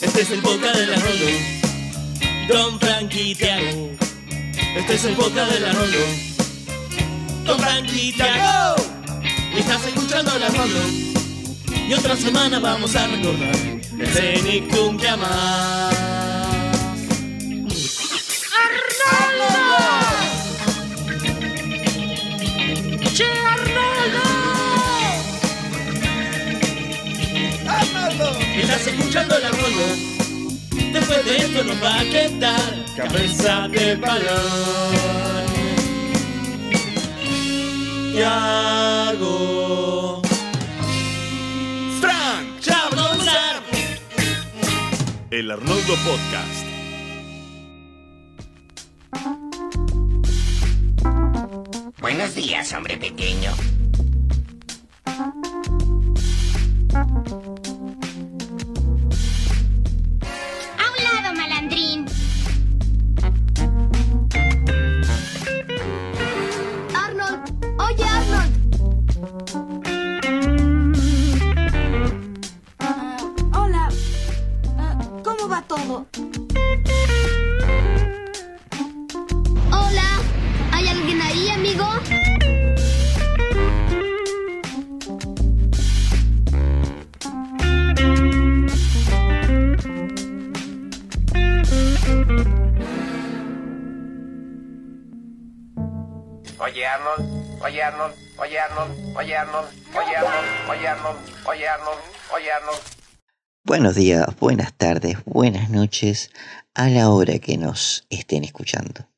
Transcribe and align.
Este 0.00 0.22
es 0.22 0.30
el 0.30 0.40
boca 0.40 0.72
de 0.72 0.86
la 0.86 0.96
Rolo. 0.96 1.26
Don 2.48 2.80
Frankie 2.80 3.34
Tiago. 3.34 3.90
Este 4.76 4.94
es 4.94 5.04
el 5.04 5.14
boca 5.14 5.44
de 5.46 5.60
la 5.60 5.72
Rolo. 5.72 5.98
Don 7.44 7.58
Frankie 7.60 8.12
Tiago. 8.12 8.76
Y 9.54 9.60
estás 9.60 9.86
escuchando 9.86 10.36
la 10.38 10.48
Rolo. 10.48 10.80
Y 11.88 11.94
otra 11.94 12.16
semana 12.16 12.58
vamos 12.58 12.96
a 12.96 13.06
recordar 13.06 13.54
el 13.54 14.08
Cenicum 14.08 14.96
que 14.96 15.08
amás. 15.08 16.13
Estás 28.84 29.00
escuchando 29.00 29.38
la 29.38 29.48
Rolo. 29.48 29.96
Después 30.92 31.24
de 31.24 31.36
esto 31.38 31.64
nos 31.64 31.82
va 31.82 32.00
a 32.00 32.04
quedar 32.04 32.84
cabeza 32.94 33.66
de 33.68 33.96
balón. 33.96 35.46
Tiago. 38.12 40.20
Frank. 41.98 42.60
Comenzar. 42.90 43.62
El 45.30 45.50
Arnoldo 45.50 45.94
Podcast. 46.04 46.66
Buenos 52.02 52.34
días, 52.34 52.70
hombre 52.74 52.98
pequeño. 52.98 53.54
Buenos 103.76 103.96
días, 103.96 104.24
buenas 104.38 104.72
tardes, 104.74 105.16
buenas 105.24 105.68
noches 105.68 106.30
a 106.74 106.88
la 106.88 107.10
hora 107.10 107.40
que 107.40 107.58
nos 107.58 108.06
estén 108.08 108.44
escuchando. 108.44 109.08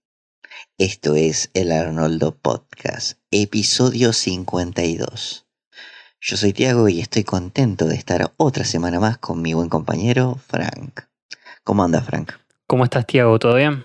Esto 0.78 1.14
es 1.14 1.50
el 1.52 1.72
Arnoldo 1.72 2.34
Podcast, 2.34 3.18
episodio 3.30 4.14
52. 4.14 5.46
Yo 6.22 6.36
soy 6.38 6.54
Tiago 6.54 6.88
y 6.88 7.00
estoy 7.00 7.22
contento 7.22 7.84
de 7.84 7.96
estar 7.96 8.32
otra 8.38 8.64
semana 8.64 8.98
más 8.98 9.18
con 9.18 9.42
mi 9.42 9.52
buen 9.52 9.68
compañero 9.68 10.40
Frank. 10.48 11.02
¿Cómo 11.62 11.84
anda 11.84 12.00
Frank? 12.00 12.32
¿Cómo 12.66 12.84
estás, 12.84 13.06
Tiago? 13.06 13.38
¿Todo 13.38 13.56
bien? 13.56 13.84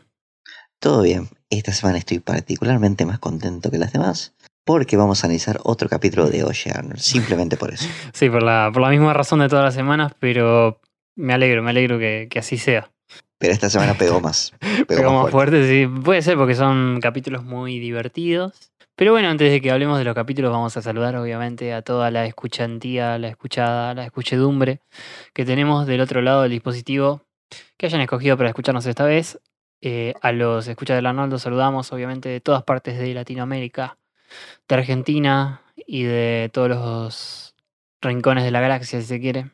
Todo 0.80 1.02
bien, 1.02 1.28
esta 1.50 1.74
semana 1.74 1.98
estoy 1.98 2.20
particularmente 2.20 3.06
más 3.06 3.20
contento 3.20 3.72
que 3.72 3.78
las 3.78 3.92
demás 3.92 4.34
porque 4.64 4.98
vamos 4.98 5.24
a 5.24 5.28
analizar 5.28 5.60
otro 5.64 5.90
capítulo 5.90 6.30
de 6.30 6.42
Arnold, 6.42 6.98
simplemente 6.98 7.58
por 7.58 7.74
eso. 7.74 7.88
Sí, 8.14 8.30
por 8.30 8.44
la, 8.44 8.70
por 8.74 8.82
la 8.82 8.90
misma 8.90 9.14
razón 9.14 9.40
de 9.40 9.50
todas 9.50 9.66
las 9.66 9.74
semanas, 9.74 10.14
pero 10.20 10.80
me 11.16 11.34
alegro, 11.34 11.64
me 11.64 11.72
alegro 11.72 12.00
que, 12.00 12.28
que 12.30 12.40
así 12.40 12.58
sea. 12.58 12.92
Pero 13.38 13.54
esta 13.54 13.70
semana 13.70 13.96
pegó 13.96 14.22
más. 14.22 14.54
Pegó, 14.60 14.86
Pegó 14.88 15.14
más 15.14 15.24
más 15.24 15.32
fuerte, 15.32 15.68
sí. 15.68 15.88
Puede 15.88 16.22
ser 16.22 16.38
porque 16.38 16.56
son 16.56 17.00
capítulos 17.02 17.44
muy 17.44 17.80
divertidos. 17.80 18.72
Pero 18.96 19.14
bueno, 19.14 19.30
antes 19.30 19.52
de 19.52 19.62
que 19.62 19.72
hablemos 19.72 19.98
de 19.98 20.04
los 20.04 20.14
capítulos, 20.14 20.52
vamos 20.52 20.78
a 20.78 20.82
saludar 20.82 21.16
obviamente 21.16 21.74
a 21.74 21.82
toda 21.82 22.12
la 22.12 22.26
escuchantía, 22.28 23.18
la 23.18 23.30
escuchada, 23.30 23.96
la 23.96 24.06
escuchedumbre 24.06 24.82
que 25.34 25.44
tenemos 25.44 25.88
del 25.88 26.02
otro 26.02 26.22
lado 26.22 26.44
del 26.44 26.52
dispositivo 26.52 27.24
que 27.78 27.88
hayan 27.88 28.02
escogido 28.02 28.38
para 28.38 28.50
escucharnos 28.50 28.86
esta 28.86 29.06
vez. 29.06 29.40
Eh, 29.82 30.14
a 30.22 30.32
los 30.32 30.68
escuchas 30.68 30.96
del 30.98 31.08
Arnoldo 31.08 31.40
saludamos 31.40 31.92
obviamente 31.92 32.30
de 32.30 32.40
todas 32.42 32.62
partes 32.62 33.00
de 33.00 33.16
Latinoamérica, 33.16 33.98
de 34.68 34.76
Argentina 34.76 35.62
y 35.76 36.04
de 36.04 36.50
todos 36.54 36.70
los 36.70 37.56
rincones 38.02 38.44
de 38.44 38.52
la 38.52 38.62
galaxia, 38.62 39.02
si 39.02 39.08
se 39.08 39.20
quiere. 39.20 39.52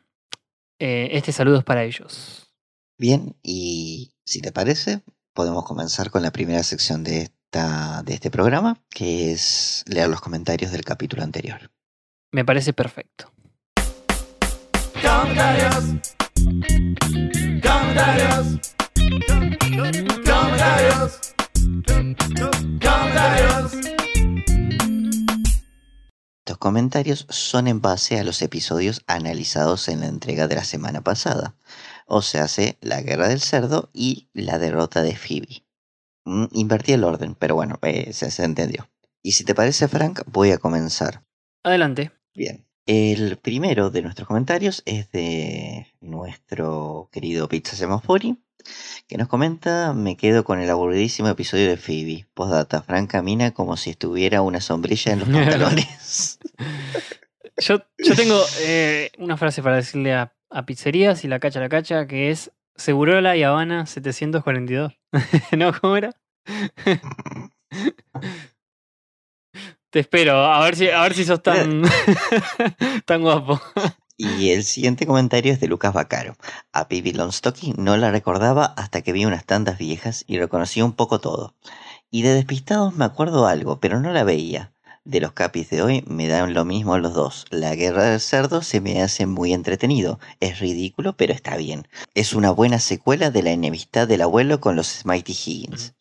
Eh, 0.78 1.10
este 1.12 1.32
saludo 1.32 1.58
es 1.58 1.64
para 1.64 1.84
ellos. 1.84 2.52
Bien, 2.98 3.36
y 3.42 4.12
si 4.24 4.40
te 4.40 4.52
parece, 4.52 5.02
podemos 5.32 5.64
comenzar 5.64 6.10
con 6.10 6.22
la 6.22 6.32
primera 6.32 6.62
sección 6.62 7.04
de, 7.04 7.22
esta, 7.22 8.02
de 8.02 8.14
este 8.14 8.30
programa, 8.30 8.80
que 8.90 9.32
es 9.32 9.84
leer 9.86 10.08
los 10.08 10.20
comentarios 10.20 10.72
del 10.72 10.84
capítulo 10.84 11.22
anterior. 11.22 11.70
Me 12.32 12.44
parece 12.44 12.72
perfecto. 12.72 13.32
Comentarios. 15.00 15.84
Comentarios. 17.62 18.60
Comentarios. 20.24 21.34
Comentarios. 22.80 23.97
Estos 26.48 26.58
comentarios 26.58 27.26
son 27.28 27.68
en 27.68 27.82
base 27.82 28.18
a 28.18 28.24
los 28.24 28.40
episodios 28.40 29.02
analizados 29.06 29.88
en 29.88 30.00
la 30.00 30.06
entrega 30.06 30.48
de 30.48 30.54
la 30.54 30.64
semana 30.64 31.02
pasada, 31.02 31.54
o 32.06 32.22
se 32.22 32.38
hace 32.38 32.78
la 32.80 33.02
guerra 33.02 33.28
del 33.28 33.40
cerdo 33.40 33.90
y 33.92 34.28
la 34.32 34.58
derrota 34.58 35.02
de 35.02 35.14
Phoebe. 35.14 35.64
Mm, 36.24 36.46
invertí 36.52 36.92
el 36.92 37.04
orden, 37.04 37.34
pero 37.34 37.54
bueno, 37.54 37.78
eh, 37.82 38.14
se, 38.14 38.30
se 38.30 38.44
entendió. 38.44 38.88
Y 39.22 39.32
si 39.32 39.44
te 39.44 39.54
parece, 39.54 39.88
Frank, 39.88 40.22
voy 40.26 40.52
a 40.52 40.58
comenzar. 40.58 41.22
Adelante. 41.62 42.12
Bien. 42.34 42.64
El 42.86 43.36
primero 43.36 43.90
de 43.90 44.00
nuestros 44.00 44.26
comentarios 44.26 44.82
es 44.86 45.10
de 45.10 45.86
nuestro 46.00 47.10
querido 47.12 47.46
Pizza 47.46 47.76
Semafori, 47.76 48.38
que 49.08 49.16
nos 49.16 49.28
comenta, 49.28 49.92
me 49.94 50.16
quedo 50.16 50.44
con 50.44 50.60
el 50.60 50.68
aburridísimo 50.68 51.28
episodio 51.28 51.68
de 51.68 51.76
Phoebe. 51.76 52.26
Postdata, 52.34 52.82
Frank 52.82 53.10
camina 53.10 53.52
como 53.52 53.76
si 53.76 53.90
estuviera 53.90 54.42
una 54.42 54.60
sombrilla 54.60 55.12
en 55.12 55.20
los 55.20 55.28
pantalones. 55.32 56.38
Yo, 57.60 57.80
yo 57.98 58.14
tengo 58.14 58.40
eh, 58.60 59.10
una 59.18 59.36
frase 59.36 59.64
para 59.64 59.74
decirle 59.74 60.14
a, 60.14 60.32
a 60.48 60.64
Pizzerías 60.64 61.24
y 61.24 61.28
la 61.28 61.40
cacha 61.40 61.58
la 61.58 61.68
cacha, 61.68 62.06
que 62.06 62.30
es 62.30 62.52
Segurola 62.76 63.36
y 63.36 63.42
Habana 63.42 63.84
742. 63.86 64.92
¿No? 65.58 65.72
¿Cómo 65.80 65.96
era? 65.96 66.12
Te 69.90 70.00
espero, 70.00 70.36
a 70.36 70.62
ver 70.64 70.76
si, 70.76 70.88
a 70.88 71.02
ver 71.02 71.14
si 71.14 71.24
sos 71.24 71.42
tan, 71.42 71.82
tan 73.06 73.22
guapo. 73.22 73.60
Y 74.18 74.50
el 74.50 74.64
siguiente 74.64 75.06
comentario 75.06 75.52
es 75.52 75.60
de 75.60 75.68
Lucas 75.68 75.94
Bacaro. 75.94 76.36
A 76.72 76.86
Phoebe 76.86 77.12
Longstocking 77.12 77.76
no 77.78 77.96
la 77.96 78.10
recordaba 78.10 78.64
hasta 78.64 79.00
que 79.00 79.12
vi 79.12 79.24
unas 79.24 79.44
tantas 79.44 79.78
viejas 79.78 80.24
y 80.26 80.38
reconocí 80.38 80.82
un 80.82 80.92
poco 80.92 81.20
todo. 81.20 81.54
Y 82.10 82.22
de 82.22 82.34
despistados 82.34 82.96
me 82.96 83.04
acuerdo 83.04 83.46
algo, 83.46 83.78
pero 83.78 84.00
no 84.00 84.12
la 84.12 84.24
veía. 84.24 84.72
De 85.04 85.20
los 85.20 85.32
capis 85.32 85.70
de 85.70 85.82
hoy 85.82 86.04
me 86.08 86.26
dan 86.26 86.52
lo 86.52 86.64
mismo 86.64 86.98
los 86.98 87.14
dos. 87.14 87.46
La 87.50 87.76
guerra 87.76 88.04
del 88.04 88.18
cerdo 88.18 88.60
se 88.62 88.80
me 88.80 89.00
hace 89.00 89.26
muy 89.26 89.52
entretenido. 89.52 90.18
Es 90.40 90.58
ridículo, 90.58 91.16
pero 91.16 91.32
está 91.32 91.56
bien. 91.56 91.86
Es 92.14 92.32
una 92.32 92.50
buena 92.50 92.80
secuela 92.80 93.30
de 93.30 93.44
la 93.44 93.52
enemistad 93.52 94.08
del 94.08 94.22
abuelo 94.22 94.60
con 94.60 94.74
los 94.74 94.88
Smitey 94.88 95.34
Higgins. 95.34 95.94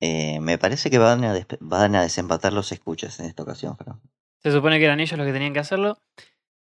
Eh, 0.00 0.38
me 0.40 0.58
parece 0.58 0.90
que 0.90 0.98
van 0.98 1.24
a, 1.24 1.34
van 1.60 1.94
a 1.94 2.02
desempatar 2.02 2.52
los 2.52 2.72
escuchas 2.72 3.18
en 3.20 3.26
esta 3.26 3.42
ocasión, 3.42 3.76
Fran. 3.78 4.00
Se 4.42 4.52
supone 4.52 4.78
que 4.78 4.84
eran 4.84 5.00
ellos 5.00 5.16
los 5.16 5.26
que 5.26 5.32
tenían 5.32 5.54
que 5.54 5.60
hacerlo. 5.60 5.98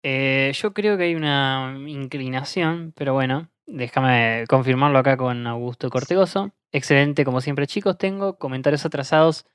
Eh, 0.05 0.53
yo 0.55 0.73
creo 0.73 0.97
que 0.97 1.05
hay 1.05 1.15
una 1.15 1.77
inclinación, 1.87 2.93
pero 2.97 3.15
bueno, 3.15 3.51
déjame 3.67 4.45
confirmarlo 4.49 4.99
acá 4.99 5.17
con 5.17 5.47
Augusto 5.47 5.91
Cortegoso. 5.91 6.53
Excelente, 6.73 7.25
como 7.25 7.41
siempre, 7.41 7.67
chicos. 7.67 7.99
Tengo 7.99 8.39
comentarios 8.39 8.85
atrasados 8.85 9.47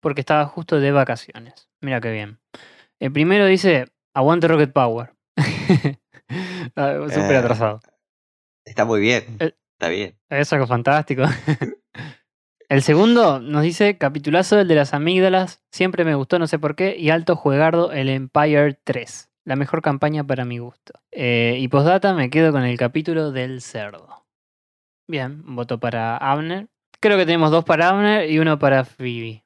porque 0.00 0.20
estaba 0.20 0.46
justo 0.46 0.80
de 0.80 0.90
vacaciones. 0.90 1.68
Mira 1.80 2.00
qué 2.00 2.10
bien. 2.10 2.40
El 2.98 3.12
primero 3.12 3.46
dice: 3.46 3.86
Aguante 4.14 4.48
Rocket 4.48 4.72
Power. 4.72 5.14
Ah, 6.76 6.94
Súper 7.08 7.32
Eh. 7.32 7.36
atrasado. 7.36 7.80
Está 8.64 8.86
muy 8.86 9.00
bien. 9.00 9.24
Eh. 9.40 9.52
Está 9.78 9.88
bien. 9.90 10.16
Es 10.30 10.50
algo 10.54 10.66
fantástico. 10.66 11.24
El 12.70 12.80
segundo 12.82 13.38
nos 13.40 13.62
dice: 13.62 13.98
Capitulazo 13.98 14.58
el 14.58 14.68
de 14.68 14.76
las 14.76 14.94
amígdalas. 14.94 15.62
Siempre 15.70 16.04
me 16.06 16.14
gustó, 16.14 16.38
no 16.38 16.46
sé 16.46 16.58
por 16.58 16.74
qué. 16.74 16.96
Y 16.96 17.10
alto 17.10 17.36
juegardo 17.36 17.92
el 17.92 18.08
Empire 18.08 18.78
3. 18.84 19.28
La 19.44 19.56
mejor 19.56 19.82
campaña 19.82 20.24
para 20.24 20.44
mi 20.44 20.58
gusto. 20.58 20.92
Eh, 21.10 21.56
y 21.58 21.68
postdata 21.68 22.14
me 22.14 22.30
quedo 22.30 22.52
con 22.52 22.62
el 22.64 22.76
capítulo 22.78 23.32
del 23.32 23.60
cerdo. 23.60 24.24
Bien, 25.08 25.42
voto 25.44 25.78
para 25.78 26.16
Abner. 26.16 26.68
Creo 27.00 27.18
que 27.18 27.26
tenemos 27.26 27.50
dos 27.50 27.64
para 27.64 27.88
Abner 27.88 28.30
y 28.30 28.38
uno 28.38 28.58
para 28.58 28.84
Phoebe. 28.84 29.44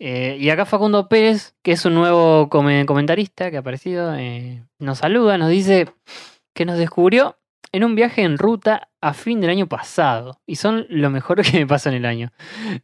Eh, 0.00 0.36
y 0.40 0.50
acá 0.50 0.64
Facundo 0.64 1.08
Pérez, 1.08 1.54
que 1.62 1.72
es 1.72 1.84
un 1.84 1.94
nuevo 1.94 2.48
come- 2.48 2.86
comentarista 2.86 3.50
que 3.50 3.56
ha 3.56 3.60
aparecido, 3.60 4.14
eh, 4.16 4.64
nos 4.78 4.98
saluda, 4.98 5.38
nos 5.38 5.50
dice 5.50 5.88
que 6.54 6.64
nos 6.64 6.78
descubrió 6.78 7.36
en 7.72 7.84
un 7.84 7.94
viaje 7.94 8.22
en 8.22 8.38
ruta 8.38 8.87
a 9.00 9.12
fin 9.14 9.40
del 9.40 9.50
año 9.50 9.66
pasado. 9.68 10.40
Y 10.46 10.56
son 10.56 10.86
lo 10.88 11.10
mejor 11.10 11.42
que 11.42 11.58
me 11.58 11.66
pasó 11.66 11.88
en 11.90 11.96
el 11.96 12.04
año. 12.06 12.32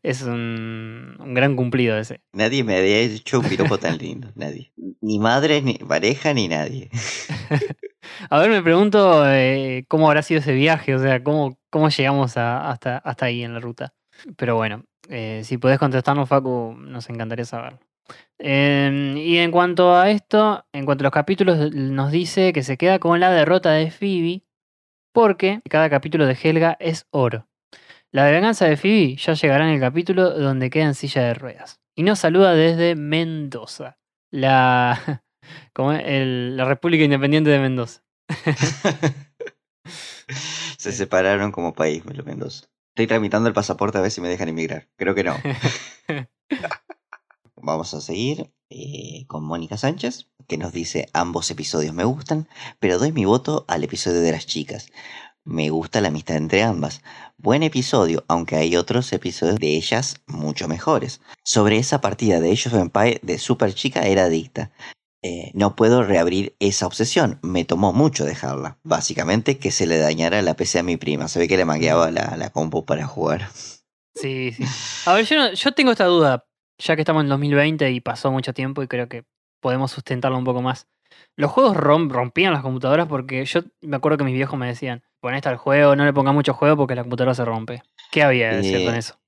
Es 0.02 0.22
un, 0.22 1.16
un 1.18 1.34
gran 1.34 1.56
cumplido 1.56 1.98
ese. 1.98 2.20
Nadie 2.32 2.64
me 2.64 2.76
había 2.76 2.98
hecho 2.98 3.40
un 3.40 3.46
piropo 3.48 3.78
tan 3.78 3.98
lindo. 3.98 4.28
Nadie. 4.34 4.72
Ni 5.00 5.18
madre, 5.18 5.62
ni 5.62 5.74
pareja, 5.74 6.32
ni 6.34 6.48
nadie. 6.48 6.90
A 8.30 8.38
ver, 8.38 8.50
me 8.50 8.62
pregunto 8.62 9.24
eh, 9.26 9.84
cómo 9.88 10.08
habrá 10.08 10.22
sido 10.22 10.40
ese 10.40 10.52
viaje, 10.52 10.94
o 10.94 10.98
sea, 10.98 11.22
cómo, 11.22 11.58
cómo 11.70 11.88
llegamos 11.88 12.36
a- 12.36 12.70
hasta, 12.70 12.98
hasta 12.98 13.26
ahí 13.26 13.42
en 13.42 13.54
la 13.54 13.60
ruta. 13.60 13.94
Pero 14.36 14.56
bueno, 14.56 14.84
eh, 15.08 15.40
si 15.44 15.56
podés 15.58 15.78
contestarnos, 15.78 16.28
Facu, 16.28 16.74
nos 16.78 17.08
encantaría 17.08 17.44
saberlo. 17.46 17.80
Eh, 18.38 19.14
y 19.16 19.38
en 19.38 19.50
cuanto 19.50 19.94
a 19.96 20.10
esto, 20.10 20.64
en 20.72 20.84
cuanto 20.84 21.02
a 21.02 21.06
los 21.06 21.12
capítulos, 21.12 21.72
nos 21.74 22.12
dice 22.12 22.52
que 22.52 22.62
se 22.62 22.76
queda 22.76 22.98
con 22.98 23.18
la 23.20 23.30
derrota 23.30 23.72
de 23.72 23.90
Phoebe, 23.90 24.42
porque 25.14 25.62
cada 25.70 25.88
capítulo 25.88 26.26
de 26.26 26.36
Helga 26.42 26.76
es 26.80 27.06
oro. 27.10 27.48
La 28.10 28.24
venganza 28.30 28.66
de 28.66 28.76
Phoebe 28.76 29.16
ya 29.16 29.32
llegará 29.32 29.66
en 29.66 29.74
el 29.74 29.80
capítulo 29.80 30.30
donde 30.30 30.68
queda 30.70 30.84
en 30.84 30.94
silla 30.94 31.22
de 31.22 31.34
ruedas. 31.34 31.80
Y 31.96 32.02
nos 32.02 32.18
saluda 32.18 32.52
desde 32.54 32.96
Mendoza, 32.96 33.98
la, 34.30 35.22
como? 35.72 35.92
El- 35.92 36.56
la 36.56 36.64
República 36.66 37.04
Independiente 37.04 37.50
de 37.50 37.58
Mendoza. 37.60 38.02
Se 40.78 40.92
separaron 40.92 41.52
como 41.52 41.74
país, 41.74 42.04
Mendoza. 42.04 42.66
Estoy 42.94 43.06
tramitando 43.06 43.48
el 43.48 43.54
pasaporte 43.54 43.98
a 43.98 44.00
ver 44.00 44.10
si 44.10 44.20
me 44.20 44.28
dejan 44.28 44.48
emigrar. 44.48 44.88
Creo 44.96 45.14
que 45.14 45.24
no. 45.24 45.36
Vamos 47.56 47.94
a 47.94 48.00
seguir 48.00 48.50
eh, 48.70 49.24
con 49.26 49.44
Mónica 49.44 49.76
Sánchez, 49.76 50.28
que 50.46 50.58
nos 50.58 50.72
dice 50.72 51.08
ambos 51.12 51.50
episodios 51.50 51.94
me 51.94 52.04
gustan, 52.04 52.48
pero 52.78 52.98
doy 52.98 53.12
mi 53.12 53.24
voto 53.24 53.64
al 53.68 53.84
episodio 53.84 54.20
de 54.20 54.32
las 54.32 54.46
chicas. 54.46 54.88
Me 55.44 55.68
gusta 55.68 56.00
la 56.00 56.08
amistad 56.08 56.36
entre 56.36 56.62
ambas. 56.62 57.02
Buen 57.36 57.62
episodio, 57.62 58.24
aunque 58.28 58.56
hay 58.56 58.76
otros 58.76 59.12
episodios 59.12 59.56
de 59.58 59.76
ellas 59.76 60.16
mucho 60.26 60.68
mejores. 60.68 61.20
Sobre 61.44 61.76
esa 61.76 62.00
partida 62.00 62.40
de 62.40 62.52
of 62.52 62.72
Empire 62.74 63.20
de 63.22 63.38
Super 63.38 63.74
Chica 63.74 64.02
era 64.06 64.24
adicta. 64.24 64.70
Eh, 65.22 65.50
no 65.54 65.74
puedo 65.76 66.02
reabrir 66.02 66.54
esa 66.60 66.86
obsesión. 66.86 67.38
Me 67.42 67.64
tomó 67.64 67.92
mucho 67.92 68.24
dejarla. 68.24 68.78
Básicamente 68.84 69.58
que 69.58 69.70
se 69.70 69.86
le 69.86 69.98
dañara 69.98 70.40
la 70.42 70.54
PC 70.54 70.78
a 70.78 70.82
mi 70.82 70.96
prima. 70.96 71.28
Se 71.28 71.38
ve 71.38 71.48
que 71.48 71.56
le 71.56 71.64
mangueaba 71.64 72.10
la, 72.10 72.36
la 72.38 72.50
compu 72.50 72.84
para 72.84 73.06
jugar. 73.06 73.48
Sí, 74.14 74.52
sí. 74.52 74.64
A 75.06 75.12
ver, 75.14 75.26
yo, 75.26 75.36
no- 75.36 75.52
yo 75.52 75.72
tengo 75.72 75.92
esta 75.92 76.04
duda, 76.06 76.46
ya 76.78 76.94
que 76.94 77.02
estamos 77.02 77.22
en 77.24 77.28
2020 77.28 77.90
y 77.90 78.00
pasó 78.00 78.30
mucho 78.30 78.52
tiempo 78.54 78.82
y 78.82 78.88
creo 78.88 79.08
que 79.08 79.24
podemos 79.64 79.90
sustentarlo 79.92 80.38
un 80.38 80.44
poco 80.44 80.62
más. 80.62 80.86
Los 81.36 81.50
juegos 81.50 81.76
rom- 81.76 82.10
rompían 82.10 82.52
las 82.52 82.62
computadoras 82.62 83.08
porque 83.08 83.44
yo 83.46 83.60
me 83.82 83.96
acuerdo 83.96 84.18
que 84.18 84.24
mis 84.24 84.34
viejos 84.34 84.58
me 84.58 84.66
decían, 84.68 85.02
pon 85.20 85.34
esta 85.34 85.50
al 85.50 85.56
juego, 85.56 85.96
no 85.96 86.04
le 86.04 86.12
pongas 86.12 86.34
mucho 86.34 86.54
juego 86.54 86.76
porque 86.76 86.94
la 86.96 87.02
computadora 87.04 87.34
se 87.34 87.44
rompe. 87.44 87.82
¿Qué 88.12 88.22
había 88.22 88.50
de 88.56 88.64
cierto 88.64 88.90
en 88.90 88.96
Eh, 88.96 88.98
eso? 88.98 89.20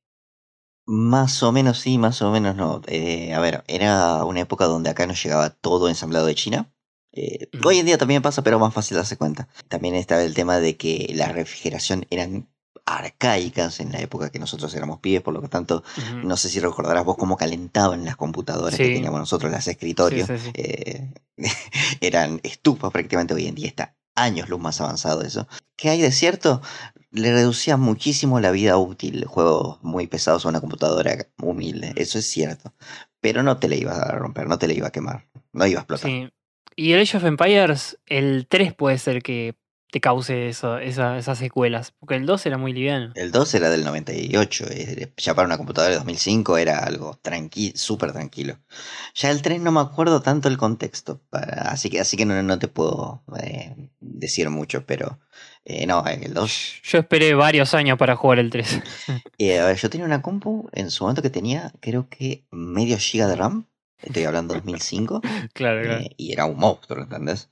Más 0.88 1.42
o 1.42 1.50
menos 1.52 1.80
sí, 1.80 1.98
más 1.98 2.22
o 2.22 2.30
menos 2.30 2.54
no. 2.56 2.80
Eh, 2.86 3.34
a 3.34 3.40
ver, 3.40 3.64
era 3.66 4.24
una 4.24 4.40
época 4.40 4.66
donde 4.66 4.90
acá 4.90 5.06
nos 5.06 5.20
llegaba 5.22 5.50
todo 5.50 5.88
ensamblado 5.88 6.26
de 6.26 6.34
China. 6.36 6.72
Eh. 7.12 7.48
Hoy 7.64 7.78
en 7.78 7.86
día 7.86 7.98
también 7.98 8.22
pasa, 8.22 8.42
pero 8.42 8.58
más 8.60 8.72
fácil 8.72 8.96
darse 8.96 9.16
cuenta. 9.16 9.48
También 9.68 9.94
estaba 9.96 10.22
el 10.22 10.34
tema 10.34 10.60
de 10.60 10.76
que 10.76 11.10
la 11.14 11.28
refrigeración 11.28 12.06
eran 12.10 12.48
arcaicas 12.84 13.80
en 13.80 13.92
la 13.92 14.00
época 14.00 14.30
que 14.30 14.38
nosotros 14.38 14.74
éramos 14.74 15.00
pibes, 15.00 15.22
por 15.22 15.34
lo 15.34 15.40
que 15.40 15.48
tanto, 15.48 15.82
no 16.24 16.36
sé 16.36 16.48
si 16.48 16.60
recordarás 16.60 17.04
vos 17.04 17.16
cómo 17.16 17.36
calentaban 17.36 18.04
las 18.04 18.16
computadoras 18.16 18.76
que 18.76 18.94
teníamos 18.94 19.20
nosotros, 19.20 19.50
las 19.50 19.68
escritorios. 19.68 20.28
sí, 20.28 20.38
sí. 20.38 20.50
Eh, 20.54 21.10
eran 22.00 22.40
estufas 22.42 22.90
prácticamente 22.90 23.34
hoy 23.34 23.46
en 23.46 23.54
día 23.54 23.68
está 23.68 23.94
años 24.16 24.48
luz 24.48 24.60
más 24.60 24.80
avanzado 24.80 25.22
eso. 25.22 25.46
¿Qué 25.76 25.90
hay 25.90 26.00
de 26.00 26.10
cierto? 26.10 26.62
Le 27.10 27.32
reducía 27.32 27.76
muchísimo 27.76 28.40
la 28.40 28.50
vida 28.50 28.76
útil 28.78 29.26
juegos 29.26 29.78
muy 29.82 30.06
pesados 30.06 30.44
a 30.44 30.48
una 30.48 30.60
computadora 30.60 31.14
humilde, 31.40 31.92
eso 31.96 32.18
es 32.18 32.26
cierto. 32.26 32.72
Pero 33.20 33.42
no 33.42 33.58
te 33.58 33.68
la 33.68 33.76
ibas 33.76 33.98
a 33.98 34.12
romper, 34.12 34.48
no 34.48 34.58
te 34.58 34.66
la 34.66 34.74
iba 34.74 34.88
a 34.88 34.92
quemar, 34.92 35.26
no 35.52 35.66
iba 35.66 35.80
a 35.80 35.82
explotar. 35.82 36.32
Y 36.74 36.92
el 36.92 37.00
Age 37.00 37.16
of 37.18 37.24
Empires, 37.24 37.98
el 38.06 38.46
3 38.48 38.74
puede 38.74 38.98
ser 38.98 39.22
que 39.22 39.54
te 39.90 40.00
cause 40.00 40.48
eso, 40.48 40.78
esa- 40.78 41.16
esas 41.16 41.38
secuelas, 41.38 41.92
porque 41.98 42.16
el 42.16 42.26
2 42.26 42.44
era 42.46 42.58
muy 42.58 42.72
liviano. 42.72 43.12
El 43.14 43.30
2 43.32 43.54
era 43.54 43.70
del 43.70 43.84
98, 43.84 44.66
eh, 44.70 45.12
ya 45.16 45.34
para 45.34 45.46
una 45.46 45.56
computadora 45.56 45.92
de 45.92 45.98
2005 45.98 46.58
era 46.58 46.78
algo 46.80 47.18
tranqui 47.22 47.72
súper 47.76 48.12
tranquilo. 48.12 48.58
Ya 49.14 49.30
el 49.30 49.42
3 49.42 49.60
no 49.60 49.72
me 49.72 49.80
acuerdo 49.80 50.20
tanto 50.22 50.48
el 50.48 50.58
contexto, 50.58 51.20
para- 51.30 51.70
así 51.70 51.88
que, 51.88 52.00
así 52.00 52.16
que 52.16 52.26
no, 52.26 52.42
no 52.42 52.58
te 52.58 52.68
puedo 52.68 53.22
eh, 53.40 53.74
decir 54.00 54.50
mucho, 54.50 54.84
pero 54.84 55.18
eh, 55.64 55.86
no, 55.86 56.04
el 56.06 56.34
2 56.34 56.80
Yo 56.82 56.98
esperé 56.98 57.34
varios 57.34 57.72
años 57.74 57.96
para 57.98 58.16
jugar 58.16 58.38
el 58.38 58.50
3. 58.50 58.80
Eh, 59.38 59.76
yo 59.80 59.90
tenía 59.90 60.06
una 60.06 60.22
compu 60.22 60.68
en 60.72 60.90
su 60.90 61.04
momento 61.04 61.20
que 61.22 61.30
tenía, 61.30 61.72
creo 61.80 62.08
que 62.08 62.44
medio 62.50 62.96
giga 62.98 63.26
de 63.28 63.36
RAM. 63.36 63.66
Estoy 64.02 64.24
hablando 64.24 64.54
2005. 64.54 65.20
claro, 65.52 65.82
claro. 65.82 66.04
y 66.16 66.32
era 66.32 66.44
un 66.46 66.58
monstruo, 66.58 67.02
¿entendés? 67.02 67.50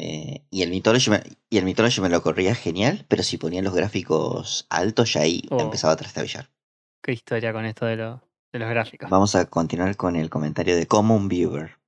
Eh, 0.00 0.42
y, 0.50 0.62
el 0.62 0.70
Mythology 0.70 1.10
me, 1.10 1.22
y 1.50 1.58
el 1.58 1.64
Mythology 1.64 2.00
me 2.00 2.08
lo 2.08 2.22
corría 2.22 2.54
genial, 2.54 3.04
pero 3.08 3.24
si 3.24 3.36
ponían 3.36 3.64
los 3.64 3.74
gráficos 3.74 4.66
altos, 4.70 5.12
ya 5.12 5.22
ahí 5.22 5.42
Oh. 5.50 5.60
empezaba 5.60 5.92
a 5.94 5.96
trastabillar. 5.96 6.48
Qué 7.02 7.12
historia 7.12 7.52
con 7.52 7.64
esto 7.64 7.84
de, 7.84 7.96
lo- 7.96 8.22
de 8.52 8.58
los 8.60 8.70
gráficos. 8.70 9.10
Vamos 9.10 9.34
a 9.34 9.46
continuar 9.46 9.96
con 9.96 10.14
el 10.14 10.30
comentario 10.30 10.76
de 10.76 10.86
Common 10.86 11.26
Viewer. 11.26 11.78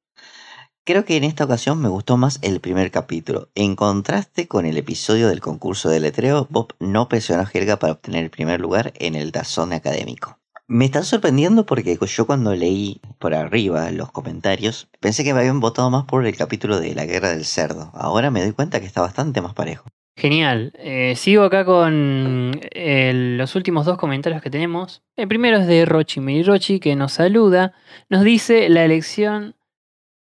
Creo 0.84 1.04
que 1.04 1.16
en 1.16 1.22
esta 1.24 1.44
ocasión 1.44 1.80
me 1.80 1.88
gustó 1.88 2.16
más 2.16 2.40
el 2.42 2.60
primer 2.60 2.90
capítulo. 2.90 3.48
En 3.54 3.76
contraste 3.76 4.48
con 4.48 4.66
el 4.66 4.76
episodio 4.76 5.28
del 5.28 5.40
concurso 5.40 5.88
de 5.88 6.00
letreo, 6.00 6.48
Bob 6.50 6.74
no 6.80 7.08
presionó 7.08 7.42
a 7.42 7.50
Helga 7.52 7.78
para 7.78 7.92
obtener 7.92 8.24
el 8.24 8.30
primer 8.30 8.60
lugar 8.60 8.92
en 8.96 9.14
el 9.14 9.30
tazón 9.30 9.72
académico. 9.72 10.39
Me 10.72 10.84
está 10.84 11.02
sorprendiendo 11.02 11.66
porque 11.66 11.98
yo 12.00 12.26
cuando 12.26 12.54
leí 12.54 13.00
por 13.18 13.34
arriba 13.34 13.90
los 13.90 14.12
comentarios 14.12 14.88
pensé 15.00 15.24
que 15.24 15.34
me 15.34 15.40
habían 15.40 15.58
votado 15.58 15.90
más 15.90 16.04
por 16.04 16.24
el 16.24 16.36
capítulo 16.36 16.78
de 16.78 16.94
la 16.94 17.06
guerra 17.06 17.30
del 17.30 17.44
cerdo. 17.44 17.90
Ahora 17.92 18.30
me 18.30 18.40
doy 18.40 18.52
cuenta 18.52 18.78
que 18.78 18.86
está 18.86 19.00
bastante 19.00 19.40
más 19.40 19.52
parejo. 19.52 19.88
Genial. 20.16 20.72
Eh, 20.78 21.14
sigo 21.16 21.42
acá 21.42 21.64
con 21.64 22.52
eh, 22.70 23.34
los 23.36 23.56
últimos 23.56 23.84
dos 23.84 23.98
comentarios 23.98 24.40
que 24.42 24.48
tenemos. 24.48 25.02
El 25.16 25.26
primero 25.26 25.58
es 25.58 25.66
de 25.66 25.84
Rochi 25.86 26.20
Mirirochi 26.20 26.78
que 26.78 26.94
nos 26.94 27.14
saluda. 27.14 27.74
Nos 28.08 28.22
dice 28.22 28.68
la 28.68 28.84
elección 28.84 29.56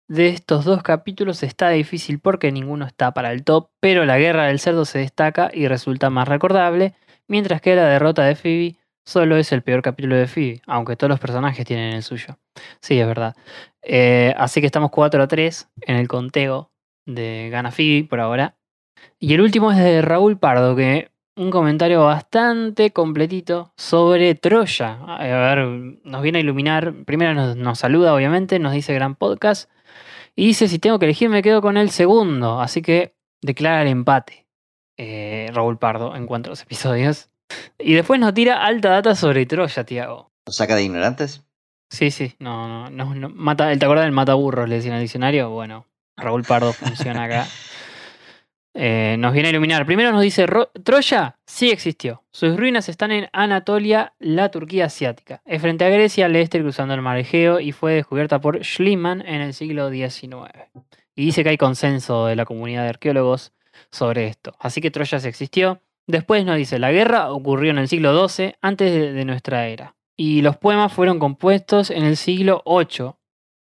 de 0.08 0.30
estos 0.30 0.66
dos 0.66 0.82
capítulos 0.82 1.44
está 1.44 1.70
difícil 1.70 2.18
porque 2.18 2.52
ninguno 2.52 2.88
está 2.88 3.14
para 3.14 3.34
el 3.34 3.44
top, 3.44 3.70
pero 3.80 4.04
la 4.04 4.18
guerra 4.18 4.48
del 4.48 4.60
cerdo 4.60 4.86
se 4.86 4.98
destaca 4.98 5.52
y 5.54 5.68
resulta 5.68 6.10
más 6.10 6.28
recordable, 6.28 6.96
mientras 7.28 7.62
que 7.62 7.76
la 7.76 7.86
derrota 7.86 8.24
de 8.24 8.36
Phoebe 8.36 8.79
solo 9.10 9.38
es 9.38 9.52
el 9.52 9.64
peor 9.64 9.82
capítulo 9.82 10.16
de 10.16 10.28
Phoebe, 10.28 10.62
aunque 10.68 10.96
todos 10.96 11.10
los 11.10 11.20
personajes 11.20 11.66
tienen 11.66 11.94
el 11.94 12.04
suyo. 12.04 12.38
Sí, 12.82 13.00
es 13.00 13.08
verdad. 13.08 13.36
Eh, 13.82 14.34
así 14.38 14.60
que 14.62 14.68
estamos 14.68 14.92
4 14.92 15.24
a 15.24 15.28
3 15.28 15.70
en 15.82 15.96
el 15.96 16.08
conteo 16.08 16.72
de 17.06 17.50
Gana 17.52 17.72
Phoebe 17.72 18.08
por 18.08 18.20
ahora. 18.20 18.56
Y 19.20 19.34
el 19.34 19.42
último 19.42 19.72
es 19.72 19.78
de 19.78 20.02
Raúl 20.02 20.38
Pardo, 20.38 20.76
que 20.76 21.12
un 21.36 21.52
comentario 21.52 22.04
bastante 22.06 22.92
completito 22.92 23.74
sobre 23.78 24.36
Troya. 24.36 25.00
A 25.08 25.24
ver, 25.56 25.60
nos 26.04 26.22
viene 26.22 26.40
a 26.40 26.42
iluminar. 26.42 26.94
Primero 27.06 27.34
nos, 27.56 27.80
saluda, 27.80 28.14
obviamente, 28.14 28.60
nos 28.60 28.74
dice 28.74 28.94
gran 28.94 29.16
podcast. 29.16 29.70
Y 30.36 30.48
dice, 30.48 30.68
si 30.68 30.80
tengo 30.80 31.00
que 31.00 31.06
elegir, 31.06 31.30
me 31.30 31.42
quedo 31.42 31.62
con 31.62 31.78
el 31.78 31.90
segundo. 31.92 32.62
Así 32.62 32.82
que 32.82 33.16
declara 33.42 33.82
el 33.82 33.88
empate. 33.90 34.48
eh, 34.98 35.48
Raúl 35.54 35.80
Pardo 35.80 36.16
en 36.16 36.28
cuanto 36.28 36.50
a 36.50 36.52
los 36.52 36.62
episodios. 36.62 37.29
Y 37.78 37.94
después 37.94 38.20
nos 38.20 38.34
tira 38.34 38.64
alta 38.66 38.90
data 38.90 39.16
sobre 39.16 39.46
Troya, 39.46 39.84
Tiago. 39.84 40.32
¿Lo 40.46 40.54
saca 40.54 40.76
de 40.76 40.84
ignorantes? 40.84 41.44
Sí, 41.90 42.12
sí, 42.12 42.36
no, 42.40 42.68
no, 42.68 42.90
no, 42.90 43.16
no, 43.16 43.30
mata, 43.30 43.76
¿te 43.76 43.84
acuerdas 43.86 44.06
del 44.06 44.12
mataburros? 44.12 44.70
Le 44.70 44.76
decían 44.76 44.94
al 44.96 45.02
diccionario. 45.02 45.50
Bueno, 45.50 45.88
Raúl 46.18 46.44
Pardo 46.44 46.74
funciona 46.74 47.24
acá. 47.24 47.48
Eh, 48.76 49.16
nos 49.18 49.34
viene 49.34 49.48
a 49.50 49.52
iluminar. 49.52 49.86
Primero 49.86 50.12
nos 50.12 50.22
dice, 50.22 50.46
"Ro- 50.46 50.70
Troya 50.84 51.38
sí 51.46 51.72
existió. 51.72 52.24
Sus 52.32 52.56
ruinas 52.56 52.88
están 52.88 53.12
en 53.12 53.28
Anatolia, 53.34 54.14
la 54.20 54.52
Turquía 54.52 54.86
asiática. 54.86 55.42
Es 55.44 55.60
frente 55.62 55.86
a 55.86 55.90
Grecia, 55.90 56.28
al 56.28 56.36
este, 56.36 56.60
cruzando 56.62 56.94
el 56.94 57.02
mar 57.02 57.18
Egeo, 57.18 57.60
y 57.60 57.72
fue 57.72 57.94
descubierta 57.96 58.40
por 58.40 58.64
Schliemann 58.64 59.22
en 59.26 59.42
el 59.42 59.54
siglo 59.56 59.90
XIX. 59.90 60.70
Y 61.16 61.26
dice 61.26 61.44
que 61.44 61.50
hay 61.50 61.58
consenso 61.58 62.28
de 62.28 62.36
la 62.36 62.46
comunidad 62.46 62.84
de 62.84 62.90
arqueólogos 62.90 63.54
sobre 63.92 64.28
esto. 64.28 64.56
Así 64.60 64.82
que 64.82 64.92
Troya 64.92 65.20
sí 65.20 65.28
existió. 65.28 65.82
Después 66.10 66.44
nos 66.44 66.58
dice, 66.58 66.80
la 66.80 66.92
guerra 66.92 67.32
ocurrió 67.32 67.70
en 67.70 67.78
el 67.78 67.88
siglo 67.88 68.28
XII, 68.28 68.56
antes 68.62 68.92
de, 68.92 69.14
de 69.14 69.26
nuestra 69.26 69.68
era. 69.68 69.96
Y 70.18 70.42
los 70.42 70.58
poemas 70.58 70.92
fueron 70.92 71.20
compuestos 71.20 71.92
en 71.92 72.04
el 72.04 72.18
siglo 72.18 72.64
VIII 72.66 73.12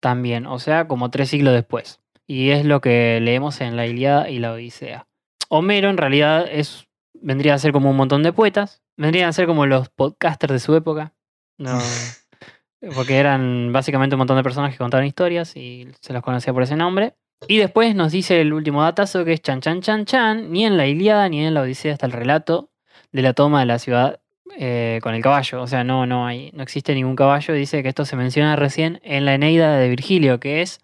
también, 0.01 0.47
o 0.47 0.59
sea, 0.59 0.89
como 0.89 1.11
tres 1.11 1.29
siglos 1.29 1.53
después. 1.53 2.01
Y 2.27 2.49
es 2.49 2.65
lo 2.65 2.81
que 2.81 3.21
leemos 3.21 3.61
en 3.61 3.77
la 3.77 3.87
Ilíada 3.87 4.31
y 4.31 4.39
la 4.39 4.53
Odisea. 4.53 5.07
Homero 5.51 5.91
en 5.91 5.99
realidad 5.99 6.47
es, 6.51 6.89
vendría 7.13 7.53
a 7.53 7.59
ser 7.59 7.73
como 7.73 7.91
un 7.91 7.97
montón 7.97 8.23
de 8.23 8.33
poetas. 8.33 8.83
Vendrían 8.97 9.29
a 9.29 9.33
ser 9.35 9.47
como 9.47 9.67
los 9.67 9.91
podcasters 9.91 10.55
de 10.55 10.59
su 10.59 10.75
época. 10.75 11.13
No, 11.59 11.79
porque 12.95 13.19
eran 13.19 13.75
básicamente 13.75 14.15
un 14.15 14.21
montón 14.21 14.39
de 14.39 14.43
personas 14.43 14.73
que 14.73 14.79
contaban 14.79 15.05
historias 15.05 15.55
y 15.55 15.87
se 16.01 16.15
los 16.15 16.23
conocía 16.23 16.55
por 16.55 16.63
ese 16.63 16.77
nombre. 16.77 17.15
Y 17.47 17.59
después 17.59 17.95
nos 17.95 18.13
dice 18.13 18.41
el 18.41 18.53
último 18.53 18.83
datazo 18.83 19.25
que 19.25 19.35
es 19.35 19.43
chan 19.43 19.61
chan 19.61 19.81
chan 19.81 20.05
chan. 20.05 20.51
Ni 20.51 20.65
en 20.65 20.77
la 20.77 20.87
Ilíada 20.87 21.29
ni 21.29 21.45
en 21.45 21.55
la 21.55 21.63
Odisea 21.63 21.93
está 21.93 22.07
el 22.07 22.13
relato 22.13 22.71
de 23.13 23.23
la 23.23 23.33
toma 23.33 23.61
de 23.61 23.67
la 23.67 23.79
ciudad 23.79 24.21
eh, 24.57 24.99
con 25.03 25.15
el 25.15 25.23
caballo. 25.23 25.63
O 25.63 25.67
sea, 25.67 25.85
no, 25.85 26.07
no 26.07 26.27
hay, 26.27 26.51
no 26.53 26.63
existe 26.63 26.95
ningún 26.95 27.15
caballo. 27.15 27.55
Dice 27.55 27.83
que 27.83 27.89
esto 27.89 28.05
se 28.05 28.17
menciona 28.17 28.57
recién 28.57 29.01
en 29.05 29.25
la 29.25 29.35
Eneida 29.35 29.77
de 29.77 29.89
Virgilio, 29.89 30.41
que 30.41 30.63
es 30.63 30.81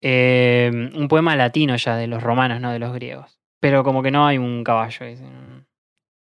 eh, 0.00 0.70
un 0.94 1.08
poema 1.08 1.36
latino 1.36 1.76
ya 1.76 1.96
de 1.96 2.06
los 2.06 2.22
romanos, 2.22 2.60
no 2.60 2.72
de 2.72 2.78
los 2.78 2.92
griegos. 2.94 3.38
Pero 3.60 3.84
como 3.84 4.02
que 4.02 4.10
no 4.10 4.26
hay 4.26 4.38
un 4.38 4.64
caballo. 4.64 5.06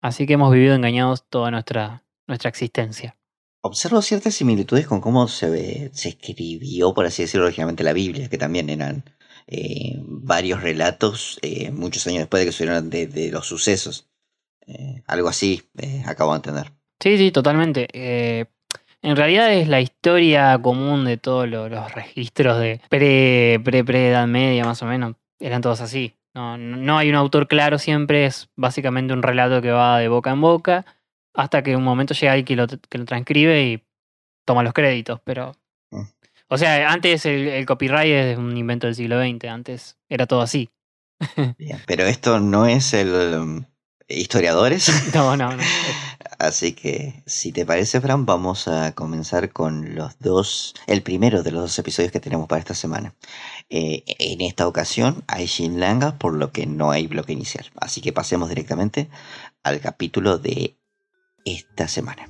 Así 0.03 0.27
que 0.27 0.35
hemos 0.35 0.53
vivido 0.53 0.75
engañados 0.75 1.27
toda 1.29 1.51
nuestra, 1.51 2.05
nuestra 2.27 2.51
existencia. 2.51 3.17
Observo 3.67 4.03
ciertas 4.03 4.35
similitudes 4.35 4.87
con 4.87 5.01
cómo 5.01 5.27
se, 5.27 5.91
se 5.95 6.09
escribió, 6.11 6.93
por 6.93 7.07
así 7.07 7.23
decirlo, 7.23 7.47
originalmente 7.47 7.83
la 7.83 7.95
Biblia, 7.95 8.29
que 8.29 8.37
también 8.37 8.69
eran 8.69 9.05
eh, 9.47 9.95
varios 10.07 10.63
relatos 10.63 11.39
eh, 11.41 11.71
muchos 11.71 12.07
años 12.07 12.19
después 12.21 12.43
de 12.43 12.47
que 12.47 12.53
subieron 12.53 12.91
de, 12.91 13.07
de 13.07 13.31
los 13.31 13.47
sucesos. 13.47 14.11
Eh, 14.67 15.03
algo 15.07 15.29
así, 15.29 15.63
acabo 16.05 16.33
de 16.33 16.37
entender. 16.37 16.73
Sí, 17.01 17.17
sí, 17.17 17.31
totalmente. 17.31 17.89
En 19.03 19.17
realidad 19.17 19.53
es 19.53 19.69
la 19.69 19.81
historia 19.81 20.59
común 20.63 21.05
de 21.05 21.17
todos 21.17 21.49
lo- 21.49 21.69
los 21.69 21.93
registros 21.93 22.59
de 22.59 22.81
pre, 22.89 23.61
pre, 23.65 23.83
pre 23.85 24.09
Edad 24.09 24.27
Media, 24.27 24.65
más 24.65 24.83
o 24.83 24.87
menos. 24.87 25.17
Eran 25.41 25.63
todos 25.63 25.81
así. 25.81 26.15
No 26.35 26.57
no 26.59 26.99
hay 26.99 27.09
un 27.11 27.15
autor 27.15 27.47
claro 27.49 27.79
siempre, 27.79 28.27
es 28.27 28.49
básicamente 28.57 29.13
un 29.13 29.23
relato 29.23 29.63
que 29.63 29.71
va 29.71 29.99
de 29.99 30.09
boca 30.09 30.31
en 30.33 30.41
boca, 30.41 30.87
hasta 31.35 31.63
que 31.63 31.77
un 31.77 31.85
momento 31.85 32.15
llega 32.15 32.33
alguien 32.33 32.47
que 32.47 32.57
lo, 32.57 32.67
que 32.67 32.99
lo 32.99 33.05
transcribe 33.05 33.63
y 33.63 33.83
toma 34.45 34.63
los 34.63 34.73
créditos. 34.73 35.21
Pero. 35.25 35.53
Mm. 35.91 36.03
O 36.49 36.59
sea, 36.59 36.91
antes 36.91 37.27
el, 37.27 37.49
el 37.49 37.67
copyright 37.67 38.13
es 38.13 38.39
un 38.39 38.57
invento 38.57 38.87
del 38.87 38.97
siglo 38.97 39.21
XX, 39.21 39.45
antes 39.47 39.99
era 40.09 40.27
todo 40.27 40.41
así. 40.41 40.71
Bien, 41.59 41.81
pero 41.87 42.05
esto 42.05 42.41
no 42.41 42.67
es 42.67 42.93
el 42.95 43.39
um, 43.39 43.65
historiadores. 44.09 44.91
No, 45.15 45.37
no, 45.37 45.57
no. 45.57 45.63
Así 46.39 46.73
que, 46.73 47.23
si 47.27 47.53
te 47.53 47.65
parece, 47.65 48.01
Fran, 48.01 48.27
vamos 48.27 48.67
a 48.67 48.93
comenzar 48.93 49.53
con 49.53 49.95
los 49.95 50.19
dos, 50.19 50.75
el 50.87 51.03
primero 51.03 51.43
de 51.43 51.53
los 51.53 51.63
dos 51.63 51.79
episodios 51.79 52.13
que 52.13 52.21
tenemos 52.21 52.49
para 52.49 52.59
esta 52.59 52.75
semana. 52.75 53.15
Eh, 53.71 54.03
en 54.19 54.41
esta 54.41 54.67
ocasión 54.67 55.23
hay 55.29 55.47
Shinlanga, 55.47 56.19
por 56.19 56.35
lo 56.35 56.51
que 56.51 56.67
no 56.67 56.91
hay 56.91 57.07
bloque 57.07 57.33
inicial. 57.33 57.71
Así 57.77 58.01
que 58.01 58.13
pasemos 58.13 58.49
directamente 58.49 59.09
al 59.63 59.81
capítulo 59.81 60.39
de 60.39 60.77
esta 61.45 61.89
semana. 61.89 62.29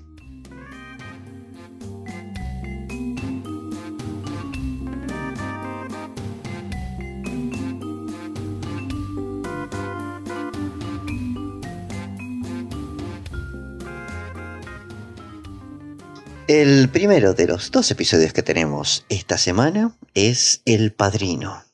El 16.47 16.91
primero 16.91 17.33
de 17.33 17.47
los 17.47 17.71
dos 17.71 17.91
episodios 17.91 18.35
que 18.35 18.43
tenemos 18.43 19.07
esta 19.09 19.39
semana 19.39 19.97
es 20.13 20.61
El 20.67 20.93
Padrino. 20.93 21.65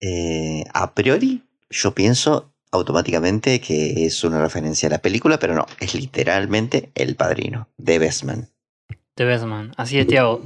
Eh, 0.00 0.64
a 0.72 0.94
priori, 0.94 1.44
yo 1.68 1.94
pienso 1.94 2.55
automáticamente 2.72 3.60
que 3.60 4.06
es 4.06 4.24
una 4.24 4.40
referencia 4.40 4.88
a 4.88 4.92
la 4.92 4.98
película, 4.98 5.38
pero 5.38 5.54
no, 5.54 5.66
es 5.80 5.94
literalmente 5.94 6.90
El 6.94 7.16
Padrino, 7.16 7.68
de 7.76 7.98
Bestman. 7.98 8.48
The 9.14 9.24
Bestman. 9.24 9.72
Así 9.76 9.98
es, 9.98 10.06
Tiago. 10.06 10.42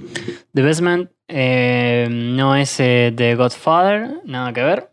The 0.54 0.62
Bestman 0.62 1.10
eh, 1.26 2.08
no 2.10 2.54
es 2.54 2.78
eh, 2.78 3.12
The 3.14 3.34
Godfather, 3.34 4.20
nada 4.24 4.52
que 4.52 4.62
ver, 4.62 4.90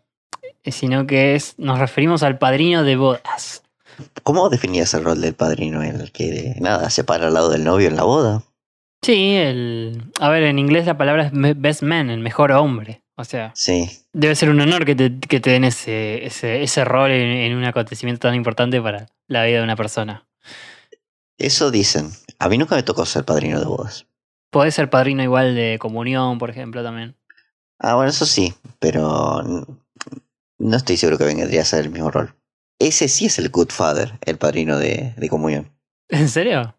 eh, 0.64 0.72
sino 0.72 1.06
que 1.06 1.36
es 1.36 1.54
nos 1.58 1.78
referimos 1.78 2.22
al 2.22 2.38
padrino 2.38 2.82
de 2.82 2.96
bodas. 2.96 3.62
¿Cómo 4.22 4.48
definías 4.48 4.94
el 4.94 5.04
rol 5.04 5.20
del 5.20 5.34
padrino? 5.34 5.82
El 5.82 6.12
que, 6.12 6.54
nada, 6.60 6.90
se 6.90 7.04
para 7.04 7.28
al 7.28 7.34
lado 7.34 7.50
del 7.50 7.64
novio 7.64 7.88
en 7.88 7.96
la 7.96 8.04
boda. 8.04 8.42
Sí, 9.02 9.36
el... 9.36 10.10
A 10.20 10.28
ver, 10.28 10.42
en 10.42 10.58
inglés 10.58 10.86
la 10.86 10.98
palabra 10.98 11.26
es 11.26 11.32
best 11.32 11.82
man, 11.82 12.10
el 12.10 12.20
mejor 12.20 12.52
hombre. 12.52 13.02
O 13.16 13.24
sea, 13.24 13.52
Sí, 13.54 13.88
debe 14.18 14.34
ser 14.34 14.50
un 14.50 14.60
honor 14.60 14.84
que 14.84 14.96
te, 14.96 15.16
que 15.20 15.38
te 15.38 15.50
den 15.50 15.64
ese, 15.64 16.26
ese, 16.26 16.62
ese 16.62 16.84
rol 16.84 17.12
en, 17.12 17.28
en 17.28 17.56
un 17.56 17.64
acontecimiento 17.64 18.26
tan 18.26 18.34
importante 18.34 18.82
para 18.82 19.06
la 19.28 19.44
vida 19.44 19.58
de 19.58 19.64
una 19.64 19.76
persona. 19.76 20.26
eso 21.38 21.70
dicen. 21.70 22.10
A 22.40 22.48
mí 22.48 22.58
nunca 22.58 22.76
me 22.76 22.82
tocó 22.82 23.06
ser 23.06 23.24
padrino 23.24 23.58
de 23.60 23.66
bodas. 23.66 24.06
Podés 24.50 24.74
ser 24.74 24.90
padrino 24.90 25.22
igual 25.22 25.54
de 25.54 25.78
comunión, 25.80 26.38
por 26.38 26.50
ejemplo, 26.50 26.82
también. 26.82 27.16
Ah, 27.78 27.94
bueno, 27.94 28.10
eso 28.10 28.26
sí, 28.26 28.54
pero 28.80 29.42
no 30.58 30.76
estoy 30.76 30.96
seguro 30.96 31.18
que 31.18 31.24
vendría 31.24 31.62
a 31.62 31.64
ser 31.64 31.84
el 31.84 31.90
mismo 31.90 32.10
rol. 32.10 32.34
Ese 32.80 33.08
sí 33.08 33.26
es 33.26 33.38
el 33.38 33.50
Good 33.50 33.70
Father, 33.70 34.18
el 34.24 34.38
padrino 34.38 34.78
de, 34.78 35.14
de 35.16 35.28
comunión. 35.28 35.70
¿En 36.08 36.28
serio? 36.28 36.74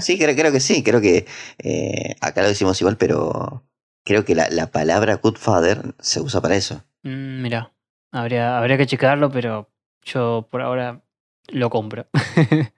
Sí, 0.00 0.18
creo, 0.18 0.34
creo 0.34 0.50
que 0.50 0.60
sí, 0.60 0.82
creo 0.82 1.00
que 1.00 1.26
eh, 1.58 2.16
acá 2.20 2.42
lo 2.42 2.48
decimos 2.48 2.80
igual, 2.80 2.96
pero 2.96 3.62
creo 4.06 4.24
que 4.24 4.34
la, 4.34 4.48
la 4.48 4.68
palabra 4.68 5.16
Good 5.16 5.36
Father 5.36 5.94
se 5.98 6.20
usa 6.20 6.40
para 6.40 6.56
eso. 6.56 6.82
Mm, 7.02 7.42
mira, 7.42 7.72
habría, 8.12 8.56
habría 8.56 8.78
que 8.78 8.86
checarlo, 8.86 9.30
pero 9.30 9.68
yo 10.04 10.48
por 10.50 10.62
ahora 10.62 11.02
lo 11.48 11.68
compro. 11.68 12.06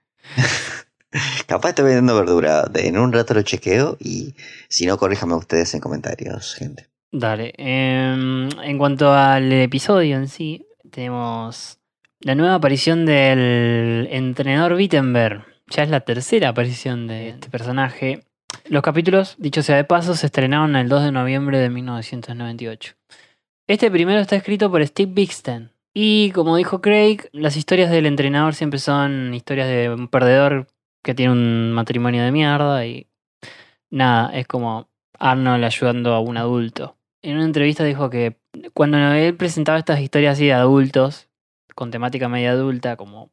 Capaz 1.47 1.71
estoy 1.71 1.85
vendiendo 1.85 2.17
verdura, 2.17 2.65
en 2.75 2.99
un 2.99 3.13
rato 3.13 3.35
lo 3.35 3.43
chequeo 3.43 3.97
y 4.01 4.35
si 4.69 4.87
no, 4.87 4.99
corríjame 4.99 5.35
ustedes 5.35 5.75
en 5.75 5.81
comentarios, 5.81 6.55
gente. 6.55 6.89
Dale. 7.11 7.55
em, 7.57 8.49
en 8.63 8.79
cuanto 8.79 9.13
al 9.13 9.51
episodio 9.53 10.17
en 10.17 10.29
sí, 10.29 10.67
tenemos 10.91 11.79
la 12.21 12.35
nueva 12.35 12.57
aparición 12.57 13.07
del 13.07 14.09
entrenador 14.11 14.75
Wittenberg. 14.75 15.47
Ya 15.69 15.83
es 15.83 15.91
la 15.91 16.01
tercera 16.01 16.51
aparición 16.51 17.07
de 17.07 17.31
este 17.31 17.49
personaje. 17.49 18.25
Los 18.71 18.83
capítulos, 18.83 19.35
dicho 19.39 19.63
sea 19.63 19.77
de 19.77 19.85
paso, 19.85 20.15
se 20.15 20.27
estrenaron 20.27 20.77
el 20.77 20.91
2 20.91 21.05
de 21.05 21.13
noviembre 21.13 21.59
de 21.59 21.71
1998. 21.71 22.97
Este 23.67 23.91
primero 23.91 24.21
está 24.21 24.37
escrito 24.37 24.71
por 24.71 24.87
Steve 24.87 25.11
Bixton. 25.11 25.73
Y 25.95 26.33
como 26.33 26.55
dijo 26.55 26.83
Craig, 26.83 27.31
las 27.33 27.57
historias 27.57 27.91
del 27.91 28.05
entrenador 28.05 28.55
siempre 28.55 28.79
son 28.79 29.33
historias 29.33 29.69
de 29.69 29.89
un 29.89 30.09
perdedor 30.09 30.67
que 31.03 31.15
tiene 31.15 31.33
un 31.33 31.73
matrimonio 31.73 32.23
de 32.23 32.31
mierda 32.31 32.85
y 32.85 33.07
nada, 33.89 34.37
es 34.39 34.47
como 34.47 34.91
Arnold 35.19 35.65
ayudando 35.65 36.13
a 36.13 36.21
un 36.21 36.37
adulto. 36.37 36.99
En 37.23 37.37
una 37.37 37.47
entrevista 37.47 37.85
dijo 37.85 38.11
que 38.11 38.37
cuando 38.75 38.99
él 38.99 39.35
presentaba 39.35 39.79
estas 39.79 40.01
historias 40.01 40.35
así 40.35 40.45
de 40.45 40.53
adultos, 40.53 41.31
con 41.75 41.91
temática 41.91 42.29
media 42.29 42.51
adulta, 42.51 42.97
como 42.97 43.31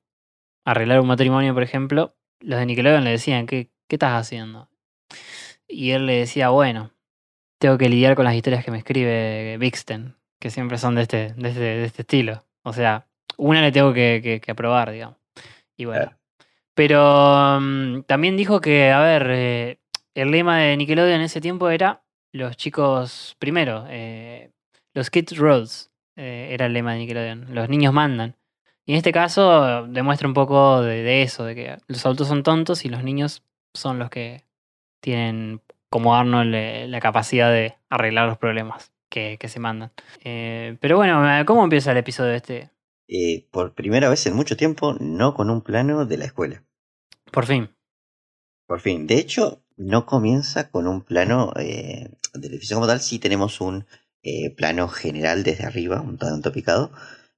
arreglar 0.63 1.01
un 1.01 1.07
matrimonio, 1.07 1.53
por 1.53 1.63
ejemplo, 1.63 2.15
los 2.39 2.57
de 2.57 2.65
Nickelodeon 2.67 3.03
le 3.03 3.11
decían, 3.11 3.47
¿qué, 3.47 3.69
qué 3.89 3.97
estás 3.97 4.13
haciendo? 4.13 4.69
Y 5.67 5.91
él 5.91 6.05
le 6.05 6.13
decía, 6.19 6.49
bueno, 6.49 6.91
tengo 7.59 7.77
que 7.77 7.89
lidiar 7.89 8.15
con 8.15 8.25
las 8.25 8.35
historias 8.35 8.63
que 8.63 8.71
me 8.71 8.77
escribe 8.79 9.57
Bixten, 9.59 10.15
que 10.39 10.49
siempre 10.51 10.77
son 10.77 10.95
de 10.95 11.03
este, 11.03 11.33
de 11.33 11.49
este, 11.49 11.59
de 11.59 11.85
este 11.85 12.01
estilo. 12.03 12.43
O 12.63 12.73
sea, 12.73 13.07
una 13.37 13.61
le 13.61 13.71
tengo 13.71 13.93
que, 13.93 14.21
que- 14.23 14.39
que 14.41 14.51
aprobar, 14.51 14.91
digamos. 14.91 15.17
Y 15.77 15.85
bueno. 15.85 16.05
Claro. 16.05 16.17
Pero 16.73 17.59
mm, 17.61 18.01
también 18.03 18.37
dijo 18.37 18.61
que, 18.61 18.91
a 18.91 18.99
ver, 19.01 19.27
eh, 19.29 19.79
el 20.13 20.31
lema 20.31 20.57
de 20.59 20.77
Nickelodeon 20.77 21.19
en 21.19 21.25
ese 21.25 21.41
tiempo 21.41 21.69
era 21.69 22.03
los 22.33 22.57
chicos 22.57 23.35
primero, 23.39 23.85
eh, 23.89 24.51
los 24.93 25.09
kids 25.09 25.37
rules, 25.37 25.91
eh, 26.17 26.49
era 26.51 26.65
el 26.65 26.73
lema 26.73 26.93
de 26.93 26.99
Nickelodeon, 26.99 27.55
los 27.55 27.69
niños 27.69 27.93
mandan. 27.93 28.35
Y 28.85 28.91
en 28.91 28.97
este 28.97 29.11
caso 29.13 29.87
demuestra 29.87 30.27
un 30.27 30.33
poco 30.33 30.81
de, 30.81 31.01
de 31.03 31.23
eso, 31.23 31.45
de 31.45 31.55
que 31.55 31.77
los 31.87 32.05
adultos 32.05 32.27
son 32.27 32.43
tontos 32.43 32.85
y 32.85 32.89
los 32.89 33.03
niños 33.03 33.41
son 33.73 33.97
los 33.99 34.09
que 34.09 34.43
tienen, 35.05 35.61
como 35.91 36.15
Arnold, 36.15 36.89
la 36.89 36.99
capacidad 36.99 37.51
de 37.51 37.75
arreglar 37.91 38.27
los 38.27 38.39
problemas 38.39 38.91
que, 39.07 39.37
que 39.39 39.47
se 39.47 39.59
mandan. 39.59 39.91
Eh, 40.23 40.77
pero 40.81 40.97
bueno, 40.97 41.23
eh, 41.29 41.45
¿cómo 41.45 41.63
empieza 41.63 41.91
el 41.91 41.97
episodio 41.97 42.33
este? 42.33 42.71
Eh, 43.07 43.47
por 43.51 43.75
primera 43.75 44.09
vez 44.09 44.25
en 44.25 44.35
mucho 44.35 44.57
tiempo, 44.57 44.95
no 44.99 45.35
con 45.35 45.51
un 45.51 45.61
plano 45.61 46.07
de 46.07 46.17
la 46.17 46.25
escuela. 46.25 46.63
Por 47.31 47.45
fin. 47.45 47.69
Por 48.65 48.81
fin. 48.81 49.05
De 49.05 49.19
hecho, 49.19 49.61
no 49.77 50.07
comienza 50.07 50.71
con 50.71 50.87
un 50.87 51.03
plano 51.03 51.53
eh, 51.55 52.09
del 52.33 52.53
edificio 52.53 52.77
como 52.77 52.87
tal. 52.87 52.99
Sí 52.99 53.19
tenemos 53.19 53.61
un 53.61 53.85
plano 54.57 54.87
general 54.87 55.43
desde 55.43 55.65
arriba, 55.65 56.01
un 56.01 56.17
tanto 56.17 56.51
picado, 56.51 56.91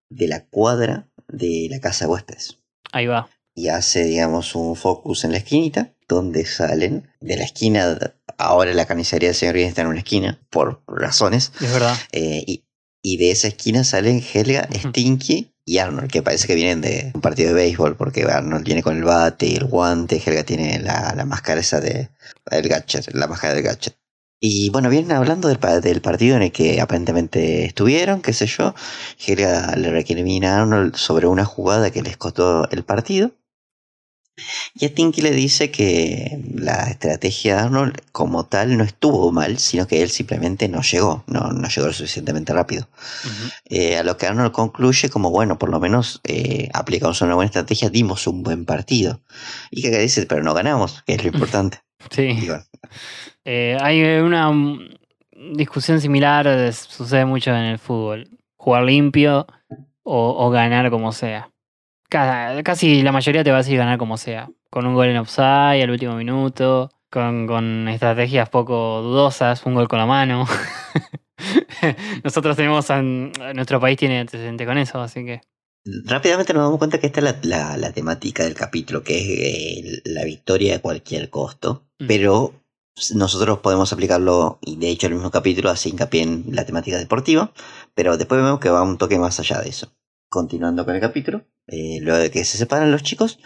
de 0.10 0.30
la 0.30 0.46
cuadra 0.46 1.10
de 1.28 1.68
la 1.70 1.82
casa 1.82 2.06
de 2.06 2.12
huéspedes. 2.12 2.60
Ahí 2.94 3.08
va. 3.08 3.28
Y 3.54 3.68
hace, 3.68 4.06
digamos, 4.06 4.56
un 4.56 4.78
focus 4.78 5.26
en 5.26 5.34
la 5.34 5.40
esquinita, 5.40 5.97
donde 6.08 6.46
salen 6.46 7.10
de 7.22 7.38
la 7.38 7.44
esquina. 7.44 7.98
Ahora 8.38 8.74
la 8.74 8.86
carnicería 8.86 9.30
del 9.30 9.36
señor 9.36 9.56
Bien 9.56 9.68
está 9.70 9.82
en 9.82 9.88
una 9.88 10.00
esquina, 10.00 10.40
por 10.50 10.82
razones. 10.88 11.52
Es 11.62 11.72
verdad. 11.72 11.98
eh, 12.12 12.44
y, 12.46 12.64
Y 13.02 13.18
de 13.18 13.32
esa 13.32 13.48
esquina 13.48 13.84
salen 13.84 14.24
Helga. 14.34 14.68
Stinky 14.74 15.54
y 15.66 15.80
Arnold, 15.80 16.10
que 16.10 16.22
parece 16.22 16.48
que 16.48 16.56
vienen 16.56 16.82
de 16.82 17.12
un 17.14 17.22
partido 17.22 17.50
de 17.50 17.56
béisbol, 17.56 17.98
porque 17.98 18.24
Arnold 18.24 18.66
viene 18.66 18.82
con 18.84 18.96
el 18.96 19.04
bate 19.04 19.48
y 19.48 19.56
el 19.56 19.66
guante, 19.66 20.22
Helga 20.26 20.44
tiene 20.44 20.80
la, 20.80 21.14
la 21.16 21.26
máscara 21.26 21.60
esa 21.60 21.80
de 21.82 22.10
el 22.52 22.68
gadget, 22.70 23.14
la 23.14 23.28
máscara 23.28 23.54
del 23.54 23.64
gadget. 23.64 23.96
Y 24.40 24.70
bueno, 24.70 24.90
vienen 24.90 25.12
hablando 25.14 25.48
del 25.50 25.58
partido 26.02 26.36
en 26.36 26.44
el 26.44 26.52
que 26.52 26.80
aparentemente 26.80 27.66
estuvieron, 27.66 28.22
qué 28.22 28.34
sé 28.34 28.46
yo. 28.46 28.76
Helga 29.26 29.76
le 29.76 29.90
recrimina 29.92 30.56
a 30.58 30.62
Arnold 30.62 30.96
sobre 30.96 31.28
una 31.28 31.44
jugada 31.44 31.90
que 31.92 32.02
les 32.04 32.18
costó 32.18 32.70
el 32.70 32.84
partido. 32.84 33.32
Y 34.76 34.86
a 34.86 34.94
Tinky 34.94 35.22
le 35.22 35.32
dice 35.32 35.72
que 35.72 36.40
la 36.54 36.90
estrategia 36.90 37.56
de 37.56 37.62
Arnold 37.64 38.02
como 38.12 38.46
tal 38.46 38.78
no 38.78 38.84
estuvo 38.84 39.32
mal, 39.32 39.58
sino 39.58 39.88
que 39.88 40.02
él 40.04 40.10
simplemente 40.10 40.68
no 40.70 40.82
llegó, 40.82 41.24
no, 41.28 41.52
no 41.52 41.68
llegó 41.68 41.88
lo 41.88 41.94
suficientemente 41.94 42.54
rápido. 42.54 42.88
Eh, 43.66 43.98
a 43.98 44.04
lo 44.04 44.18
que 44.18 44.28
Arnold 44.28 44.52
concluye 44.52 45.10
como, 45.10 45.32
bueno, 45.32 45.58
por 45.58 45.70
lo 45.70 45.80
menos 45.80 46.22
eh, 46.24 46.70
aplicamos 46.74 47.22
una 47.22 47.36
buena 47.36 47.48
estrategia, 47.48 47.90
dimos 47.90 48.28
un 48.28 48.44
buen 48.44 48.66
partido. 48.66 49.22
Y 49.72 49.82
que 49.82 49.98
dice, 49.98 50.26
pero 50.28 50.44
no 50.44 50.54
ganamos, 50.54 51.04
que 51.04 51.14
es 51.16 51.24
lo 51.24 51.30
importante. 51.30 51.80
Sí. 52.12 52.46
bueno, 52.46 52.64
Eh, 53.44 53.76
hay 53.82 54.02
una 54.20 54.52
mm, 54.52 54.80
discusión 55.56 56.00
similar, 56.00 56.72
sucede 56.74 57.26
mucho 57.26 57.50
en 57.50 57.64
el 57.64 57.80
fútbol. 57.80 58.30
Jugar 58.56 58.84
limpio 58.84 59.48
o, 60.04 60.46
o 60.46 60.50
ganar 60.52 60.90
como 60.92 61.12
sea. 61.12 61.50
Ca- 62.10 62.62
casi 62.64 63.02
la 63.02 63.12
mayoría 63.12 63.44
te 63.44 63.52
va 63.52 63.58
a 63.58 63.62
decir 63.62 63.78
ganar 63.78 63.98
como 63.98 64.18
sea. 64.18 64.50
Con 64.70 64.86
un 64.86 64.94
gol 64.96 65.08
en 65.08 65.18
offside 65.18 65.82
al 65.84 65.90
último 65.92 66.16
minuto, 66.16 66.90
con, 67.10 67.48
con 67.48 67.88
estrategias 67.88 68.50
poco 68.50 69.02
dudosas, 69.02 69.66
un 69.66 69.74
gol 69.76 69.88
con 69.88 70.00
la 70.00 70.06
mano. 70.06 70.46
Nosotros 72.24 72.56
tenemos, 72.56 72.90
en, 72.90 73.32
nuestro 73.56 73.80
país 73.80 73.98
tiene 73.98 74.20
antecedente 74.20 74.66
con 74.66 74.78
eso, 74.78 75.00
así 75.02 75.24
que... 75.26 75.42
rápidamente 76.06 76.54
nos 76.54 76.64
damos 76.64 76.78
cuenta 76.80 77.00
que 77.00 77.08
esta 77.08 77.20
es 77.20 77.24
la, 77.24 77.36
la- 77.44 77.78
la 77.78 77.92
temática 77.94 78.44
del 78.44 78.56
capítulo, 78.56 79.04
que 79.04 79.18
es 79.20 79.28
eh, 79.30 80.02
la 80.06 80.24
victoria 80.26 80.76
a 80.78 80.80
cualquier 80.80 81.30
costo, 81.30 81.84
Mm. 82.00 82.06
pero 82.08 82.54
nosotros 83.16 83.58
podemos 83.60 83.92
aplicarlo, 83.92 84.60
y 84.62 84.76
de 84.76 84.90
hecho 84.90 85.08
el 85.08 85.14
mismo 85.16 85.32
capítulo 85.32 85.70
hace 85.72 85.90
hincapié 85.90 86.22
en 86.24 86.44
la 86.52 86.64
temática 86.66 86.98
deportiva, 86.98 87.52
pero 87.96 88.18
después 88.18 88.40
vemos 88.42 88.60
que 88.60 88.70
va 88.70 88.84
un 88.84 88.98
toque 89.00 89.18
más 89.18 89.40
allá 89.40 89.62
de 89.62 89.70
eso. 89.70 89.92
Continuando 90.30 90.86
con 90.86 90.96
el 90.96 91.02
capítulo, 91.02 91.44
eh, 91.68 92.00
luego 92.02 92.20
de 92.20 92.30
que 92.32 92.44
se 92.46 92.58
separan 92.58 92.92
los 92.92 93.04
chicos, 93.04 93.40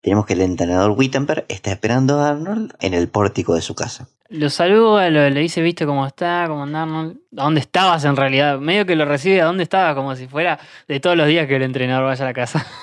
tenemos 0.00 0.26
que 0.26 0.34
el 0.34 0.42
entrenador 0.42 0.90
Wittenberg 0.92 1.44
está 1.48 1.70
esperando 1.72 2.20
a 2.20 2.30
Arnold 2.30 2.74
en 2.80 2.92
el 2.94 3.08
pórtico 3.08 3.54
de 3.54 3.62
su 3.62 3.74
casa. 3.74 4.08
Lo 4.28 4.50
saluda, 4.50 5.08
lo- 5.10 5.28
le 5.30 5.40
dice, 5.40 5.62
viste 5.62 5.86
cómo 5.86 6.06
está, 6.06 6.44
cómo 6.48 6.62
anda 6.64 6.82
Arnold? 6.82 7.18
¿A 7.36 7.44
dónde 7.44 7.60
estabas 7.60 8.04
en 8.04 8.16
realidad? 8.16 8.58
Medio 8.58 8.84
que 8.86 8.96
lo 8.96 9.04
recibe 9.04 9.40
a 9.40 9.44
dónde 9.44 9.62
estaba, 9.62 9.94
como 9.94 10.14
si 10.16 10.26
fuera 10.26 10.58
de 10.88 11.00
todos 11.00 11.16
los 11.16 11.26
días 11.26 11.46
que 11.46 11.56
el 11.56 11.62
entrenador 11.62 12.04
vaya 12.06 12.24
a 12.24 12.28
la 12.28 12.34
casa. 12.34 12.66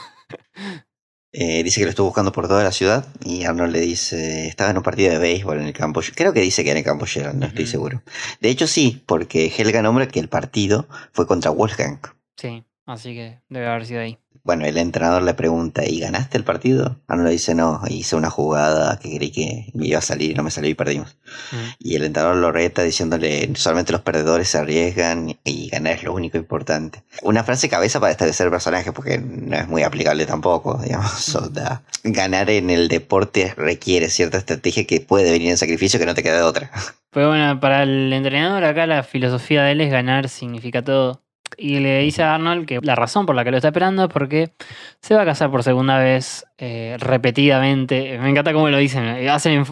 Eh, 1.31 1.61
dice 1.63 1.79
que 1.79 1.85
lo 1.85 1.91
estuvo 1.91 2.07
buscando 2.07 2.31
por 2.31 2.47
toda 2.47 2.63
la 2.63 2.71
ciudad 2.71 3.05
y 3.23 3.43
Arnold 3.45 3.71
le 3.71 3.79
dice, 3.81 4.47
estaba 4.47 4.71
en 4.71 4.77
un 4.77 4.83
partido 4.83 5.11
de 5.11 5.19
béisbol 5.19 5.59
en 5.59 5.67
el 5.67 5.73
campo. 5.73 6.01
Creo 6.15 6.33
que 6.33 6.41
dice 6.41 6.63
que 6.63 6.71
en 6.71 6.77
el 6.77 6.83
campo 6.83 7.05
Gerald, 7.05 7.37
no 7.39 7.45
estoy 7.45 7.67
seguro. 7.67 8.01
De 8.41 8.49
hecho 8.49 8.65
sí, 8.65 9.03
porque 9.05 9.53
Helga 9.55 9.83
nombra 9.83 10.07
que 10.07 10.19
el 10.19 10.27
partido 10.27 10.87
fue 11.13 11.27
contra 11.27 11.51
Wolfgang. 11.51 11.99
Sí, 12.35 12.63
así 12.91 13.13
que 13.13 13.39
debe 13.49 13.67
haber 13.67 13.85
sido 13.85 14.01
ahí. 14.01 14.17
Bueno, 14.43 14.65
el 14.65 14.77
entrenador 14.77 15.21
le 15.21 15.33
pregunta, 15.33 15.85
¿y 15.85 15.99
ganaste 15.99 16.37
el 16.37 16.43
partido? 16.43 16.97
Arnold 17.07 17.27
le 17.27 17.33
dice, 17.33 17.53
no, 17.53 17.81
hice 17.87 18.15
una 18.15 18.29
jugada 18.29 18.97
que 18.97 19.15
creí 19.15 19.31
que 19.31 19.65
me 19.73 19.87
iba 19.87 19.99
a 19.99 20.01
salir, 20.01 20.35
no 20.35 20.43
me 20.43 20.49
salió 20.49 20.69
y 20.69 20.75
perdimos. 20.75 21.17
Mm. 21.51 21.55
Y 21.79 21.95
el 21.95 22.05
entrenador 22.05 22.37
lo 22.37 22.51
reta 22.51 22.81
diciéndole, 22.81 23.51
solamente 23.55 23.91
los 23.91 24.01
perdedores 24.01 24.47
se 24.47 24.57
arriesgan 24.57 25.37
y 25.43 25.69
ganar 25.69 25.97
es 25.97 26.03
lo 26.03 26.13
único 26.13 26.37
importante. 26.37 27.03
Una 27.21 27.43
frase 27.43 27.69
cabeza 27.69 27.99
para 27.99 28.11
establecer 28.11 28.45
el 28.45 28.51
personaje 28.51 28.91
porque 28.91 29.19
no 29.19 29.55
es 29.55 29.67
muy 29.67 29.83
aplicable 29.83 30.25
tampoco, 30.25 30.79
digamos. 30.81 31.35
O 31.35 31.53
sea, 31.53 31.83
ganar 32.03 32.49
en 32.49 32.69
el 32.69 32.87
deporte 32.87 33.53
requiere 33.55 34.09
cierta 34.09 34.37
estrategia 34.37 34.85
que 34.85 35.01
puede 35.01 35.31
venir 35.31 35.51
en 35.51 35.57
sacrificio 35.57 35.99
que 35.99 36.05
no 36.05 36.15
te 36.15 36.23
queda 36.23 36.37
de 36.37 36.43
otra. 36.43 36.71
Pero 37.11 37.29
bueno, 37.29 37.59
para 37.59 37.83
el 37.83 38.11
entrenador 38.13 38.63
acá 38.63 38.87
la 38.87 39.03
filosofía 39.03 39.63
de 39.63 39.73
él 39.73 39.81
es 39.81 39.91
ganar 39.91 40.29
significa 40.29 40.83
todo. 40.83 41.21
Y 41.57 41.79
le 41.79 41.99
dice 41.99 42.23
a 42.23 42.35
Arnold 42.35 42.65
que 42.65 42.79
la 42.81 42.95
razón 42.95 43.25
por 43.25 43.35
la 43.35 43.43
que 43.43 43.51
lo 43.51 43.57
está 43.57 43.69
esperando 43.69 44.03
es 44.05 44.09
porque 44.09 44.51
se 45.01 45.15
va 45.15 45.23
a 45.23 45.25
casar 45.25 45.51
por 45.51 45.63
segunda 45.63 45.97
vez 45.97 46.45
eh, 46.57 46.95
repetidamente. 46.99 48.17
Me 48.19 48.29
encanta 48.29 48.53
cómo 48.53 48.69
lo 48.69 48.77
dicen. 48.77 49.05
eh, 49.05 49.29
Hacen 49.29 49.63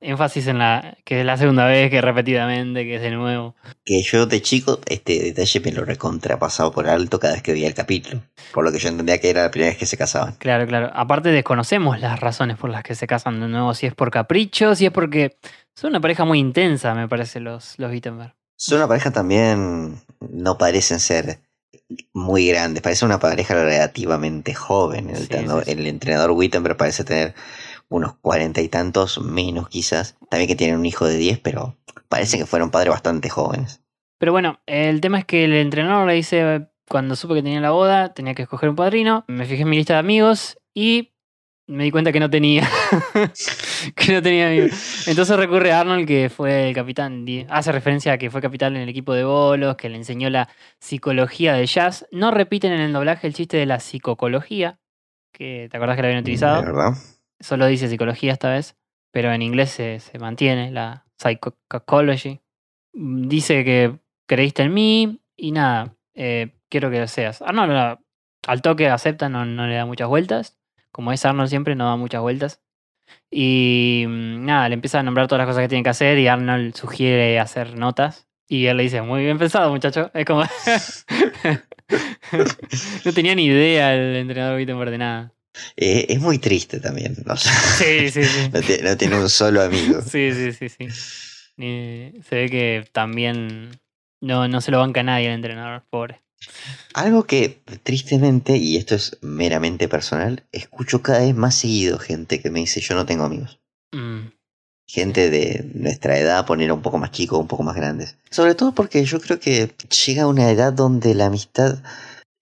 énfasis 0.00 0.46
en 0.46 0.58
la 0.58 0.96
que 1.04 1.20
es 1.20 1.26
la 1.26 1.36
segunda 1.36 1.66
vez, 1.66 1.90
que 1.90 2.00
repetidamente, 2.00 2.84
que 2.84 2.96
es 2.96 3.02
de 3.02 3.10
nuevo. 3.10 3.54
Que 3.84 4.02
yo 4.02 4.26
de 4.26 4.40
chico, 4.42 4.80
este 4.86 5.18
detalle 5.20 5.60
me 5.60 5.72
lo 5.72 5.84
recontrapasado 5.84 6.72
por 6.72 6.88
alto 6.88 7.18
cada 7.18 7.34
vez 7.34 7.42
que 7.42 7.52
veía 7.52 7.68
el 7.68 7.74
capítulo. 7.74 8.20
Por 8.52 8.64
lo 8.64 8.72
que 8.72 8.78
yo 8.78 8.88
entendía 8.88 9.18
que 9.18 9.30
era 9.30 9.42
la 9.44 9.50
primera 9.50 9.70
vez 9.70 9.78
que 9.78 9.86
se 9.86 9.96
casaban. 9.96 10.34
Claro, 10.38 10.66
claro. 10.66 10.90
Aparte 10.94 11.30
desconocemos 11.30 12.00
las 12.00 12.20
razones 12.20 12.56
por 12.56 12.70
las 12.70 12.82
que 12.82 12.94
se 12.94 13.06
casan 13.06 13.40
de 13.40 13.48
nuevo. 13.48 13.74
Si 13.74 13.86
es 13.86 13.94
por 13.94 14.10
capricho, 14.10 14.74
si 14.74 14.86
es 14.86 14.92
porque 14.92 15.36
son 15.74 15.90
una 15.90 16.00
pareja 16.00 16.24
muy 16.24 16.38
intensa, 16.38 16.94
me 16.94 17.08
parece, 17.08 17.40
los, 17.40 17.78
los 17.78 17.90
Wittenberg. 17.90 18.34
Son 18.60 18.76
una 18.76 18.88
pareja 18.88 19.10
también, 19.10 20.02
no 20.20 20.58
parecen 20.58 21.00
ser 21.00 21.38
muy 22.12 22.46
grandes, 22.46 22.82
parece 22.82 23.06
una 23.06 23.18
pareja 23.18 23.54
relativamente 23.54 24.52
joven. 24.52 25.08
El, 25.08 25.16
Sí, 25.16 25.22
entrenador, 25.22 25.64
sí, 25.64 25.72
sí. 25.72 25.78
el 25.78 25.86
entrenador 25.86 26.32
Wittenberg 26.32 26.76
parece 26.76 27.02
tener 27.04 27.34
unos 27.88 28.16
cuarenta 28.16 28.60
y 28.60 28.68
tantos, 28.68 29.18
menos 29.18 29.70
quizás. 29.70 30.18
También 30.28 30.46
que 30.46 30.56
tienen 30.56 30.76
un 30.78 30.84
hijo 30.84 31.06
de 31.06 31.16
10, 31.16 31.38
pero 31.38 31.78
parece 32.10 32.36
que 32.36 32.44
fueron 32.44 32.70
padres 32.70 32.90
bastante 32.90 33.30
jóvenes. 33.30 33.80
Pero 34.18 34.32
bueno, 34.32 34.60
el 34.66 35.00
tema 35.00 35.20
es 35.20 35.24
que 35.24 35.44
el 35.46 35.54
entrenador 35.54 36.06
le 36.06 36.12
dice, 36.12 36.68
cuando 36.86 37.16
supe 37.16 37.36
que 37.36 37.42
tenía 37.42 37.60
la 37.62 37.70
boda, 37.70 38.12
tenía 38.12 38.34
que 38.34 38.42
escoger 38.42 38.68
un 38.68 38.76
padrino. 38.76 39.24
Me 39.26 39.46
fijé 39.46 39.62
en 39.62 39.70
mi 39.70 39.76
lista 39.78 39.94
de 39.94 40.00
amigos 40.00 40.58
y 40.74 41.14
me 41.70 41.84
di 41.84 41.90
cuenta 41.90 42.12
que 42.12 42.20
no 42.20 42.28
tenía. 42.30 42.68
que 43.96 44.12
no 44.12 44.22
tenía 44.22 44.48
amigos. 44.48 45.06
Entonces 45.08 45.36
recurre 45.36 45.72
a 45.72 45.80
Arnold, 45.80 46.06
que 46.06 46.28
fue 46.30 46.68
el 46.68 46.74
capitán. 46.74 47.24
Hace 47.48 47.72
referencia 47.72 48.12
a 48.12 48.18
que 48.18 48.30
fue 48.30 48.40
capitán 48.40 48.76
en 48.76 48.82
el 48.82 48.88
equipo 48.88 49.14
de 49.14 49.24
bolos, 49.24 49.76
que 49.76 49.88
le 49.88 49.96
enseñó 49.96 50.30
la 50.30 50.48
psicología 50.78 51.54
del 51.54 51.66
jazz. 51.66 52.06
No 52.12 52.30
repiten 52.30 52.72
en 52.72 52.80
el 52.80 52.92
doblaje 52.92 53.26
el 53.26 53.34
chiste 53.34 53.56
de 53.56 53.66
la 53.66 53.80
psicocología, 53.80 54.78
que 55.32 55.68
te 55.70 55.76
acordás 55.76 55.96
que 55.96 56.02
lo 56.02 56.08
habían 56.08 56.22
utilizado. 56.22 56.62
¿Verdad? 56.62 56.92
Solo 57.40 57.66
dice 57.66 57.88
psicología 57.88 58.32
esta 58.32 58.50
vez, 58.50 58.76
pero 59.12 59.32
en 59.32 59.42
inglés 59.42 59.70
se, 59.70 60.00
se 60.00 60.18
mantiene 60.18 60.70
la 60.70 61.06
psychology. 61.18 62.40
Dice 62.92 63.64
que 63.64 63.98
creíste 64.26 64.62
en 64.64 64.74
mí 64.74 65.20
y 65.36 65.52
nada, 65.52 65.94
eh, 66.14 66.52
quiero 66.68 66.90
que 66.90 66.98
lo 67.00 67.06
seas. 67.08 67.40
Arnold 67.42 67.72
la- 67.72 68.00
al 68.46 68.62
toque 68.62 68.88
acepta, 68.88 69.28
no, 69.28 69.44
no 69.44 69.66
le 69.66 69.74
da 69.74 69.84
muchas 69.86 70.08
vueltas. 70.08 70.56
Como 70.92 71.12
es 71.12 71.24
Arnold 71.24 71.48
siempre, 71.48 71.74
no 71.74 71.86
da 71.86 71.96
muchas 71.96 72.20
vueltas. 72.20 72.60
Y 73.30 74.04
mm, 74.06 74.44
nada, 74.44 74.68
le 74.68 74.74
empieza 74.74 75.00
a 75.00 75.02
nombrar 75.02 75.28
todas 75.28 75.40
las 75.40 75.48
cosas 75.48 75.62
que 75.62 75.68
tiene 75.68 75.84
que 75.84 75.90
hacer 75.90 76.18
y 76.18 76.28
Arnold 76.28 76.74
sugiere 76.74 77.38
hacer 77.38 77.76
notas. 77.76 78.26
Y 78.48 78.66
él 78.66 78.76
le 78.76 78.82
dice, 78.82 79.02
muy 79.02 79.22
bien 79.22 79.38
pensado, 79.38 79.70
muchacho. 79.70 80.10
Es 80.12 80.24
como... 80.24 80.42
no 83.04 83.12
tenía 83.12 83.34
ni 83.34 83.46
idea 83.46 83.94
el 83.94 84.16
entrenador 84.16 84.56
Wittenberg 84.56 84.90
de 84.90 84.98
nada. 84.98 85.32
Eh, 85.76 86.06
es 86.08 86.20
muy 86.20 86.38
triste 86.38 86.80
también. 86.80 87.16
¿no? 87.24 87.36
Sí, 87.36 88.10
sí, 88.10 88.24
sí. 88.24 88.50
no, 88.52 88.60
tiene, 88.60 88.82
no 88.82 88.96
tiene 88.96 89.20
un 89.20 89.28
solo 89.28 89.62
amigo. 89.62 90.00
Sí, 90.06 90.32
sí, 90.32 90.52
sí, 90.52 90.68
sí. 90.68 90.88
Se 91.56 92.36
ve 92.36 92.48
que 92.50 92.88
también 92.92 93.70
no, 94.20 94.48
no 94.48 94.60
se 94.60 94.70
lo 94.70 94.78
banca 94.78 95.02
nadie 95.02 95.26
el 95.26 95.34
entrenador, 95.34 95.84
pobre. 95.90 96.20
Algo 96.94 97.24
que, 97.24 97.60
tristemente, 97.82 98.56
y 98.56 98.76
esto 98.76 98.94
es 98.94 99.18
meramente 99.20 99.88
personal, 99.88 100.44
escucho 100.52 101.02
cada 101.02 101.20
vez 101.20 101.34
más 101.34 101.54
seguido 101.54 101.98
gente 101.98 102.40
que 102.40 102.50
me 102.50 102.60
dice 102.60 102.80
yo 102.80 102.94
no 102.94 103.06
tengo 103.06 103.24
amigos. 103.24 103.60
Mm, 103.92 104.28
gente 104.86 105.30
de 105.30 105.70
nuestra 105.74 106.18
edad, 106.18 106.46
poner 106.46 106.72
un 106.72 106.82
poco 106.82 106.98
más 106.98 107.12
chicos, 107.12 107.38
un 107.38 107.46
poco 107.46 107.62
más 107.62 107.76
grandes. 107.76 108.16
Sobre 108.30 108.54
todo 108.56 108.72
porque 108.72 109.04
yo 109.04 109.20
creo 109.20 109.38
que 109.38 109.70
llega 110.06 110.26
una 110.26 110.50
edad 110.50 110.72
donde 110.72 111.14
la 111.14 111.26
amistad 111.26 111.78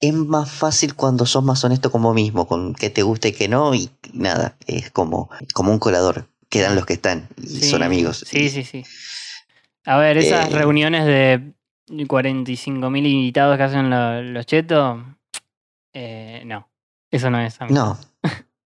es 0.00 0.14
más 0.14 0.50
fácil 0.50 0.94
cuando 0.94 1.26
sos 1.26 1.44
más 1.44 1.62
honesto 1.64 1.90
con 1.90 2.02
vos 2.02 2.14
mismo, 2.14 2.46
con 2.46 2.74
qué 2.74 2.88
te 2.88 3.02
gusta 3.02 3.28
y 3.28 3.32
qué 3.32 3.48
no, 3.48 3.74
y 3.74 3.90
nada, 4.14 4.56
es 4.66 4.90
como, 4.90 5.28
como 5.52 5.72
un 5.72 5.78
colador. 5.78 6.28
Quedan 6.48 6.74
los 6.74 6.87
que 6.87 6.94
están 6.94 7.28
y 7.37 7.46
sí, 7.46 7.68
son 7.70 7.82
amigos. 7.82 8.24
Sí, 8.26 8.48
sí, 8.48 8.64
sí. 8.64 8.82
A 9.84 9.98
ver, 9.98 10.16
esas 10.16 10.48
Eh, 10.50 10.54
reuniones 10.54 11.04
de 11.04 11.52
45.000 11.90 13.07
invitados 13.07 13.57
que 13.57 13.62
hacen 13.62 13.90
lo- 13.90 14.22
los 14.22 14.46
chetos, 14.46 15.03
eh, 15.92 16.42
no. 16.46 16.68
Eso 17.11 17.31
no 17.31 17.40
es. 17.40 17.59
No. 17.70 17.98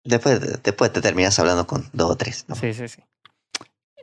Después, 0.05 0.63
después 0.63 0.93
te 0.93 1.01
terminas 1.01 1.39
hablando 1.39 1.67
con 1.67 1.85
dos 1.93 2.11
o 2.13 2.17
tres. 2.17 2.45
¿no? 2.49 2.55
Sí, 2.55 2.73
sí, 2.73 2.89
sí. 2.89 3.03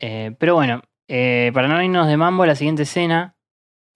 Eh, 0.01 0.35
pero 0.37 0.55
bueno, 0.55 0.81
eh, 1.07 1.51
para 1.53 1.67
no 1.67 1.81
irnos 1.81 2.07
de 2.07 2.17
mambo, 2.17 2.45
la 2.45 2.55
siguiente 2.55 2.83
escena 2.83 3.35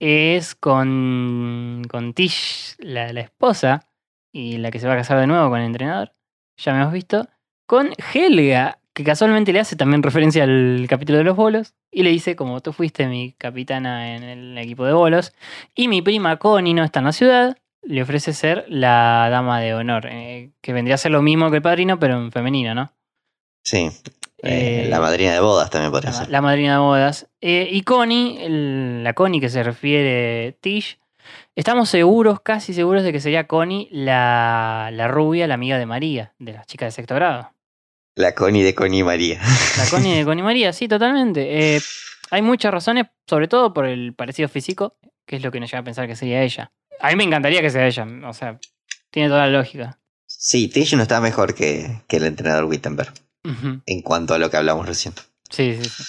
es 0.00 0.54
con, 0.54 1.82
con 1.90 2.14
Tish, 2.14 2.74
la, 2.78 3.12
la 3.12 3.20
esposa, 3.20 3.86
y 4.32 4.56
la 4.58 4.70
que 4.70 4.78
se 4.80 4.86
va 4.88 4.94
a 4.94 4.96
casar 4.96 5.18
de 5.20 5.26
nuevo 5.26 5.50
con 5.50 5.60
el 5.60 5.66
entrenador. 5.66 6.12
Ya 6.56 6.72
me 6.72 6.80
hemos 6.80 6.92
visto. 6.94 7.28
Con 7.66 7.90
Helga, 8.14 8.79
que 8.92 9.04
casualmente 9.04 9.52
le 9.52 9.60
hace 9.60 9.76
también 9.76 10.02
referencia 10.02 10.44
al 10.44 10.86
capítulo 10.88 11.18
de 11.18 11.24
los 11.24 11.36
bolos, 11.36 11.74
y 11.90 12.02
le 12.02 12.10
dice, 12.10 12.36
como 12.36 12.60
tú 12.60 12.72
fuiste 12.72 13.06
mi 13.06 13.32
capitana 13.32 14.14
en 14.16 14.22
el 14.22 14.58
equipo 14.58 14.84
de 14.84 14.92
bolos, 14.92 15.32
y 15.74 15.88
mi 15.88 16.02
prima 16.02 16.36
Connie 16.38 16.74
no 16.74 16.82
está 16.84 16.98
en 17.00 17.06
la 17.06 17.12
ciudad, 17.12 17.56
le 17.82 18.02
ofrece 18.02 18.32
ser 18.32 18.64
la 18.68 19.28
dama 19.30 19.60
de 19.60 19.74
honor, 19.74 20.06
eh, 20.10 20.50
que 20.60 20.72
vendría 20.72 20.96
a 20.96 20.98
ser 20.98 21.12
lo 21.12 21.22
mismo 21.22 21.50
que 21.50 21.56
el 21.56 21.62
padrino, 21.62 21.98
pero 21.98 22.14
en 22.18 22.30
femenino, 22.32 22.74
¿no? 22.74 22.92
Sí. 23.64 23.90
Eh, 24.42 24.84
Eh, 24.84 24.86
la 24.88 25.00
madrina 25.00 25.32
de 25.32 25.40
bodas 25.40 25.68
también 25.70 25.90
podría 25.92 26.10
La, 26.10 26.16
ser. 26.16 26.30
la 26.30 26.40
madrina 26.40 26.72
de 26.74 26.78
bodas. 26.80 27.28
Y 27.40 27.82
Connie, 27.82 28.38
el- 28.42 29.04
la 29.04 29.12
Connie 29.12 29.40
que 29.40 29.48
se 29.50 29.62
refiere 29.62 30.56
Tish, 30.60 30.98
estamos 31.54 31.88
seguros, 31.90 32.40
casi 32.40 32.72
seguros 32.74 33.02
de 33.02 33.12
que 33.12 33.20
sería 33.20 33.46
Connie 33.46 33.88
la, 33.92 34.90
la 34.92 35.08
rubia, 35.08 35.46
la 35.46 35.54
amiga 35.54 35.78
de 35.78 35.86
María, 35.86 36.32
de 36.38 36.54
las 36.54 36.66
chicas 36.66 36.86
de 36.88 36.92
sexto 36.92 37.14
grado. 37.14 37.52
La 38.20 38.34
Connie 38.34 38.62
de 38.62 38.74
Connie 38.74 39.02
María. 39.04 39.40
La 39.78 39.86
Connie 39.90 40.16
de 40.18 40.24
Connie 40.24 40.42
María, 40.42 40.72
sí, 40.72 40.86
totalmente. 40.88 41.76
Eh, 41.76 41.80
hay 42.30 42.42
muchas 42.42 42.72
razones, 42.72 43.06
sobre 43.26 43.48
todo 43.48 43.72
por 43.74 43.86
el 43.86 44.14
parecido 44.14 44.48
físico, 44.48 44.96
que 45.26 45.36
es 45.36 45.42
lo 45.42 45.50
que 45.50 45.60
nos 45.60 45.70
lleva 45.70 45.80
a 45.80 45.84
pensar 45.84 46.06
que 46.06 46.16
sería 46.16 46.42
ella. 46.42 46.70
A 47.00 47.08
mí 47.10 47.16
me 47.16 47.24
encantaría 47.24 47.60
que 47.60 47.70
sea 47.70 47.86
ella, 47.86 48.06
o 48.26 48.32
sea, 48.32 48.58
tiene 49.10 49.28
toda 49.28 49.46
la 49.46 49.58
lógica. 49.58 49.98
Sí, 50.26 50.68
Tish 50.68 50.94
no 50.94 51.02
está 51.02 51.20
mejor 51.20 51.54
que, 51.54 52.02
que 52.06 52.18
el 52.18 52.24
entrenador 52.24 52.64
Wittenberg. 52.66 53.12
En 53.86 54.02
cuanto 54.02 54.34
a 54.34 54.38
lo 54.38 54.50
que 54.50 54.58
hablamos 54.58 54.86
recién. 54.86 55.14
Sí, 55.48 55.76
sí, 55.82 55.88
sí. 55.88 56.02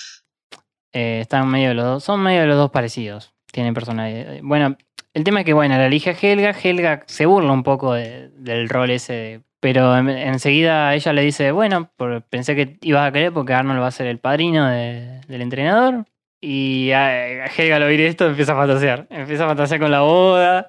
Eh, 0.93 1.19
están 1.21 1.47
medio 1.49 1.73
los 1.73 1.85
dos, 1.85 2.03
son 2.03 2.21
medio 2.21 2.41
de 2.41 2.47
los 2.47 2.57
dos 2.57 2.69
parecidos. 2.71 3.33
Tienen 3.51 3.73
personalidad. 3.73 4.39
Bueno, 4.43 4.77
el 5.13 5.23
tema 5.23 5.39
es 5.39 5.45
que, 5.45 5.53
bueno, 5.53 5.77
la 5.77 5.85
elige 5.87 6.15
Helga. 6.21 6.51
Helga 6.51 7.03
se 7.07 7.25
burla 7.25 7.51
un 7.53 7.63
poco 7.63 7.93
de- 7.93 8.29
del 8.37 8.67
rol 8.69 8.91
ese, 8.91 9.13
de- 9.13 9.41
pero 9.61 9.95
en- 9.97 10.09
enseguida 10.09 10.93
ella 10.93 11.13
le 11.13 11.21
dice, 11.21 11.51
bueno, 11.53 11.89
por- 11.95 12.21
pensé 12.23 12.55
que 12.55 12.77
ibas 12.81 13.07
a 13.07 13.11
querer 13.13 13.31
porque 13.31 13.53
Arnold 13.53 13.81
va 13.81 13.87
a 13.87 13.91
ser 13.91 14.07
el 14.07 14.19
padrino 14.19 14.67
de- 14.67 15.21
del 15.27 15.41
entrenador. 15.41 16.05
Y 16.41 16.91
a, 16.91 17.05
a 17.07 17.45
Helga 17.45 17.77
al 17.77 17.83
oír 17.83 18.01
esto 18.01 18.27
empieza 18.27 18.51
a 18.53 18.55
fantasear. 18.57 19.07
Empieza 19.09 19.45
a 19.45 19.47
fantasear 19.47 19.79
con 19.79 19.91
la 19.91 20.01
boda, 20.01 20.67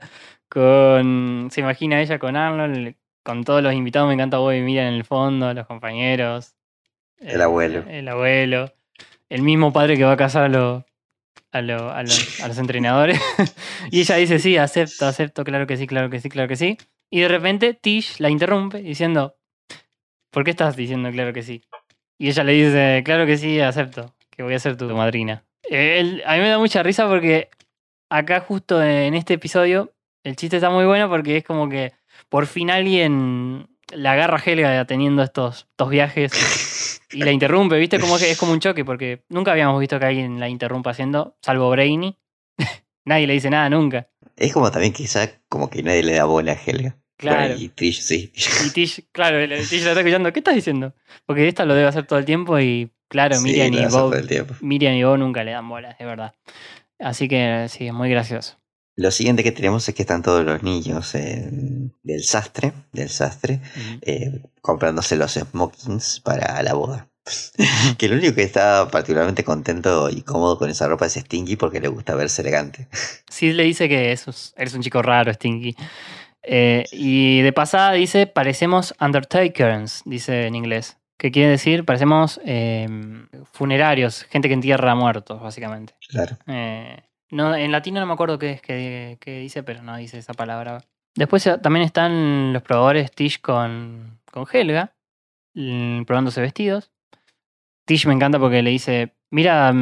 con... 0.52 1.48
Se 1.50 1.60
imagina 1.60 2.00
ella 2.00 2.18
con 2.18 2.36
Arnold, 2.36 2.94
con 3.24 3.42
todos 3.44 3.62
los 3.62 3.72
invitados. 3.72 4.06
Me 4.08 4.14
encanta 4.14 4.38
Bobby 4.38 4.60
Mira 4.60 4.86
en 4.86 4.94
el 4.94 5.04
fondo, 5.04 5.52
los 5.54 5.66
compañeros. 5.66 6.54
El 7.18 7.40
abuelo. 7.40 7.84
El 7.88 8.06
abuelo. 8.08 8.72
El 9.30 9.42
mismo 9.42 9.72
padre 9.72 9.96
que 9.96 10.04
va 10.04 10.12
a 10.12 10.16
casar 10.18 10.44
a, 10.44 10.48
lo- 10.48 10.84
a, 11.52 11.62
lo- 11.62 11.90
a 11.90 12.02
los, 12.02 12.40
a 12.42 12.48
los 12.48 12.58
entrenadores. 12.58 13.18
y 13.90 14.00
ella 14.00 14.16
dice, 14.16 14.38
sí, 14.38 14.58
acepto, 14.58 15.06
acepto, 15.06 15.42
claro 15.44 15.66
que 15.66 15.78
sí, 15.78 15.86
claro 15.86 16.10
que 16.10 16.20
sí, 16.20 16.28
claro 16.28 16.48
que 16.48 16.56
sí. 16.56 16.76
Y 17.12 17.20
de 17.20 17.28
repente 17.28 17.74
Tish 17.74 18.20
la 18.20 18.30
interrumpe 18.30 18.78
diciendo, 18.78 19.36
¿por 20.30 20.44
qué 20.44 20.50
estás 20.50 20.76
diciendo 20.76 21.10
claro 21.10 21.34
que 21.34 21.42
sí? 21.42 21.62
Y 22.18 22.28
ella 22.28 22.42
le 22.42 22.52
dice, 22.52 23.02
claro 23.04 23.26
que 23.26 23.36
sí, 23.36 23.60
acepto, 23.60 24.14
que 24.30 24.42
voy 24.42 24.54
a 24.54 24.58
ser 24.58 24.78
tu 24.78 24.86
madrina. 24.86 25.44
A 25.70 26.32
mí 26.32 26.40
me 26.40 26.48
da 26.48 26.58
mucha 26.58 26.82
risa 26.82 27.06
porque 27.06 27.50
acá 28.08 28.40
justo 28.40 28.82
en 28.82 29.12
este 29.12 29.34
episodio 29.34 29.92
el 30.24 30.36
chiste 30.36 30.56
está 30.56 30.70
muy 30.70 30.86
bueno 30.86 31.10
porque 31.10 31.36
es 31.36 31.44
como 31.44 31.68
que 31.68 31.92
por 32.30 32.46
fin 32.46 32.70
alguien 32.70 33.68
la 33.92 34.12
agarra 34.12 34.38
a 34.38 34.42
Helga 34.42 34.86
teniendo 34.86 35.22
estos, 35.22 35.66
estos 35.70 35.90
viajes 35.90 36.98
y 37.12 37.24
la 37.24 37.30
interrumpe, 37.30 37.76
¿viste? 37.76 38.00
Como 38.00 38.16
que 38.16 38.30
es 38.30 38.38
como 38.38 38.52
un 38.52 38.60
choque, 38.60 38.86
porque 38.86 39.22
nunca 39.28 39.52
habíamos 39.52 39.78
visto 39.78 39.98
que 39.98 40.06
alguien 40.06 40.40
la 40.40 40.48
interrumpa 40.48 40.92
haciendo, 40.92 41.36
salvo 41.42 41.68
Brainy. 41.68 42.16
Nadie 43.04 43.26
le 43.26 43.34
dice 43.34 43.50
nada 43.50 43.68
nunca. 43.68 44.08
Es 44.36 44.54
como 44.54 44.70
también 44.70 44.94
quizá 44.94 45.28
como 45.50 45.68
que 45.68 45.82
nadie 45.82 46.02
le 46.02 46.14
da 46.14 46.24
bola 46.24 46.52
a 46.52 46.54
Helga. 46.54 46.96
Claro. 47.16 47.54
Y 47.56 47.68
Tish 47.68 48.00
sí. 48.00 48.32
Y 48.66 48.70
Tish, 48.74 49.04
claro, 49.12 49.38
el- 49.38 49.52
el 49.52 49.68
Tish 49.68 49.82
la 49.84 49.90
está 49.90 50.00
escuchando. 50.00 50.32
¿Qué 50.32 50.40
estás 50.40 50.54
diciendo? 50.54 50.94
Porque 51.26 51.46
esta 51.48 51.64
lo 51.64 51.74
debe 51.74 51.88
hacer 51.88 52.06
todo 52.06 52.18
el 52.18 52.24
tiempo 52.24 52.58
y, 52.58 52.90
claro, 53.08 53.36
Sí, 53.36 53.42
Miriam, 53.44 53.72
y 53.74 53.86
Bob. 53.86 54.14
Miriam 54.60 54.94
y 54.94 55.04
Bob 55.04 55.18
nunca 55.18 55.44
le 55.44 55.52
dan 55.52 55.68
bolas, 55.68 55.96
es 55.98 56.06
verdad. 56.06 56.34
Así 56.98 57.28
que 57.28 57.66
sí, 57.68 57.86
es 57.86 57.92
muy 57.92 58.10
gracioso. 58.10 58.58
Lo 58.96 59.10
siguiente 59.10 59.42
que 59.42 59.52
tenemos 59.52 59.88
es 59.88 59.94
que 59.94 60.02
están 60.02 60.22
todos 60.22 60.44
los 60.44 60.62
niños 60.62 61.12
del 61.14 62.22
sastre, 62.24 62.72
del 62.92 63.08
sastre, 63.08 63.60
eh, 64.02 64.42
comprándose 64.60 65.16
los 65.16 65.32
smokings 65.32 66.20
para 66.20 66.62
la 66.62 66.74
boda. 66.74 67.08
que 67.98 68.06
el 68.06 68.14
único 68.14 68.34
que 68.34 68.42
está 68.42 68.88
particularmente 68.90 69.44
contento 69.44 70.10
y 70.10 70.22
cómodo 70.22 70.58
con 70.58 70.68
esa 70.70 70.88
ropa 70.88 71.06
es 71.06 71.14
Stinky 71.14 71.54
porque 71.56 71.80
le 71.80 71.88
gusta 71.88 72.14
verse 72.16 72.42
elegante. 72.42 72.88
Sid 73.30 73.54
le 73.54 73.62
dice 73.62 73.88
que 73.88 74.12
es- 74.12 74.52
eres 74.56 74.74
un 74.74 74.82
chico 74.82 75.00
raro, 75.02 75.32
Stinky. 75.32 75.74
Eh, 76.42 76.84
y 76.92 77.40
de 77.42 77.52
pasada 77.52 77.92
dice, 77.92 78.26
parecemos 78.26 78.94
Undertakers, 79.00 80.02
dice 80.04 80.46
en 80.46 80.54
inglés. 80.54 80.98
¿Qué 81.22 81.30
quiere 81.30 81.50
decir? 81.50 81.84
Parecemos 81.84 82.40
eh, 82.44 82.88
funerarios, 83.52 84.24
gente 84.24 84.48
que 84.48 84.54
entierra 84.54 84.96
muertos, 84.96 85.40
básicamente. 85.40 85.94
Claro. 86.08 86.36
Eh, 86.48 86.96
no, 87.30 87.54
en 87.54 87.70
latino 87.70 88.00
no 88.00 88.06
me 88.06 88.12
acuerdo 88.14 88.40
qué 88.40 88.50
es 88.50 88.60
que, 88.60 89.18
que 89.20 89.38
dice, 89.38 89.62
pero 89.62 89.82
no 89.82 89.96
dice 89.96 90.18
esa 90.18 90.34
palabra. 90.34 90.82
Después 91.14 91.46
eh, 91.46 91.58
también 91.58 91.84
están 91.84 92.52
los 92.52 92.62
probadores 92.62 93.12
Tish 93.12 93.40
con, 93.40 94.18
con 94.32 94.46
Helga, 94.52 94.94
mm, 95.54 96.02
probándose 96.02 96.40
vestidos. 96.40 96.90
Tish 97.84 98.06
me 98.06 98.14
encanta 98.14 98.40
porque 98.40 98.62
le 98.62 98.70
dice, 98.70 99.14
mira, 99.30 99.72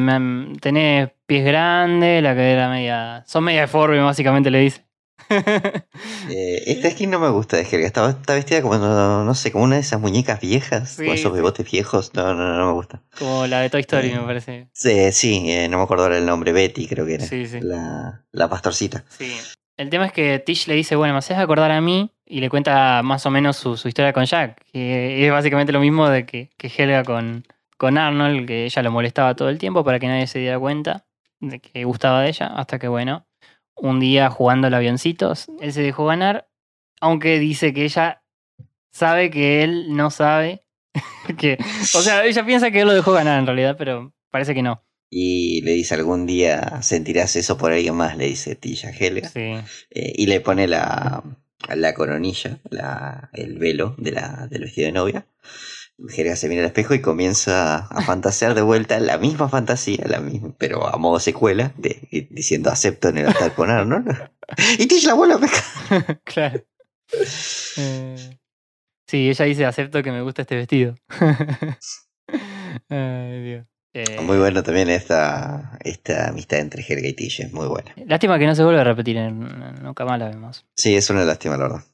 tenés 0.60 1.10
pies 1.24 1.44
grandes, 1.44 2.22
la 2.22 2.34
cadera 2.34 2.68
media... 2.68 3.24
Son 3.26 3.44
media 3.44 3.62
deforme, 3.62 3.98
básicamente 4.00 4.50
le 4.50 4.58
dice. 4.58 4.84
Eh, 5.30 6.62
esta 6.66 6.90
skin 6.90 7.10
no 7.10 7.18
me 7.20 7.28
gusta 7.30 7.56
de 7.56 7.62
Helga. 7.62 7.86
Está, 7.86 8.10
está 8.10 8.34
vestida 8.34 8.62
como, 8.62 8.76
no, 8.76 9.24
no 9.24 9.34
sé, 9.34 9.52
como 9.52 9.64
una 9.64 9.76
de 9.76 9.82
esas 9.82 10.00
muñecas 10.00 10.40
viejas, 10.40 10.90
Sí, 10.90 11.04
con 11.06 11.14
esos 11.14 11.32
sí. 11.32 11.36
bigotes 11.36 11.70
viejos. 11.70 12.12
No, 12.14 12.34
no, 12.34 12.56
no 12.56 12.66
me 12.66 12.72
gusta. 12.72 13.02
Como 13.18 13.46
la 13.46 13.60
de 13.60 13.70
Toy 13.70 13.80
Story, 13.80 14.10
Eh, 14.10 14.14
me 14.18 14.26
parece. 14.26 14.68
Sí, 14.72 15.12
sí, 15.12 15.50
eh, 15.50 15.68
no 15.68 15.78
me 15.78 15.84
acuerdo 15.84 16.04
ahora 16.04 16.18
el 16.18 16.26
nombre. 16.26 16.52
Betty 16.52 16.86
creo 16.86 17.06
que 17.06 17.14
era. 17.14 17.24
Sí, 17.24 17.46
sí. 17.46 17.60
La, 17.60 18.24
la 18.32 18.48
pastorcita. 18.48 19.04
Sí. 19.08 19.32
El 19.76 19.88
tema 19.88 20.04
es 20.06 20.12
que 20.12 20.38
Tish 20.40 20.66
le 20.66 20.74
dice, 20.74 20.94
bueno, 20.96 21.14
me 21.14 21.18
haces 21.18 21.38
acordar 21.38 21.70
a 21.70 21.80
mí 21.80 22.10
y 22.26 22.40
le 22.40 22.50
cuenta 22.50 23.02
más 23.02 23.24
o 23.24 23.30
menos 23.30 23.56
su, 23.56 23.76
su 23.78 23.88
historia 23.88 24.12
con 24.12 24.24
Jack. 24.26 24.62
Que 24.72 25.24
es 25.26 25.32
básicamente 25.32 25.72
lo 25.72 25.80
mismo 25.80 26.08
de 26.08 26.26
que, 26.26 26.50
que 26.58 26.68
Helga 26.76 27.02
con, 27.02 27.44
con 27.78 27.96
Arnold, 27.96 28.46
que 28.46 28.66
ella 28.66 28.82
lo 28.82 28.90
molestaba 28.90 29.34
todo 29.34 29.48
el 29.48 29.58
tiempo 29.58 29.82
para 29.82 29.98
que 29.98 30.06
nadie 30.06 30.26
se 30.26 30.38
diera 30.38 30.58
cuenta 30.58 31.06
de 31.40 31.60
que 31.60 31.84
gustaba 31.84 32.20
de 32.20 32.28
ella. 32.28 32.48
Hasta 32.48 32.78
que, 32.78 32.88
bueno, 32.88 33.26
un 33.76 34.00
día 34.00 34.30
jugando 34.30 34.66
al 34.66 34.74
avioncitos, 34.74 35.50
él 35.60 35.72
se 35.72 35.82
dejó 35.82 36.06
ganar, 36.06 36.48
aunque 37.00 37.38
dice 37.38 37.72
que 37.72 37.84
ella 37.84 38.22
sabe 38.90 39.30
que 39.30 39.62
él 39.62 39.94
no 39.94 40.10
sabe. 40.10 40.64
que, 41.38 41.58
o 41.94 42.02
sea, 42.02 42.24
ella 42.26 42.44
piensa 42.44 42.70
que 42.70 42.80
él 42.80 42.88
lo 42.88 42.94
dejó 42.94 43.12
ganar 43.12 43.38
en 43.38 43.46
realidad, 43.46 43.76
pero 43.78 44.12
parece 44.30 44.54
que 44.54 44.62
no. 44.62 44.84
Y 45.12 45.60
le 45.62 45.72
dice, 45.72 45.94
algún 45.94 46.24
día 46.24 46.82
sentirás 46.82 47.34
eso 47.34 47.58
por 47.58 47.72
alguien 47.72 47.96
más, 47.96 48.16
le 48.16 48.26
dice 48.26 48.54
Tilla 48.54 48.90
Helga. 48.90 49.28
Sí. 49.28 49.54
Eh, 49.90 50.12
y 50.14 50.26
le 50.26 50.40
pone 50.40 50.68
la, 50.68 51.24
la 51.68 51.94
coronilla, 51.94 52.60
la, 52.70 53.28
el 53.32 53.58
velo 53.58 53.96
de 53.98 54.12
la, 54.12 54.46
del 54.48 54.62
vestido 54.62 54.86
de 54.86 54.92
novia. 54.92 55.26
Helga 56.08 56.36
se 56.36 56.48
mira 56.48 56.62
al 56.62 56.66
espejo 56.66 56.94
y 56.94 57.00
comienza 57.00 57.78
a 57.86 58.02
fantasear 58.02 58.54
de 58.54 58.62
vuelta 58.62 58.98
la 59.00 59.18
misma 59.18 59.48
fantasía, 59.48 60.04
la 60.06 60.20
misma, 60.20 60.54
pero 60.58 60.86
a 60.86 60.96
modo 60.96 61.20
secuela, 61.20 61.72
de, 61.76 62.26
diciendo 62.30 62.70
acepto 62.70 63.08
en 63.08 63.18
el 63.18 63.26
altar 63.26 63.54
con 63.54 63.70
Arnold. 63.70 64.30
y 64.78 64.86
Tish 64.86 65.06
la 65.06 65.14
vuelve 65.14 65.34
a 65.34 65.38
pescar. 65.38 66.20
claro. 66.24 66.64
Eh, 67.76 68.38
sí, 69.06 69.28
ella 69.28 69.44
dice, 69.44 69.66
acepto 69.66 70.02
que 70.02 70.12
me 70.12 70.22
gusta 70.22 70.42
este 70.42 70.56
vestido. 70.56 70.94
Ay, 72.88 73.42
Dios. 73.42 73.66
Eh, 73.92 74.20
Muy 74.22 74.38
bueno 74.38 74.62
también 74.62 74.88
esta, 74.88 75.76
esta 75.82 76.28
amistad 76.28 76.60
entre 76.60 76.84
Helga 76.88 77.08
y 77.08 77.12
Tish, 77.12 77.40
es 77.40 77.52
muy 77.52 77.66
buena. 77.66 77.92
Lástima 78.06 78.38
que 78.38 78.46
no 78.46 78.54
se 78.54 78.62
vuelve 78.62 78.80
a 78.80 78.84
repetir, 78.84 79.16
en, 79.16 79.40
nunca 79.82 80.04
más 80.04 80.18
la 80.18 80.28
vemos. 80.28 80.64
Sí, 80.76 80.94
es 80.94 81.10
una 81.10 81.24
lástima, 81.24 81.56
la 81.56 81.64
verdad. 81.64 81.84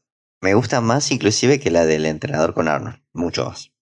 Me 0.42 0.52
gusta 0.52 0.82
más 0.82 1.10
inclusive 1.10 1.58
que 1.58 1.70
la 1.70 1.86
del 1.86 2.04
entrenador 2.04 2.52
con 2.52 2.68
Arnold, 2.68 3.00
mucho 3.14 3.46
más. 3.46 3.72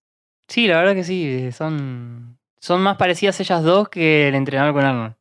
Sí, 0.47 0.67
la 0.67 0.77
verdad 0.77 0.93
que 0.93 1.03
sí, 1.03 1.25
eh, 1.25 1.51
son, 1.51 2.37
son 2.59 2.81
más 2.81 2.97
parecidas 2.97 3.39
ellas 3.39 3.63
dos 3.63 3.89
que 3.89 4.27
el 4.27 4.35
entrenador 4.35 4.73
con 4.73 4.85
Arnold. 4.85 5.15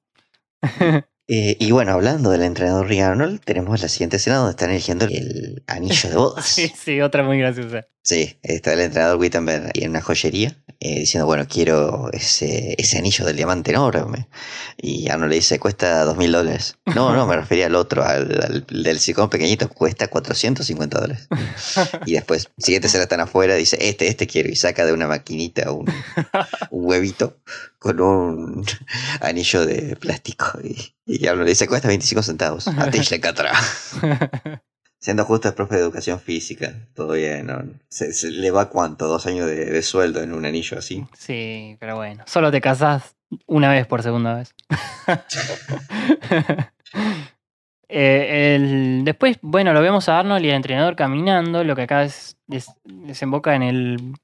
Eh, 1.27 1.57
y 1.59 1.71
bueno, 1.71 1.93
hablando 1.93 2.29
del 2.29 2.43
entrenador 2.43 2.87
Rick 2.87 3.01
Arnold, 3.01 3.41
tenemos 3.43 3.81
la 3.81 3.89
siguiente 3.89 4.17
escena 4.17 4.37
donde 4.37 4.51
están 4.51 4.69
eligiendo 4.69 5.07
el 5.07 5.63
anillo 5.67 6.11
de 6.11 6.17
bodas. 6.19 6.45
sí, 6.45 6.69
sí, 6.69 7.01
otra 7.01 7.23
muy 7.23 7.39
graciosa. 7.39 7.87
Sí, 8.03 8.39
está 8.43 8.75
el 8.75 8.81
entrenador 8.81 9.19
Wittenberg 9.19 9.71
ahí 9.75 9.85
en 9.85 9.91
una 9.93 10.03
joyería 10.03 10.55
eh, 10.85 10.99
diciendo, 10.99 11.25
bueno, 11.25 11.47
quiero 11.49 12.11
ese, 12.13 12.75
ese 12.77 12.99
anillo 12.99 13.25
del 13.25 13.37
diamante 13.37 13.71
enorme. 13.71 14.29
Y 14.77 15.09
Arnold 15.09 15.31
le 15.31 15.37
dice, 15.37 15.59
cuesta 15.59 16.05
dos 16.05 16.19
mil 16.19 16.31
dólares. 16.31 16.77
No, 16.95 17.15
no, 17.17 17.27
me 17.27 17.37
refería 17.37 17.67
al 17.67 17.75
otro, 17.75 18.05
al, 18.05 18.67
del 18.69 18.99
silicón 18.99 19.31
pequeñito, 19.31 19.71
cuesta 19.71 20.09
450 20.09 21.01
dólares. 21.01 21.27
Y 22.05 22.13
después, 22.13 22.51
siguiente 22.59 22.89
escena 22.89 23.05
están 23.05 23.21
afuera, 23.21 23.55
dice, 23.55 23.79
este, 23.81 24.09
este 24.09 24.27
quiero. 24.27 24.51
Y 24.51 24.57
saca 24.57 24.85
de 24.85 24.93
una 24.93 25.09
maquinita 25.09 25.71
un, 25.71 25.87
huevito 26.71 27.39
con 27.79 28.03
un 28.03 28.67
anillo 29.23 29.65
de 29.65 29.97
plástico. 29.97 30.61
Y, 30.63 30.95
y 31.07 31.27
Arnold 31.27 31.47
le 31.47 31.53
dice, 31.53 31.67
cuesta 31.67 31.89
25 31.89 32.23
centavos. 32.23 32.69
A 32.69 32.91
Tish 32.91 33.09
le. 33.09 33.23
Siendo 35.05 35.27
justo 35.27 35.49
es 35.49 35.55
profe 35.55 35.75
de 35.75 35.83
educación 35.83 36.19
física, 36.19 36.73
bien, 37.13 37.45
¿no? 37.49 37.63
Se, 37.91 38.31
le 38.31 38.51
va 38.51 38.71
cuánto, 38.71 39.07
dos 39.07 39.27
años 39.27 39.47
de, 39.47 39.67
sueldo 39.83 40.23
en 40.23 40.33
un 40.33 40.47
anillo 40.47 40.79
así. 40.79 41.05
Sí, 41.19 41.77
pero 41.79 41.97
bueno. 41.97 42.25
Solo 42.27 42.51
te 42.51 42.63
casás 42.63 43.15
una 43.47 43.71
vez 43.71 43.87
por 43.87 44.03
segunda 44.03 44.35
vez. 44.35 44.55
Eh, 47.97 49.01
después, 49.05 49.37
bueno, 49.43 49.73
lo 49.75 49.83
vemos 49.83 50.09
a 50.09 50.19
Arnold 50.19 50.45
y 50.45 50.49
al 50.51 50.57
entrenador 50.57 50.97
caminando, 50.97 51.63
lo 51.65 51.77
que 51.77 51.83
acá 51.83 52.03
es- 52.03 52.37
des- 52.47 52.73
desemboca 52.85 53.55
en 53.55 53.63
el, 53.63 54.15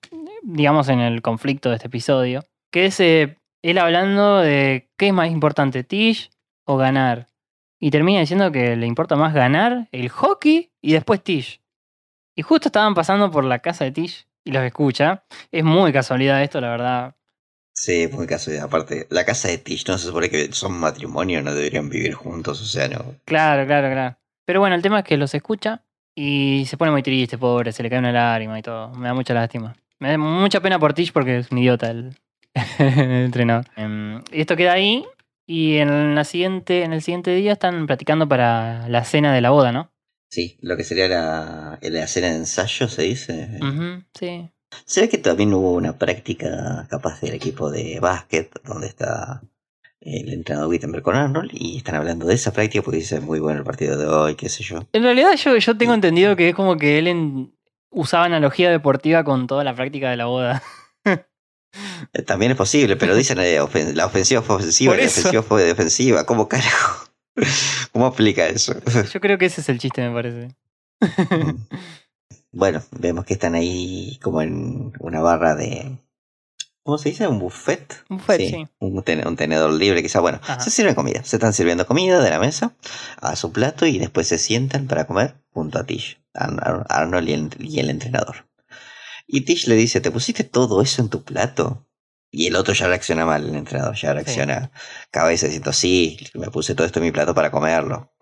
digamos, 0.42 0.88
en 0.88 0.98
el 1.00 1.20
conflicto 1.20 1.68
de 1.68 1.76
este 1.76 1.88
episodio, 1.88 2.42
que 2.72 2.86
es 2.86 2.98
eh, 3.00 3.36
él 3.62 3.76
hablando 3.78 4.38
de 4.38 4.88
qué 4.96 5.08
es 5.08 5.12
más 5.12 5.30
importante, 5.30 5.84
Tish 5.84 6.30
o 6.64 6.78
ganar. 6.78 7.26
Y 7.80 7.90
termina 7.90 8.20
diciendo 8.20 8.52
que 8.52 8.76
le 8.76 8.86
importa 8.86 9.16
más 9.16 9.32
ganar 9.32 9.88
el 9.90 10.10
hockey 10.10 10.70
y 10.82 10.92
después 10.92 11.24
Tish. 11.24 11.62
Y 12.36 12.42
justo 12.42 12.68
estaban 12.68 12.94
pasando 12.94 13.30
por 13.30 13.44
la 13.44 13.60
casa 13.60 13.84
de 13.84 13.92
Tish 13.92 14.26
y 14.44 14.52
los 14.52 14.62
escucha. 14.62 15.24
Es 15.50 15.64
muy 15.64 15.90
casualidad 15.92 16.42
esto, 16.42 16.60
la 16.60 16.68
verdad. 16.68 17.16
Sí, 17.72 18.08
muy 18.12 18.26
casualidad. 18.26 18.66
Aparte, 18.66 19.06
la 19.10 19.24
casa 19.24 19.48
de 19.48 19.56
Tish 19.56 19.88
no 19.88 19.96
se 19.96 20.08
supone 20.08 20.28
que 20.28 20.52
son 20.52 20.78
matrimonio, 20.78 21.42
no 21.42 21.54
deberían 21.54 21.88
vivir 21.88 22.12
juntos, 22.12 22.60
o 22.60 22.66
sea, 22.66 22.86
no. 22.88 23.14
Claro, 23.24 23.66
claro, 23.66 23.90
claro. 23.90 24.16
Pero 24.44 24.60
bueno, 24.60 24.76
el 24.76 24.82
tema 24.82 24.98
es 24.98 25.04
que 25.06 25.16
los 25.16 25.34
escucha 25.34 25.82
y 26.14 26.66
se 26.66 26.76
pone 26.76 26.90
muy 26.90 27.02
triste, 27.02 27.38
pobre, 27.38 27.72
se 27.72 27.82
le 27.82 27.88
cae 27.88 27.98
una 27.98 28.12
lágrima 28.12 28.58
y 28.58 28.62
todo. 28.62 28.90
Me 28.90 29.08
da 29.08 29.14
mucha 29.14 29.32
lástima. 29.32 29.74
Me 29.98 30.10
da 30.10 30.18
mucha 30.18 30.60
pena 30.60 30.78
por 30.78 30.92
Tish 30.92 31.12
porque 31.12 31.38
es 31.38 31.50
un 31.50 31.58
idiota 31.58 31.90
el, 31.90 32.14
el 32.78 33.10
entrenador. 33.24 33.64
Em, 33.76 34.22
y 34.30 34.42
esto 34.42 34.54
queda 34.56 34.72
ahí 34.72 35.06
y 35.50 35.78
en, 35.78 36.14
la 36.14 36.22
siguiente, 36.24 36.84
en 36.84 36.92
el 36.92 37.02
siguiente 37.02 37.34
día 37.34 37.52
están 37.54 37.86
practicando 37.86 38.28
para 38.28 38.88
la 38.88 39.02
cena 39.04 39.34
de 39.34 39.40
la 39.40 39.50
boda, 39.50 39.72
¿no? 39.72 39.90
Sí, 40.30 40.58
lo 40.62 40.76
que 40.76 40.84
sería 40.84 41.08
la, 41.08 41.78
la 41.82 42.04
escena 42.04 42.28
de 42.28 42.36
ensayo, 42.36 42.86
se 42.86 43.02
dice. 43.02 43.58
Ujú, 43.60 44.04
sí. 44.14 44.48
Se 44.84 45.00
ve 45.00 45.08
que 45.08 45.18
también 45.18 45.52
hubo 45.52 45.72
una 45.72 45.98
práctica 45.98 46.86
capaz 46.88 47.20
del 47.20 47.34
equipo 47.34 47.68
de 47.70 47.98
básquet, 47.98 48.48
donde 48.62 48.86
está 48.86 49.42
el 50.00 50.32
entrenador 50.32 50.70
Wittenberg 50.70 51.02
con 51.02 51.16
Arnold, 51.16 51.50
y 51.52 51.78
están 51.78 51.96
hablando 51.96 52.26
de 52.26 52.34
esa 52.34 52.52
práctica 52.52 52.82
porque 52.84 52.98
dice 52.98 53.18
muy 53.20 53.40
bueno 53.40 53.58
el 53.58 53.64
partido 53.64 53.98
de 53.98 54.06
hoy, 54.06 54.36
qué 54.36 54.48
sé 54.48 54.62
yo. 54.62 54.86
En 54.92 55.02
realidad 55.02 55.32
yo, 55.34 55.56
yo 55.56 55.76
tengo 55.76 55.94
entendido 55.94 56.36
que 56.36 56.50
es 56.50 56.54
como 56.54 56.76
que 56.76 56.98
él 56.98 57.08
en- 57.08 57.52
usaba 57.90 58.26
analogía 58.26 58.70
deportiva 58.70 59.24
con 59.24 59.48
toda 59.48 59.64
la 59.64 59.74
práctica 59.74 60.10
de 60.10 60.16
la 60.16 60.26
boda. 60.26 60.62
Eh, 62.12 62.22
También 62.22 62.52
es 62.52 62.56
posible, 62.58 62.96
pero 62.96 63.14
dicen 63.14 63.38
eh, 63.40 63.60
ofen- 63.60 63.94
la 63.94 64.06
ofensiva 64.06 64.42
fue 64.42 64.56
ofensiva, 64.56 64.96
la 64.96 65.02
eso. 65.02 65.16
defensiva 65.16 65.42
fue 65.42 65.62
defensiva. 65.64 66.24
¿Cómo 66.26 66.48
carajo? 66.48 67.06
¿Cómo 67.92 68.06
aplica 68.06 68.46
eso? 68.46 68.74
Yo 69.12 69.20
creo 69.20 69.38
que 69.38 69.46
ese 69.46 69.60
es 69.60 69.68
el 69.68 69.78
chiste, 69.78 70.06
me 70.08 70.14
parece. 70.14 70.54
bueno, 72.52 72.82
vemos 72.92 73.24
que 73.24 73.34
están 73.34 73.54
ahí 73.54 74.18
como 74.22 74.42
en 74.42 74.92
una 75.00 75.20
barra 75.20 75.54
de. 75.54 75.96
¿Cómo 76.82 76.98
se 76.98 77.10
dice? 77.10 77.26
¿Un 77.28 77.38
buffet? 77.38 78.02
Un 78.08 78.16
buffet, 78.16 78.40
sí. 78.40 78.66
Un, 78.78 79.02
ten- 79.02 79.26
un 79.26 79.36
tenedor 79.36 79.70
libre, 79.72 80.02
quizá. 80.02 80.20
Bueno, 80.20 80.40
Ajá. 80.42 80.60
se 80.60 80.70
sirven 80.70 80.94
comida. 80.94 81.22
Se 81.24 81.36
están 81.36 81.52
sirviendo 81.52 81.86
comida 81.86 82.20
de 82.20 82.30
la 82.30 82.38
mesa 82.40 82.74
a 83.20 83.36
su 83.36 83.52
plato 83.52 83.86
y 83.86 83.98
después 83.98 84.26
se 84.26 84.38
sientan 84.38 84.86
para 84.86 85.06
comer 85.06 85.34
junto 85.50 85.78
a 85.78 85.84
Tish, 85.84 86.20
Ar- 86.34 86.58
Ar- 86.62 86.86
Arnold 86.88 87.28
y 87.28 87.32
el, 87.34 87.50
y 87.60 87.80
el 87.80 87.90
entrenador. 87.90 88.46
Y 89.32 89.42
Tish 89.42 89.66
le 89.68 89.76
dice: 89.76 90.00
¿Te 90.00 90.10
pusiste 90.10 90.44
todo 90.44 90.82
eso 90.82 91.02
en 91.02 91.08
tu 91.08 91.22
plato? 91.22 91.86
Y 92.32 92.46
el 92.46 92.56
otro 92.56 92.74
ya 92.74 92.86
reacciona 92.88 93.24
mal, 93.26 93.48
el 93.48 93.54
entrenador 93.54 93.96
ya 93.96 94.12
reacciona 94.12 94.70
cabeza 95.10 95.46
diciendo: 95.46 95.72
Sí, 95.72 96.18
me 96.34 96.50
puse 96.50 96.74
todo 96.74 96.86
esto 96.86 96.98
en 97.00 97.06
mi 97.06 97.12
plato 97.12 97.34
para 97.34 97.50
comerlo. 97.50 98.12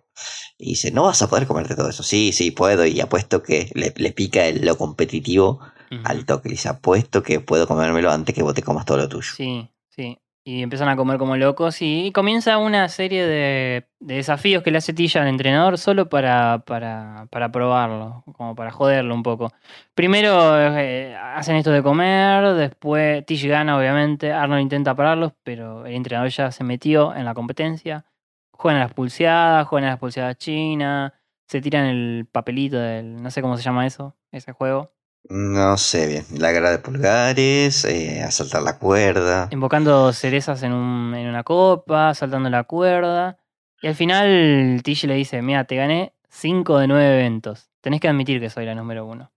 Y 0.58 0.70
dice: 0.70 0.90
No 0.90 1.04
vas 1.04 1.22
a 1.22 1.28
poder 1.28 1.46
comerte 1.46 1.74
todo 1.74 1.88
eso. 1.88 2.02
Sí, 2.02 2.32
sí, 2.32 2.50
puedo. 2.50 2.84
Y 2.86 3.00
apuesto 3.00 3.42
que 3.42 3.70
le, 3.74 3.92
le 3.96 4.12
pica 4.12 4.46
el- 4.46 4.64
lo 4.66 4.76
competitivo 4.76 5.60
Ujú. 5.90 6.02
al 6.04 6.26
toque. 6.26 6.48
Le 6.48 6.54
dice: 6.54 6.68
Apuesto 6.68 7.22
que 7.22 7.40
puedo 7.40 7.66
comérmelo 7.66 8.10
antes 8.10 8.34
que 8.34 8.42
vos 8.42 8.54
te 8.54 8.62
comas 8.62 8.84
todo 8.84 8.98
lo 8.98 9.08
tuyo. 9.08 9.32
Sí, 9.34 9.70
sí. 9.88 10.18
Y 10.48 10.62
empiezan 10.62 10.88
a 10.88 10.96
comer 10.96 11.18
como 11.18 11.36
locos 11.36 11.82
y 11.82 12.10
comienza 12.12 12.56
una 12.56 12.88
serie 12.88 13.26
de, 13.26 13.86
de 14.00 14.14
desafíos 14.14 14.62
que 14.62 14.70
le 14.70 14.78
hace 14.78 14.94
Tilla 14.94 15.20
al 15.20 15.28
entrenador 15.28 15.76
solo 15.76 16.08
para, 16.08 16.60
para, 16.60 17.26
para 17.28 17.52
probarlo, 17.52 18.24
como 18.34 18.54
para 18.54 18.70
joderlo 18.70 19.14
un 19.14 19.22
poco. 19.22 19.52
Primero 19.94 20.58
eh, 20.58 21.14
hacen 21.14 21.56
esto 21.56 21.70
de 21.70 21.82
comer, 21.82 22.54
después 22.54 23.26
Tish 23.26 23.46
gana 23.46 23.76
obviamente, 23.76 24.32
Arnold 24.32 24.62
intenta 24.62 24.94
pararlos, 24.94 25.34
pero 25.42 25.84
el 25.84 25.92
entrenador 25.92 26.30
ya 26.30 26.50
se 26.50 26.64
metió 26.64 27.14
en 27.14 27.26
la 27.26 27.34
competencia. 27.34 28.06
Juegan 28.52 28.80
a 28.80 28.84
las 28.84 28.94
pulseadas, 28.94 29.68
juegan 29.68 29.88
a 29.88 29.90
las 29.90 29.98
pulseadas 29.98 30.38
chinas, 30.38 31.12
se 31.46 31.60
tiran 31.60 31.84
el 31.84 32.26
papelito 32.32 32.78
del, 32.78 33.22
no 33.22 33.30
sé 33.30 33.42
cómo 33.42 33.58
se 33.58 33.62
llama 33.62 33.86
eso, 33.86 34.16
ese 34.32 34.52
juego. 34.52 34.92
No 35.24 35.76
sé 35.76 36.06
bien. 36.06 36.24
La 36.38 36.52
guerra 36.52 36.70
de 36.70 36.78
pulgares, 36.78 37.84
eh, 37.84 38.22
a 38.22 38.30
saltar 38.30 38.62
la 38.62 38.78
cuerda. 38.78 39.48
invocando 39.50 40.12
cerezas 40.12 40.62
en, 40.62 40.72
un- 40.72 41.14
en 41.14 41.28
una 41.28 41.42
copa, 41.44 42.14
saltando 42.14 42.48
la 42.50 42.64
cuerda. 42.64 43.38
Y 43.82 43.88
al 43.88 43.94
final 43.94 44.80
Tish 44.82 45.04
le 45.06 45.14
dice, 45.14 45.42
mira, 45.42 45.64
te 45.64 45.76
gané 45.76 46.14
5 46.30 46.78
de 46.78 46.86
9 46.88 47.14
eventos. 47.20 47.70
Tenés 47.80 48.00
que 48.00 48.08
admitir 48.08 48.40
que 48.40 48.50
soy 48.50 48.64
la 48.64 48.74
número 48.74 49.04
uno. 49.06 49.30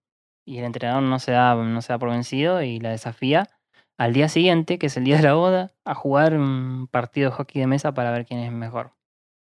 Y 0.45 0.57
el 0.57 0.65
entrenador 0.65 1.03
no 1.03 1.19
se 1.19 1.31
da, 1.33 1.55
no 1.55 1.81
se 1.81 1.93
da 1.93 1.99
por 1.99 2.09
vencido 2.09 2.61
y 2.63 2.79
la 2.79 2.89
desafía 2.89 3.49
al 3.97 4.13
día 4.13 4.29
siguiente, 4.29 4.79
que 4.79 4.87
es 4.87 4.97
el 4.97 5.03
día 5.03 5.17
de 5.17 5.23
la 5.23 5.33
boda, 5.33 5.71
a 5.85 5.93
jugar 5.93 6.33
un 6.33 6.87
partido 6.87 7.29
de 7.29 7.35
hockey 7.35 7.61
de 7.61 7.67
mesa 7.67 7.93
para 7.93 8.09
ver 8.11 8.25
quién 8.25 8.39
es 8.39 8.51
mejor. 8.51 8.93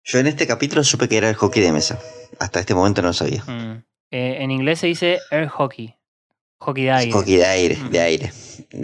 Yo 0.04 0.20
en 0.20 0.28
este 0.28 0.46
capítulo 0.46 0.84
supe 0.84 1.08
que 1.08 1.16
era 1.16 1.28
el 1.28 1.34
hockey 1.34 1.62
de 1.62 1.72
mesa. 1.72 1.98
Hasta 2.38 2.60
este 2.60 2.74
momento 2.74 3.02
no 3.02 3.12
sabía. 3.12 3.42
Mm. 3.44 3.82
Eh, 4.12 4.36
en 4.40 4.50
inglés 4.52 4.78
se 4.78 4.86
dice 4.86 5.18
air 5.32 5.48
hockey. 5.48 5.96
Hockey 6.58 6.84
de 6.84 6.90
aire. 6.92 7.12
Hockey 7.12 7.36
de 7.36 7.46
aire, 7.46 7.76
Mm. 7.76 7.90
de 7.90 8.00
aire. 8.00 8.32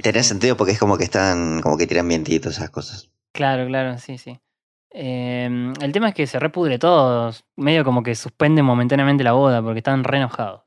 Tenía 0.03 0.23
sentido 0.23 0.57
porque 0.57 0.73
es 0.73 0.79
como 0.79 0.97
que 0.99 1.05
están, 1.05 1.61
como 1.63 1.77
que 1.77 1.87
tiran 1.87 2.09
vientitos 2.09 2.57
esas 2.57 2.71
cosas. 2.71 3.11
Claro, 3.33 3.67
claro, 3.67 3.99
sí, 3.99 4.19
sí. 4.19 4.39
Eh, 4.95 5.73
el 5.81 5.93
tema 5.93 6.11
es 6.11 6.15
que 6.15 6.27
se 6.27 6.39
repudre 6.39 6.79
todo, 6.79 7.33
medio 7.57 7.83
como 7.85 8.03
que 8.03 8.15
suspenden 8.15 8.65
momentáneamente 8.65 9.25
la 9.25 9.33
boda 9.33 9.63
porque 9.63 9.79
están 9.79 10.05
re 10.05 10.19
enojados. 10.19 10.63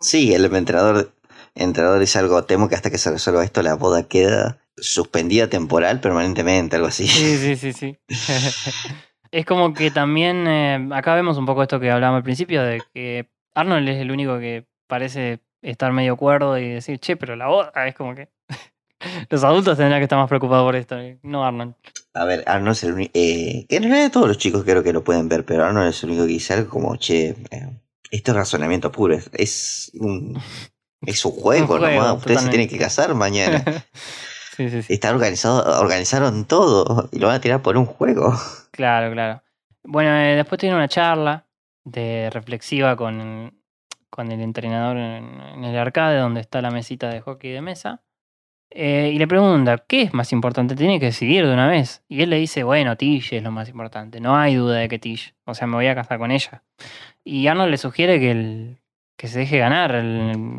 Sí, 0.00 0.32
el 0.34 0.46
entrenador, 0.54 1.14
entrenador 1.54 2.00
dice 2.00 2.18
algo, 2.18 2.42
temo 2.44 2.68
que 2.68 2.74
hasta 2.74 2.90
que 2.90 2.98
se 2.98 3.10
resuelva 3.10 3.44
esto 3.44 3.62
la 3.62 3.74
boda 3.74 4.08
queda 4.08 4.58
suspendida 4.76 5.48
temporal 5.48 6.00
permanentemente, 6.00 6.76
algo 6.76 6.88
así. 6.88 7.06
Sí, 7.06 7.36
sí, 7.36 7.56
sí, 7.56 7.72
sí. 7.74 7.98
es 9.30 9.44
como 9.44 9.74
que 9.74 9.90
también, 9.90 10.46
eh, 10.48 10.88
acá 10.92 11.14
vemos 11.14 11.36
un 11.36 11.46
poco 11.46 11.62
esto 11.62 11.78
que 11.78 11.90
hablábamos 11.90 12.18
al 12.20 12.24
principio, 12.24 12.62
de 12.62 12.82
que 12.94 13.28
Arnold 13.54 13.88
es 13.88 14.00
el 14.00 14.10
único 14.10 14.38
que 14.38 14.66
parece 14.88 15.40
estar 15.64 15.92
medio 15.92 16.16
cuerdo 16.16 16.58
y 16.58 16.68
decir, 16.68 16.98
che, 16.98 17.16
pero 17.16 17.36
la 17.36 17.48
boda 17.48 17.72
es 17.86 17.94
como 17.94 18.14
que... 18.14 18.28
Los 19.28 19.44
adultos 19.44 19.76
tendrán 19.76 20.00
que 20.00 20.04
estar 20.04 20.18
más 20.18 20.28
preocupados 20.28 20.64
por 20.64 20.76
esto, 20.76 20.96
no 21.22 21.44
Arnold. 21.44 21.74
A 22.14 22.24
ver, 22.24 22.42
Arnold 22.46 22.76
es 22.76 22.84
el 22.84 22.92
único, 22.94 23.10
eh, 23.14 23.66
que 23.68 23.76
en 23.76 23.82
realidad 23.82 24.10
todos 24.10 24.28
los 24.28 24.38
chicos 24.38 24.64
creo 24.64 24.82
que 24.82 24.94
lo 24.94 25.04
pueden 25.04 25.28
ver, 25.28 25.44
pero 25.44 25.64
Arnold 25.64 25.90
es 25.90 26.02
el 26.02 26.10
único 26.10 26.24
que 26.24 26.32
dice 26.32 26.54
algo 26.54 26.70
como, 26.70 26.96
che, 26.96 27.34
eh, 27.50 27.80
esto 28.10 28.30
es 28.30 28.36
razonamiento 28.36 28.90
puro, 28.90 29.14
es, 29.14 29.28
es 29.34 29.90
un, 29.94 30.40
es 31.02 31.24
un 31.24 31.32
juego, 31.32 31.74
Un 31.74 31.80
juego, 31.80 32.02
nomás, 32.02 32.16
ustedes 32.18 32.42
se 32.42 32.48
tienen 32.48 32.68
que 32.68 32.78
casar 32.78 33.14
mañana. 33.14 33.62
sí, 34.56 34.70
sí, 34.70 34.82
sí. 34.82 34.94
Está 34.94 35.10
organizado, 35.10 35.80
organizaron 35.80 36.46
todo 36.46 37.10
y 37.12 37.18
lo 37.18 37.26
van 37.26 37.36
a 37.36 37.40
tirar 37.40 37.60
por 37.60 37.76
un 37.76 37.84
juego. 37.84 38.34
Claro, 38.70 39.12
claro. 39.12 39.42
Bueno, 39.82 40.16
eh, 40.16 40.36
después 40.36 40.58
tiene 40.58 40.76
una 40.76 40.88
charla 40.88 41.46
de 41.84 42.30
reflexiva 42.30 42.96
con, 42.96 43.52
con 44.14 44.30
el 44.30 44.40
entrenador 44.40 44.96
en, 44.96 45.64
el 45.64 45.76
arcade 45.76 46.18
donde 46.18 46.40
está 46.40 46.62
la 46.62 46.70
mesita 46.70 47.08
de 47.10 47.20
hockey 47.20 47.50
de 47.50 47.60
mesa. 47.60 48.04
Eh, 48.70 49.10
y 49.12 49.18
le 49.18 49.26
pregunta, 49.26 49.78
¿qué 49.88 50.02
es 50.02 50.14
más 50.14 50.32
importante? 50.32 50.76
Tiene 50.76 51.00
que 51.00 51.06
decidir 51.06 51.44
de 51.46 51.52
una 51.52 51.66
vez. 51.68 52.04
Y 52.08 52.22
él 52.22 52.30
le 52.30 52.36
dice, 52.36 52.62
bueno, 52.62 52.96
Tish 52.96 53.32
es 53.34 53.42
lo 53.42 53.50
más 53.50 53.68
importante. 53.68 54.20
No 54.20 54.36
hay 54.36 54.54
duda 54.54 54.78
de 54.78 54.88
que 54.88 55.00
Tish. 55.00 55.34
O 55.44 55.54
sea, 55.54 55.66
me 55.66 55.74
voy 55.74 55.88
a 55.88 55.94
casar 55.96 56.18
con 56.18 56.30
ella. 56.30 56.62
Y 57.24 57.48
Arnold 57.48 57.70
le 57.72 57.76
sugiere 57.76 58.20
que, 58.20 58.30
el- 58.30 58.78
que 59.18 59.26
se 59.26 59.40
deje 59.40 59.58
ganar 59.58 59.90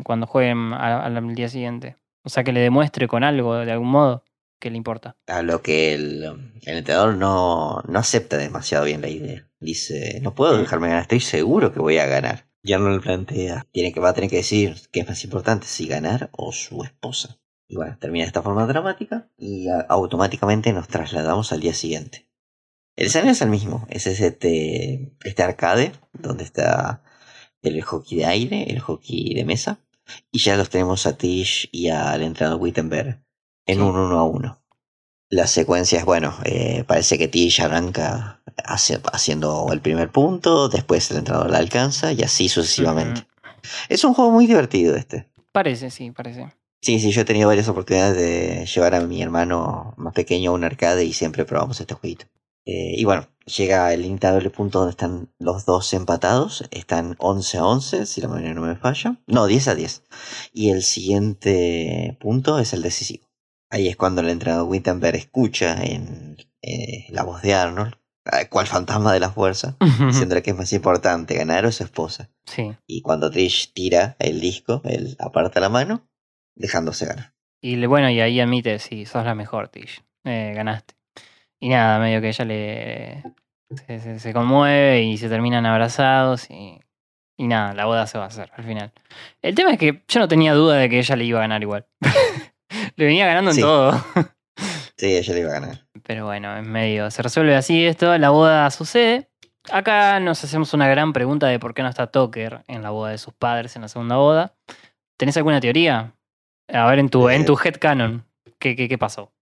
cuando 0.04 0.26
jueguen 0.26 0.72
al 0.74 1.34
día 1.34 1.48
siguiente. 1.48 1.96
O 2.24 2.28
sea, 2.28 2.44
que 2.44 2.52
le 2.52 2.60
demuestre 2.60 3.08
con 3.08 3.24
algo, 3.24 3.54
de 3.56 3.72
algún 3.72 3.88
modo, 3.88 4.22
que 4.60 4.70
le 4.70 4.76
importa. 4.76 5.16
A 5.28 5.42
lo 5.42 5.62
que 5.62 5.94
el, 5.94 6.22
el 6.64 6.76
entrenador 6.78 7.16
no, 7.16 7.82
no 7.88 7.98
acepta 7.98 8.36
demasiado 8.36 8.84
bien 8.84 9.00
la 9.00 9.08
idea. 9.08 9.46
Dice, 9.60 10.20
no 10.22 10.34
puedo 10.34 10.58
dejarme 10.58 10.88
ganar, 10.88 11.02
estoy 11.02 11.20
seguro 11.20 11.72
que 11.72 11.80
voy 11.80 11.98
a 11.98 12.06
ganar. 12.06 12.46
Y 12.66 12.72
Arnold 12.72 13.00
plantea, 13.02 13.64
tiene 13.70 13.92
que, 13.92 14.00
va 14.00 14.08
a 14.08 14.14
tener 14.14 14.28
que 14.28 14.36
decir 14.38 14.74
qué 14.90 15.00
es 15.00 15.08
más 15.08 15.22
importante, 15.22 15.66
si 15.68 15.86
ganar 15.86 16.30
o 16.32 16.50
su 16.52 16.82
esposa. 16.82 17.38
Y 17.68 17.76
bueno, 17.76 17.96
termina 18.00 18.24
de 18.24 18.28
esta 18.28 18.42
forma 18.42 18.66
dramática 18.66 19.30
y 19.38 19.68
a- 19.68 19.82
automáticamente 19.88 20.72
nos 20.72 20.88
trasladamos 20.88 21.52
al 21.52 21.60
día 21.60 21.74
siguiente. 21.74 22.28
El 22.96 23.06
escenario 23.06 23.32
es 23.32 23.42
el 23.42 23.50
mismo, 23.50 23.86
es 23.88 24.06
este, 24.08 25.16
este 25.22 25.42
arcade 25.44 25.92
donde 26.12 26.42
está 26.42 27.04
el 27.62 27.80
hockey 27.82 28.18
de 28.18 28.26
aire, 28.26 28.64
el 28.70 28.80
hockey 28.80 29.32
de 29.34 29.44
mesa. 29.44 29.78
Y 30.32 30.38
ya 30.40 30.56
los 30.56 30.68
tenemos 30.70 31.06
a 31.06 31.16
Tish 31.16 31.68
y 31.72 31.88
al 31.88 32.22
entrenador 32.22 32.60
Wittenberg 32.60 33.22
en 33.66 33.76
Sí. 33.76 33.80
un 33.80 33.96
uno 33.96 34.18
a 34.18 34.24
uno. 34.24 34.62
La 35.28 35.46
secuencia 35.46 35.98
es, 35.98 36.04
bueno, 36.04 36.34
eh, 36.44 36.84
parece 36.86 37.18
que 37.18 37.28
Tish 37.28 37.60
arranca 37.60 38.40
hace- 38.64 39.00
haciendo 39.12 39.68
el 39.72 39.80
primer 39.80 40.10
punto, 40.12 40.68
después 40.68 41.10
el 41.10 41.18
entrenador 41.18 41.50
la 41.50 41.58
alcanza 41.58 42.12
y 42.12 42.22
así 42.22 42.48
sucesivamente. 42.48 43.26
Es 43.88 44.04
un 44.04 44.14
juego 44.14 44.30
muy 44.30 44.46
divertido 44.46 44.94
este. 44.94 45.28
Parece, 45.52 45.90
sí, 45.90 46.10
parece. 46.12 46.46
Sí, 46.80 47.00
sí, 47.00 47.10
yo 47.10 47.22
he 47.22 47.24
tenido 47.24 47.48
varias 47.48 47.66
oportunidades 47.68 48.16
de 48.16 48.66
llevar 48.66 48.94
a 48.94 49.00
mi 49.00 49.20
hermano 49.20 49.94
más 49.96 50.12
pequeño 50.14 50.52
a 50.52 50.54
un 50.54 50.62
arcade 50.62 51.04
y 51.04 51.12
siempre 51.12 51.44
probamos 51.44 51.80
este 51.80 51.94
jueguito. 51.94 52.26
Eh, 52.64 52.94
y 52.96 53.04
bueno, 53.04 53.26
llega 53.46 53.92
el 53.92 54.04
inevitable 54.04 54.50
punto 54.50 54.78
donde 54.80 54.90
están 54.90 55.28
los 55.38 55.64
dos 55.64 55.92
empatados. 55.94 56.64
Están 56.70 57.16
11 57.18 57.58
a 57.58 57.64
11, 57.64 58.06
si 58.06 58.20
la 58.20 58.28
memoria 58.28 58.54
no 58.54 58.60
me 58.62 58.76
falla. 58.76 59.16
No, 59.26 59.46
10 59.46 59.66
a 59.68 59.74
10. 59.74 60.02
Y 60.52 60.70
el 60.70 60.82
siguiente 60.82 62.16
punto 62.20 62.58
es 62.58 62.72
el 62.72 62.82
decisivo. 62.82 63.25
Ahí 63.70 63.88
es 63.88 63.96
cuando 63.96 64.20
el 64.20 64.28
entrenador 64.28 64.68
Wittenberg 64.68 65.16
escucha 65.16 65.82
en 65.82 66.36
eh, 66.62 67.06
la 67.10 67.22
voz 67.24 67.42
de 67.42 67.54
Arnold, 67.54 67.94
eh, 68.32 68.48
cual 68.48 68.66
fantasma 68.66 69.12
de 69.12 69.20
la 69.20 69.30
fuerza, 69.30 69.76
diciéndole 70.06 70.42
que 70.42 70.50
es 70.50 70.56
más 70.56 70.72
importante 70.72 71.34
ganar 71.34 71.66
o 71.66 71.72
su 71.72 71.82
esposa. 71.84 72.30
Sí. 72.44 72.72
Y 72.86 73.02
cuando 73.02 73.30
Trish 73.30 73.72
tira 73.72 74.16
el 74.18 74.40
disco, 74.40 74.80
él 74.84 75.16
aparta 75.18 75.60
la 75.60 75.68
mano, 75.68 76.06
dejándose 76.56 77.06
ganar. 77.06 77.34
Y 77.60 77.84
bueno, 77.86 78.08
y 78.10 78.20
ahí 78.20 78.40
admite, 78.40 78.78
sí, 78.78 79.06
sos 79.06 79.24
la 79.24 79.34
mejor, 79.34 79.68
Tish. 79.68 80.02
Eh, 80.24 80.52
ganaste. 80.54 80.94
Y 81.60 81.68
nada, 81.70 81.98
medio 81.98 82.20
que 82.20 82.28
ella 82.28 82.44
le. 82.44 83.22
Se, 83.86 83.98
se- 83.98 84.20
se 84.20 84.32
conmueve 84.32 85.02
y 85.02 85.16
se 85.16 85.28
terminan 85.28 85.66
abrazados 85.66 86.48
y. 86.50 86.78
Y 87.38 87.48
nada, 87.48 87.74
la 87.74 87.84
boda 87.86 88.06
se 88.06 88.16
va 88.18 88.24
a 88.24 88.28
hacer 88.28 88.50
al 88.56 88.64
final. 88.64 88.92
El 89.42 89.54
tema 89.54 89.72
es 89.72 89.78
que 89.78 90.02
yo 90.08 90.20
no 90.20 90.28
tenía 90.28 90.54
duda 90.54 90.76
de 90.76 90.88
que 90.88 90.98
ella 90.98 91.16
le 91.16 91.24
iba 91.24 91.38
a 91.38 91.42
ganar 91.42 91.62
igual. 91.62 91.86
le 92.96 93.04
venía 93.04 93.26
ganando 93.26 93.50
en 93.52 93.60
todo. 93.60 94.04
Sí, 94.98 95.14
ella 95.14 95.34
le 95.34 95.40
iba 95.40 95.50
a 95.50 95.60
ganar. 95.60 95.86
Pero 96.04 96.24
bueno, 96.24 96.56
es 96.56 96.66
medio. 96.66 97.10
Se 97.10 97.20
resuelve 97.20 97.54
así 97.54 97.84
esto, 97.84 98.16
la 98.16 98.30
boda 98.30 98.70
sucede. 98.70 99.28
Acá 99.70 100.18
nos 100.20 100.42
hacemos 100.42 100.72
una 100.72 100.88
gran 100.88 101.12
pregunta 101.12 101.46
de 101.48 101.58
por 101.58 101.74
qué 101.74 101.82
no 101.82 101.90
está 101.90 102.06
Tucker 102.10 102.62
en 102.66 102.82
la 102.82 102.88
boda 102.88 103.10
de 103.10 103.18
sus 103.18 103.34
padres 103.34 103.76
en 103.76 103.82
la 103.82 103.88
segunda 103.88 104.16
boda. 104.16 104.54
¿Tenés 105.18 105.36
alguna 105.36 105.60
teoría? 105.60 106.14
A 106.72 106.86
ver, 106.86 106.98
en 107.00 107.10
tu, 107.10 107.28
en 107.28 107.42
Eh. 107.42 107.44
tu 107.44 107.58
headcanon, 107.62 108.24
¿qué, 108.58 108.74
qué, 108.74 108.88
qué 108.88 108.96
pasó? 108.96 109.34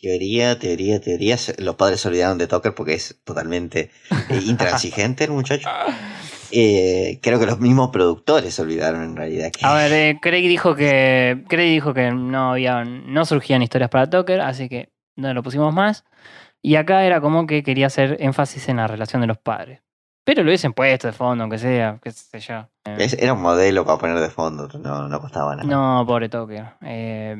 Teoría, 0.00 0.58
teoría, 0.58 0.98
teoría. 0.98 1.36
Los 1.58 1.76
padres 1.76 2.00
se 2.00 2.08
olvidaron 2.08 2.38
de 2.38 2.46
Tucker 2.46 2.74
porque 2.74 2.94
es 2.94 3.20
totalmente 3.22 3.90
eh, 4.30 4.40
intransigente 4.46 5.24
el 5.24 5.32
muchacho. 5.32 5.68
Eh, 6.52 7.18
creo 7.22 7.38
que 7.38 7.46
los 7.46 7.60
mismos 7.60 7.90
productores 7.90 8.54
se 8.54 8.62
olvidaron 8.62 9.02
en 9.02 9.16
realidad. 9.16 9.50
Que... 9.50 9.64
A 9.64 9.74
ver, 9.74 9.92
eh, 9.92 10.18
Craig 10.20 10.48
dijo 10.48 10.74
que. 10.74 11.44
Craig 11.48 11.70
dijo 11.70 11.94
que 11.94 12.10
no 12.10 12.52
había. 12.52 12.84
no 12.84 13.24
surgían 13.24 13.62
historias 13.62 13.90
para 13.90 14.08
Tucker, 14.08 14.40
así 14.40 14.68
que 14.68 14.90
no 15.16 15.32
lo 15.34 15.42
pusimos 15.42 15.74
más. 15.74 16.04
Y 16.62 16.76
acá 16.76 17.04
era 17.04 17.20
como 17.20 17.46
que 17.46 17.62
quería 17.62 17.86
hacer 17.86 18.16
énfasis 18.20 18.68
en 18.68 18.76
la 18.76 18.86
relación 18.86 19.20
de 19.20 19.28
los 19.28 19.38
padres. 19.38 19.80
Pero 20.24 20.42
lo 20.42 20.50
hubiesen 20.50 20.74
puesto 20.74 21.06
de 21.06 21.12
fondo, 21.12 21.42
aunque 21.44 21.58
sea, 21.58 21.98
qué 22.02 22.10
sé 22.10 22.40
yo. 22.40 22.68
Eh, 22.84 23.08
era 23.18 23.32
un 23.32 23.40
modelo 23.40 23.84
para 23.84 23.98
poner 23.98 24.20
de 24.20 24.28
fondo, 24.28 24.68
no, 24.78 25.08
no 25.08 25.20
costaba 25.20 25.56
nada. 25.56 25.68
No, 25.68 26.04
pobre. 26.06 26.28
Eh, 26.82 27.36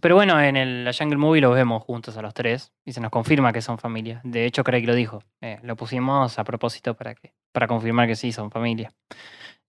pero 0.00 0.16
bueno, 0.16 0.40
en 0.40 0.56
el 0.56 0.84
la 0.84 0.92
Jungle 0.92 1.16
Movie 1.16 1.40
los 1.40 1.54
vemos 1.54 1.82
juntos 1.84 2.16
a 2.16 2.22
los 2.22 2.34
tres 2.34 2.72
y 2.84 2.92
se 2.92 3.00
nos 3.00 3.10
confirma 3.10 3.52
que 3.52 3.62
son 3.62 3.78
familia. 3.78 4.20
De 4.24 4.46
hecho, 4.46 4.64
Craig 4.64 4.84
lo 4.84 4.94
dijo. 4.94 5.22
Eh, 5.40 5.60
lo 5.62 5.76
pusimos 5.76 6.38
a 6.38 6.44
propósito 6.44 6.94
para 6.94 7.14
que 7.14 7.32
para 7.54 7.68
confirmar 7.68 8.08
que 8.08 8.16
sí 8.16 8.32
son 8.32 8.50
familia. 8.50 8.92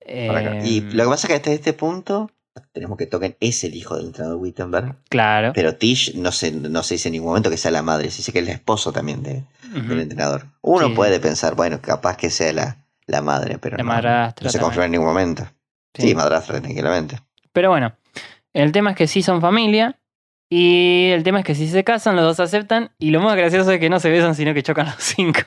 Y 0.01 0.07
Eh, 0.07 0.81
lo 0.91 1.03
que 1.05 1.09
pasa 1.09 1.27
es 1.27 1.29
que 1.29 1.35
hasta 1.35 1.51
este 1.51 1.73
punto 1.73 2.31
tenemos 2.73 2.97
que 2.97 3.05
Tucker 3.05 3.37
es 3.39 3.63
el 3.63 3.75
hijo 3.75 3.95
del 3.95 4.07
entrenador 4.07 4.37
Wittenberg. 4.37 4.95
Claro. 5.09 5.51
Pero 5.53 5.75
Tish 5.75 6.15
no 6.15 6.31
se, 6.31 6.51
no 6.51 6.83
se 6.83 6.95
dice 6.95 7.09
en 7.09 7.13
ningún 7.13 7.29
momento 7.29 7.49
que 7.49 7.57
sea 7.57 7.71
la 7.71 7.81
madre, 7.81 8.09
se 8.11 8.17
dice 8.17 8.31
que 8.31 8.39
es 8.39 8.47
el 8.47 8.53
esposo 8.53 8.91
también 8.91 9.21
de, 9.23 9.43
del 9.71 9.99
entrenador. 9.99 10.47
Uno 10.61 10.87
Sí, 10.87 10.93
puede 10.93 11.19
pensar, 11.19 11.55
bueno, 11.55 11.79
capaz 11.81 12.17
que 12.17 12.29
sea 12.29 12.51
la, 12.53 12.77
la 13.07 13.21
madre, 13.21 13.57
pero 13.59 13.77
La 13.77 13.83
no, 13.83 13.89
madrastra 13.89 14.45
no 14.45 14.51
se 14.51 14.59
confirma 14.59 14.85
en 14.85 14.91
ningún 14.91 15.07
momento. 15.07 15.45
Sí, 15.93 16.09
Sí. 16.09 16.15
madrastra, 16.15 16.59
tranquilamente. 16.61 17.19
Pero 17.53 17.69
bueno, 17.69 17.93
el 18.53 18.71
tema 18.71 18.91
es 18.91 18.95
que 18.97 19.07
sí 19.07 19.21
son 19.21 19.41
familia. 19.41 19.99
Y 20.49 21.09
el 21.11 21.23
tema 21.23 21.39
es 21.39 21.45
que 21.45 21.55
si 21.55 21.67
se 21.67 21.83
casan, 21.83 22.15
los 22.15 22.23
dos 22.23 22.39
aceptan. 22.39 22.91
Y 22.99 23.09
lo 23.11 23.19
más 23.19 23.35
gracioso 23.35 23.71
es 23.71 23.79
que 23.79 23.89
no 23.89 23.99
se 23.99 24.09
besan, 24.11 24.35
sino 24.35 24.53
que 24.53 24.61
chocan 24.63 24.85
los 24.85 24.95
cinco. 24.99 25.41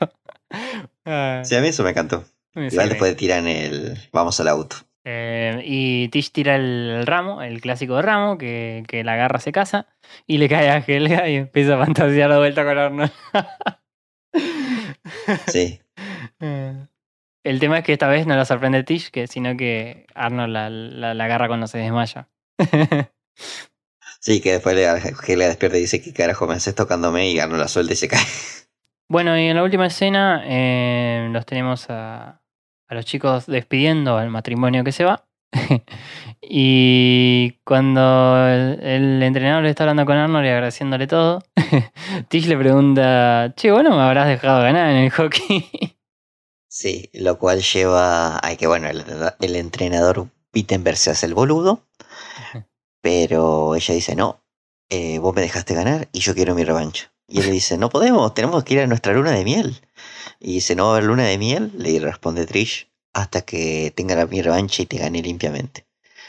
Ah, 1.04 1.42
Sí, 1.44 1.54
a 1.56 1.61
mí 1.61 1.68
eso 1.68 1.82
me 1.84 1.90
encantó. 1.90 2.24
Igual 2.54 2.70
sirve. 2.70 2.88
después 2.88 3.16
tiran 3.16 3.46
el 3.46 3.98
vamos 4.12 4.38
al 4.40 4.48
auto. 4.48 4.76
Eh, 5.04 5.62
y 5.64 6.08
Tish 6.08 6.32
tira 6.32 6.56
el 6.56 7.04
ramo, 7.06 7.40
el 7.42 7.61
clásico 7.62 7.96
de 7.96 8.02
ramo, 8.02 8.37
que, 8.37 8.82
que 8.88 9.04
la 9.04 9.14
agarra, 9.14 9.38
se 9.40 9.52
casa. 9.52 9.87
Y 10.26 10.38
le 10.38 10.48
cae 10.48 10.68
a 10.70 10.84
Helga 10.87 11.28
y 11.30 11.37
empieza 11.37 11.74
a 11.80 11.84
fantasear 11.84 12.30
de 12.30 12.37
vuelta 12.38 12.64
con 12.64 12.78
Arnold. 12.78 13.12
Sí, 15.46 15.80
Eh, 16.40 16.87
el 17.44 17.61
tema 17.61 17.78
es 17.78 17.84
que 17.84 17.92
esta 17.94 18.08
vez 18.08 18.26
no 18.26 18.37
la 18.37 18.44
sorprende 18.44 18.82
Tish, 18.84 19.11
que, 19.11 19.26
sino 19.26 19.56
que 19.56 20.06
Arnold 20.14 20.52
la, 20.52 20.70
la- 20.70 21.14
la 21.14 21.24
agarra 21.24 21.48
cuando 21.48 21.66
se 21.66 21.78
desmaya. 21.78 22.28
sí, 24.20 24.40
que 24.40 24.52
después 24.52 24.74
le, 24.76 24.87
Helga 24.87 25.48
despierta 25.48 25.78
y 25.78 25.82
dice, 25.82 26.02
¿qué 26.02 26.12
carajo 26.12 26.46
me 26.46 26.54
haces 26.54 26.74
tocándome? 26.74 27.30
Y 27.30 27.37
Garno 27.37 27.56
la 27.56 27.68
suelta 27.68 27.92
y 27.92 27.96
se 27.96 28.08
cae. 28.08 28.24
Bueno, 29.10 29.38
y 29.38 29.46
en 29.46 29.56
la 29.56 29.62
última 29.62 29.86
escena 29.86 30.42
eh, 30.44 31.28
los 31.32 31.46
tenemos 31.46 31.88
a, 31.88 32.42
a 32.88 32.94
los 32.94 33.06
chicos 33.06 33.46
despidiendo 33.46 34.18
al 34.18 34.28
matrimonio 34.28 34.84
que 34.84 34.92
se 34.92 35.04
va. 35.04 35.26
y 36.42 37.52
cuando 37.64 38.36
el, 38.48 38.80
el 38.82 39.22
entrenador 39.22 39.62
le 39.62 39.70
está 39.70 39.84
hablando 39.84 40.04
con 40.04 40.16
Arnold 40.16 40.44
y 40.44 40.50
agradeciéndole 40.50 41.06
todo, 41.06 41.42
Tish 42.28 42.46
le 42.46 42.58
pregunta, 42.58 43.54
che, 43.56 43.70
bueno, 43.70 43.96
me 43.96 44.02
habrás 44.02 44.28
dejado 44.28 44.62
ganar 44.62 44.90
en 44.90 44.96
el 45.04 45.10
hockey. 45.10 45.68
Sí, 46.70 47.08
lo 47.14 47.38
cual 47.38 47.62
lleva 47.62 48.38
a 48.46 48.56
que, 48.56 48.66
bueno, 48.66 48.88
el, 48.88 49.02
el 49.40 49.56
entrenador 49.56 50.28
Wittenberg 50.54 50.98
se 50.98 51.10
hace 51.10 51.24
el 51.24 51.34
boludo, 51.34 51.88
pero 53.00 53.74
ella 53.74 53.94
dice, 53.94 54.14
no, 54.14 54.44
eh, 54.90 55.18
vos 55.18 55.34
me 55.34 55.40
dejaste 55.40 55.74
ganar 55.74 56.08
y 56.12 56.20
yo 56.20 56.34
quiero 56.34 56.54
mi 56.54 56.64
revancha. 56.64 57.10
Y 57.28 57.40
él 57.40 57.46
le 57.46 57.52
dice, 57.52 57.76
no 57.76 57.90
podemos, 57.90 58.32
tenemos 58.34 58.64
que 58.64 58.74
ir 58.74 58.80
a 58.80 58.86
nuestra 58.86 59.12
luna 59.12 59.32
de 59.32 59.44
miel. 59.44 59.80
Y 60.40 60.54
dice, 60.54 60.74
no 60.74 60.84
va 60.86 60.90
a 60.90 60.92
haber 60.96 61.04
luna 61.04 61.24
de 61.24 61.36
miel, 61.38 61.72
le 61.76 61.98
responde 62.00 62.46
Trish, 62.46 62.88
hasta 63.12 63.42
que 63.42 63.92
tenga 63.94 64.14
la- 64.16 64.26
mi 64.26 64.40
revancha 64.40 64.82
y 64.82 64.86
te 64.86 64.96
gane 64.98 65.20
limpiamente. 65.22 65.86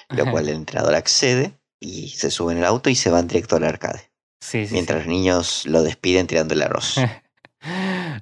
Lo 0.09 0.25
cual 0.29 0.49
el 0.49 0.55
entrenador 0.55 0.95
accede 0.95 1.53
y 1.79 2.09
se 2.09 2.31
sube 2.31 2.51
en 2.51 2.57
el 2.59 2.65
auto 2.65 2.89
y 2.89 2.95
se 2.95 3.09
van 3.09 3.27
directo 3.27 3.55
al 3.55 3.63
arcade. 3.63 4.01
sí, 4.41 4.65
sí. 4.67 4.73
Mientras 4.73 4.99
los 4.99 5.07
niños 5.07 5.65
lo 5.67 5.83
despiden 5.83 6.27
tirando 6.27 6.53
el 6.53 6.62
arroz. 6.63 6.95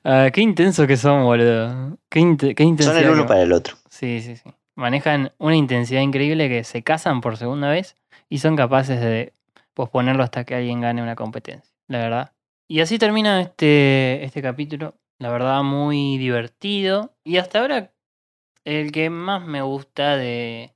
Ah, 0.04 0.30
qué 0.34 0.42
intenso 0.42 0.88
que 0.88 0.98
son, 0.98 1.24
boludo. 1.24 1.98
Qué, 2.10 2.22
qué 2.56 2.64
intensidad. 2.64 2.96
Son 2.96 3.04
el 3.04 3.10
uno 3.10 3.24
que- 3.24 3.28
para 3.28 3.42
el 3.44 3.54
otro. 3.54 3.76
Sí, 3.90 4.22
sí, 4.22 4.36
sí. 4.36 4.50
Manejan 4.76 5.32
una 5.38 5.56
intensidad 5.56 6.02
increíble 6.02 6.50
que 6.50 6.64
se 6.64 6.84
casan 6.84 7.22
por 7.22 7.38
segunda 7.38 7.70
vez 7.70 7.96
y 8.30 8.40
son 8.40 8.56
capaces 8.56 9.00
de 9.00 9.34
posponerlo 9.74 10.24
hasta 10.24 10.44
que 10.44 10.56
alguien 10.56 10.82
gane 10.82 11.02
una 11.04 11.16
competencia, 11.16 11.72
la 11.88 12.00
verdad. 12.00 12.32
Y 12.70 12.82
así 12.82 13.00
termina 13.00 13.42
este, 13.42 14.24
este 14.24 14.42
capítulo, 14.42 14.96
la 15.20 15.30
verdad 15.32 15.64
muy 15.64 16.18
divertido 16.18 17.14
y 17.24 17.38
hasta 17.38 17.60
ahora 17.62 17.94
el 18.66 18.92
que 18.92 19.10
más 19.10 19.46
me 19.46 19.62
gusta 19.62 20.18
de 20.18 20.74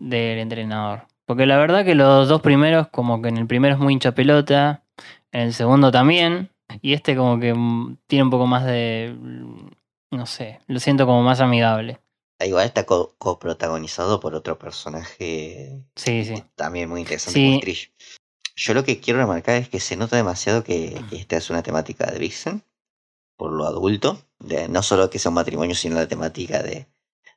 del 0.00 0.38
entrenador. 0.38 1.08
Porque 1.26 1.44
la 1.46 1.58
verdad 1.58 1.84
que 1.84 1.94
los 1.96 2.28
dos 2.28 2.40
primeros, 2.40 2.88
como 2.88 3.20
que 3.20 3.28
en 3.28 3.36
el 3.36 3.46
primero 3.46 3.74
es 3.74 3.80
muy 3.80 3.92
hincha 3.92 4.12
pelota, 4.12 4.84
en 5.32 5.40
el 5.42 5.52
segundo 5.52 5.90
también, 5.90 6.50
y 6.80 6.92
este 6.94 7.16
como 7.16 7.38
que 7.40 7.52
mm, 7.52 7.96
tiene 8.06 8.22
un 8.24 8.30
poco 8.30 8.46
más 8.46 8.64
de, 8.64 9.14
mm, 9.20 9.70
no 10.12 10.26
sé, 10.26 10.60
lo 10.68 10.78
siento 10.78 11.04
como 11.04 11.22
más 11.22 11.40
amigable. 11.40 11.98
Igual 12.40 12.66
está 12.66 12.86
co- 12.86 13.16
coprotagonizado 13.18 14.20
por 14.20 14.34
otro 14.36 14.56
personaje 14.58 15.82
Sí, 15.96 16.24
sí. 16.24 16.44
también 16.54 16.88
muy 16.88 17.00
interesante 17.00 17.40
Sí. 17.40 17.46
como. 17.60 17.60
Yo 18.60 18.74
lo 18.74 18.82
que 18.82 18.98
quiero 18.98 19.20
remarcar 19.20 19.54
es 19.54 19.68
que 19.68 19.78
se 19.78 19.96
nota 19.96 20.16
demasiado 20.16 20.64
que 20.64 21.00
esta 21.12 21.36
es 21.36 21.48
una 21.48 21.62
temática 21.62 22.10
de 22.10 22.18
Vixen, 22.18 22.64
por 23.36 23.52
lo 23.52 23.64
adulto, 23.64 24.20
de, 24.40 24.68
no 24.68 24.82
solo 24.82 25.10
que 25.10 25.20
sea 25.20 25.28
un 25.28 25.36
matrimonio, 25.36 25.76
sino 25.76 25.94
la 25.94 26.08
temática 26.08 26.60
de, 26.60 26.88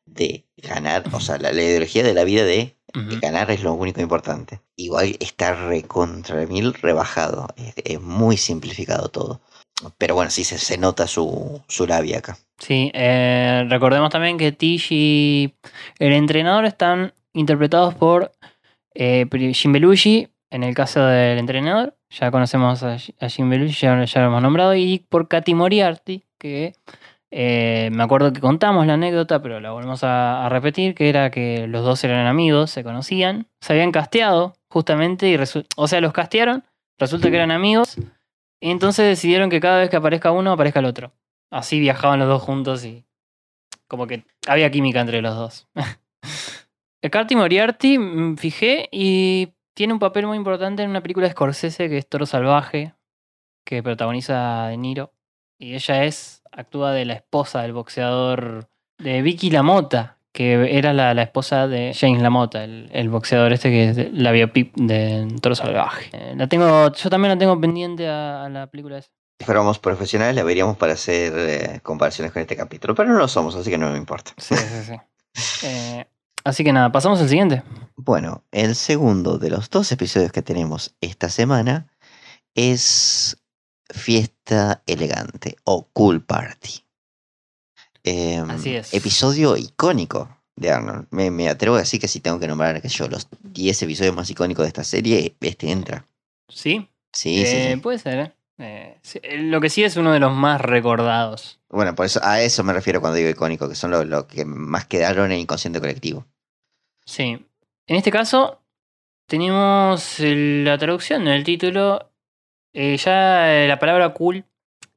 de 0.05 0.47
ganar, 0.57 1.03
o 1.11 1.19
sea, 1.19 1.37
la, 1.37 1.53
la 1.53 1.61
ideología 1.61 2.01
de 2.01 2.15
la 2.15 2.23
vida 2.23 2.43
de 2.43 2.75
ganar 3.21 3.51
es 3.51 3.61
lo 3.61 3.73
único 3.73 4.01
importante. 4.01 4.61
Igual 4.75 5.15
está 5.19 5.53
recontra 5.67 6.47
mil 6.47 6.73
rebajado, 6.73 7.49
es, 7.55 7.75
es 7.77 8.01
muy 8.01 8.35
simplificado 8.35 9.09
todo. 9.09 9.41
Pero 9.99 10.15
bueno, 10.15 10.31
sí 10.31 10.43
se, 10.43 10.57
se 10.57 10.79
nota 10.79 11.05
su, 11.05 11.61
su 11.67 11.85
labia 11.85 12.17
acá. 12.17 12.37
Sí, 12.57 12.91
eh, 12.95 13.63
recordemos 13.69 14.09
también 14.09 14.39
que 14.39 14.51
Tish 14.51 14.87
y 14.89 15.53
el 15.99 16.13
entrenador 16.13 16.65
están 16.65 17.13
interpretados 17.33 17.93
por 17.93 18.31
eh, 18.95 19.27
Jim 19.53 19.71
Belushi, 19.71 20.27
en 20.51 20.63
el 20.63 20.75
caso 20.75 21.03
del 21.05 21.39
entrenador, 21.39 21.95
ya 22.09 22.29
conocemos 22.29 22.83
a, 22.83 22.97
Ji- 22.99 23.15
a 23.19 23.29
Jim 23.29 23.49
Belushi, 23.49 23.73
ya, 23.87 23.95
lo 23.95 24.27
hemos 24.27 24.41
nombrado, 24.41 24.75
y 24.75 24.99
por 25.09 25.27
Katy 25.27 25.53
Moriarty, 25.55 26.23
que 26.37 26.73
eh, 27.31 27.89
me 27.93 28.03
acuerdo 28.03 28.31
que 28.33 28.41
contamos 28.41 28.85
la 28.85 28.93
anécdota, 28.95 29.41
pero 29.41 29.59
la 29.59 29.71
volvemos 29.71 30.03
a, 30.03 30.47
repetir, 30.49 30.93
que 30.93 31.09
era 31.09 31.31
que 31.31 31.67
los 31.67 31.83
dos 31.83 32.03
eran 32.03 32.27
amigos, 32.27 32.69
se 32.71 32.83
conocían, 32.83 33.47
se 33.61 33.73
habían 33.73 33.91
casteado 33.91 34.53
justamente, 34.69 35.29
y 35.29 35.37
o 35.77 35.87
sea, 35.87 36.01
los 36.01 36.13
castearon, 36.13 36.63
resulta 36.99 37.29
que 37.29 37.37
eran 37.37 37.51
amigos, 37.51 37.97
Entonces 38.61 39.05
decidieron 39.07 39.49
que 39.49 39.59
cada 39.59 39.79
vez 39.79 39.89
que 39.89 39.95
aparezca 39.95 40.31
uno, 40.31 40.51
aparezca 40.51 40.79
el 40.79 40.85
otro. 40.85 41.13
Así 41.49 41.79
viajaban 41.79 42.19
los 42.19 42.27
dos 42.27 42.41
juntos 42.43 42.85
y 42.85 43.03
como 43.87 44.05
que 44.05 44.23
había 44.47 44.69
química 44.69 45.01
entre 45.01 45.21
los 45.21 45.35
dos. 45.35 45.67
Carty 47.11 47.35
Moriarty, 47.35 47.97
me 47.97 48.37
fijé, 48.37 48.87
y 48.91 49.49
tiene 49.81 49.93
un 49.93 49.99
papel 49.99 50.27
muy 50.27 50.37
importante 50.37 50.83
en 50.83 50.91
una 50.91 51.01
película 51.01 51.25
de 51.25 51.31
Scorsese 51.31 51.89
que 51.89 51.97
es 51.97 52.07
Toro 52.07 52.27
Salvaje, 52.27 52.93
que 53.65 53.81
protagoniza 53.81 54.67
De 54.67 54.77
Niro. 54.77 55.11
Y 55.57 55.73
ella 55.73 56.03
es, 56.03 56.43
actúa 56.51 56.91
de 56.91 57.03
la 57.05 57.13
esposa 57.13 57.63
del 57.63 57.73
boxeador 57.73 58.69
de 58.99 59.23
Vicky 59.23 59.49
Lamota, 59.49 60.17
que 60.31 60.77
era 60.77 60.93
la, 60.93 61.15
la 61.15 61.23
esposa 61.23 61.67
de 61.67 61.95
James 61.99 62.21
Lamota, 62.21 62.63
el, 62.63 62.91
el 62.93 63.09
boxeador 63.09 63.53
este 63.53 63.71
que 63.71 63.89
es 63.89 63.95
de- 63.95 64.11
la 64.13 64.31
biopip 64.31 64.75
de 64.75 65.27
Toro 65.41 65.55
Salvaje. 65.55 66.11
Eh, 66.13 66.35
la 66.37 66.45
tengo, 66.45 66.91
yo 66.93 67.09
también 67.09 67.33
la 67.33 67.39
tengo 67.39 67.59
pendiente 67.59 68.07
a, 68.07 68.45
a 68.45 68.49
la 68.49 68.67
película 68.67 68.99
esa. 68.99 69.09
Si 69.39 69.45
fuéramos 69.45 69.79
profesionales, 69.79 70.35
la 70.35 70.43
veríamos 70.43 70.77
para 70.77 70.93
hacer 70.93 71.33
eh, 71.35 71.79
comparaciones 71.81 72.31
con 72.31 72.43
este 72.43 72.55
capítulo, 72.55 72.93
pero 72.93 73.09
no 73.09 73.17
lo 73.17 73.27
somos, 73.27 73.55
así 73.55 73.71
que 73.71 73.79
no 73.79 73.89
me 73.91 73.97
importa. 73.97 74.33
Sí, 74.37 74.55
sí, 74.55 74.83
sí. 74.85 74.95
Eh, 75.65 76.05
así 76.43 76.63
que 76.63 76.73
nada, 76.73 76.91
pasamos 76.91 77.19
al 77.21 77.29
siguiente. 77.29 77.63
Bueno, 77.95 78.43
el 78.51 78.75
segundo 78.75 79.37
de 79.37 79.49
los 79.49 79.69
dos 79.69 79.91
episodios 79.91 80.31
que 80.31 80.41
tenemos 80.41 80.95
esta 81.01 81.29
semana 81.29 81.87
es 82.55 83.37
Fiesta 83.89 84.81
Elegante 84.85 85.55
o 85.63 85.87
Cool 85.93 86.23
Party. 86.23 86.83
Em, 88.03 88.49
Así 88.49 88.75
es. 88.75 88.93
Episodio 88.93 89.55
icónico 89.57 90.37
de 90.55 90.71
Arnold. 90.71 91.07
Me, 91.11 91.29
me 91.31 91.49
atrevo 91.49 91.75
a 91.75 91.79
decir 91.79 91.99
que 91.99 92.07
si 92.07 92.19
tengo 92.19 92.39
que 92.39 92.47
nombrar 92.47 92.81
que 92.81 92.89
yo 92.89 93.07
los 93.07 93.27
10 93.43 93.83
episodios 93.83 94.15
más 94.15 94.29
icónicos 94.29 94.63
de 94.63 94.67
esta 94.69 94.83
serie, 94.83 95.35
este 95.39 95.71
entra. 95.71 96.07
¿Sí? 96.49 96.89
Sí, 97.13 97.45
sí, 97.45 97.55
Eh, 97.55 97.71
sí. 97.75 97.79
Puede 97.81 97.99
ser, 97.99 98.19
¿eh? 98.19 98.33
Eh, 98.61 98.99
eh, 99.23 99.37
Lo 99.39 99.59
que 99.59 99.69
sí 99.69 99.83
es 99.83 99.97
uno 99.97 100.11
de 100.11 100.19
los 100.19 100.33
más 100.33 100.61
recordados. 100.61 101.59
Bueno, 101.69 101.95
por 101.95 102.05
eso 102.05 102.19
a 102.23 102.41
eso 102.41 102.63
me 102.63 102.73
refiero 102.73 103.01
cuando 103.01 103.17
digo 103.17 103.29
icónico, 103.29 103.67
que 103.67 103.75
son 103.75 103.91
los 103.91 104.05
lo 104.05 104.27
que 104.27 104.45
más 104.45 104.85
quedaron 104.85 105.25
en 105.25 105.31
el 105.33 105.39
inconsciente 105.39 105.79
colectivo. 105.79 106.25
Sí. 107.05 107.45
En 107.87 107.95
este 107.95 108.11
caso, 108.11 108.61
tenemos 109.25 110.17
la 110.19 110.77
traducción 110.77 111.25
del 111.25 111.43
título. 111.43 112.11
Eh, 112.73 112.97
ya 112.97 113.65
la 113.67 113.79
palabra 113.79 114.13
cool 114.13 114.45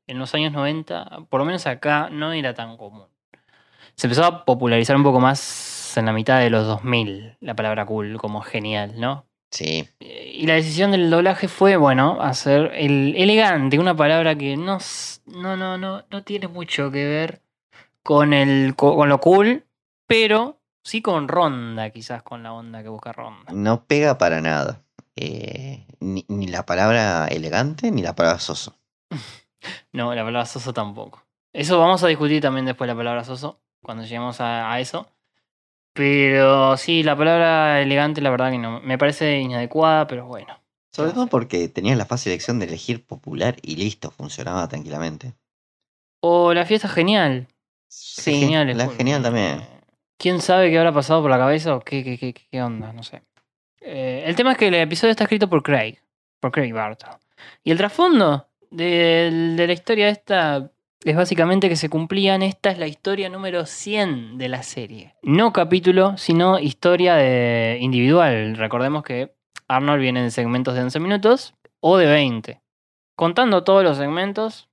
en 0.06 0.18
los 0.18 0.34
años 0.34 0.52
90, 0.52 1.26
por 1.30 1.40
lo 1.40 1.46
menos 1.46 1.66
acá, 1.66 2.08
no 2.10 2.32
era 2.32 2.54
tan 2.54 2.76
común. 2.76 3.08
Se 3.96 4.06
empezó 4.06 4.24
a 4.24 4.44
popularizar 4.44 4.96
un 4.96 5.02
poco 5.02 5.20
más 5.20 5.96
en 5.96 6.06
la 6.06 6.12
mitad 6.12 6.40
de 6.40 6.50
los 6.50 6.66
2000, 6.66 7.38
la 7.40 7.54
palabra 7.54 7.86
cool 7.86 8.18
como 8.18 8.42
genial, 8.42 9.00
¿no? 9.00 9.26
Sí, 9.54 9.88
Eh, 10.00 10.32
Y 10.34 10.46
la 10.46 10.54
decisión 10.54 10.90
del 10.90 11.08
doblaje 11.10 11.46
fue, 11.46 11.76
bueno, 11.76 12.20
hacer 12.20 12.72
el 12.74 13.14
elegante, 13.16 13.78
una 13.78 13.96
palabra 13.96 14.34
que 14.34 14.56
no, 14.56 14.78
no, 15.26 15.56
no, 15.56 15.78
no, 15.78 16.04
no 16.10 16.22
tiene 16.24 16.48
mucho 16.48 16.90
que 16.90 17.04
ver 17.06 17.40
con, 18.02 18.32
el, 18.32 18.74
co- 18.74 18.96
con 18.96 19.08
lo 19.08 19.20
cool, 19.20 19.64
pero 20.08 20.58
sí 20.82 21.00
con 21.02 21.28
ronda, 21.28 21.90
quizás 21.90 22.22
con 22.24 22.42
la 22.42 22.52
onda 22.52 22.82
que 22.82 22.88
busca 22.88 23.12
ronda. 23.12 23.52
no 23.52 23.84
pega 23.84 24.18
para 24.18 24.40
nada. 24.40 24.82
Eh, 25.16 25.86
ni, 26.00 26.24
ni 26.28 26.48
la 26.48 26.66
palabra 26.66 27.28
elegante 27.28 27.92
ni 27.92 28.02
la 28.02 28.14
palabra 28.16 28.40
soso. 28.40 28.74
No, 29.92 30.14
la 30.14 30.24
palabra 30.24 30.46
soso 30.46 30.72
tampoco. 30.72 31.22
Eso 31.52 31.78
vamos 31.78 32.02
a 32.02 32.08
discutir 32.08 32.42
también 32.42 32.66
después 32.66 32.88
la 32.88 32.96
palabra 32.96 33.22
soso, 33.24 33.60
cuando 33.82 34.02
lleguemos 34.02 34.40
a, 34.40 34.72
a 34.72 34.80
eso. 34.80 35.08
Pero 35.94 36.76
sí, 36.76 37.04
la 37.04 37.16
palabra 37.16 37.80
elegante, 37.80 38.20
la 38.20 38.30
verdad 38.30 38.50
que 38.50 38.58
no. 38.58 38.80
Me 38.80 38.98
parece 38.98 39.38
inadecuada, 39.38 40.08
pero 40.08 40.26
bueno. 40.26 40.58
Sobre 40.90 41.12
todo 41.12 41.28
porque 41.28 41.68
tenías 41.68 41.96
la 41.96 42.04
fácil 42.04 42.32
elección 42.32 42.58
de 42.58 42.66
elegir 42.66 43.06
popular 43.06 43.56
y 43.62 43.76
listo, 43.76 44.10
funcionaba 44.10 44.68
tranquilamente. 44.68 45.34
O 46.20 46.52
la 46.52 46.66
fiesta 46.66 46.88
genial. 46.88 47.46
Sí, 47.88 48.40
genial. 48.40 48.70
es 48.70 48.76
la 48.76 48.86
cool. 48.86 48.96
genial 48.96 49.22
también. 49.22 49.62
¿Quién 50.18 50.40
sabe 50.40 50.70
qué 50.70 50.78
habrá 50.78 50.92
pasado 50.92 51.22
por 51.22 51.30
la 51.30 51.38
cabeza 51.38 51.76
o 51.76 51.80
qué, 51.80 52.02
qué, 52.02 52.18
qué, 52.18 52.34
qué 52.34 52.62
onda? 52.62 52.92
No 52.92 53.04
sé. 53.04 53.22
Eh, 53.80 54.24
el 54.26 54.34
tema 54.34 54.52
es 54.52 54.58
que 54.58 54.68
el 54.68 54.74
episodio 54.74 55.12
está 55.12 55.24
escrito 55.24 55.48
por 55.48 55.62
Craig, 55.62 55.98
por 56.40 56.50
Craig 56.50 56.72
Bartle. 56.72 57.10
Y 57.62 57.70
el 57.70 57.76
trasfondo 57.76 58.48
de, 58.70 59.54
de 59.56 59.66
la 59.66 59.72
historia 59.72 60.08
esta 60.08 60.72
es 61.04 61.16
básicamente 61.16 61.68
que 61.68 61.76
se 61.76 61.90
cumplían, 61.90 62.42
esta 62.42 62.70
es 62.70 62.78
la 62.78 62.86
historia 62.86 63.28
número 63.28 63.66
100 63.66 64.38
de 64.38 64.48
la 64.48 64.62
serie. 64.62 65.14
No 65.22 65.52
capítulo, 65.52 66.16
sino 66.16 66.58
historia 66.58 67.14
de 67.14 67.76
individual. 67.80 68.56
Recordemos 68.56 69.02
que 69.02 69.34
Arnold 69.68 70.00
viene 70.00 70.20
en 70.20 70.30
segmentos 70.30 70.74
de 70.74 70.82
11 70.82 71.00
minutos 71.00 71.54
o 71.80 71.98
de 71.98 72.06
20. 72.06 72.62
Contando 73.16 73.64
todos 73.64 73.84
los 73.84 73.98
segmentos, 73.98 74.70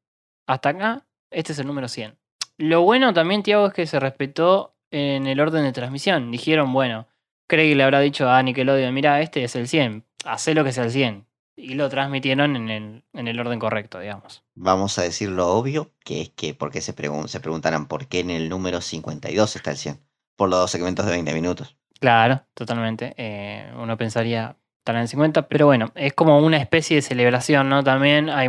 hasta 0.47 0.69
acá, 0.69 1.05
este 1.31 1.51
es 1.51 1.59
el 1.59 1.67
número 1.67 1.89
100. 1.89 2.17
Lo 2.57 2.81
bueno 2.83 3.13
también, 3.13 3.43
Tiago, 3.43 3.67
es 3.67 3.73
que 3.73 3.85
se 3.85 3.99
respetó 3.99 4.77
en 4.89 5.27
el 5.27 5.39
orden 5.39 5.63
de 5.63 5.73
transmisión. 5.73 6.31
Dijeron, 6.31 6.71
bueno, 6.71 7.07
Craig 7.47 7.75
le 7.75 7.83
habrá 7.83 7.99
dicho 7.99 8.29
a 8.29 8.41
Nickelodeon, 8.41 8.93
mira, 8.93 9.19
este 9.19 9.43
es 9.43 9.55
el 9.57 9.67
100, 9.67 10.05
hacé 10.23 10.53
lo 10.53 10.63
que 10.63 10.71
sea 10.71 10.85
el 10.85 10.91
100. 10.91 11.27
Y 11.55 11.73
lo 11.75 11.89
transmitieron 11.89 12.55
en 12.55 12.69
el, 12.69 13.03
en 13.13 13.27
el 13.27 13.39
orden 13.39 13.59
correcto, 13.59 13.99
digamos. 13.99 14.43
Vamos 14.55 14.97
a 14.97 15.03
decir 15.03 15.29
lo 15.29 15.47
obvio, 15.49 15.91
que 16.03 16.21
es 16.21 16.29
que 16.29 16.53
porque 16.53 16.81
se, 16.81 16.95
pregun- 16.95 17.27
se 17.27 17.39
preguntarán 17.39 17.87
por 17.87 18.07
qué 18.07 18.19
en 18.21 18.29
el 18.31 18.49
número 18.49 18.81
52 18.81 19.55
está 19.55 19.71
el 19.71 19.77
100. 19.77 19.99
Por 20.35 20.49
los 20.49 20.59
dos 20.59 20.71
segmentos 20.71 21.05
de 21.05 21.11
20 21.11 21.33
minutos. 21.33 21.77
Claro, 21.99 22.41
totalmente. 22.55 23.13
Eh, 23.17 23.71
uno 23.77 23.95
pensaría 23.97 24.55
estar 24.79 24.95
en 24.95 25.01
el 25.01 25.07
50, 25.07 25.47
pero 25.47 25.67
bueno, 25.67 25.91
es 25.93 26.13
como 26.13 26.39
una 26.39 26.57
especie 26.57 26.95
de 26.95 27.01
celebración, 27.03 27.69
¿no? 27.69 27.83
También 27.83 28.29
hay, 28.31 28.47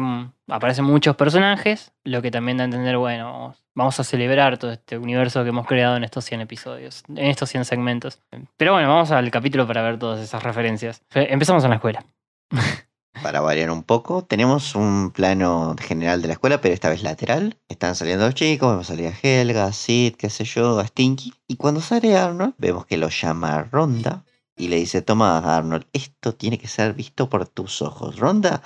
aparecen 0.48 0.86
muchos 0.86 1.14
personajes, 1.16 1.92
lo 2.04 2.22
que 2.22 2.30
también 2.30 2.56
da 2.56 2.64
a 2.64 2.66
entender, 2.66 2.96
bueno, 2.96 3.54
vamos 3.74 4.00
a 4.00 4.04
celebrar 4.04 4.56
todo 4.56 4.72
este 4.72 4.96
universo 4.96 5.42
que 5.42 5.50
hemos 5.50 5.66
creado 5.66 5.96
en 5.96 6.04
estos 6.04 6.24
100 6.24 6.40
episodios, 6.40 7.02
en 7.08 7.18
estos 7.26 7.50
100 7.50 7.66
segmentos. 7.66 8.22
Pero 8.56 8.72
bueno, 8.72 8.88
vamos 8.88 9.10
al 9.10 9.30
capítulo 9.30 9.66
para 9.66 9.82
ver 9.82 9.98
todas 9.98 10.20
esas 10.22 10.42
referencias. 10.42 11.02
Fe- 11.10 11.30
Empezamos 11.30 11.62
en 11.64 11.70
la 11.70 11.76
escuela. 11.76 12.02
Para 13.22 13.40
variar 13.40 13.70
un 13.70 13.84
poco, 13.84 14.24
tenemos 14.24 14.74
un 14.74 15.12
plano 15.12 15.76
general 15.78 16.20
de 16.22 16.28
la 16.28 16.34
escuela, 16.34 16.60
pero 16.60 16.74
esta 16.74 16.90
vez 16.90 17.04
lateral. 17.04 17.56
Están 17.68 17.94
saliendo 17.94 18.26
los 18.26 18.34
chicos, 18.34 18.70
vemos 18.70 18.88
salir 18.88 19.06
a 19.06 19.14
Helga, 19.22 19.72
Sid, 19.72 20.16
qué 20.16 20.28
sé 20.28 20.44
yo, 20.44 20.78
a 20.80 20.86
Stinky. 20.86 21.32
Y 21.46 21.54
cuando 21.54 21.80
sale 21.80 22.16
Arnold, 22.16 22.54
vemos 22.58 22.84
que 22.86 22.96
lo 22.96 23.08
llama 23.08 23.62
Ronda 23.70 24.24
y 24.56 24.68
le 24.68 24.76
dice, 24.76 25.02
toma 25.02 25.38
Arnold, 25.56 25.86
esto 25.92 26.34
tiene 26.34 26.58
que 26.58 26.66
ser 26.66 26.94
visto 26.94 27.28
por 27.28 27.46
tus 27.46 27.80
ojos. 27.80 28.18
Ronda, 28.18 28.60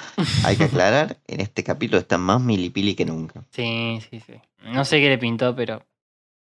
hay 0.45 0.57
que 0.57 0.65
aclarar, 0.65 1.19
en 1.27 1.41
este 1.41 1.63
capítulo 1.63 1.99
está 2.01 2.17
más 2.17 2.41
milipili 2.41 2.95
que 2.95 3.05
nunca. 3.05 3.45
Sí, 3.51 4.01
sí, 4.11 4.21
sí. 4.21 4.35
No 4.65 4.87
sé 4.87 5.01
qué 5.01 5.11
le 5.11 5.19
pintó, 5.19 5.55
pero 5.55 5.83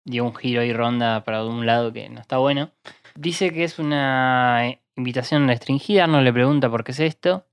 dio 0.05 0.25
un 0.25 0.35
giro 0.37 0.63
y 0.63 0.73
ronda 0.73 1.25
para 1.25 1.45
un 1.45 1.67
lado 1.67 1.93
que 1.93 2.09
no 2.09 2.21
está 2.21 2.39
bueno. 2.39 2.71
Dice 3.17 3.53
que 3.53 3.65
es 3.65 3.81
una 3.81 4.79
invitación 4.97 5.49
restringida, 5.49 6.07
no 6.07 6.21
le 6.21 6.33
pregunta 6.33 6.71
por 6.71 6.85
qué 6.85 6.93
es 6.93 7.01
esto. 7.01 7.45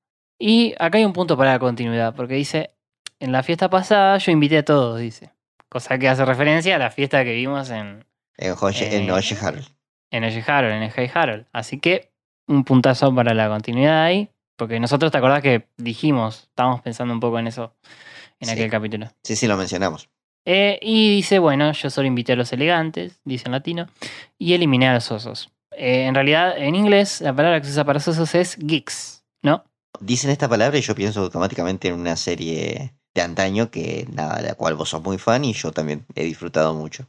Y 0.44 0.74
acá 0.80 0.98
hay 0.98 1.06
un 1.06 1.14
punto 1.14 1.38
para 1.38 1.52
la 1.52 1.60
continuidad, 1.60 2.16
porque 2.16 2.34
dice, 2.34 2.72
en 3.20 3.32
la 3.32 3.44
fiesta 3.44 3.70
pasada 3.70 4.18
yo 4.18 4.32
invité 4.32 4.58
a 4.58 4.66
todos, 4.66 5.00
dice. 5.00 5.30
Cosa 5.70 6.00
que 6.00 6.10
hace 6.10 6.26
referencia 6.26 6.76
a 6.76 6.80
la 6.80 6.90
fiesta 6.90 7.24
que 7.24 7.34
vimos 7.34 7.70
en, 7.70 8.04
En, 8.38 8.56
Oye, 8.60 8.98
en 8.98 9.04
Eh, 9.08 9.12
Oye 9.12 9.38
Harold. 9.40 9.68
en 10.10 10.24
Oye 10.24 10.44
Harold, 10.48 10.74
en 10.74 10.84
el 10.84 10.92
Hey 10.96 11.12
Harold. 11.14 11.46
Así 11.54 11.80
que 11.80 12.10
un 12.48 12.64
puntazo 12.64 13.14
para 13.14 13.36
la 13.36 13.50
continuidad 13.50 14.04
ahí, 14.04 14.30
porque 14.58 14.80
nosotros 14.80 15.12
te 15.12 15.20
acordás 15.20 15.44
que 15.44 15.68
dijimos, 15.78 16.46
estábamos 16.50 16.82
pensando 16.82 17.14
un 17.14 17.20
poco 17.20 17.38
en 17.38 17.46
eso 17.48 17.76
en 18.40 18.48
Sí. 18.48 18.54
aquel 18.54 18.72
capítulo. 18.72 19.08
Sí, 19.24 19.36
sí, 19.36 19.46
lo 19.48 19.58
mencionamos. 19.58 20.10
Eh, 20.46 20.80
y 20.82 21.16
dice, 21.18 21.38
bueno, 21.38 21.72
yo 21.72 21.92
solo 21.92 22.08
invité 22.08 22.34
a 22.34 22.36
los 22.36 22.52
elegantes, 22.52 23.22
dice 23.26 23.44
en 23.48 23.52
latino, 23.52 23.86
y 24.40 24.54
eliminé 24.56 24.88
a 24.88 24.96
los 24.96 25.12
osos. 25.12 25.52
Eh, 25.78 26.06
en 26.08 26.16
realidad, 26.16 26.58
en 26.58 26.74
inglés, 26.74 27.22
la 27.22 27.32
palabra 27.36 27.60
que 27.62 27.68
se 27.68 27.74
usa 27.74 27.86
para 27.86 28.00
osos 28.00 28.34
es 28.34 28.58
geeks, 28.58 29.24
¿no? 29.44 29.64
Dicen 30.00 30.30
esta 30.32 30.50
palabra 30.50 30.78
y 30.78 30.82
yo 30.82 30.96
pienso 30.96 31.22
automáticamente 31.22 31.88
en 31.88 31.96
una 31.96 32.16
serie 32.16 32.96
de 33.14 33.22
antaño 33.22 33.70
que, 33.72 34.08
nada, 34.12 34.38
de 34.38 34.48
la 34.48 34.56
cual 34.56 34.76
vos 34.76 34.90
sos 34.90 35.04
muy 35.04 35.18
fan 35.18 35.44
y 35.46 35.54
yo 35.54 35.72
también 35.72 36.06
he 36.16 36.24
disfrutado 36.24 36.74
mucho. 36.74 37.08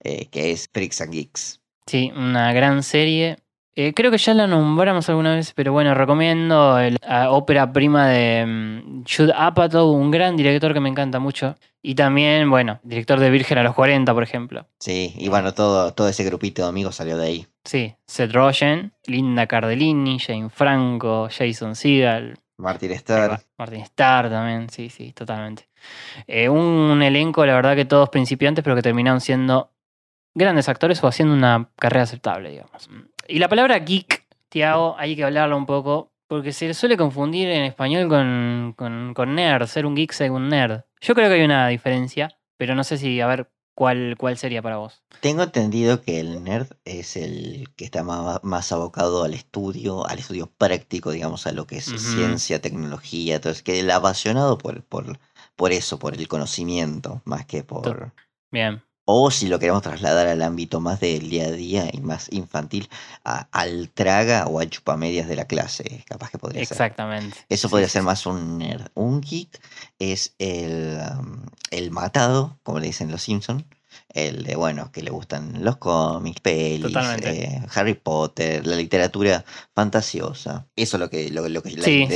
eh, 0.00 0.26
que 0.30 0.52
es 0.52 0.68
Freaks 0.72 1.00
and 1.00 1.12
Geeks. 1.12 1.60
Sí, 1.86 2.12
una 2.14 2.52
gran 2.52 2.82
serie. 2.82 3.38
Eh, 3.80 3.94
creo 3.94 4.10
que 4.10 4.18
ya 4.18 4.34
la 4.34 4.48
nombramos 4.48 5.08
alguna 5.08 5.36
vez, 5.36 5.52
pero 5.54 5.70
bueno, 5.72 5.94
recomiendo 5.94 6.80
la 7.06 7.30
ópera 7.30 7.72
prima 7.72 8.08
de 8.08 8.44
mm, 8.44 9.04
Judd 9.04 9.30
Apatow, 9.32 9.92
un 9.92 10.10
gran 10.10 10.36
director 10.36 10.74
que 10.74 10.80
me 10.80 10.88
encanta 10.88 11.20
mucho. 11.20 11.54
Y 11.80 11.94
también, 11.94 12.50
bueno, 12.50 12.80
director 12.82 13.20
de 13.20 13.30
Virgen 13.30 13.56
a 13.58 13.62
los 13.62 13.76
40, 13.76 14.12
por 14.12 14.24
ejemplo. 14.24 14.66
Sí, 14.80 15.14
y 15.16 15.28
bueno, 15.28 15.54
todo, 15.54 15.94
todo 15.94 16.08
ese 16.08 16.24
grupito 16.24 16.62
de 16.62 16.68
amigos 16.70 16.96
salió 16.96 17.16
de 17.16 17.24
ahí. 17.24 17.46
Sí, 17.64 17.94
Seth 18.04 18.32
Rogen, 18.32 18.94
Linda 19.06 19.46
Cardellini, 19.46 20.18
Jane 20.18 20.50
Franco, 20.50 21.28
Jason 21.30 21.76
Segel, 21.76 22.36
Martin 22.56 22.90
Ahí 22.90 22.96
Starr. 22.96 23.40
Martin 23.58 23.82
Starr 23.82 24.28
también, 24.28 24.70
sí, 24.70 24.90
sí, 24.90 25.12
totalmente. 25.12 25.68
Eh, 26.26 26.48
un 26.48 27.00
elenco, 27.00 27.46
la 27.46 27.54
verdad 27.54 27.76
que 27.76 27.84
todos 27.84 28.08
principiantes, 28.08 28.64
pero 28.64 28.74
que 28.74 28.82
terminaron 28.82 29.20
siendo 29.20 29.70
grandes 30.34 30.68
actores 30.68 31.02
o 31.04 31.06
haciendo 31.06 31.34
una 31.34 31.68
carrera 31.76 32.02
aceptable, 32.02 32.50
digamos. 32.50 32.88
Y 33.30 33.38
la 33.38 33.48
palabra 33.48 33.78
geek, 33.78 34.26
Tiago, 34.48 34.96
hay 34.98 35.14
que 35.14 35.22
hablarlo 35.22 35.56
un 35.56 35.66
poco 35.66 36.12
Porque 36.28 36.52
se 36.52 36.66
le 36.66 36.74
suele 36.74 36.96
confundir 36.96 37.48
en 37.50 37.64
español 37.64 38.08
con, 38.08 38.74
con, 38.76 39.12
con 39.14 39.34
nerd, 39.34 39.66
ser 39.66 39.84
un 39.84 39.94
geek 39.94 40.12
según 40.12 40.48
nerd. 40.48 40.82
Yo 41.00 41.14
creo 41.14 41.28
que 41.28 41.34
hay 41.34 41.44
una 41.44 41.68
diferencia, 41.68 42.38
pero 42.56 42.74
no 42.74 42.84
sé 42.84 42.96
si, 42.96 43.20
a 43.20 43.26
ver, 43.26 43.50
cuál, 43.74 44.16
cuál 44.18 44.36
sería 44.36 44.60
para 44.60 44.78
vos. 44.78 45.02
Tengo 45.20 45.42
entendido 45.42 46.02
que 46.02 46.20
el 46.20 46.42
nerd 46.42 46.68
es 46.84 47.16
el 47.16 47.68
que 47.76 47.84
está 47.84 48.02
más, 48.02 48.42
más 48.42 48.72
abocado 48.72 49.24
al 49.24 49.34
estudio, 49.34 50.06
al 50.06 50.18
estudio 50.18 50.50
práctico, 50.58 51.10
digamos, 51.12 51.46
a 51.46 51.52
lo 51.52 51.66
que 51.66 51.76
es 51.76 51.84
ciencia, 51.84 52.60
tecnología, 52.60 53.36
entonces 53.36 53.62
que 53.62 53.80
el 53.80 53.90
apasionado 53.90 54.58
por, 54.58 54.82
por, 54.84 55.18
por 55.54 55.72
eso, 55.72 55.98
por 55.98 56.14
el 56.14 56.28
conocimiento, 56.28 57.22
más 57.24 57.46
que 57.46 57.62
por... 57.62 58.12
Bien. 58.50 58.82
O 59.10 59.30
si 59.30 59.48
lo 59.48 59.58
queremos 59.58 59.80
trasladar 59.80 60.26
al 60.26 60.42
ámbito 60.42 60.80
más 60.80 61.00
del 61.00 61.30
día 61.30 61.46
a 61.46 61.50
día 61.50 61.88
y 61.90 62.02
más 62.02 62.30
infantil, 62.30 62.90
a- 63.24 63.48
al 63.52 63.88
traga 63.88 64.46
o 64.46 64.60
al 64.60 64.68
chupamedias 64.68 65.26
de 65.28 65.34
la 65.36 65.46
clase, 65.46 66.04
capaz 66.06 66.30
que 66.30 66.36
podría 66.36 66.60
ser. 66.62 66.72
Exactamente. 66.72 67.34
Eso 67.48 67.70
podría 67.70 67.88
sí, 67.88 67.94
ser 67.94 68.02
sí. 68.02 68.06
más 68.06 68.26
un 68.26 68.58
nerd. 68.58 68.88
Un 68.92 69.22
geek 69.22 69.58
es 69.98 70.34
el, 70.38 70.98
um, 71.18 71.40
el 71.70 71.90
matado, 71.90 72.58
como 72.62 72.80
le 72.80 72.88
dicen 72.88 73.10
los 73.10 73.22
Simpsons. 73.22 73.64
El 74.12 74.44
de, 74.44 74.56
bueno, 74.56 74.92
que 74.92 75.02
le 75.02 75.10
gustan 75.10 75.64
los 75.64 75.78
cómics, 75.78 76.40
pelis, 76.40 76.94
eh, 77.22 77.62
Harry 77.74 77.94
Potter, 77.94 78.66
la 78.66 78.76
literatura 78.76 79.42
fantasiosa. 79.74 80.66
Eso 80.76 80.98
es 80.98 81.00
lo 81.00 81.08
que, 81.08 81.30
lo, 81.30 81.48
lo 81.48 81.62
que 81.62 81.70
la 81.70 81.84
sí. 81.84 82.06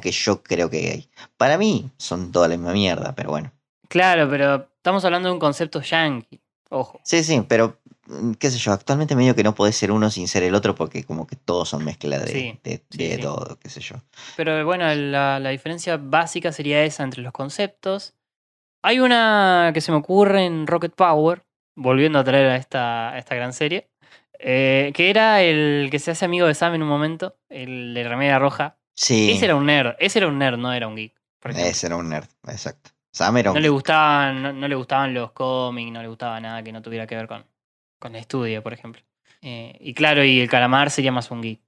que 0.00 0.12
yo 0.12 0.42
creo 0.42 0.70
que 0.70 0.90
hay. 0.90 1.10
Para 1.36 1.58
mí 1.58 1.90
son 1.98 2.32
toda 2.32 2.48
la 2.48 2.56
misma 2.56 2.72
mierda, 2.72 3.14
pero 3.14 3.28
bueno. 3.30 3.52
Claro, 3.88 4.28
pero 4.30 4.67
estamos 4.78 5.04
hablando 5.04 5.28
de 5.28 5.34
un 5.34 5.38
concepto 5.40 5.80
yankee. 5.80 6.40
Ojo. 6.70 7.00
Sí, 7.02 7.22
sí, 7.24 7.42
pero 7.48 7.78
mm, 8.06 8.32
qué 8.32 8.50
sé 8.50 8.58
yo, 8.58 8.72
actualmente 8.72 9.16
medio 9.16 9.34
que 9.34 9.42
no 9.42 9.54
puede 9.54 9.72
ser 9.72 9.90
uno 9.90 10.10
sin 10.10 10.28
ser 10.28 10.42
el 10.42 10.54
otro 10.54 10.74
porque 10.74 11.04
como 11.04 11.26
que 11.26 11.36
todos 11.36 11.68
son 11.70 11.84
mezcla 11.84 12.18
de, 12.18 12.26
Sí, 12.26 12.60
de, 12.62 12.84
sí, 12.90 12.98
de 13.08 13.16
sí. 13.16 13.22
todo, 13.22 13.58
qué 13.58 13.70
sé 13.70 13.80
yo. 13.80 13.96
Pero 14.36 14.64
bueno, 14.66 14.84
la, 14.94 15.40
la 15.40 15.48
diferencia 15.50 15.96
básica 15.96 16.52
sería 16.52 16.84
esa 16.84 17.04
entre 17.04 17.22
los 17.22 17.32
conceptos. 17.32 18.14
Hay 18.82 19.00
una 19.00 19.70
que 19.74 19.80
se 19.80 19.92
me 19.92 19.98
ocurre 19.98 20.44
en 20.44 20.66
Rocket 20.66 20.94
Power, 20.94 21.42
volviendo 21.74 22.18
a 22.18 22.24
traer 22.24 22.46
a 22.46 22.56
esta, 22.56 23.10
a 23.12 23.18
esta 23.18 23.34
gran 23.34 23.52
serie, 23.52 23.88
eh, 24.38 24.92
que 24.94 25.10
era 25.10 25.42
el 25.42 25.88
que 25.90 25.98
se 25.98 26.10
hace 26.10 26.24
amigo 26.24 26.46
de 26.46 26.54
Sam 26.54 26.74
en 26.74 26.82
un 26.82 26.88
momento, 26.88 27.36
el 27.48 27.94
de 27.94 28.04
Remedia 28.08 28.38
Roja. 28.38 28.78
Sí, 28.94 29.30
Ese 29.32 29.46
era 29.46 29.56
un 29.56 29.66
nerd, 29.66 29.96
ese 30.00 30.18
era 30.18 30.28
un 30.28 30.38
nerd, 30.38 30.58
no 30.58 30.72
era 30.72 30.86
un 30.86 30.96
geek. 30.96 31.14
ese 31.56 31.86
era 31.86 31.96
un 31.96 32.08
nerd, 32.08 32.28
exacto. 32.46 32.90
No 33.54 33.60
le 33.60 33.68
gustaban, 33.68 34.60
no, 34.60 34.68
le 34.68 34.74
gustaban 34.74 35.14
los 35.14 35.32
cómics, 35.32 35.92
no 35.92 36.02
le 36.02 36.08
gustaba 36.08 36.40
nada 36.40 36.62
que 36.62 36.72
no 36.72 36.82
tuviera 36.82 37.06
que 37.06 37.16
ver 37.16 37.26
con, 37.26 37.44
con 37.98 38.14
el 38.14 38.20
estudio, 38.20 38.62
por 38.62 38.72
ejemplo. 38.72 39.02
Eh, 39.42 39.76
y 39.80 39.94
claro, 39.94 40.24
y 40.24 40.40
el 40.40 40.48
calamar 40.48 40.90
sería 40.90 41.12
más 41.12 41.30
un 41.30 41.42
geek, 41.42 41.60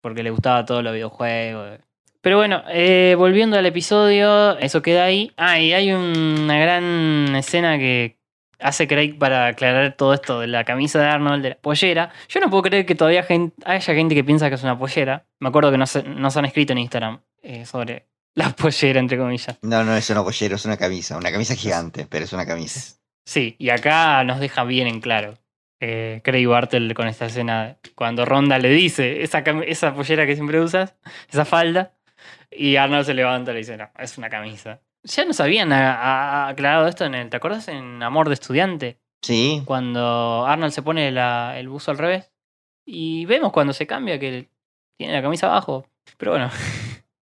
porque 0.00 0.22
le 0.22 0.30
gustaba 0.30 0.64
todo 0.64 0.82
los 0.82 0.92
videojuegos. 0.92 1.80
Pero 2.20 2.36
bueno, 2.36 2.62
eh, 2.68 3.14
volviendo 3.16 3.56
al 3.56 3.66
episodio, 3.66 4.58
eso 4.58 4.82
queda 4.82 5.04
ahí. 5.04 5.32
Ah, 5.36 5.60
y 5.60 5.72
hay 5.72 5.92
una 5.92 6.58
gran 6.58 7.34
escena 7.36 7.78
que 7.78 8.18
hace 8.58 8.88
Craig 8.88 9.16
para 9.18 9.46
aclarar 9.46 9.94
todo 9.96 10.14
esto 10.14 10.40
de 10.40 10.48
la 10.48 10.64
camisa 10.64 11.00
de 11.00 11.06
Arnold, 11.06 11.42
de 11.42 11.48
la 11.50 11.54
pollera. 11.56 12.12
Yo 12.28 12.40
no 12.40 12.50
puedo 12.50 12.64
creer 12.64 12.86
que 12.86 12.94
todavía 12.94 13.24
haya 13.64 13.94
gente 13.94 14.14
que 14.14 14.24
piensa 14.24 14.48
que 14.48 14.56
es 14.56 14.62
una 14.62 14.78
pollera. 14.78 15.26
Me 15.38 15.48
acuerdo 15.48 15.70
que 15.70 15.78
nos, 15.78 16.04
nos 16.04 16.36
han 16.36 16.44
escrito 16.44 16.72
en 16.72 16.78
Instagram 16.78 17.20
eh, 17.42 17.64
sobre 17.66 18.06
la 18.38 18.50
pollera, 18.50 19.00
entre 19.00 19.18
comillas. 19.18 19.58
No, 19.62 19.84
no 19.84 19.94
es 19.96 20.08
una 20.10 20.22
pollera, 20.22 20.54
es 20.56 20.64
una 20.64 20.76
camisa. 20.76 21.16
Una 21.16 21.30
camisa 21.32 21.54
gigante, 21.54 22.06
pero 22.08 22.24
es 22.24 22.32
una 22.32 22.46
camisa. 22.46 22.96
Sí, 23.26 23.56
y 23.58 23.70
acá 23.70 24.22
nos 24.24 24.40
deja 24.40 24.64
bien 24.64 24.86
en 24.86 25.00
claro. 25.00 25.34
Eh, 25.80 26.20
Craig 26.24 26.46
Bartel 26.46 26.92
con 26.94 27.06
esta 27.06 27.26
escena, 27.26 27.76
cuando 27.94 28.24
Ronda 28.24 28.58
le 28.58 28.68
dice 28.70 29.22
esa, 29.22 29.40
esa 29.66 29.94
pollera 29.94 30.26
que 30.26 30.34
siempre 30.34 30.60
usas, 30.60 30.94
esa 31.30 31.44
falda, 31.44 31.92
y 32.50 32.76
Arnold 32.76 33.04
se 33.06 33.14
levanta 33.14 33.50
y 33.50 33.54
le 33.54 33.58
dice, 33.60 33.76
no, 33.76 33.88
es 33.98 34.18
una 34.18 34.28
camisa. 34.28 34.80
Ya 35.04 35.24
nos 35.24 35.38
habían 35.40 35.72
aclarado 35.72 36.88
esto 36.88 37.04
en 37.04 37.14
el, 37.14 37.30
¿te 37.30 37.36
acuerdas? 37.36 37.68
En 37.68 38.02
Amor 38.02 38.28
de 38.28 38.34
Estudiante, 38.34 38.98
Sí, 39.22 39.62
cuando 39.64 40.46
Arnold 40.46 40.72
se 40.72 40.82
pone 40.82 41.10
la- 41.12 41.58
el 41.58 41.68
buzo 41.68 41.90
al 41.92 41.98
revés, 41.98 42.32
y 42.86 43.24
vemos 43.26 43.52
cuando 43.52 43.72
se 43.72 43.86
cambia 43.86 44.18
que 44.18 44.48
tiene 44.96 45.12
la 45.12 45.22
camisa 45.22 45.46
abajo. 45.46 45.86
Pero 46.16 46.32
bueno, 46.32 46.50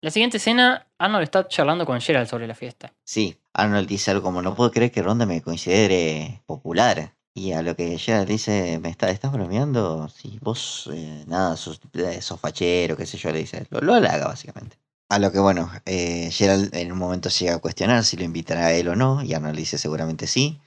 la 0.03 0.11
siguiente 0.11 0.35
escena, 0.35 0.85
Arnold 0.97 1.23
está 1.23 1.47
charlando 1.47 1.85
con 1.85 1.99
Gerald 2.01 2.27
sobre 2.27 2.45
la 2.45 2.55
fiesta. 2.55 2.93
sí. 3.03 3.39
Arnold 3.55 3.87
dice 3.87 4.09
algo 4.09 4.23
como, 4.23 4.41
no 4.41 4.55
puedo 4.55 4.71
creer 4.71 4.91
que 4.91 5.03
Ronda 5.03 5.27
me 5.27 5.41
considere 5.43 6.41
popular. 6.47 7.13
Y 7.35 7.51
a 7.51 7.61
lo 7.61 7.75
que 7.75 7.99
Gerald 7.99 8.27
dice, 8.27 8.79
¿me 8.81 8.89
está, 8.89 9.11
estás 9.11 9.31
bromeando? 9.31 10.09
Si 10.09 10.39
vos, 10.41 10.89
eh, 10.91 11.23
nada, 11.27 11.55
sos, 11.55 11.79
eh, 11.93 12.19
sos 12.21 12.39
fachero, 12.39 12.97
qué 12.97 13.05
sé 13.05 13.17
yo, 13.19 13.31
le 13.31 13.37
dice. 13.37 13.67
Lo, 13.69 13.79
lo 13.79 13.93
halaga, 13.93 14.25
básicamente. 14.25 14.77
A 15.09 15.19
lo 15.19 15.31
que, 15.31 15.37
bueno, 15.37 15.71
eh, 15.85 16.31
Gerald 16.31 16.75
en 16.75 16.91
un 16.91 16.97
momento 16.97 17.29
llega 17.29 17.53
a 17.53 17.59
cuestionar 17.59 18.03
si 18.03 18.17
lo 18.17 18.23
invitará 18.23 18.65
a 18.65 18.73
él 18.73 18.87
o 18.87 18.95
no. 18.95 19.21
Y 19.21 19.35
Arnold 19.35 19.55
dice 19.55 19.77
seguramente 19.77 20.25
sí. 20.25 20.59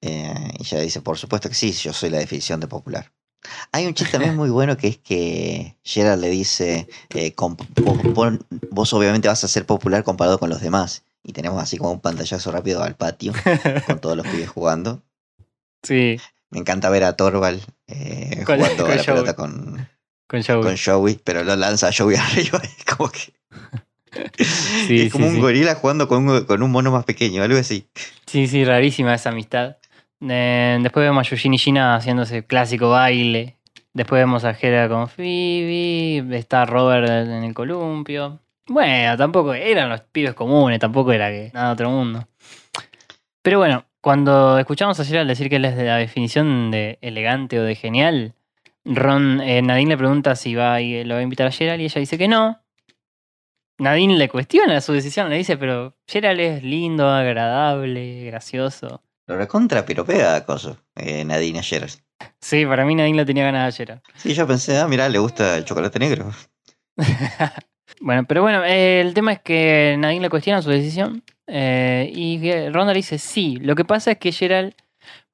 Eh, 0.00 0.52
y 0.58 0.62
ella 0.62 0.80
dice, 0.80 1.00
por 1.00 1.18
supuesto 1.18 1.48
que 1.48 1.56
sí, 1.56 1.72
yo 1.72 1.92
soy 1.92 2.10
la 2.10 2.18
definición 2.18 2.60
de 2.60 2.68
popular. 2.68 3.10
Hay 3.72 3.86
un 3.86 3.94
chiste 3.94 4.12
también 4.12 4.36
muy 4.36 4.50
bueno 4.50 4.76
que 4.76 4.88
es 4.88 4.98
que 4.98 5.76
Gerald 5.82 6.20
le 6.22 6.28
dice, 6.30 6.88
eh, 7.14 7.34
vos, 8.70 8.92
obviamente 8.92 9.28
vas 9.28 9.44
a 9.44 9.48
ser 9.48 9.66
popular 9.66 10.04
comparado 10.04 10.38
con 10.38 10.50
los 10.50 10.60
demás. 10.60 11.02
Y 11.22 11.32
tenemos 11.32 11.62
así 11.62 11.76
como 11.76 11.92
un 11.92 12.00
pantallazo 12.00 12.50
rápido 12.50 12.82
al 12.82 12.96
patio 12.96 13.32
con 13.86 13.98
todos 14.00 14.16
los 14.16 14.26
pibes 14.26 14.48
jugando. 14.48 15.02
Sí, 15.82 16.18
Me 16.50 16.58
encanta 16.58 16.88
ver 16.90 17.04
a 17.04 17.14
Torval 17.16 17.60
eh, 17.86 18.42
Con- 18.44 18.56
jugando 18.58 18.84
con 18.84 18.92
a 18.92 18.96
la 18.96 19.02
Joey. 19.04 19.06
pelota 19.16 19.34
con, 19.36 19.88
con 20.26 20.42
Joey. 20.42 20.62
con 20.62 20.76
Joey, 20.76 21.20
pero 21.22 21.44
lo 21.44 21.56
lanza 21.56 21.88
a 21.88 21.92
Joey 21.96 22.16
arriba. 22.20 22.60
Es 22.64 22.84
como 22.96 23.10
que 23.10 23.32
Sí, 24.86 25.02
es 25.02 25.12
como 25.12 25.26
sí, 25.26 25.30
un 25.30 25.34
sí. 25.36 25.40
gorila 25.40 25.74
jugando 25.76 26.08
con 26.08 26.28
un, 26.28 26.44
con 26.44 26.62
un 26.62 26.70
mono 26.70 26.90
más 26.90 27.04
pequeño, 27.04 27.42
algo 27.42 27.58
así. 27.58 27.86
Sí, 28.26 28.48
sí, 28.48 28.64
rarísima 28.64 29.14
esa 29.14 29.28
amistad. 29.30 29.76
Eh, 30.20 30.78
después 30.82 31.04
vemos 31.04 31.26
a 31.26 31.30
Yujin 31.30 31.54
y 31.54 31.58
Gina 31.58 31.94
haciendo 31.94 32.22
ese 32.22 32.44
clásico 32.44 32.90
baile. 32.90 33.56
Después 33.92 34.20
vemos 34.20 34.44
a 34.44 34.50
Hera 34.50 34.88
con 34.88 35.08
Phoebe. 35.08 36.36
Está 36.36 36.66
Robert 36.66 37.08
en 37.08 37.44
el 37.44 37.54
columpio. 37.54 38.40
Bueno, 38.66 39.16
tampoco 39.16 39.52
eran 39.52 39.88
los 39.88 40.02
pibes 40.02 40.34
comunes, 40.34 40.78
tampoco 40.78 41.12
era 41.12 41.28
que 41.30 41.50
nada 41.52 41.68
de 41.68 41.72
otro 41.72 41.90
mundo. 41.90 42.28
Pero 43.42 43.58
bueno, 43.58 43.84
cuando 44.00 44.58
escuchamos 44.58 45.00
a 45.00 45.04
Gerald 45.04 45.28
decir 45.28 45.48
que 45.48 45.56
él 45.56 45.64
es 45.64 45.76
de 45.76 45.84
la 45.84 45.96
definición 45.96 46.70
de 46.70 46.98
elegante 47.00 47.58
o 47.58 47.64
de 47.64 47.74
genial, 47.74 48.34
Ron, 48.84 49.40
eh, 49.40 49.60
Nadine 49.60 49.90
le 49.90 49.98
pregunta 49.98 50.36
si 50.36 50.54
va 50.54 50.80
y 50.80 51.02
lo 51.04 51.14
va 51.14 51.20
a 51.20 51.22
invitar 51.22 51.48
a 51.48 51.50
Gerald 51.50 51.80
y 51.80 51.86
ella 51.86 51.98
dice 51.98 52.16
que 52.16 52.28
no. 52.28 52.60
Nadine 53.78 54.16
le 54.16 54.28
cuestiona 54.28 54.80
su 54.80 54.92
decisión, 54.92 55.30
le 55.30 55.36
dice, 55.36 55.56
pero 55.56 55.96
Gerald 56.06 56.38
es 56.38 56.62
lindo, 56.62 57.08
agradable, 57.08 58.24
gracioso. 58.26 59.02
Lo 59.30 59.36
recontra 59.36 59.86
piropea 59.86 60.34
a 60.34 60.44
Coso, 60.44 60.76
eh, 60.96 61.24
Nadine 61.24 61.60
ayer. 61.60 61.86
Sí, 62.40 62.66
para 62.66 62.84
mí 62.84 62.96
Nadine 62.96 63.16
lo 63.16 63.24
tenía 63.24 63.44
ganas 63.44 63.72
de 63.72 63.76
Gerald. 63.86 64.02
Sí, 64.16 64.34
yo 64.34 64.44
pensé, 64.44 64.76
ah, 64.76 64.88
mirá, 64.88 65.08
le 65.08 65.20
gusta 65.20 65.56
el 65.56 65.64
chocolate 65.64 65.98
negro. 66.00 66.32
Bueno, 68.02 68.24
pero 68.26 68.40
bueno, 68.40 68.64
eh, 68.64 69.02
el 69.02 69.12
tema 69.12 69.32
es 69.32 69.40
que 69.40 69.94
Nadine 69.98 70.22
le 70.22 70.30
cuestiona 70.30 70.62
su 70.62 70.70
decisión 70.70 71.22
eh, 71.46 72.10
y 72.14 72.40
Ronda 72.70 72.94
le 72.94 73.00
dice, 73.00 73.18
sí, 73.18 73.58
lo 73.60 73.74
que 73.74 73.84
pasa 73.84 74.12
es 74.12 74.18
que 74.18 74.32
Gerald 74.32 74.72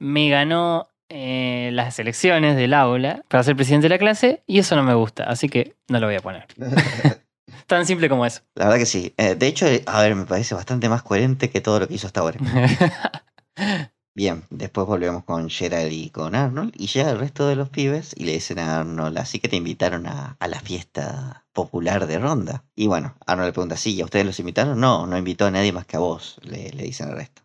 me 0.00 0.30
ganó 0.30 0.88
eh, 1.08 1.70
las 1.72 2.00
elecciones 2.00 2.56
del 2.56 2.74
aula 2.74 3.22
para 3.28 3.44
ser 3.44 3.54
presidente 3.54 3.84
de 3.84 3.90
la 3.90 3.98
clase 3.98 4.42
y 4.48 4.58
eso 4.58 4.74
no 4.74 4.82
me 4.82 4.94
gusta, 4.94 5.24
así 5.24 5.48
que 5.48 5.76
no 5.86 6.00
lo 6.00 6.06
voy 6.06 6.16
a 6.16 6.20
poner. 6.20 6.46
Tan 7.68 7.86
simple 7.86 8.08
como 8.08 8.26
eso. 8.26 8.40
La 8.56 8.64
verdad 8.64 8.78
que 8.78 8.86
sí. 8.86 9.14
Eh, 9.16 9.36
de 9.36 9.46
hecho, 9.46 9.66
a 9.86 10.02
ver, 10.02 10.16
me 10.16 10.24
parece 10.24 10.56
bastante 10.56 10.88
más 10.88 11.02
coherente 11.02 11.50
que 11.50 11.60
todo 11.60 11.78
lo 11.78 11.86
que 11.86 11.94
hizo 11.94 12.08
hasta 12.08 12.20
ahora. 12.20 12.38
Bien, 14.14 14.44
después 14.48 14.86
volvemos 14.86 15.24
con 15.24 15.50
Gerald 15.50 15.92
y 15.92 16.08
con 16.08 16.34
Arnold 16.34 16.72
y 16.74 16.86
llega 16.86 17.10
el 17.10 17.18
resto 17.18 17.46
de 17.48 17.54
los 17.54 17.68
pibes 17.68 18.14
y 18.16 18.24
le 18.24 18.32
dicen 18.32 18.58
a 18.58 18.80
Arnold, 18.80 19.18
así 19.18 19.40
que 19.40 19.48
te 19.48 19.56
invitaron 19.56 20.06
a, 20.06 20.38
a 20.40 20.48
la 20.48 20.58
fiesta 20.60 21.44
popular 21.52 22.06
de 22.06 22.18
Ronda. 22.18 22.64
Y 22.74 22.86
bueno, 22.86 23.14
Arnold 23.26 23.48
le 23.48 23.52
pregunta, 23.52 23.76
sí, 23.76 23.94
¿y 23.94 24.00
a 24.00 24.06
ustedes 24.06 24.24
los 24.24 24.40
invitaron? 24.40 24.80
No, 24.80 25.06
no 25.06 25.18
invitó 25.18 25.44
a 25.44 25.50
nadie 25.50 25.72
más 25.72 25.84
que 25.84 25.96
a 25.96 26.00
vos, 26.00 26.40
le, 26.42 26.70
le 26.70 26.84
dicen 26.84 27.10
el 27.10 27.16
resto. 27.16 27.42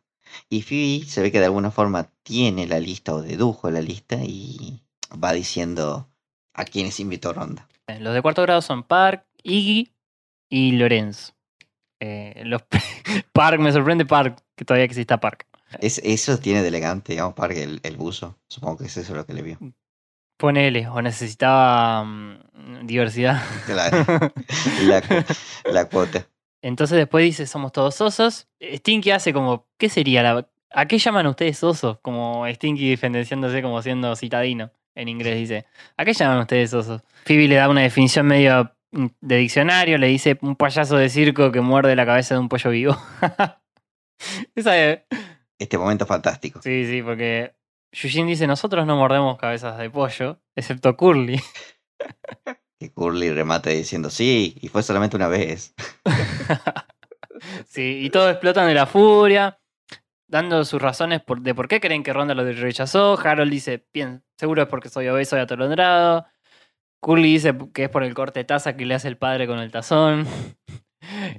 Y 0.49 0.61
Phoebe 0.61 1.05
se 1.05 1.21
ve 1.21 1.31
que 1.31 1.39
de 1.39 1.45
alguna 1.45 1.71
forma 1.71 2.09
tiene 2.23 2.67
la 2.67 2.79
lista 2.79 3.13
o 3.13 3.21
dedujo 3.21 3.69
la 3.69 3.81
lista 3.81 4.15
y 4.21 4.81
va 5.11 5.33
diciendo 5.33 6.07
a 6.53 6.65
quienes 6.65 6.99
invitó 6.99 7.33
Ronda. 7.33 7.67
Los 7.99 8.13
de 8.13 8.21
cuarto 8.21 8.41
grado 8.43 8.61
son 8.61 8.83
Park, 8.83 9.25
Iggy 9.43 9.91
y 10.49 10.71
Lorenzo. 10.73 11.33
Eh, 11.99 12.43
los 12.45 12.61
Park, 13.33 13.59
me 13.59 13.71
sorprende 13.71 14.05
Park, 14.05 14.41
que 14.55 14.65
todavía 14.65 14.85
exista 14.85 15.19
Park. 15.19 15.47
Es, 15.79 15.99
eso 16.03 16.37
tiene 16.37 16.61
de 16.61 16.67
elegante, 16.67 17.13
digamos, 17.13 17.33
para 17.33 17.53
que 17.53 17.63
el, 17.63 17.79
el 17.83 17.97
buzo. 17.97 18.37
Supongo 18.47 18.77
que 18.79 18.85
es 18.85 18.97
eso 18.97 19.15
lo 19.15 19.25
que 19.25 19.33
le 19.33 19.41
vio. 19.41 19.57
Ponele, 20.37 20.87
o 20.87 21.01
necesitaba 21.01 22.03
mm, 22.03 22.85
diversidad. 22.87 23.41
Claro, 23.65 24.05
la, 24.83 25.01
la 25.71 25.85
cuota. 25.89 26.27
Entonces 26.63 26.97
después 26.97 27.23
dice, 27.23 27.45
somos 27.47 27.71
todos 27.71 27.99
osos. 28.01 28.47
Stinky 28.61 29.11
hace 29.11 29.33
como, 29.33 29.67
¿qué 29.77 29.89
sería 29.89 30.21
la... 30.23 30.47
¿A 30.73 30.85
qué 30.87 30.97
llaman 30.99 31.27
ustedes 31.27 31.63
osos? 31.63 31.99
Como 32.01 32.45
Stinky 32.47 32.89
diferenciándose 32.89 33.61
como 33.61 33.81
siendo 33.81 34.15
citadino. 34.15 34.71
En 34.95 35.07
inglés 35.09 35.37
dice, 35.37 35.65
¿a 35.97 36.05
qué 36.05 36.13
llaman 36.13 36.39
ustedes 36.39 36.73
osos? 36.73 37.01
Phoebe 37.25 37.47
le 37.47 37.55
da 37.55 37.69
una 37.69 37.81
definición 37.81 38.25
medio 38.27 38.73
de 38.91 39.37
diccionario, 39.37 39.97
le 39.97 40.07
dice 40.07 40.37
un 40.41 40.55
payaso 40.55 40.97
de 40.97 41.09
circo 41.09 41.51
que 41.51 41.61
muerde 41.61 41.95
la 41.95 42.05
cabeza 42.05 42.35
de 42.35 42.39
un 42.41 42.49
pollo 42.49 42.69
vivo. 42.71 42.97
Esa 44.55 44.77
es- 44.77 44.99
Este 45.61 45.77
momento 45.77 46.07
fantástico. 46.07 46.59
Sí, 46.63 46.85
sí, 46.87 47.03
porque 47.03 47.53
Yujin 47.91 48.25
dice, 48.25 48.47
nosotros 48.47 48.87
no 48.87 48.95
mordemos 48.97 49.37
cabezas 49.37 49.77
de 49.77 49.91
pollo, 49.91 50.41
excepto 50.55 50.97
Curly. 50.97 51.39
Que 52.79 52.91
Curly 52.91 53.29
remate 53.31 53.69
diciendo, 53.69 54.09
sí, 54.09 54.57
y 54.59 54.67
fue 54.69 54.81
solamente 54.81 55.15
una 55.15 55.27
vez. 55.27 55.75
sí, 57.67 57.99
y 58.01 58.09
todos 58.09 58.31
explotan 58.31 58.67
de 58.67 58.73
la 58.73 58.87
furia, 58.87 59.59
dando 60.27 60.65
sus 60.65 60.81
razones 60.81 61.21
por- 61.21 61.41
de 61.41 61.53
por 61.53 61.67
qué 61.67 61.79
creen 61.79 62.01
que 62.01 62.11
Ronda 62.11 62.33
lo 62.33 62.43
rechazó. 62.43 63.19
Harold 63.23 63.51
dice, 63.51 63.85
bien, 63.93 64.23
seguro 64.35 64.63
es 64.63 64.67
porque 64.67 64.89
soy 64.89 65.07
obeso 65.09 65.37
y 65.37 65.41
atolondrado. 65.41 66.25
Curly 67.01 67.33
dice 67.33 67.53
que 67.71 67.83
es 67.83 67.89
por 67.91 68.03
el 68.03 68.15
corte 68.15 68.39
de 68.39 68.45
taza 68.45 68.75
que 68.75 68.87
le 68.87 68.95
hace 68.95 69.09
el 69.09 69.17
padre 69.17 69.45
con 69.45 69.59
el 69.59 69.71
tazón. 69.71 70.25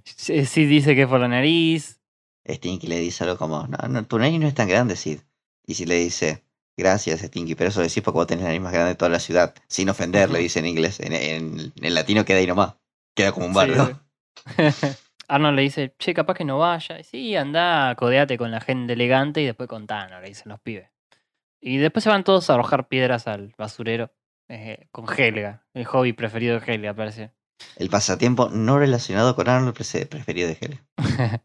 Sí 0.04 0.66
dice 0.66 0.94
que 0.96 1.02
es 1.02 1.08
por 1.08 1.20
la 1.20 1.28
nariz. 1.28 2.01
Stinky 2.48 2.86
le 2.86 2.98
dice 2.98 3.24
algo 3.24 3.36
como, 3.38 3.66
no, 3.66 3.78
no, 3.88 4.04
tu 4.06 4.18
nariz 4.18 4.40
no 4.40 4.48
es 4.48 4.54
tan 4.54 4.68
grande, 4.68 4.96
Sid. 4.96 5.20
Y 5.66 5.74
si 5.74 5.86
le 5.86 5.96
dice, 5.96 6.44
gracias, 6.76 7.20
Stinky, 7.20 7.54
pero 7.54 7.68
eso 7.70 7.80
lo 7.80 7.86
decís 7.86 8.02
porque 8.02 8.16
vos 8.18 8.26
tenés 8.26 8.42
la 8.42 8.48
nariz 8.48 8.62
más 8.62 8.72
grande 8.72 8.90
de 8.90 8.94
toda 8.96 9.10
la 9.10 9.20
ciudad. 9.20 9.54
Sin 9.68 9.88
ofender, 9.88 10.30
le 10.30 10.40
dice 10.40 10.58
en 10.58 10.66
inglés. 10.66 11.00
En, 11.00 11.12
en- 11.12 11.72
en 11.80 11.94
latino 11.94 12.24
queda 12.24 12.38
ahí 12.38 12.46
nomás. 12.46 12.74
Queda 13.14 13.32
como 13.32 13.46
un 13.46 13.52
Sí, 13.52 13.58
bardo. 13.58 14.00
Arnold 15.28 15.56
le 15.56 15.62
dice, 15.62 15.94
che, 15.98 16.12
capaz 16.14 16.34
que 16.34 16.44
no 16.44 16.58
vaya. 16.58 16.98
Y 16.98 17.04
Sí, 17.04 17.36
anda, 17.36 17.94
codeate 17.96 18.36
con 18.36 18.50
la 18.50 18.60
gente 18.60 18.94
elegante 18.94 19.40
y 19.40 19.46
después 19.46 19.68
contanos, 19.68 20.20
le 20.20 20.28
dicen 20.28 20.50
los 20.50 20.60
pibes. 20.60 20.88
Y 21.60 21.76
después 21.78 22.02
se 22.02 22.10
van 22.10 22.24
todos 22.24 22.50
a 22.50 22.54
arrojar 22.54 22.88
piedras 22.88 23.28
al 23.28 23.54
basurero 23.56 24.10
eh, 24.48 24.88
con 24.90 25.06
Helga, 25.08 25.64
el 25.74 25.84
hobby 25.84 26.12
preferido 26.12 26.58
de 26.58 26.66
Helga, 26.74 26.92
parece. 26.92 27.30
El 27.76 27.88
pasatiempo 27.88 28.50
no 28.50 28.78
relacionado 28.78 29.36
con 29.36 29.48
Arnold 29.48 29.74
prese- 29.76 30.06
preferido 30.06 30.48
de 30.48 30.58
Helen. 30.60 30.80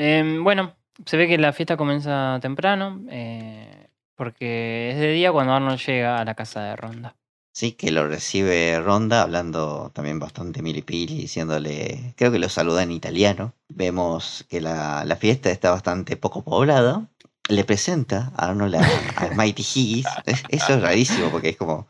Em, 0.00 0.42
bueno, 0.42 0.74
se 1.04 1.16
ve 1.16 1.28
que 1.28 1.38
la 1.38 1.52
fiesta 1.52 1.76
comienza 1.76 2.38
temprano, 2.40 3.02
eh, 3.10 3.88
porque 4.14 4.90
es 4.92 4.98
de 4.98 5.12
día 5.12 5.32
cuando 5.32 5.52
Arnold 5.52 5.78
llega 5.80 6.18
a 6.18 6.24
la 6.24 6.34
casa 6.34 6.62
de 6.62 6.76
Ronda. 6.76 7.16
Sí, 7.52 7.72
que 7.72 7.90
lo 7.90 8.06
recibe 8.06 8.80
Ronda 8.80 9.22
hablando 9.22 9.90
también 9.92 10.18
bastante 10.18 10.62
milipili, 10.62 11.14
diciéndole, 11.16 12.14
creo 12.16 12.30
que 12.30 12.38
lo 12.38 12.48
saluda 12.48 12.82
en 12.82 12.92
italiano. 12.92 13.54
Vemos 13.68 14.46
que 14.48 14.60
la, 14.60 15.04
la 15.04 15.16
fiesta 15.16 15.50
está 15.50 15.70
bastante 15.70 16.16
poco 16.16 16.42
poblada. 16.44 17.08
Le 17.48 17.64
presenta 17.64 18.32
a 18.36 18.50
Arnold 18.50 18.76
a, 18.76 18.80
a 19.16 19.30
Mighty 19.36 19.62
Higgis. 19.62 20.06
Es- 20.26 20.44
Eso 20.48 20.74
es 20.74 20.80
rarísimo 20.82 21.30
porque 21.30 21.50
es 21.50 21.56
como, 21.56 21.88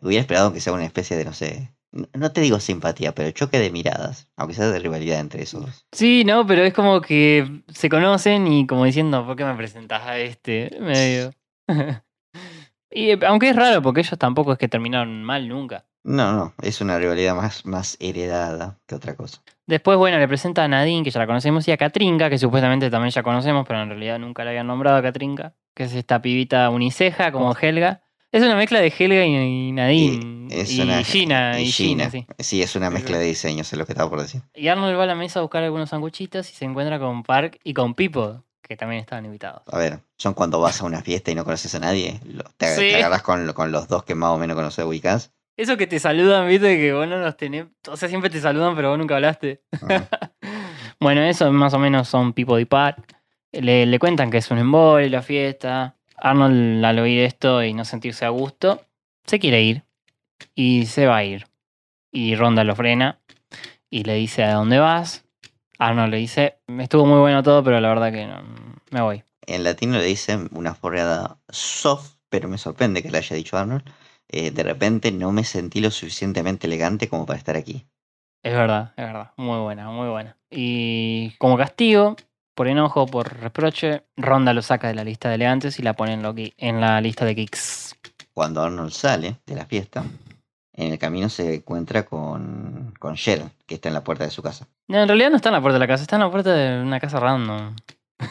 hubiera 0.00 0.20
esperado 0.22 0.52
que 0.52 0.60
sea 0.60 0.72
una 0.72 0.84
especie 0.86 1.16
de, 1.16 1.24
no 1.24 1.32
sé, 1.34 1.70
no- 1.92 2.32
te 2.32 2.40
digo 2.40 2.60
simpatía, 2.60 3.14
pero 3.14 3.30
choque 3.32 3.58
de 3.58 3.70
miradas, 3.70 4.28
aunque 4.36 4.54
sea 4.54 4.68
de 4.70 4.78
rivalidad 4.78 5.20
entre 5.20 5.42
esos 5.42 5.66
dos. 5.66 5.86
Sí, 5.92 6.24
no, 6.24 6.46
pero 6.46 6.62
es 6.62 6.72
como 6.74 7.00
que 7.00 7.62
se 7.68 7.88
conocen 7.88 8.46
y 8.46 8.66
como 8.66 8.84
diciendo, 8.84 9.24
¿por 9.26 9.36
qué 9.36 9.44
me 9.44 9.54
presentas 9.54 10.02
a 10.06 10.18
este? 10.18 10.76
Medio. 10.80 11.32
y 12.90 13.24
aunque 13.24 13.50
es 13.50 13.56
raro, 13.56 13.82
porque 13.82 14.00
ellos 14.00 14.18
tampoco 14.18 14.52
es 14.52 14.58
que 14.58 14.68
terminaron 14.68 15.22
mal 15.24 15.48
nunca. 15.48 15.86
No, 16.02 16.32
no, 16.32 16.54
es 16.62 16.80
una 16.80 16.98
rivalidad 16.98 17.34
más, 17.34 17.66
más 17.66 17.98
heredada 18.00 18.78
que 18.86 18.94
otra 18.94 19.16
cosa. 19.16 19.42
Después, 19.66 19.98
bueno, 19.98 20.18
le 20.18 20.26
presenta 20.26 20.64
a 20.64 20.68
Nadine, 20.68 21.04
que 21.04 21.10
ya 21.10 21.20
la 21.20 21.26
conocemos, 21.26 21.68
y 21.68 21.72
a 21.72 21.76
Katrinka, 21.76 22.30
que 22.30 22.38
supuestamente 22.38 22.90
también 22.90 23.10
ya 23.10 23.22
conocemos, 23.22 23.66
pero 23.68 23.82
en 23.82 23.90
realidad 23.90 24.18
nunca 24.18 24.42
la 24.42 24.50
habían 24.50 24.66
nombrado 24.66 24.96
a 24.96 25.02
Katrinka, 25.02 25.54
que 25.74 25.84
es 25.84 25.94
esta 25.94 26.22
pibita 26.22 26.70
uniceja 26.70 27.30
como 27.32 27.54
Helga. 27.54 28.02
Es 28.32 28.42
una 28.42 28.54
mezcla 28.54 28.80
de 28.80 28.92
Helga 28.96 29.24
y, 29.24 29.72
Nadine. 29.72 30.46
Y 30.54 30.60
es 30.60 30.70
y 30.72 30.80
una- 30.82 31.02
Gina, 31.02 31.60
y, 31.60 31.66
Gina, 31.66 32.10
sí. 32.10 32.26
Sí, 32.38 32.62
es 32.62 32.76
una 32.76 32.88
mezcla 32.90 33.18
de 33.18 33.24
diseños, 33.26 33.72
es 33.72 33.78
lo 33.78 33.84
que 33.86 33.92
estaba 33.92 34.08
por 34.08 34.20
decir. 34.22 34.42
Y 34.54 34.68
Arnold 34.68 34.96
va 34.98 35.02
a 35.02 35.06
la 35.06 35.14
mesa 35.16 35.40
a 35.40 35.42
buscar 35.42 35.62
algunos 35.64 35.88
sanguchitos 35.90 36.48
y 36.50 36.54
se 36.54 36.64
encuentra 36.64 36.98
con 37.00 37.24
Park 37.24 37.58
y 37.64 37.74
con 37.74 37.94
Pipo, 37.94 38.44
que 38.62 38.76
también 38.76 39.00
estaban 39.00 39.24
invitados. 39.24 39.62
A 39.66 39.78
ver, 39.78 40.00
son 40.16 40.34
cuando 40.34 40.60
vas 40.60 40.80
a 40.80 40.84
una 40.84 41.02
fiesta 41.02 41.32
y 41.32 41.34
no 41.34 41.44
conoces 41.44 41.74
a 41.74 41.80
nadie. 41.80 42.20
te, 42.56 42.66
Sí. 42.68 42.80
te 42.82 42.96
agarras 42.96 43.22
con, 43.22 43.52
con 43.52 43.72
los 43.72 43.88
dos 43.88 44.04
que 44.04 44.14
más 44.14 44.30
o 44.30 44.38
menos 44.38 44.54
conoces, 44.54 44.84
ubicás. 44.84 45.32
Eso 45.56 45.76
que 45.76 45.88
te 45.88 45.98
saludan, 45.98 46.48
viste, 46.48 46.76
que 46.78 46.92
vos 46.92 47.06
no 47.08 47.18
los 47.18 47.36
tenés. 47.36 47.66
O 47.88 47.96
sea, 47.96 48.08
siempre 48.08 48.30
te 48.30 48.40
saludan, 48.40 48.76
pero 48.76 48.90
vos 48.90 48.98
nunca 48.98 49.16
hablaste. 49.16 49.62
Bueno, 51.02 51.22
eso 51.22 51.50
más 51.50 51.72
o 51.72 51.78
menos 51.78 52.08
son 52.08 52.34
Pipo 52.34 52.58
y 52.58 52.66
Park. 52.66 53.16
Le, 53.52 53.86
le 53.86 53.98
cuentan 53.98 54.30
que 54.30 54.36
es 54.36 54.50
un 54.50 54.58
embole 54.58 55.08
la 55.08 55.22
fiesta. 55.22 55.96
Arnold, 56.22 56.84
al 56.84 56.98
oír 56.98 57.22
esto 57.22 57.62
y 57.62 57.72
no 57.72 57.84
sentirse 57.84 58.24
a 58.24 58.30
gusto, 58.30 58.82
se 59.24 59.38
quiere 59.38 59.62
ir. 59.62 59.84
Y 60.54 60.86
se 60.86 61.06
va 61.06 61.18
a 61.18 61.24
ir. 61.24 61.46
Y 62.12 62.34
Ronda 62.34 62.64
lo 62.64 62.74
frena 62.74 63.20
y 63.90 64.04
le 64.04 64.14
dice 64.14 64.44
a 64.44 64.54
dónde 64.54 64.78
vas. 64.78 65.24
Arnold 65.78 66.10
le 66.10 66.18
dice, 66.18 66.58
estuvo 66.78 67.06
muy 67.06 67.18
bueno 67.18 67.42
todo, 67.42 67.64
pero 67.64 67.80
la 67.80 67.88
verdad 67.88 68.12
que 68.12 68.26
no, 68.26 68.42
me 68.90 69.00
voy. 69.00 69.22
En 69.46 69.64
latino 69.64 69.98
le 69.98 70.04
dicen 70.04 70.48
una 70.52 70.74
forreada 70.74 71.38
soft, 71.48 72.16
pero 72.28 72.48
me 72.48 72.58
sorprende 72.58 73.02
que 73.02 73.10
le 73.10 73.18
haya 73.18 73.36
dicho 73.36 73.56
Arnold. 73.56 73.84
Eh, 74.28 74.50
de 74.50 74.62
repente 74.62 75.10
no 75.10 75.32
me 75.32 75.44
sentí 75.44 75.80
lo 75.80 75.90
suficientemente 75.90 76.66
elegante 76.66 77.08
como 77.08 77.26
para 77.26 77.38
estar 77.38 77.56
aquí. 77.56 77.86
Es 78.42 78.54
verdad, 78.54 78.92
es 78.96 79.04
verdad. 79.04 79.32
Muy 79.36 79.58
buena, 79.58 79.90
muy 79.90 80.08
buena. 80.08 80.36
Y 80.50 81.30
como 81.38 81.56
castigo, 81.56 82.16
por 82.60 82.68
enojo, 82.68 83.06
por 83.06 83.40
reproche, 83.40 84.02
Ronda 84.18 84.52
lo 84.52 84.60
saca 84.60 84.88
de 84.88 84.94
la 84.94 85.02
lista 85.02 85.30
de 85.30 85.36
elegantes 85.36 85.78
y 85.78 85.82
la 85.82 85.94
pone 85.94 86.12
en, 86.12 86.22
lo 86.22 86.34
que- 86.34 86.52
en 86.58 86.78
la 86.78 87.00
lista 87.00 87.24
de 87.24 87.34
kicks. 87.34 87.96
Cuando 88.34 88.60
Arnold 88.62 88.92
sale 88.92 89.36
de 89.46 89.54
la 89.56 89.64
fiesta, 89.64 90.04
en 90.74 90.92
el 90.92 90.98
camino 90.98 91.30
se 91.30 91.54
encuentra 91.54 92.04
con, 92.04 92.92
con 92.98 93.14
Cheryl, 93.14 93.48
que 93.66 93.76
está 93.76 93.88
en 93.88 93.94
la 93.94 94.04
puerta 94.04 94.24
de 94.24 94.30
su 94.30 94.42
casa. 94.42 94.66
No, 94.88 94.98
en 95.00 95.08
realidad 95.08 95.30
no 95.30 95.36
está 95.36 95.48
en 95.48 95.54
la 95.54 95.62
puerta 95.62 95.76
de 95.76 95.80
la 95.80 95.86
casa, 95.86 96.02
está 96.02 96.16
en 96.16 96.20
la 96.20 96.30
puerta 96.30 96.52
de 96.52 96.82
una 96.82 97.00
casa 97.00 97.18
random. 97.18 97.76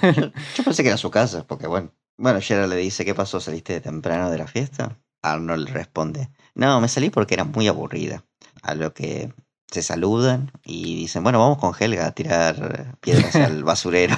Yo, 0.04 0.22
yo 0.58 0.64
pensé 0.64 0.84
que 0.84 0.90
era 0.90 0.98
su 0.98 1.10
casa, 1.10 1.48
porque 1.48 1.66
bueno. 1.66 1.90
Bueno, 2.16 2.40
Cheryl 2.40 2.70
le 2.70 2.76
dice, 2.76 3.04
¿qué 3.06 3.16
pasó? 3.16 3.40
¿Saliste 3.40 3.74
de 3.74 3.82
temprano 3.82 4.30
de 4.30 4.38
la 4.38 4.46
fiesta? 4.46 4.96
Arnold 5.24 5.70
responde, 5.70 6.30
no, 6.54 6.80
me 6.80 6.88
salí 6.88 7.10
porque 7.10 7.34
era 7.34 7.46
muy 7.46 7.68
aburrida. 7.68 8.26
A 8.62 8.76
lo 8.76 8.94
que 8.94 9.34
se 9.72 9.82
saludan 9.84 10.52
y 10.66 10.96
dicen, 10.96 11.24
bueno, 11.24 11.40
vamos 11.40 11.58
con 11.58 11.74
Helga 11.80 12.08
a 12.08 12.12
tirar 12.12 12.96
piedras 13.02 13.36
al 13.36 13.64
basurero. 13.64 14.16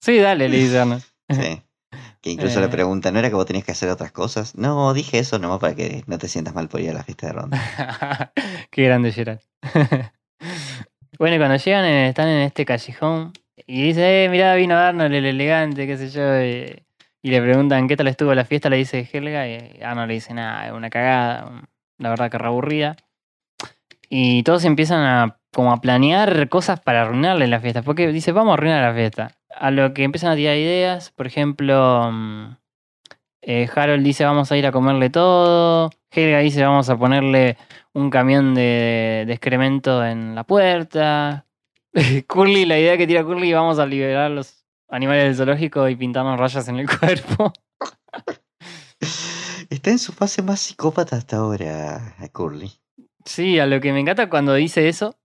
Sí, 0.00 0.18
dale, 0.18 0.48
le. 0.48 0.66
Sí. 1.30 1.62
Que 2.20 2.30
incluso 2.30 2.58
le 2.58 2.66
Eh. 2.66 2.70
preguntan, 2.70 3.12
¿no 3.12 3.20
era 3.20 3.28
que 3.28 3.34
vos 3.34 3.44
tenías 3.46 3.64
que 3.66 3.72
hacer 3.72 3.90
otras 3.90 4.10
cosas? 4.10 4.54
No, 4.56 4.94
dije 4.94 5.18
eso 5.18 5.38
nomás 5.38 5.58
para 5.60 5.74
que 5.74 6.02
no 6.06 6.16
te 6.18 6.26
sientas 6.26 6.54
mal 6.54 6.68
por 6.68 6.80
ir 6.80 6.88
a 6.90 6.94
la 6.94 7.02
fiesta 7.04 7.26
de 7.26 7.32
ronda. 7.34 8.32
Qué 8.70 8.84
grande 8.84 9.12
Gerard. 9.12 9.40
bueno, 11.18 11.36
y 11.36 11.38
cuando 11.38 11.56
llegan, 11.56 11.84
eh, 11.84 12.08
están 12.08 12.28
en 12.28 12.40
este 12.42 12.64
callejón 12.64 13.32
y 13.66 13.82
dice, 13.82 14.24
eh, 14.24 14.28
mirá, 14.30 14.54
vino 14.54 14.76
Arnold, 14.76 15.14
el 15.14 15.26
elegante, 15.26 15.86
qué 15.86 15.96
sé 15.98 16.08
yo. 16.10 16.22
y 17.22 17.30
le 17.30 17.40
preguntan 17.42 17.86
qué 17.88 17.96
tal 17.96 18.08
estuvo 18.08 18.34
la 18.34 18.44
fiesta, 18.44 18.68
le 18.70 18.76
dice 18.78 19.08
Helga, 19.12 19.46
y 19.46 19.80
Arnold 19.82 20.08
le 20.08 20.14
dice, 20.14 20.34
nada, 20.34 20.72
una 20.74 20.90
cagada, 20.90 21.62
la 21.98 22.08
verdad 22.10 22.30
que 22.30 22.38
re 22.38 22.46
aburrida. 22.46 22.96
Y 24.16 24.44
todos 24.44 24.64
empiezan 24.64 25.00
a 25.00 25.38
como 25.52 25.72
a 25.72 25.80
planear 25.80 26.48
cosas 26.48 26.78
para 26.78 27.02
arruinarle 27.02 27.48
la 27.48 27.58
fiesta, 27.58 27.82
porque 27.82 28.06
dice, 28.12 28.30
vamos 28.30 28.52
a 28.52 28.54
arruinar 28.54 28.80
la 28.88 28.94
fiesta. 28.94 29.32
A 29.50 29.72
lo 29.72 29.92
que 29.92 30.04
empiezan 30.04 30.30
a 30.30 30.36
tirar 30.36 30.56
ideas, 30.56 31.10
por 31.10 31.26
ejemplo, 31.26 32.12
mm, 32.12 32.56
eh, 33.42 33.68
Harold 33.74 34.04
dice, 34.04 34.24
vamos 34.24 34.52
a 34.52 34.56
ir 34.56 34.68
a 34.68 34.70
comerle 34.70 35.10
todo. 35.10 35.90
Helga 36.12 36.38
dice, 36.38 36.62
vamos 36.62 36.88
a 36.90 36.96
ponerle 36.96 37.56
un 37.92 38.08
camión 38.08 38.54
de, 38.54 39.24
de 39.26 39.32
excremento 39.32 40.04
en 40.04 40.36
la 40.36 40.44
puerta. 40.44 41.46
Curly, 42.28 42.66
la 42.66 42.78
idea 42.78 42.96
que 42.96 43.08
tira 43.08 43.24
Curly, 43.24 43.52
vamos 43.52 43.80
a 43.80 43.86
liberar 43.86 44.30
los 44.30 44.64
animales 44.88 45.24
del 45.24 45.34
zoológico 45.34 45.88
y 45.88 45.96
pintarnos 45.96 46.38
rayas 46.38 46.68
en 46.68 46.78
el 46.78 46.86
cuerpo. 46.88 47.52
Está 49.70 49.90
en 49.90 49.98
su 49.98 50.12
fase 50.12 50.40
más 50.40 50.60
psicópata 50.60 51.16
hasta 51.16 51.38
ahora, 51.38 52.14
Curly. 52.30 52.83
Sí, 53.24 53.58
a 53.58 53.66
lo 53.66 53.80
que 53.80 53.92
me 53.92 54.00
encanta 54.00 54.28
cuando 54.28 54.54
dice 54.54 54.88
eso, 54.88 55.16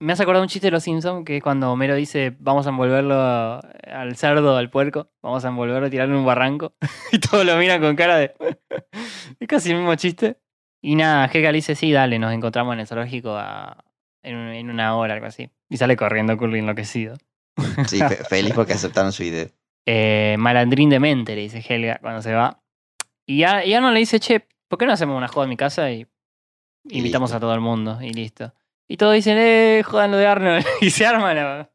me 0.00 0.12
hace 0.12 0.22
acordar 0.22 0.42
un 0.42 0.48
chiste 0.48 0.66
de 0.68 0.72
los 0.72 0.82
Simpsons, 0.82 1.24
que 1.24 1.38
es 1.38 1.42
cuando 1.42 1.72
Homero 1.72 1.94
dice, 1.94 2.34
vamos 2.38 2.66
a 2.66 2.70
envolverlo 2.70 3.14
al 3.18 4.16
cerdo, 4.16 4.56
al 4.56 4.70
puerco, 4.70 5.10
vamos 5.22 5.44
a 5.44 5.48
envolverlo 5.48 5.86
y 5.86 5.90
tirarlo 5.90 6.14
en 6.14 6.20
un 6.20 6.26
barranco, 6.26 6.74
y 7.12 7.18
todos 7.18 7.44
lo 7.44 7.56
miran 7.56 7.80
con 7.80 7.96
cara 7.96 8.16
de... 8.16 8.34
es 9.40 9.48
casi 9.48 9.70
el 9.70 9.76
mismo 9.78 9.94
chiste. 9.94 10.36
Y 10.82 10.96
nada, 10.96 11.26
Helga 11.26 11.52
le 11.52 11.56
dice, 11.56 11.74
sí, 11.74 11.92
dale, 11.92 12.18
nos 12.18 12.32
encontramos 12.32 12.72
en 12.74 12.80
el 12.80 12.86
zoológico 12.86 13.36
a- 13.36 13.84
en, 14.22 14.36
un- 14.36 14.48
en 14.48 14.70
una 14.70 14.96
hora, 14.96 15.14
algo 15.14 15.26
así. 15.26 15.50
Y 15.68 15.76
sale 15.76 15.96
corriendo 15.96 16.36
Curly 16.38 16.58
enloquecido. 16.60 17.16
Sí, 17.86 17.98
fe- 17.98 18.24
feliz 18.24 18.54
porque 18.54 18.72
aceptaron 18.74 19.12
su 19.12 19.22
idea. 19.22 19.46
Eh, 19.86 20.36
malandrín 20.38 20.90
de 20.90 21.00
mente, 21.00 21.34
le 21.34 21.40
dice 21.40 21.64
Helga 21.66 21.98
cuando 22.00 22.20
se 22.22 22.32
va. 22.34 22.62
Y 23.26 23.38
ya, 23.38 23.64
y 23.64 23.72
Arnold 23.74 23.94
le 23.94 24.00
dice, 24.00 24.20
che, 24.20 24.46
¿por 24.68 24.78
qué 24.78 24.84
no 24.86 24.92
hacemos 24.92 25.16
una 25.16 25.26
joda 25.26 25.44
en 25.46 25.50
mi 25.50 25.56
casa 25.56 25.90
y 25.90 26.06
Y 26.84 26.98
invitamos 26.98 27.30
listo. 27.30 27.36
a 27.36 27.40
todo 27.40 27.54
el 27.54 27.60
mundo? 27.60 27.98
Y 28.00 28.12
listo. 28.12 28.54
Y 28.88 28.96
todos 28.96 29.14
dicen, 29.14 29.38
eh, 29.38 29.82
jodan 29.84 30.10
lo 30.10 30.16
de 30.16 30.26
Arnold. 30.26 30.64
y 30.80 30.90
se 30.90 31.06
arma 31.06 31.34
la, 31.34 31.70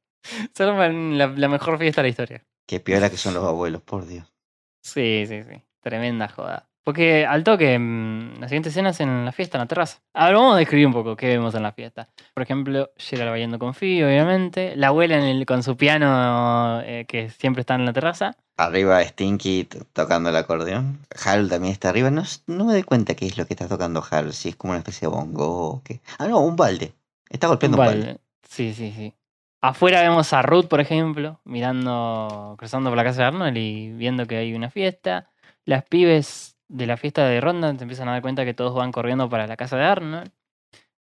se 0.53 0.64
arma 0.64 0.88
la, 0.89 1.28
la 1.28 1.47
mejor 1.47 1.78
fiesta 1.78 2.01
de 2.01 2.08
la 2.08 2.10
historia. 2.10 2.45
Qué 2.68 2.80
piola 2.80 3.10
que 3.10 3.18
son 3.18 3.34
los 3.34 3.45
abuelos, 3.45 3.82
por 3.82 4.06
Dios. 4.08 4.34
Sí, 4.82 5.26
sí, 5.28 5.43
sí. 5.43 5.62
Tremenda 5.82 6.28
joda. 6.28 6.70
Porque 6.86 7.26
al 7.26 7.44
toque, 7.44 7.80
mm, 7.80 8.40
la 8.40 8.48
siguiente 8.48 8.70
escena 8.70 8.92
es 8.92 9.00
en 9.00 9.26
la 9.26 9.32
fiesta, 9.32 9.58
en 9.58 9.62
la 9.64 9.68
terraza. 9.68 10.02
A 10.14 10.28
ver, 10.28 10.36
vamos 10.36 10.54
a 10.56 10.60
describir 10.60 10.86
un 10.86 10.94
poco 10.94 11.16
qué 11.16 11.26
vemos 11.28 11.56
en 11.56 11.64
la 11.64 11.72
fiesta. 11.72 12.08
Por 12.36 12.44
ejemplo, 12.44 12.92
Gerald 12.96 13.32
bailando 13.32 13.58
con 13.58 13.74
Phoebe, 13.74 14.06
obviamente. 14.06 14.76
La 14.76 14.88
abuela 14.90 15.18
en 15.18 15.24
el- 15.24 15.46
con 15.48 15.64
su 15.64 15.76
piano, 15.76 16.82
eh, 16.82 17.06
que 17.08 17.32
siempre 17.32 17.62
está 17.62 17.74
en 17.74 17.86
la 17.86 17.92
terraza. 17.94 18.38
Arriba 18.58 19.04
Stinky 19.04 19.68
tocando 19.94 20.30
el 20.30 20.36
acordeón. 20.36 21.00
Harold 21.26 21.50
también 21.50 21.74
está 21.74 21.90
arriba. 21.90 22.12
No, 22.12 22.24
me 22.48 22.74
doy 22.74 22.84
cuenta 22.84 23.16
qué 23.16 23.26
es 23.26 23.38
lo 23.38 23.48
que 23.48 23.56
está 23.56 23.68
tocando 23.68 24.04
Harold. 24.10 24.34
Si 24.34 24.50
es 24.50 24.56
como 24.56 24.72
una 24.74 24.78
especie 24.80 25.08
de 25.10 25.14
bongo 25.16 25.70
o 25.70 25.82
qué. 25.84 26.02
Ah, 26.20 26.28
no, 26.28 26.40
un 26.40 26.56
balde. 26.56 26.94
Está 27.30 27.48
golpeando 27.48 27.80
un 27.80 27.86
balde. 27.86 28.20
Sí, 28.48 28.76
sí, 28.76 28.94
sí. 28.96 29.12
Afuera 29.60 30.02
vemos 30.02 30.32
a 30.34 30.44
Ruth, 30.44 30.68
por 30.68 30.80
ejemplo, 30.80 31.42
mirando, 31.46 32.54
cruzando 32.60 32.92
por 32.92 32.98
la 32.98 33.04
casa 33.04 33.22
de 33.22 33.28
Arnold 33.30 33.58
y 33.58 33.92
viendo 33.94 34.28
que 34.28 34.38
hay 34.38 34.54
una 34.54 34.70
fiesta. 34.70 35.32
Las 35.66 35.84
pibes 35.84 36.55
de 36.68 36.86
la 36.88 36.97
fiesta 36.97 37.26
de 37.28 37.39
Ronda 37.41 37.76
se 37.76 37.84
empiezan 37.84 38.07
a 38.09 38.13
dar 38.13 38.22
cuenta 38.22 38.45
que 38.45 38.53
todos 38.53 38.74
van 38.76 38.91
corriendo 38.91 39.30
para 39.30 39.47
la 39.47 39.57
casa 39.57 39.78
de 39.78 39.84
Arnold. 39.84 40.32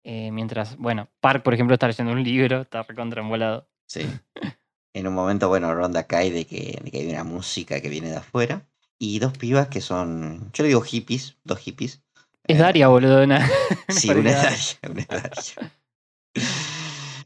Eh, 0.03 0.31
mientras, 0.31 0.77
bueno, 0.77 1.09
Park, 1.19 1.43
por 1.43 1.53
ejemplo, 1.53 1.73
está 1.73 1.87
leyendo 1.87 2.13
un 2.13 2.23
libro, 2.23 2.61
está 2.61 2.83
recontra 2.83 3.21
embolado. 3.21 3.67
Sí. 3.87 4.01
En 4.93 5.05
un 5.05 5.13
momento, 5.13 5.47
bueno, 5.47 5.75
Ronda 5.75 6.07
cae 6.07 6.31
de 6.31 6.45
que, 6.47 6.79
de 6.83 6.89
que 6.89 6.97
hay 7.01 7.07
una 7.09 7.23
música 7.23 7.79
que 7.81 7.89
viene 7.89 8.09
de 8.09 8.15
afuera. 8.17 8.63
Y 8.97 9.19
dos 9.19 9.37
pibas 9.37 9.67
que 9.67 9.79
son. 9.79 10.49
Yo 10.53 10.63
le 10.63 10.69
digo 10.69 10.81
hippies, 10.81 11.35
dos 11.43 11.59
hippies. 11.59 12.01
Es 12.47 12.55
Eh, 12.55 12.59
Daria, 12.59 12.87
boludo. 12.87 13.23
una- 13.23 13.47
Sí, 13.89 14.09
una 14.09 14.31
es. 14.31 14.79
Daria, 14.81 14.89
una 14.91 15.01
es 15.01 15.55
Daria. 15.55 15.71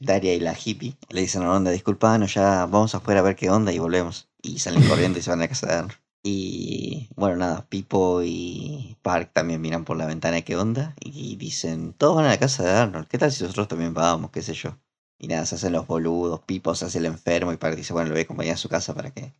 Daria 0.01 0.33
y 0.33 0.39
la 0.41 0.53
hippie 0.53 0.97
le 1.09 1.21
dicen 1.21 1.43
a 1.43 1.45
Ronda, 1.45 1.71
disculpanos, 1.71 2.33
ya 2.33 2.65
vamos 2.65 2.93
afuera 2.93 3.21
a 3.21 3.23
ver 3.23 3.37
qué 3.37 3.49
onda 3.49 3.71
y 3.71 3.79
volvemos. 3.79 4.27
Y 4.41 4.59
salen 4.59 4.83
corriendo 4.89 5.19
y 5.19 5.21
se 5.21 5.29
van 5.29 5.39
a 5.39 5.43
la 5.43 5.47
casa 5.47 5.67
de 5.67 5.73
Arnold. 5.75 5.97
Y 6.23 7.09
bueno, 7.15 7.37
nada, 7.37 7.65
Pipo 7.67 8.21
y 8.23 8.95
Park 9.01 9.31
también 9.33 9.59
miran 9.61 9.85
por 9.85 9.97
la 9.97 10.05
ventana 10.05 10.41
qué 10.43 10.55
onda 10.55 10.93
y 10.99 11.35
dicen, 11.35 11.93
todos 11.93 12.17
van 12.17 12.25
a 12.25 12.29
la 12.29 12.37
casa 12.39 12.63
de 12.63 12.69
Arnold, 12.71 13.07
¿qué 13.07 13.17
tal 13.17 13.31
si 13.31 13.41
nosotros 13.43 13.67
también 13.67 13.93
vamos? 13.95 14.29
¿Qué 14.31 14.41
sé 14.43 14.53
yo? 14.53 14.77
Y 15.17 15.27
nada, 15.27 15.45
se 15.47 15.55
hacen 15.55 15.73
los 15.73 15.87
boludos, 15.87 16.41
Pipo 16.41 16.75
se 16.75 16.85
hace 16.85 16.99
el 16.99 17.05
enfermo 17.07 17.51
y 17.53 17.57
Park 17.57 17.75
dice, 17.75 17.93
bueno, 17.93 18.09
lo 18.09 18.13
voy 18.15 18.21
a 18.21 18.23
acompañar 18.23 18.53
a 18.55 18.57
su 18.57 18.69
casa 18.69 18.93
para 18.93 19.11
que... 19.11 19.33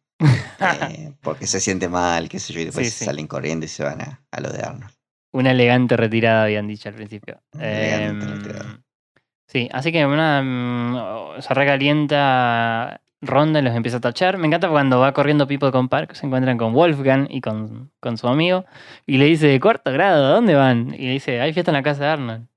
eh, 0.59 1.13
porque 1.21 1.47
se 1.47 1.59
siente 1.59 1.89
mal, 1.89 2.29
qué 2.29 2.39
sé 2.39 2.53
yo, 2.53 2.61
y 2.61 2.65
después 2.65 2.87
Sí, 2.87 2.91
sí. 2.91 3.05
salen 3.05 3.27
corriendo 3.27 3.65
y 3.65 3.69
se 3.69 3.83
van 3.83 4.01
a, 4.01 4.21
a 4.31 4.41
lo 4.41 4.49
de 4.51 4.61
Arnold. 4.63 4.91
Una 5.33 5.51
elegante 5.51 5.95
retirada, 5.97 6.43
habían 6.43 6.67
dicho 6.67 6.89
al 6.89 6.95
principio. 6.95 7.41
Em, 7.57 8.19
retirada. 8.21 8.83
sí, 9.47 9.69
así 9.71 9.91
que 9.91 10.05
una, 10.05 10.41
mm, 10.43 11.41
se 11.41 11.53
recalienta 11.53 13.00
Ronda 13.21 13.59
y 13.59 13.63
los 13.63 13.75
empieza 13.75 13.97
a 13.97 14.01
tachar. 14.01 14.37
Me 14.37 14.47
encanta 14.47 14.69
cuando 14.69 14.99
va 14.99 15.13
corriendo 15.13 15.47
Pipo 15.47 15.71
con 15.71 15.89
Park, 15.89 16.13
se 16.15 16.25
encuentran 16.25 16.57
con 16.57 16.73
Wolfgang 16.73 17.27
y 17.29 17.41
con, 17.41 17.91
con 17.99 18.17
su 18.17 18.27
amigo. 18.27 18.65
Y 19.05 19.17
le 19.17 19.25
dice, 19.25 19.59
cuarto 19.59 19.91
grado, 19.91 20.25
¿a 20.25 20.29
dónde 20.29 20.55
van? 20.55 20.93
Y 20.93 21.05
le 21.05 21.11
dice, 21.13 21.41
hay 21.41 21.53
fiesta 21.53 21.71
en 21.71 21.75
la 21.75 21.83
casa 21.83 22.03
de 22.03 22.09
Arnold. 22.09 22.47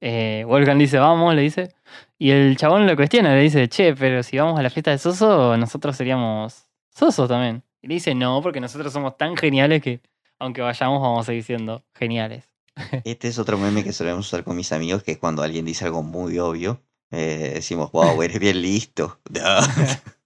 Eh, 0.00 0.44
Wolfgang 0.46 0.78
dice, 0.78 0.98
vamos, 0.98 1.34
le 1.34 1.42
dice. 1.42 1.74
Y 2.18 2.30
el 2.30 2.56
chabón 2.56 2.86
lo 2.86 2.96
cuestiona, 2.96 3.34
le 3.34 3.42
dice, 3.42 3.68
che, 3.68 3.94
pero 3.94 4.22
si 4.22 4.38
vamos 4.38 4.58
a 4.58 4.62
la 4.62 4.70
fiesta 4.70 4.90
de 4.90 4.98
Soso, 4.98 5.56
nosotros 5.56 5.96
seríamos 5.96 6.66
Sosos 6.90 7.28
también. 7.28 7.62
Y 7.82 7.88
le 7.88 7.94
dice, 7.94 8.14
no, 8.14 8.40
porque 8.42 8.60
nosotros 8.60 8.92
somos 8.92 9.16
tan 9.16 9.36
geniales 9.36 9.82
que 9.82 10.00
aunque 10.38 10.60
vayamos 10.62 11.00
vamos 11.00 11.20
a 11.20 11.24
seguir 11.24 11.42
siendo 11.42 11.84
geniales. 11.94 12.48
Este 13.04 13.28
es 13.28 13.38
otro 13.38 13.58
meme 13.58 13.84
que 13.84 13.92
solemos 13.92 14.26
usar 14.26 14.44
con 14.44 14.56
mis 14.56 14.72
amigos, 14.72 15.02
que 15.02 15.12
es 15.12 15.18
cuando 15.18 15.42
alguien 15.42 15.64
dice 15.64 15.84
algo 15.86 16.02
muy 16.02 16.38
obvio, 16.38 16.82
eh, 17.10 17.52
decimos, 17.54 17.92
wow, 17.92 18.20
eres 18.22 18.38
bien 18.38 18.60
listo. 18.60 19.20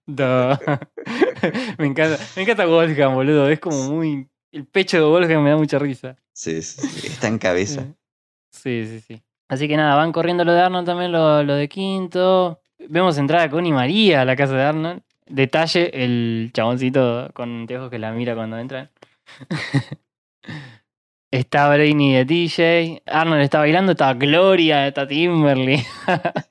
Duh. 0.07 0.59
me 1.78 1.87
encanta, 1.87 2.18
me 2.37 2.43
encanta 2.43 2.66
Wolfgang, 2.66 3.14
boludo. 3.14 3.49
Es 3.49 3.61
como 3.61 3.91
muy. 3.91 4.28
El 4.53 4.66
pecho 4.66 4.97
de 4.97 5.05
Wolfgang 5.05 5.43
me 5.43 5.51
da 5.51 5.57
mucha 5.57 5.78
risa. 5.78 6.16
sí, 6.33 6.57
está 6.57 7.28
en 7.28 7.39
cabeza. 7.39 7.87
Sí, 8.51 8.85
sí, 8.87 9.01
sí. 9.01 9.22
Así 9.49 9.68
que 9.68 9.76
nada, 9.76 9.95
van 9.95 10.12
corriendo 10.12 10.45
lo 10.45 10.53
de 10.53 10.61
Arnold 10.61 10.87
también, 10.87 11.12
lo, 11.12 11.43
lo 11.43 11.55
de 11.55 11.68
Quinto. 11.68 12.61
Vemos 12.89 13.18
entrar 13.18 13.41
a 13.43 13.51
Connie 13.51 13.72
María 13.72 14.22
a 14.22 14.24
la 14.24 14.37
casa 14.37 14.55
de 14.55 14.62
Arnold. 14.62 15.03
Detalle, 15.26 15.91
el 16.03 16.51
chaboncito 16.53 17.31
con 17.35 17.61
anteojos 17.61 17.91
que 17.91 17.99
la 17.99 18.12
mira 18.12 18.35
cuando 18.35 18.59
entran. 18.59 18.91
Está 21.31 21.68
Brainy 21.68 22.14
de 22.14 22.24
DJ. 22.24 23.03
Arnold 23.07 23.43
está 23.43 23.59
bailando, 23.59 23.93
está 23.93 24.12
Gloria, 24.14 24.87
está 24.89 25.07
Timberly. 25.07 25.85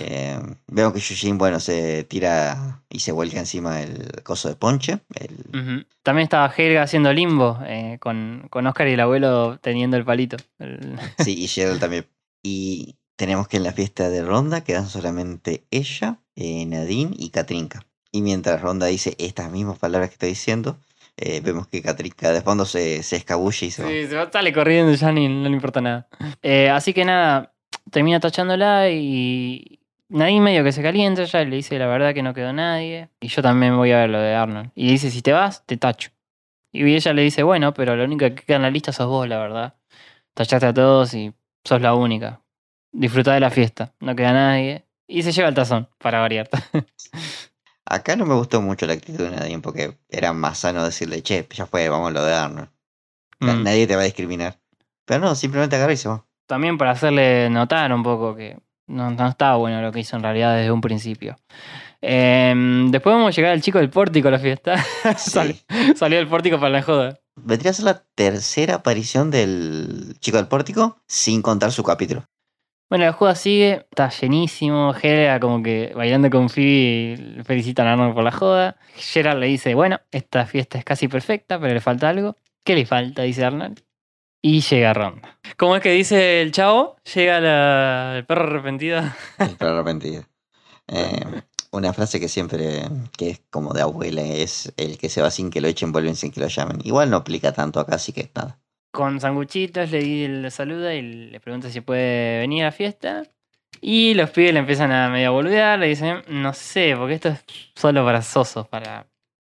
Eh, 0.00 0.38
vemos 0.66 0.92
que 0.92 0.98
Yujin, 1.00 1.38
bueno, 1.38 1.60
se 1.60 2.04
tira 2.04 2.82
y 2.90 2.98
se 3.00 3.12
vuelca 3.12 3.38
encima 3.38 3.76
del 3.76 4.22
coso 4.22 4.48
de 4.48 4.56
ponche. 4.56 4.98
el-. 5.14 5.86
También 6.02 6.24
estaba 6.24 6.52
Helga 6.54 6.82
haciendo 6.82 7.12
limbo 7.12 7.58
eh, 7.66 7.98
con, 8.00 8.46
con 8.50 8.66
Oscar 8.66 8.88
y 8.88 8.92
el 8.94 9.00
abuelo 9.00 9.58
teniendo 9.62 9.96
el 9.96 10.04
palito. 10.04 10.36
El- 10.58 10.98
sí, 11.24 11.44
y 11.44 11.46
Gerald 11.48 11.80
también. 11.80 12.06
Y 12.42 12.96
tenemos 13.16 13.48
que 13.48 13.56
en 13.58 13.62
la 13.62 13.72
fiesta 13.72 14.08
de 14.10 14.22
Ronda 14.24 14.62
quedan 14.64 14.88
solamente 14.88 15.64
ella, 15.70 16.18
eh, 16.34 16.66
Nadine 16.66 17.14
y 17.16 17.30
Katrinka. 17.30 17.86
Y 18.10 18.22
mientras 18.22 18.60
Ronda 18.60 18.86
dice 18.86 19.14
estas 19.18 19.50
mismas 19.50 19.78
palabras 19.78 20.10
que 20.10 20.14
está 20.14 20.26
diciendo, 20.26 20.78
eh, 21.16 21.40
vemos 21.42 21.68
que 21.68 21.80
Katrinka 21.82 22.32
de 22.32 22.42
fondo 22.42 22.64
se, 22.64 23.02
se 23.02 23.16
escabulle 23.16 23.66
y 23.66 23.70
se 23.70 23.82
va. 23.82 23.88
Sí, 23.88 24.06
se 24.06 24.16
va, 24.16 24.30
sale 24.30 24.52
corriendo, 24.52 24.92
ya 24.92 25.12
ni, 25.12 25.28
no 25.28 25.48
le 25.48 25.54
importa 25.54 25.80
nada. 25.80 26.08
Eh, 26.42 26.70
así 26.70 26.92
que 26.92 27.04
nada, 27.04 27.52
termina 27.90 28.18
tachándola 28.18 28.90
y 28.90 29.80
Nadine 30.08 30.40
medio 30.40 30.64
que 30.64 30.72
se 30.72 30.82
calienta 30.82 31.24
ya 31.24 31.42
y 31.42 31.46
le 31.46 31.56
dice 31.56 31.78
la 31.78 31.86
verdad 31.86 32.14
que 32.14 32.22
no 32.22 32.34
quedó 32.34 32.52
nadie. 32.52 33.08
Y 33.20 33.28
yo 33.28 33.42
también 33.42 33.76
voy 33.76 33.92
a 33.92 33.98
ver 33.98 34.10
lo 34.10 34.20
de 34.20 34.34
Arnold. 34.34 34.70
Y 34.74 34.88
dice, 34.88 35.10
si 35.10 35.22
te 35.22 35.32
vas, 35.32 35.64
te 35.66 35.76
tacho. 35.76 36.10
Y 36.72 36.92
ella 36.92 37.12
le 37.12 37.22
dice, 37.22 37.44
bueno, 37.44 37.72
pero 37.72 37.94
lo 37.94 38.04
único 38.04 38.24
que 38.26 38.34
queda 38.34 38.56
en 38.56 38.62
la 38.62 38.70
lista 38.70 38.92
sos 38.92 39.06
vos, 39.06 39.28
la 39.28 39.38
verdad. 39.38 39.74
Tachaste 40.34 40.66
a 40.66 40.74
todos 40.74 41.14
y 41.14 41.32
sos 41.64 41.80
la 41.80 41.94
única. 41.94 42.40
Disfruta 42.92 43.32
de 43.34 43.40
la 43.40 43.50
fiesta, 43.50 43.92
no 44.00 44.16
queda 44.16 44.32
nadie. 44.32 44.84
Y 45.06 45.22
se 45.22 45.32
lleva 45.32 45.48
el 45.48 45.54
tazón, 45.54 45.88
para 45.98 46.20
variar. 46.20 46.48
Acá 47.86 48.16
no 48.16 48.24
me 48.24 48.34
gustó 48.34 48.62
mucho 48.62 48.86
la 48.86 48.94
actitud 48.94 49.24
de 49.24 49.36
Nadine 49.36 49.60
porque 49.60 49.98
era 50.08 50.32
más 50.32 50.58
sano 50.58 50.84
decirle, 50.84 51.22
che, 51.22 51.46
ya 51.50 51.66
fue, 51.66 51.88
vamos 51.88 52.08
a 52.08 52.12
lo 52.12 52.24
de 52.24 52.34
Arnold. 52.34 52.68
Mm. 53.40 53.62
Nadie 53.62 53.86
te 53.86 53.96
va 53.96 54.02
a 54.02 54.06
discriminar. 54.06 54.58
Pero 55.04 55.20
no, 55.20 55.34
simplemente 55.34 55.76
agarra 55.76 55.92
y 55.92 55.96
se 55.98 56.08
va. 56.08 56.24
también 56.46 56.78
para 56.78 56.92
hacerle 56.92 57.50
notar 57.50 57.92
un 57.92 58.02
poco 58.02 58.34
que 58.34 58.56
no, 58.86 59.10
no 59.10 59.28
estaba 59.28 59.56
bueno 59.56 59.82
lo 59.82 59.92
que 59.92 60.00
hizo 60.00 60.16
en 60.16 60.22
realidad 60.22 60.56
desde 60.56 60.70
un 60.70 60.80
principio. 60.80 61.36
Em, 62.00 62.90
después 62.90 63.14
vamos 63.14 63.28
a 63.28 63.36
llegar 63.36 63.52
al 63.52 63.62
chico 63.62 63.78
del 63.78 63.88
pórtico 63.88 64.28
a 64.28 64.32
la 64.32 64.38
fiesta. 64.38 64.76
Sal-. 65.16 65.56
Salió 65.96 66.18
del 66.18 66.28
pórtico 66.28 66.58
para 66.58 66.70
la 66.70 66.82
joda. 66.82 67.18
Vendría 67.36 67.70
a 67.70 67.74
ser 67.74 67.86
la 67.86 68.04
tercera 68.14 68.76
aparición 68.76 69.30
del 69.30 70.16
chico 70.20 70.36
del 70.36 70.46
pórtico 70.46 70.98
sin 71.06 71.42
contar 71.42 71.72
su 71.72 71.82
capítulo. 71.82 72.24
Bueno, 72.90 73.06
la 73.06 73.12
joda 73.12 73.34
sigue, 73.34 73.86
está 73.90 74.08
llenísimo. 74.10 74.94
Helga 74.94 75.40
como 75.40 75.62
que 75.62 75.92
bailando 75.96 76.30
con 76.30 76.48
Phoebe 76.48 77.16
le 77.36 77.44
felicitan 77.44 77.86
a 77.86 77.92
Arnold 77.94 78.14
por 78.14 78.24
la 78.24 78.30
joda. 78.32 78.76
Gerard 78.94 79.38
le 79.38 79.46
dice, 79.46 79.74
bueno, 79.74 80.00
esta 80.10 80.46
fiesta 80.46 80.78
es 80.78 80.84
casi 80.84 81.08
perfecta, 81.08 81.58
pero 81.58 81.74
le 81.74 81.80
falta 81.80 82.08
algo. 82.08 82.36
¿Qué 82.62 82.74
le 82.74 82.86
falta? 82.86 83.22
Dice 83.22 83.44
Arnold. 83.44 83.80
Y 84.42 84.60
llega 84.60 84.92
Ronda. 84.92 85.38
¿Cómo 85.56 85.74
es 85.74 85.82
que 85.82 85.90
dice 85.92 86.42
el 86.42 86.52
chavo? 86.52 86.96
Llega 87.14 87.40
la- 87.40 88.18
el 88.18 88.26
perro 88.26 88.44
arrepentido. 88.44 89.00
El 89.38 89.56
perro 89.56 89.72
arrepentido. 89.76 90.24
Eh, 90.86 91.24
una 91.72 91.92
frase 91.94 92.20
que 92.20 92.28
siempre, 92.28 92.82
que 93.16 93.30
es 93.30 93.42
como 93.50 93.72
de 93.72 93.80
abuela, 93.80 94.20
es 94.22 94.72
el 94.76 94.98
que 94.98 95.08
se 95.08 95.22
va 95.22 95.30
sin 95.30 95.48
que 95.50 95.62
lo 95.62 95.68
echen, 95.68 95.92
vuelven 95.92 96.14
sin 96.14 96.30
que 96.30 96.40
lo 96.40 96.48
llamen. 96.48 96.78
Igual 96.84 97.08
no 97.10 97.16
aplica 97.16 97.52
tanto 97.52 97.80
acá, 97.80 97.94
así 97.96 98.12
que 98.12 98.30
nada. 98.34 98.58
Con 98.94 99.20
sanguchitos, 99.20 99.90
le, 99.90 100.28
le 100.28 100.50
saluda 100.52 100.94
y 100.94 101.02
le 101.02 101.40
pregunta 101.40 101.68
si 101.68 101.80
puede 101.80 102.38
venir 102.38 102.62
a 102.62 102.66
la 102.66 102.72
fiesta. 102.72 103.24
Y 103.80 104.14
los 104.14 104.30
pibes 104.30 104.52
le 104.52 104.60
empiezan 104.60 104.92
a 104.92 105.10
medio 105.10 105.32
boludear, 105.32 105.78
le 105.80 105.88
dicen, 105.88 106.22
no 106.28 106.54
sé, 106.54 106.94
porque 106.96 107.14
esto 107.14 107.28
es 107.30 107.44
solo 107.74 108.04
para 108.04 108.22
sosos, 108.22 108.68
para, 108.68 109.06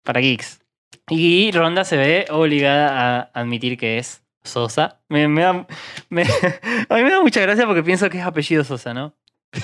para 0.04 0.20
geeks. 0.20 0.60
Y 1.08 1.50
Ronda 1.52 1.84
se 1.84 1.96
ve 1.96 2.26
obligada 2.30 3.18
a 3.18 3.30
admitir 3.32 3.78
que 3.78 3.96
es 3.98 4.22
Sosa. 4.44 5.00
Me, 5.08 5.26
me 5.26 5.40
da, 5.42 5.66
me- 6.10 6.22
a 6.88 6.94
mí 6.96 7.02
me 7.02 7.10
da 7.10 7.20
mucha 7.22 7.40
gracia 7.40 7.66
porque 7.66 7.82
pienso 7.82 8.08
que 8.10 8.18
es 8.18 8.24
apellido 8.24 8.62
Sosa, 8.62 8.92
¿no? 8.94 9.14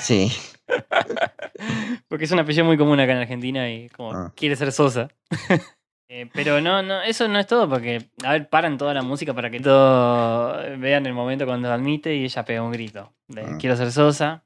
Sí, 0.00 0.32
Porque 2.08 2.24
es 2.24 2.30
un 2.32 2.38
apellido 2.40 2.64
muy 2.64 2.76
común 2.76 2.98
acá 2.98 3.12
en 3.12 3.18
Argentina 3.18 3.70
y 3.70 3.88
como 3.90 4.12
Ah. 4.12 4.32
quiere 4.34 4.56
ser 4.56 4.72
Sosa. 4.72 5.08
Eh, 6.08 6.28
pero 6.32 6.60
no, 6.60 6.82
no, 6.82 7.02
eso 7.02 7.26
no 7.26 7.38
es 7.38 7.46
todo, 7.48 7.68
porque, 7.68 8.06
a 8.24 8.32
ver, 8.32 8.48
paran 8.48 8.78
toda 8.78 8.94
la 8.94 9.02
música 9.02 9.34
para 9.34 9.50
que 9.50 9.58
todos 9.60 10.78
vean 10.78 11.04
el 11.06 11.14
momento 11.14 11.46
cuando 11.46 11.72
admite 11.72 12.14
y 12.14 12.24
ella 12.24 12.44
pega 12.44 12.62
un 12.62 12.70
grito 12.72 13.12
de 13.28 13.42
Ah. 13.42 13.56
quiero 13.58 13.76
ser 13.76 13.90
Sosa. 13.90 14.44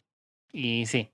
Y 0.53 0.87
sí, 0.87 1.11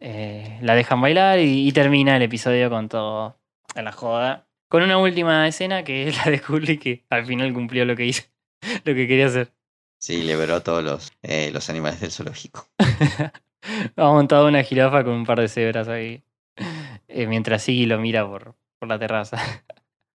eh, 0.00 0.58
la 0.62 0.74
dejan 0.74 1.00
bailar 1.00 1.38
y, 1.38 1.66
y 1.68 1.72
termina 1.72 2.16
el 2.16 2.22
episodio 2.22 2.68
con 2.70 2.88
todo 2.88 3.38
en 3.76 3.84
la 3.84 3.92
joda. 3.92 4.46
Con 4.68 4.82
una 4.82 4.98
última 4.98 5.46
escena 5.48 5.84
que 5.84 6.08
es 6.08 6.16
la 6.24 6.30
de 6.30 6.40
Curly 6.40 6.78
que 6.78 7.04
al 7.08 7.24
final 7.24 7.54
cumplió 7.54 7.84
lo 7.84 7.94
que 7.96 8.04
hizo, 8.06 8.24
lo 8.84 8.94
que 8.94 9.06
quería 9.06 9.26
hacer. 9.26 9.52
sí, 9.98 10.22
liberó 10.22 10.60
todos 10.62 10.82
los, 10.84 11.12
eh, 11.22 11.50
los 11.52 11.70
animales 11.70 12.00
del 12.00 12.10
zoológico. 12.10 12.66
Ha 13.96 14.04
montado 14.04 14.46
una 14.48 14.62
jirafa 14.62 15.02
con 15.04 15.12
un 15.14 15.26
par 15.26 15.40
de 15.40 15.48
cebras 15.48 15.88
ahí. 15.88 16.22
mientras 17.08 17.62
Siggy 17.62 17.86
lo 17.86 17.98
mira 17.98 18.26
por, 18.26 18.54
por 18.78 18.88
la 18.88 18.98
terraza. 18.98 19.38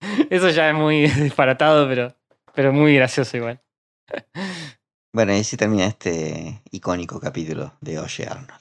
Eso 0.31 0.51
ya 0.51 0.71
es 0.71 0.75
muy 0.75 1.07
disparatado, 1.23 1.89
pero, 1.89 2.15
pero 2.55 2.73
muy 2.73 2.95
gracioso 2.95 3.37
igual. 3.37 3.61
Bueno, 5.13 5.35
y 5.35 5.41
así 5.41 5.57
termina 5.57 5.87
este 5.87 6.63
icónico 6.71 7.21
capítulo 7.21 7.73
de 7.81 7.99
Oye 7.99 8.27
Arnold. 8.27 8.61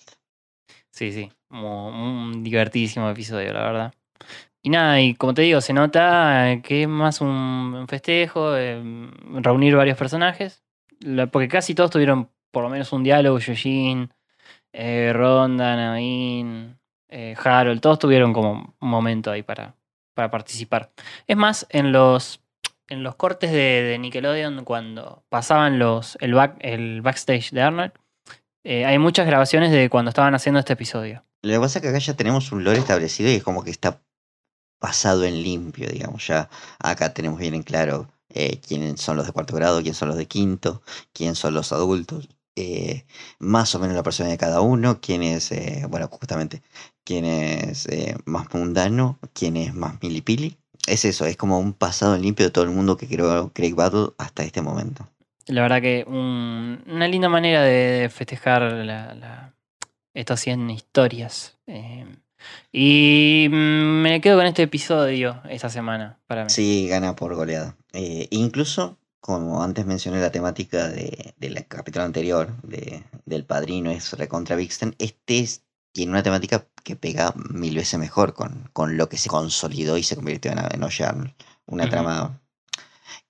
Sí, 0.92 1.12
sí, 1.12 1.32
un 1.50 2.44
divertidísimo 2.44 3.10
episodio, 3.10 3.54
la 3.54 3.64
verdad. 3.64 3.94
Y 4.68 4.70
nada, 4.70 5.00
y 5.00 5.14
como 5.14 5.34
te 5.34 5.44
digo, 5.44 5.62
se 5.62 5.72
nota 5.72 6.60
que 6.62 6.82
es 6.82 6.88
más 6.90 7.22
un, 7.22 7.86
festejo, 7.88 8.58
eh, 8.58 8.82
reunir 9.36 9.76
varios 9.76 9.98
personajes, 9.98 10.64
porque 11.32 11.48
casi 11.48 11.74
todos 11.74 11.92
tuvieron 11.92 12.30
por 12.52 12.64
lo 12.64 12.70
menos 12.70 12.92
un 12.92 13.04
diálogo, 13.04 13.40
Yujin, 13.40 14.12
eh, 14.74 15.14
Ronda, 15.14 15.76
Naveen, 15.76 16.78
eh, 17.08 17.36
Harold, 17.42 17.80
todos 17.80 18.00
tuvieron 18.00 18.34
como 18.34 18.76
un 18.80 18.90
momento 18.90 19.32
ahí 19.32 19.44
para, 19.44 19.77
para 20.18 20.32
participar. 20.32 20.92
Es 21.28 21.38
más, 21.38 21.68
en 21.70 21.92
los, 21.92 22.42
en 22.90 23.04
los 23.04 23.16
cortes 23.16 23.52
de, 23.52 23.84
de 23.84 24.00
Nickelodeon, 24.00 24.66
cuando 24.66 25.24
pasaban 25.30 25.78
los, 25.78 26.18
el, 26.22 26.34
back, 26.34 26.58
el 26.60 27.04
backstage 27.04 27.52
de 27.52 27.62
Arnold, 27.62 27.92
eh, 28.64 28.84
hay 28.84 28.98
muchas 28.98 29.28
grabaciones 29.28 29.72
de 29.72 29.90
cuando 29.92 30.10
estaban 30.10 30.34
haciendo 30.34 30.60
este 30.60 30.74
episodio. 30.74 31.24
Lo 31.44 31.54
que 31.54 31.60
pasa 31.60 31.78
es 31.78 31.84
que 31.84 31.90
acá 31.90 32.00
ya 32.00 32.16
tenemos 32.16 32.52
un 32.52 32.64
lore 32.64 32.80
establecido 32.80 33.30
y 33.30 33.36
es 33.36 33.44
como 33.44 33.64
que 33.64 33.70
está 33.70 34.02
pasado 34.80 35.24
en 35.24 35.44
limpio, 35.44 35.88
digamos. 35.88 36.26
Ya 36.26 36.50
acá 36.80 37.14
tenemos 37.14 37.40
bien 37.40 37.54
en 37.54 37.62
claro 37.62 38.10
eh, 38.30 38.60
quiénes 38.60 39.00
son 39.00 39.18
los 39.18 39.28
de 39.28 39.34
cuarto 39.34 39.56
grado, 39.56 39.82
quiénes 39.82 39.98
son 39.98 40.08
los 40.08 40.18
de 40.18 40.26
quinto, 40.26 40.82
quiénes 41.14 41.38
son 41.38 41.54
los 41.54 41.72
adultos, 41.72 42.28
eh, 42.56 43.06
más 43.38 43.76
o 43.76 43.80
menos 43.80 43.96
la 43.96 44.02
persona 44.02 44.30
de 44.30 44.38
cada 44.40 44.62
uno, 44.62 45.00
quién 45.00 45.22
es, 45.22 45.52
bueno, 45.90 46.08
justamente, 46.08 46.64
quién 47.08 47.24
es 47.24 47.86
eh, 47.88 48.16
más 48.26 48.54
mundano, 48.54 49.18
quién 49.34 49.56
es 49.56 49.74
más 49.74 50.02
milipili. 50.04 50.58
Es 50.88 51.06
eso, 51.06 51.26
es 51.26 51.38
como 51.38 51.58
un 51.60 51.72
pasado 51.74 52.18
limpio 52.18 52.46
de 52.46 52.52
todo 52.52 52.66
el 52.66 52.72
mundo 52.72 52.98
que 52.98 53.08
creó 53.08 53.52
Craig 53.54 53.74
Battle 53.74 54.10
hasta 54.18 54.44
este 54.44 54.62
momento. 54.62 55.08
La 55.48 55.62
verdad 55.62 55.82
que 55.82 56.04
un- 56.06 56.84
una 56.88 57.08
linda 57.08 57.30
manera 57.30 57.62
de 57.62 58.10
festejar 58.14 58.62
la, 58.62 59.14
la- 59.16 59.54
estas 60.14 60.42
100 60.42 60.70
historias. 60.70 61.58
Eh, 61.68 62.06
y 62.72 63.48
me 63.50 64.20
quedo 64.22 64.38
con 64.38 64.46
este 64.46 64.64
episodio 64.64 65.42
esta 65.50 65.70
semana 65.70 66.20
para 66.28 66.44
mí. 66.44 66.50
Sí, 66.50 66.88
gana 66.90 67.16
por 67.16 67.34
goleada. 67.36 67.76
Eh, 67.94 68.28
incluso, 68.32 68.98
como 69.20 69.64
antes 69.64 69.86
mencioné 69.86 70.20
la 70.20 70.32
temática 70.32 70.88
de, 70.90 71.34
del 71.38 71.66
capítulo 71.68 72.04
anterior, 72.06 72.54
de, 72.64 73.04
del 73.26 73.46
padrino 73.46 73.92
es 73.92 74.12
recontra 74.14 74.56
Vixen, 74.58 74.96
este 75.00 75.40
es- 75.40 75.64
tiene 75.94 76.12
una 76.12 76.22
temática 76.24 76.66
que 76.88 76.96
pega 76.96 77.34
mil 77.50 77.76
veces 77.76 78.00
mejor 78.00 78.34
con, 78.34 78.70
con 78.72 78.96
lo 78.96 79.10
que 79.10 79.18
se 79.18 79.28
consolidó 79.28 79.98
y 79.98 80.04
se 80.04 80.16
convirtió 80.16 80.54
en, 80.54 80.60
en. 80.60 81.34
Una 81.66 81.90
trama 81.90 82.40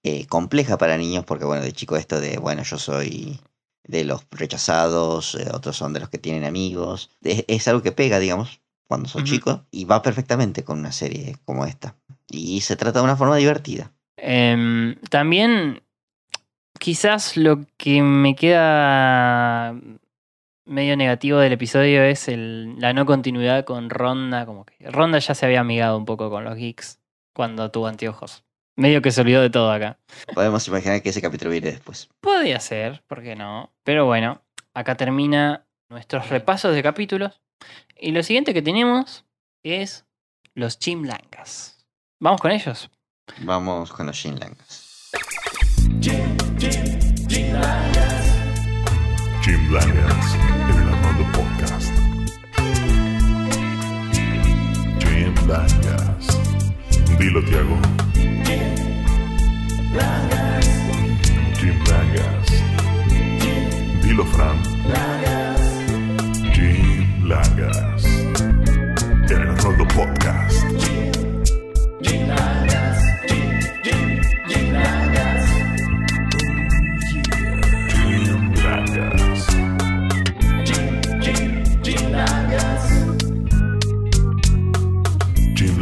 eh, 0.04 0.28
compleja 0.28 0.78
para 0.78 0.96
niños, 0.96 1.26
porque 1.26 1.44
bueno, 1.46 1.64
de 1.64 1.72
chico 1.72 1.98
esto 1.98 2.20
de, 2.20 2.38
bueno, 2.38 2.62
yo 2.62 2.78
soy 2.78 3.40
de 3.84 4.06
los 4.06 4.28
rechazados, 4.30 5.34
eh, 5.34 5.48
otros 5.52 5.76
son 5.76 5.92
de 5.94 6.02
los 6.02 6.10
que 6.10 6.20
tienen 6.20 6.46
amigos. 6.46 7.10
Es, 7.24 7.46
es 7.48 7.68
algo 7.68 7.82
que 7.82 7.92
pega, 7.92 8.20
digamos, 8.20 8.62
cuando 8.88 9.10
sos 9.10 9.24
Ujú. 9.24 9.32
chico, 9.32 9.66
y 9.72 9.86
va 9.86 10.04
perfectamente 10.04 10.64
con 10.64 10.78
una 10.78 10.92
serie 10.92 11.36
como 11.44 11.66
esta. 11.66 11.96
Y 12.30 12.62
se 12.62 12.76
trata 12.76 13.00
de 13.00 13.06
una 13.06 13.18
forma 13.18 13.38
divertida. 13.38 13.92
Em, 14.18 15.00
también, 15.10 15.82
quizás 16.78 17.38
lo 17.38 17.66
que 17.76 18.04
me 18.04 18.36
queda 18.36 19.74
medio 20.68 20.96
negativo 20.98 21.40
del 21.40 21.54
episodio 21.54 22.04
es 22.04 22.28
el- 22.28 22.80
la 22.80 22.94
no 22.94 23.06
continuidad 23.06 23.66
con 23.66 23.90
Ronda. 23.90 24.46
Como 24.46 24.66
que 24.66 24.76
Ronda 24.90 25.20
ya 25.20 25.34
se 25.36 25.46
había 25.46 25.62
amigado 25.62 25.98
un 25.98 26.06
poco 26.06 26.30
con 26.30 26.44
los 26.44 26.56
geeks 26.56 27.00
cuando 27.34 27.72
tuvo 27.72 27.88
anteojos. 27.88 28.44
Medio 28.76 29.02
que 29.02 29.12
se 29.12 29.22
olvidó 29.22 29.42
de 29.42 29.50
todo 29.50 29.72
acá. 29.72 29.98
Podemos 30.36 30.68
imaginar 30.68 31.02
que 31.02 31.10
ese 31.10 31.22
capítulo 31.22 31.50
viene 31.52 31.72
después. 31.72 32.10
Podría 32.22 32.60
ser, 32.60 33.02
¿por 33.08 33.24
qué 33.24 33.36
no? 33.36 33.72
Pero 33.84 34.06
bueno, 34.06 34.42
acá 34.76 34.96
termina 34.96 35.66
nuestros 35.90 36.30
repasos 36.30 36.76
de 36.76 36.84
capítulos. 36.84 37.42
Y 38.00 38.12
lo 38.12 38.22
siguiente 38.22 38.54
que 38.54 38.62
tenemos 38.62 39.26
es 39.64 40.06
los 40.54 40.78
chimlangas. 40.78 41.86
¿Vamos 42.20 42.40
con 42.42 42.52
ellos? 42.52 42.92
Vamos 43.42 43.92
con 43.92 44.06
los 44.06 44.16
Shinlangas. 44.16 45.12
Jim 49.44 49.72
Langas 49.72 50.36
en 50.36 50.42
el 50.42 50.47
Langas. 55.48 56.28
Dilo, 57.18 57.42
Tiago. 57.46 57.78
Jim 61.58 61.78
Langas. 61.86 62.48
Dilo, 64.04 64.26
Fran. 64.26 64.58
Jim 66.54 67.28
Langas 67.30 67.87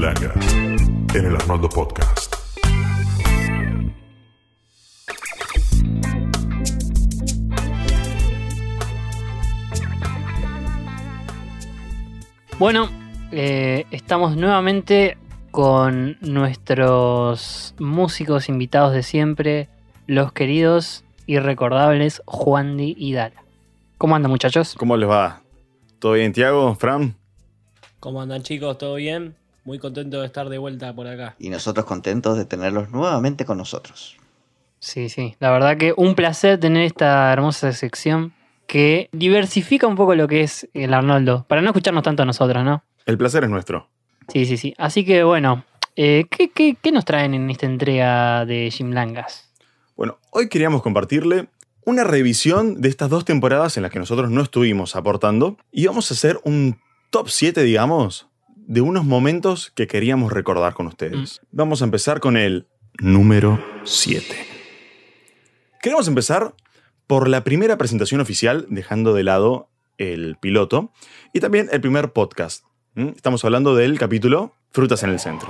En 0.07 1.25
el 1.25 1.35
Arnoldo 1.35 1.67
Podcast. 1.67 2.35
Bueno, 12.59 12.87
eh, 13.31 13.87
estamos 13.89 14.37
nuevamente 14.37 15.17
con 15.49 16.17
nuestros 16.21 17.73
músicos 17.79 18.47
invitados 18.47 18.93
de 18.93 19.01
siempre, 19.01 19.69
los 20.05 20.31
queridos 20.33 21.03
y 21.25 21.39
recordables 21.39 22.21
Juandi 22.27 22.93
y 22.95 23.13
Dala. 23.13 23.43
¿Cómo 23.97 24.15
andan 24.15 24.29
muchachos? 24.29 24.75
¿Cómo 24.77 24.97
les 24.97 25.09
va? 25.09 25.41
¿Todo 25.97 26.11
bien, 26.11 26.31
Tiago? 26.31 26.75
¿Fran? 26.75 27.15
¿Cómo 27.99 28.21
andan 28.21 28.43
chicos? 28.43 28.77
¿Todo 28.77 28.95
bien? 28.95 29.35
Muy 29.65 29.79
contento 29.79 30.21
de 30.21 30.27
estar 30.27 30.47
de 30.47 30.59
vuelta 30.59 30.93
por 30.93 31.07
acá. 31.07 31.35
Y 31.39 31.49
nosotros 31.49 31.87
contentos 31.87 32.37
de 32.37 32.45
tenerlos 32.45 32.91
nuevamente 32.91 33.45
con 33.45 33.57
nosotros. 33.57 34.15
Sí, 34.79 35.09
sí, 35.09 35.35
la 35.39 35.49
verdad 35.49 35.75
que 35.77 35.91
un 35.97 36.13
placer 36.13 36.59
tener 36.59 36.83
esta 36.83 37.33
hermosa 37.33 37.73
sección 37.73 38.33
que 38.67 39.09
diversifica 39.11 39.87
un 39.87 39.95
poco 39.95 40.13
lo 40.13 40.27
que 40.27 40.41
es 40.41 40.69
el 40.75 40.93
Arnoldo, 40.93 41.45
para 41.47 41.61
no 41.61 41.69
escucharnos 41.69 42.03
tanto 42.03 42.21
a 42.21 42.25
nosotros, 42.27 42.63
¿no? 42.63 42.83
El 43.07 43.17
placer 43.17 43.43
es 43.43 43.49
nuestro. 43.49 43.89
Sí, 44.31 44.45
sí, 44.45 44.57
sí. 44.57 44.75
Así 44.77 45.03
que 45.03 45.23
bueno, 45.23 45.65
eh, 45.95 46.25
¿qué, 46.29 46.51
qué, 46.51 46.77
qué 46.79 46.91
nos 46.91 47.03
traen 47.03 47.33
en 47.33 47.49
esta 47.49 47.65
entrega 47.65 48.45
de 48.45 48.69
Jim 48.71 48.91
Langas? 48.91 49.51
Bueno, 49.95 50.19
hoy 50.29 50.47
queríamos 50.47 50.83
compartirle 50.83 51.47
una 51.85 52.03
revisión 52.03 52.81
de 52.81 52.89
estas 52.89 53.09
dos 53.09 53.25
temporadas 53.25 53.77
en 53.77 53.83
las 53.83 53.91
que 53.91 53.97
nosotros 53.97 54.29
no 54.29 54.41
estuvimos 54.41 54.95
aportando 54.95 55.57
y 55.71 55.87
vamos 55.87 56.11
a 56.11 56.13
hacer 56.13 56.39
un 56.43 56.79
top 57.09 57.29
7, 57.29 57.63
digamos, 57.63 58.27
de 58.67 58.81
unos 58.81 59.05
momentos 59.05 59.71
que 59.75 59.87
queríamos 59.87 60.31
recordar 60.31 60.73
con 60.73 60.87
ustedes. 60.87 61.41
Vamos 61.51 61.81
a 61.81 61.85
empezar 61.85 62.19
con 62.19 62.35
el 62.35 62.67
número 62.99 63.63
7. 63.83 64.25
Queremos 65.81 66.07
empezar 66.07 66.55
por 67.07 67.27
la 67.27 67.43
primera 67.43 67.77
presentación 67.77 68.21
oficial, 68.21 68.65
dejando 68.69 69.13
de 69.13 69.23
lado 69.23 69.69
el 69.97 70.37
piloto, 70.37 70.91
y 71.31 71.39
también 71.39 71.69
el 71.71 71.79
primer 71.79 72.11
podcast. 72.11 72.65
¿Mm? 72.95 73.09
Estamos 73.09 73.45
hablando 73.45 73.75
del 73.75 73.99
capítulo 73.99 74.55
Frutas 74.71 75.03
en 75.03 75.11
el 75.11 75.19
Centro. 75.19 75.47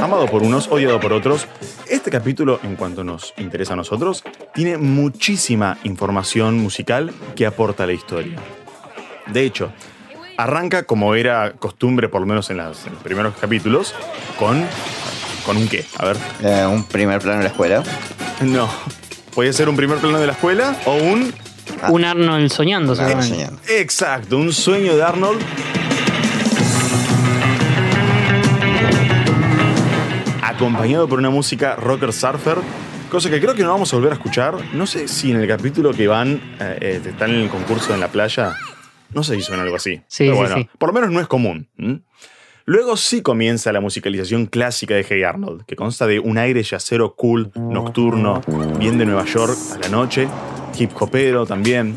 Amado 0.00 0.26
por 0.26 0.42
unos, 0.42 0.68
odiado 0.68 0.98
por 0.98 1.12
otros, 1.12 1.46
este 1.88 2.10
capítulo, 2.10 2.58
en 2.62 2.76
cuanto 2.76 3.04
nos 3.04 3.34
interesa 3.36 3.74
a 3.74 3.76
nosotros, 3.76 4.24
tiene 4.54 4.78
muchísima 4.78 5.78
información 5.84 6.58
musical 6.58 7.12
que 7.36 7.46
aporta 7.46 7.84
a 7.84 7.86
la 7.86 7.92
historia. 7.92 8.38
De 9.26 9.44
hecho, 9.44 9.72
arranca 10.36 10.84
como 10.84 11.14
era 11.14 11.52
costumbre, 11.58 12.08
por 12.08 12.20
lo 12.20 12.26
menos 12.26 12.50
en, 12.50 12.56
las- 12.58 12.86
en 12.86 12.94
los 12.94 13.02
primeros 13.02 13.34
capítulos, 13.40 13.94
con, 14.38 14.64
con 15.46 15.56
un 15.56 15.68
qué. 15.68 15.84
A 15.98 16.06
ver, 16.06 16.16
Eh, 16.42 16.66
un 16.66 16.84
primer 16.84 17.20
plano 17.20 17.38
de 17.38 17.44
la 17.44 17.50
escuela. 17.50 17.82
no. 18.42 18.68
Puede 19.34 19.52
ser 19.52 19.68
un 19.68 19.76
primer 19.76 19.98
plano 19.98 20.18
de 20.18 20.26
la 20.26 20.32
escuela 20.32 20.76
o 20.86 20.94
un... 20.96 21.32
Ah. 21.82 21.90
Un 21.92 22.04
Arnold 22.04 22.50
soñando, 22.50 22.94
Nada, 22.96 23.06
seguramente. 23.06 23.36
soñando. 23.36 23.62
Exacto, 23.68 24.36
un 24.36 24.52
sueño 24.52 24.96
de 24.96 25.02
Arnold. 25.04 25.40
Acompañado 30.42 31.08
por 31.08 31.18
una 31.18 31.30
música 31.30 31.76
rocker 31.76 32.12
surfer, 32.12 32.58
cosa 33.10 33.28
que 33.28 33.40
creo 33.40 33.54
que 33.54 33.62
no 33.62 33.70
vamos 33.70 33.92
a 33.92 33.96
volver 33.96 34.12
a 34.12 34.14
escuchar. 34.14 34.54
No 34.72 34.86
sé 34.86 35.08
si 35.08 35.30
en 35.32 35.40
el 35.40 35.48
capítulo 35.48 35.92
que 35.92 36.06
van, 36.06 36.40
eh, 36.60 36.78
eh, 36.80 37.02
están 37.04 37.30
en 37.30 37.40
el 37.40 37.48
concurso 37.50 37.92
en 37.92 38.00
la 38.00 38.08
playa, 38.08 38.56
No 39.12 39.24
sé 39.24 39.34
si 39.34 39.42
suena 39.42 39.64
algo 39.64 39.76
así. 39.76 40.00
Sí, 40.06 40.24
pero 40.24 40.36
bueno, 40.36 40.56
sí. 40.56 40.68
por 40.78 40.90
lo 40.90 40.92
menos 40.94 41.10
no 41.10 41.20
es 41.20 41.26
común. 41.26 41.68
Luego 42.64 42.96
sí 42.96 43.22
comienza 43.22 43.72
la 43.72 43.80
musicalización 43.80 44.46
clásica 44.46 44.94
de 44.94 45.04
Hey 45.08 45.24
Arnold, 45.24 45.64
que 45.64 45.74
consta 45.74 46.06
de 46.06 46.20
un 46.20 46.38
aire 46.38 46.62
yacero 46.62 47.16
cool, 47.16 47.50
nocturno, 47.56 48.40
bien 48.78 48.96
de 48.98 49.06
Nueva 49.06 49.24
York 49.24 49.56
a 49.74 49.78
la 49.78 49.88
noche, 49.88 50.28
hip 50.78 50.90
hopero 50.94 51.44
también, 51.44 51.96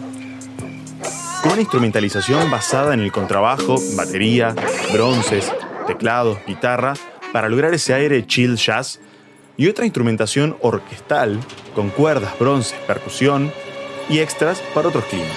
con 1.43 1.51
una 1.51 1.61
instrumentalización 1.61 2.49
basada 2.49 2.95
en 2.95 3.01
el 3.01 3.11
contrabajo, 3.11 3.75
batería, 3.95 4.55
bronces, 4.91 5.53
teclados, 5.85 6.39
guitarra, 6.47 6.93
para 7.31 7.49
lograr 7.49 7.75
ese 7.75 7.93
aire 7.93 8.25
chill 8.25 8.55
jazz, 8.55 8.99
y 9.57 9.67
otra 9.67 9.85
instrumentación 9.85 10.57
orquestal 10.61 11.39
con 11.75 11.89
cuerdas, 11.89 12.37
bronces, 12.39 12.77
percusión 12.87 13.51
y 14.09 14.19
extras 14.19 14.61
para 14.73 14.89
otros 14.89 15.05
climas. 15.05 15.29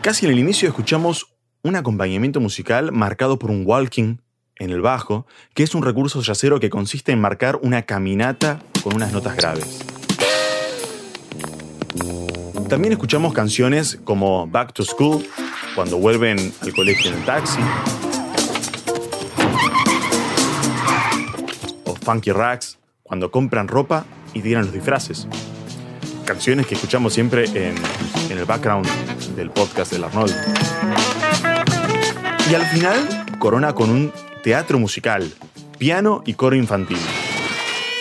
Casi 0.00 0.26
en 0.26 0.32
el 0.32 0.38
inicio 0.38 0.68
escuchamos 0.68 1.34
un 1.62 1.76
acompañamiento 1.76 2.40
musical 2.40 2.92
marcado 2.92 3.38
por 3.38 3.50
un 3.50 3.62
walking 3.66 4.18
en 4.56 4.70
el 4.70 4.80
bajo, 4.80 5.26
que 5.54 5.62
es 5.62 5.74
un 5.74 5.82
recurso 5.82 6.20
yacero 6.20 6.60
que 6.60 6.70
consiste 6.70 7.12
en 7.12 7.20
marcar 7.20 7.58
una 7.62 7.82
caminata 7.82 8.60
con 8.82 8.94
unas 8.94 9.12
notas 9.12 9.36
graves. 9.36 9.84
También 12.68 12.92
escuchamos 12.92 13.32
canciones 13.32 13.98
como 14.04 14.46
Back 14.46 14.72
to 14.72 14.84
School, 14.84 15.24
cuando 15.74 15.98
vuelven 15.98 16.52
al 16.60 16.72
colegio 16.72 17.10
en 17.10 17.18
el 17.18 17.24
taxi, 17.24 17.60
Funky 22.04 22.32
Racks, 22.32 22.78
cuando 23.02 23.30
compran 23.30 23.66
ropa 23.66 24.04
y 24.32 24.42
tiran 24.42 24.64
los 24.64 24.72
disfraces. 24.72 25.26
Canciones 26.24 26.66
que 26.66 26.74
escuchamos 26.74 27.12
siempre 27.12 27.44
en, 27.46 27.74
en 28.30 28.38
el 28.38 28.44
background 28.44 28.86
del 29.34 29.50
podcast 29.50 29.92
del 29.92 30.04
Arnold. 30.04 30.34
Y 32.50 32.54
al 32.54 32.66
final 32.66 33.26
corona 33.38 33.74
con 33.74 33.90
un 33.90 34.12
teatro 34.42 34.78
musical, 34.78 35.32
piano 35.78 36.22
y 36.26 36.34
coro 36.34 36.56
infantil. 36.56 36.98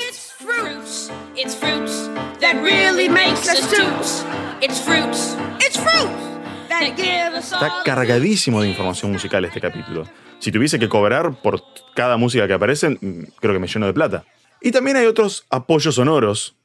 It's 0.09 0.31
fruits, 0.37 1.11
it's 1.35 1.55
fruits 1.55 2.09
that 2.41 2.55
really 2.61 3.07
us. 3.09 4.25
It's 4.61 4.79
fruits, 4.79 5.37
it's 5.59 5.77
fruits 5.77 6.32
Está 6.81 7.71
cargadísimo 7.83 8.61
de 8.61 8.69
información 8.69 9.11
musical 9.11 9.45
este 9.45 9.61
capítulo. 9.61 10.07
Si 10.39 10.51
tuviese 10.51 10.79
que 10.79 10.89
cobrar 10.89 11.41
por 11.41 11.63
cada 11.95 12.17
música 12.17 12.47
que 12.47 12.53
aparece, 12.53 12.89
mm, 12.89 13.23
creo 13.39 13.53
que 13.53 13.59
me 13.59 13.67
lleno 13.67 13.85
de 13.85 13.93
plata. 13.93 14.25
Y 14.61 14.71
también 14.71 14.97
hay 14.97 15.05
otros 15.05 15.45
apoyos 15.49 15.95
sonoros, 15.95 16.55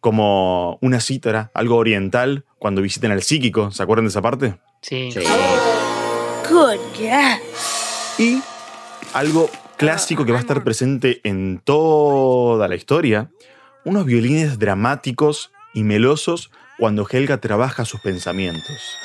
como 0.00 0.78
una 0.80 1.00
cítara, 1.00 1.50
algo 1.54 1.76
oriental, 1.76 2.44
cuando 2.58 2.82
visiten 2.82 3.12
al 3.12 3.22
psíquico. 3.22 3.70
¿Se 3.70 3.82
acuerdan 3.82 4.06
de 4.06 4.10
esa 4.10 4.22
parte? 4.22 4.58
Sí. 4.82 5.10
Good 6.48 6.78
guess. 6.98 8.18
Y 8.18 8.40
algo 9.12 9.50
clásico 9.76 10.24
que 10.24 10.32
va 10.32 10.38
a 10.38 10.40
estar 10.40 10.64
presente 10.64 11.20
en 11.24 11.60
toda 11.62 12.68
la 12.68 12.76
historia, 12.76 13.30
unos 13.84 14.06
violines 14.06 14.58
dramáticos 14.58 15.50
y 15.74 15.84
melosos 15.84 16.50
cuando 16.78 17.06
Helga 17.08 17.38
trabaja 17.38 17.84
sus 17.84 18.00
pensamientos. 18.00 18.96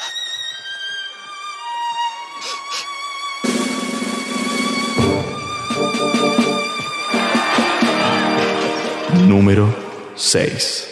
Número 9.32 9.73
6. 10.15 10.89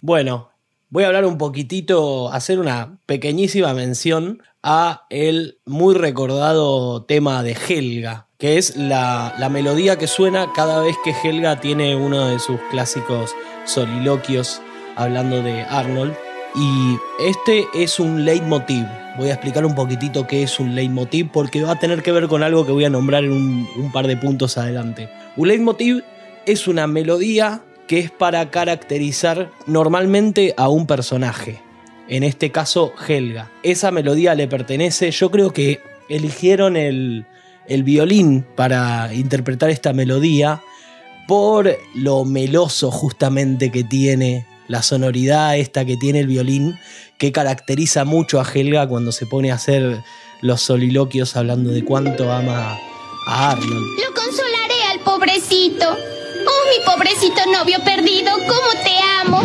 Bueno, 0.00 0.48
voy 0.88 1.04
a 1.04 1.08
hablar 1.08 1.26
un 1.26 1.36
poquitito, 1.36 2.32
hacer 2.32 2.58
una 2.58 2.98
pequeñísima 3.04 3.74
mención 3.74 4.42
a 4.62 5.04
el 5.10 5.58
muy 5.66 5.94
recordado 5.94 7.04
tema 7.04 7.42
de 7.42 7.58
Helga, 7.68 8.28
que 8.38 8.56
es 8.56 8.74
la, 8.78 9.34
la 9.38 9.50
melodía 9.50 9.98
que 9.98 10.06
suena 10.06 10.50
cada 10.54 10.80
vez 10.80 10.96
que 11.04 11.10
Helga 11.22 11.60
tiene 11.60 11.94
uno 11.94 12.28
de 12.28 12.38
sus 12.38 12.58
clásicos 12.70 13.34
soliloquios 13.66 14.62
hablando 14.96 15.42
de 15.42 15.60
Arnold. 15.60 16.25
Y 16.56 16.98
este 17.18 17.66
es 17.74 18.00
un 18.00 18.24
leitmotiv. 18.24 18.86
Voy 19.18 19.28
a 19.28 19.34
explicar 19.34 19.66
un 19.66 19.74
poquitito 19.74 20.26
qué 20.26 20.42
es 20.42 20.58
un 20.58 20.74
leitmotiv 20.74 21.30
porque 21.30 21.62
va 21.62 21.72
a 21.72 21.78
tener 21.78 22.02
que 22.02 22.12
ver 22.12 22.28
con 22.28 22.42
algo 22.42 22.64
que 22.64 22.72
voy 22.72 22.86
a 22.86 22.90
nombrar 22.90 23.24
en 23.24 23.32
un, 23.32 23.92
par 23.92 24.06
de 24.06 24.16
puntos 24.16 24.56
adelante. 24.56 25.10
Un 25.36 25.48
leitmotiv 25.48 26.02
es 26.46 26.66
una 26.66 26.86
melodía 26.86 27.62
que 27.86 27.98
es 27.98 28.10
para 28.10 28.50
caracterizar 28.50 29.50
normalmente 29.66 30.54
a 30.56 30.68
un 30.70 30.86
personaje. 30.86 31.60
En 32.08 32.22
este 32.22 32.50
caso, 32.50 32.92
Helga. 33.06 33.50
Esa 33.62 33.90
melodía 33.90 34.34
le 34.34 34.48
pertenece, 34.48 35.10
yo 35.10 35.30
creo 35.30 35.52
que 35.52 35.80
eligieron 36.08 36.76
el, 36.78 37.26
el 37.68 37.82
violín 37.82 38.46
para 38.54 39.12
interpretar 39.12 39.68
esta 39.68 39.92
melodía 39.92 40.62
por 41.28 41.76
lo 41.94 42.24
meloso 42.24 42.90
justamente 42.90 43.70
que 43.70 43.84
tiene, 43.84 44.46
la 44.68 44.82
sonoridad 44.82 45.56
esta 45.56 45.84
que 45.84 45.96
tiene 45.96 46.20
el 46.20 46.26
violín, 46.26 46.78
que 47.18 47.32
caracteriza 47.32 48.04
mucho 48.04 48.40
a 48.40 48.44
Helga 48.44 48.86
cuando 48.86 49.12
se 49.12 49.26
pone 49.26 49.50
a 49.50 49.54
hacer 49.54 50.02
los 50.42 50.60
soliloquios 50.60 51.36
hablando 51.36 51.70
de 51.70 51.84
cuánto 51.84 52.32
ama 52.32 52.76
a 53.26 53.50
Arnold. 53.50 53.86
Lo 54.06 54.14
consolaré 54.14 54.82
al 54.92 55.00
pobrecito. 55.00 55.90
Oh, 55.90 56.68
mi 56.68 56.84
pobrecito 56.84 57.40
novio 57.50 57.78
perdido, 57.84 58.32
¿cómo 58.32 58.70
te 58.84 58.96
amo? 59.20 59.42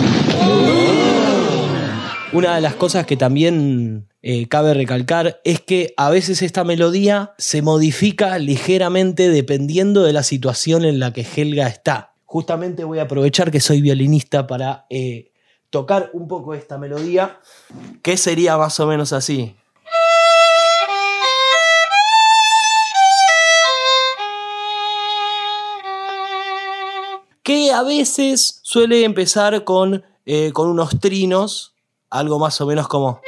Una 2.34 2.56
de 2.56 2.62
las 2.62 2.76
cosas 2.76 3.06
que 3.06 3.18
también 3.18 4.08
eh, 4.22 4.48
cabe 4.48 4.74
recalcar 4.74 5.42
es 5.44 5.60
que 5.60 5.94
a 5.98 6.10
veces 6.10 6.42
esta 6.42 6.64
melodía 6.64 7.34
se 7.38 7.62
modifica 7.62 8.38
ligeramente 8.38 9.30
dependiendo 9.30 10.04
de 10.04 10.14
la 10.14 10.24
situación 10.24 10.86
en 10.86 11.00
la 11.00 11.12
que 11.12 11.26
Helga 11.36 11.68
está. 11.68 12.11
Justamente 12.32 12.86
voy 12.86 13.00
a 13.00 13.02
aprovechar 13.02 13.52
que 13.52 13.60
soy 13.60 13.82
violinista 13.82 14.48
para 14.48 14.86
eh, 14.90 15.34
tocar 15.70 16.12
un 16.14 16.30
poco 16.30 16.54
esta 16.54 16.78
melodía, 16.78 17.42
que 18.02 18.16
sería 18.16 18.56
más 18.58 18.80
o 18.80 18.88
menos 18.88 19.12
así. 19.12 19.58
Que 27.44 27.74
a 27.74 27.84
veces 27.84 28.62
suele 28.64 29.04
empezar 29.04 29.66
con, 29.66 30.06
eh, 30.26 30.54
con 30.54 30.70
unos 30.70 31.02
trinos, 31.02 31.76
algo 32.10 32.40
más 32.40 32.62
o 32.62 32.66
menos 32.66 32.88
como... 32.88 33.20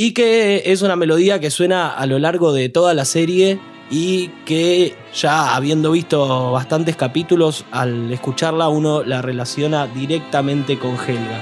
y 0.00 0.12
que 0.12 0.62
es 0.66 0.82
una 0.82 0.94
melodía 0.94 1.40
que 1.40 1.50
suena 1.50 1.88
a 1.88 2.06
lo 2.06 2.20
largo 2.20 2.52
de 2.52 2.68
toda 2.68 2.94
la 2.94 3.04
serie 3.04 3.58
y 3.90 4.28
que 4.46 4.96
ya 5.12 5.56
habiendo 5.56 5.90
visto 5.90 6.52
bastantes 6.52 6.94
capítulos, 6.94 7.64
al 7.72 8.12
escucharla 8.12 8.68
uno 8.68 9.02
la 9.02 9.22
relaciona 9.22 9.88
directamente 9.88 10.78
con 10.78 10.94
Helga. 10.94 11.40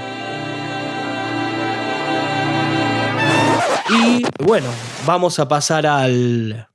Y 3.90 4.22
bueno, 4.42 4.68
vamos 5.04 5.38
a 5.38 5.46
pasar 5.46 5.86
al... 5.86 6.66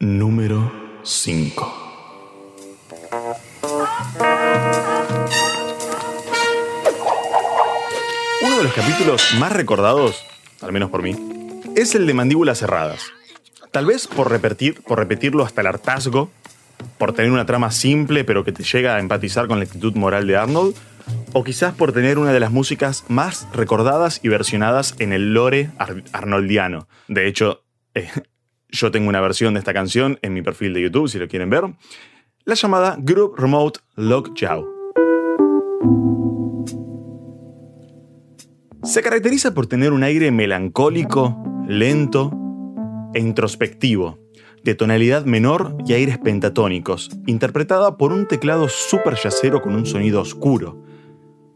Número 0.00 0.70
5. 1.04 1.84
Uno 8.42 8.56
de 8.58 8.62
los 8.62 8.72
capítulos 8.74 9.22
más 9.38 9.52
recordados, 9.52 10.22
al 10.60 10.72
menos 10.72 10.90
por 10.90 11.02
mí, 11.02 11.14
es 11.76 11.94
el 11.94 12.06
de 12.06 12.14
mandíbulas 12.14 12.58
cerradas. 12.58 13.00
Tal 13.70 13.86
vez 13.86 14.06
por 14.06 14.30
repetir, 14.30 14.82
por 14.82 14.98
repetirlo 14.98 15.44
hasta 15.44 15.60
el 15.60 15.66
hartazgo, 15.66 16.30
por 16.96 17.12
tener 17.12 17.30
una 17.30 17.44
trama 17.46 17.70
simple 17.70 18.24
pero 18.24 18.44
que 18.44 18.52
te 18.52 18.62
llega 18.62 18.96
a 18.96 19.00
empatizar 19.00 19.46
con 19.46 19.58
la 19.58 19.64
actitud 19.64 19.94
moral 19.94 20.26
de 20.26 20.36
Arnold, 20.36 20.74
o 21.32 21.42
quizás 21.44 21.74
por 21.74 21.92
tener 21.92 22.18
una 22.18 22.32
de 22.32 22.40
las 22.40 22.50
músicas 22.50 23.04
más 23.08 23.46
recordadas 23.52 24.20
y 24.22 24.28
versionadas 24.28 24.94
en 24.98 25.12
el 25.12 25.32
lore 25.34 25.70
ar- 25.78 26.02
arnoldiano. 26.12 26.86
De 27.08 27.26
hecho, 27.26 27.64
eh, 27.94 28.08
yo 28.68 28.90
tengo 28.90 29.08
una 29.08 29.20
versión 29.20 29.54
de 29.54 29.60
esta 29.60 29.72
canción 29.72 30.18
en 30.22 30.34
mi 30.34 30.42
perfil 30.42 30.74
de 30.74 30.82
YouTube, 30.82 31.08
si 31.08 31.18
lo 31.18 31.26
quieren 31.28 31.48
ver, 31.50 31.64
la 32.44 32.54
llamada 32.54 32.96
Group 32.98 33.36
Remote 33.38 33.80
Lock 33.96 34.34
Se 38.88 39.02
caracteriza 39.02 39.52
por 39.52 39.66
tener 39.66 39.92
un 39.92 40.02
aire 40.02 40.30
melancólico, 40.30 41.36
lento 41.66 42.32
e 43.12 43.20
introspectivo, 43.20 44.18
de 44.64 44.74
tonalidad 44.74 45.26
menor 45.26 45.76
y 45.84 45.92
aires 45.92 46.16
pentatónicos, 46.16 47.10
interpretada 47.26 47.98
por 47.98 48.14
un 48.14 48.26
teclado 48.26 48.66
super 48.70 49.14
yacero 49.14 49.60
con 49.60 49.74
un 49.74 49.84
sonido 49.84 50.22
oscuro, 50.22 50.82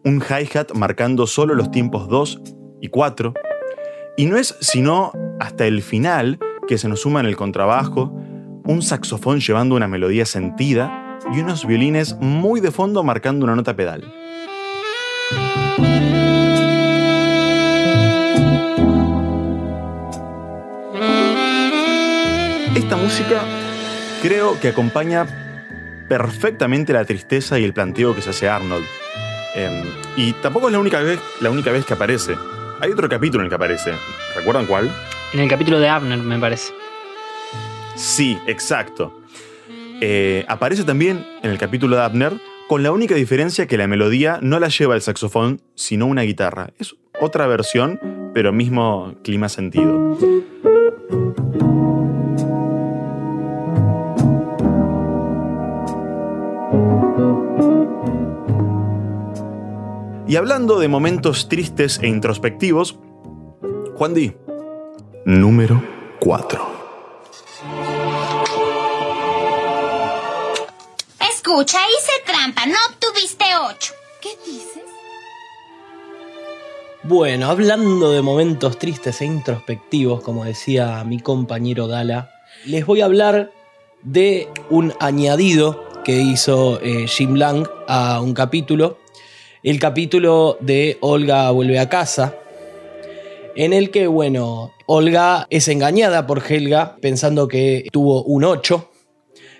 un 0.04 0.20
hi-hat 0.20 0.74
marcando 0.74 1.26
solo 1.26 1.54
los 1.54 1.70
tiempos 1.70 2.06
2 2.10 2.42
y 2.82 2.88
4, 2.88 3.32
y 4.18 4.26
no 4.26 4.36
es 4.36 4.54
sino 4.60 5.12
hasta 5.40 5.66
el 5.66 5.80
final 5.80 6.38
que 6.68 6.76
se 6.76 6.86
nos 6.86 7.00
suma 7.00 7.20
en 7.20 7.26
el 7.26 7.36
contrabajo, 7.36 8.14
un 8.66 8.82
saxofón 8.82 9.40
llevando 9.40 9.74
una 9.74 9.88
melodía 9.88 10.26
sentida 10.26 11.18
y 11.34 11.40
unos 11.40 11.66
violines 11.66 12.14
muy 12.20 12.60
de 12.60 12.72
fondo 12.72 13.02
marcando 13.02 13.44
una 13.44 13.56
nota 13.56 13.74
pedal. 13.74 14.04
Esta 22.92 23.02
música 23.02 23.42
creo 24.20 24.60
que 24.60 24.68
acompaña 24.68 25.26
perfectamente 26.10 26.92
la 26.92 27.06
tristeza 27.06 27.58
y 27.58 27.64
el 27.64 27.72
planteo 27.72 28.14
que 28.14 28.20
se 28.20 28.28
hace 28.28 28.50
Arnold. 28.50 28.84
Em, 29.54 29.82
y 30.14 30.34
tampoco 30.34 30.66
es 30.66 30.74
la 30.74 30.78
única, 30.78 31.00
vez, 31.00 31.18
la 31.40 31.48
única 31.48 31.72
vez 31.72 31.86
que 31.86 31.94
aparece. 31.94 32.36
Hay 32.82 32.90
otro 32.90 33.08
capítulo 33.08 33.40
en 33.40 33.44
el 33.46 33.48
que 33.48 33.54
aparece. 33.54 33.94
¿Recuerdan 34.36 34.66
cuál? 34.66 34.94
En 35.32 35.40
el 35.40 35.48
capítulo 35.48 35.80
de 35.80 35.88
Abner, 35.88 36.18
me 36.18 36.38
parece. 36.38 36.74
Sí, 37.96 38.38
exacto. 38.46 39.22
Eh, 40.02 40.44
aparece 40.46 40.84
también 40.84 41.26
en 41.42 41.50
el 41.50 41.56
capítulo 41.56 41.96
de 41.96 42.02
Abner, 42.02 42.34
con 42.68 42.82
la 42.82 42.92
única 42.92 43.14
diferencia 43.14 43.66
que 43.66 43.78
la 43.78 43.86
melodía 43.86 44.38
no 44.42 44.60
la 44.60 44.68
lleva 44.68 44.96
el 44.96 45.00
saxofón, 45.00 45.62
sino 45.76 46.04
una 46.04 46.20
guitarra. 46.24 46.74
Es 46.78 46.94
otra 47.18 47.46
versión, 47.46 47.98
pero 48.34 48.52
mismo 48.52 49.14
clima 49.22 49.48
sentido. 49.48 50.18
Y 60.32 60.36
hablando 60.36 60.78
de 60.78 60.88
momentos 60.88 61.46
tristes 61.50 61.98
e 62.00 62.08
introspectivos, 62.08 62.96
Juan 63.96 64.14
Di, 64.14 64.32
número 65.26 65.84
4. 66.20 66.58
Escucha, 71.20 71.80
hice 71.86 72.12
trampa, 72.24 72.64
no 72.64 72.76
obtuviste 72.88 73.44
ocho. 73.60 73.92
¿Qué 74.22 74.30
dices? 74.46 74.82
Bueno, 77.02 77.50
hablando 77.50 78.10
de 78.12 78.22
momentos 78.22 78.78
tristes 78.78 79.20
e 79.20 79.26
introspectivos, 79.26 80.22
como 80.22 80.46
decía 80.46 81.04
mi 81.04 81.20
compañero 81.20 81.88
Dala, 81.88 82.30
les 82.64 82.86
voy 82.86 83.02
a 83.02 83.04
hablar 83.04 83.52
de 84.02 84.48
un 84.70 84.94
añadido 84.98 85.86
que 86.04 86.22
hizo 86.22 86.80
eh, 86.80 87.06
Jim 87.06 87.34
Lang 87.34 87.68
a 87.86 88.22
un 88.22 88.32
capítulo, 88.32 89.01
el 89.62 89.78
capítulo 89.78 90.56
de 90.60 90.98
Olga 91.00 91.50
vuelve 91.50 91.78
a 91.78 91.88
casa, 91.88 92.34
en 93.54 93.72
el 93.72 93.90
que, 93.90 94.06
bueno, 94.06 94.72
Olga 94.86 95.46
es 95.50 95.68
engañada 95.68 96.26
por 96.26 96.42
Helga 96.42 96.96
pensando 97.00 97.48
que 97.48 97.86
tuvo 97.92 98.24
un 98.24 98.44
8, 98.44 98.90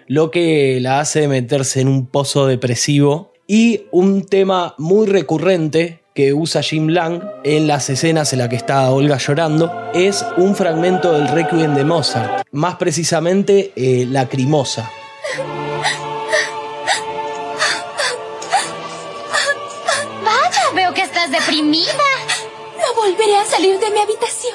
lo 0.09 0.31
que 0.31 0.79
la 0.81 1.01
hace 1.01 1.29
meterse 1.29 1.81
en 1.81 1.89
un 1.89 2.07
pozo 2.07 2.47
depresivo 2.47 3.33
y 3.47 3.83
un 3.93 4.25
tema 4.25 4.75
muy 4.79 5.07
recurrente 5.07 6.01
que 6.15 6.35
usa 6.35 6.63
Jim 6.63 6.89
Lang 6.89 7.23
en 7.45 7.67
las 7.67 7.89
escenas 7.89 8.33
en 8.33 8.41
las 8.41 8.49
que 8.49 8.57
está 8.57 8.91
Olga 8.91 9.19
llorando 9.19 9.73
es 9.95 10.25
un 10.37 10.55
fragmento 10.55 11.13
del 11.13 11.29
Requiem 11.29 11.75
de 11.75 11.85
Mozart, 11.85 12.45
más 12.51 12.77
precisamente 12.77 13.73
eh, 13.77 14.07
Lacrimosa. 14.11 14.91
Deprimida. 21.33 22.09
No 22.77 23.03
volveré 23.03 23.37
a 23.37 23.45
salir 23.45 23.79
de 23.79 23.91
mi 23.91 23.99
habitación. 23.99 24.55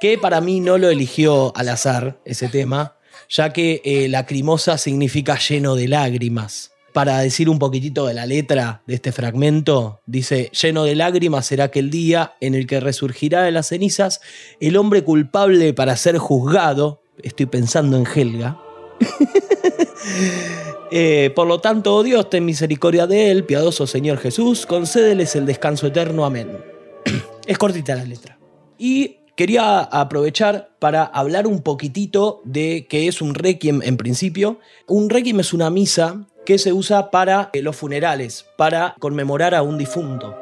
que 0.00 0.18
para 0.18 0.40
mí 0.40 0.60
no 0.60 0.76
lo 0.76 0.90
eligió 0.90 1.56
al 1.56 1.68
azar 1.70 2.20
ese 2.24 2.48
tema, 2.48 2.96
ya 3.28 3.52
que 3.52 3.80
eh, 3.84 4.08
lacrimosa 4.08 4.76
significa 4.76 5.38
lleno 5.38 5.76
de 5.76 5.88
lágrimas. 5.88 6.72
Para 6.92 7.18
decir 7.18 7.48
un 7.48 7.58
poquitito 7.58 8.06
de 8.06 8.14
la 8.14 8.26
letra 8.26 8.82
de 8.86 8.94
este 8.94 9.12
fragmento, 9.12 10.00
dice, 10.06 10.50
lleno 10.52 10.84
de 10.84 10.94
lágrimas 10.94 11.46
será 11.46 11.64
aquel 11.64 11.90
día 11.90 12.34
en 12.40 12.54
el 12.54 12.66
que 12.66 12.80
resurgirá 12.80 13.42
de 13.42 13.50
las 13.50 13.68
cenizas 13.68 14.20
el 14.60 14.76
hombre 14.76 15.02
culpable 15.02 15.74
para 15.74 15.96
ser 15.96 16.18
juzgado, 16.18 17.02
estoy 17.22 17.46
pensando 17.46 17.96
en 17.96 18.06
Helga, 18.06 18.60
Eh, 20.96 21.32
por 21.34 21.48
lo 21.48 21.60
tanto, 21.60 21.96
oh 21.96 22.02
Dios, 22.04 22.30
ten 22.30 22.44
misericordia 22.44 23.08
de 23.08 23.32
él, 23.32 23.44
piadoso 23.44 23.84
Señor 23.84 24.18
Jesús, 24.18 24.64
concédeles 24.64 25.34
el 25.34 25.44
descanso 25.44 25.88
eterno. 25.88 26.24
Amén. 26.24 26.58
es 27.46 27.58
cortita 27.58 27.96
la 27.96 28.04
letra. 28.04 28.38
Y 28.78 29.16
quería 29.34 29.80
aprovechar 29.80 30.70
para 30.78 31.02
hablar 31.02 31.48
un 31.48 31.62
poquitito 31.62 32.42
de 32.44 32.86
qué 32.88 33.08
es 33.08 33.20
un 33.22 33.34
requiem 33.34 33.82
en 33.82 33.96
principio. 33.96 34.60
Un 34.86 35.10
requiem 35.10 35.40
es 35.40 35.52
una 35.52 35.68
misa 35.68 36.26
que 36.46 36.58
se 36.58 36.72
usa 36.72 37.10
para 37.10 37.50
eh, 37.52 37.62
los 37.62 37.74
funerales, 37.74 38.46
para 38.56 38.94
conmemorar 39.00 39.54
a 39.54 39.62
un 39.62 39.78
difunto. 39.78 40.36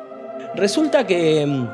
Resulta 0.54 1.06
que 1.06 1.46
mm, 1.46 1.68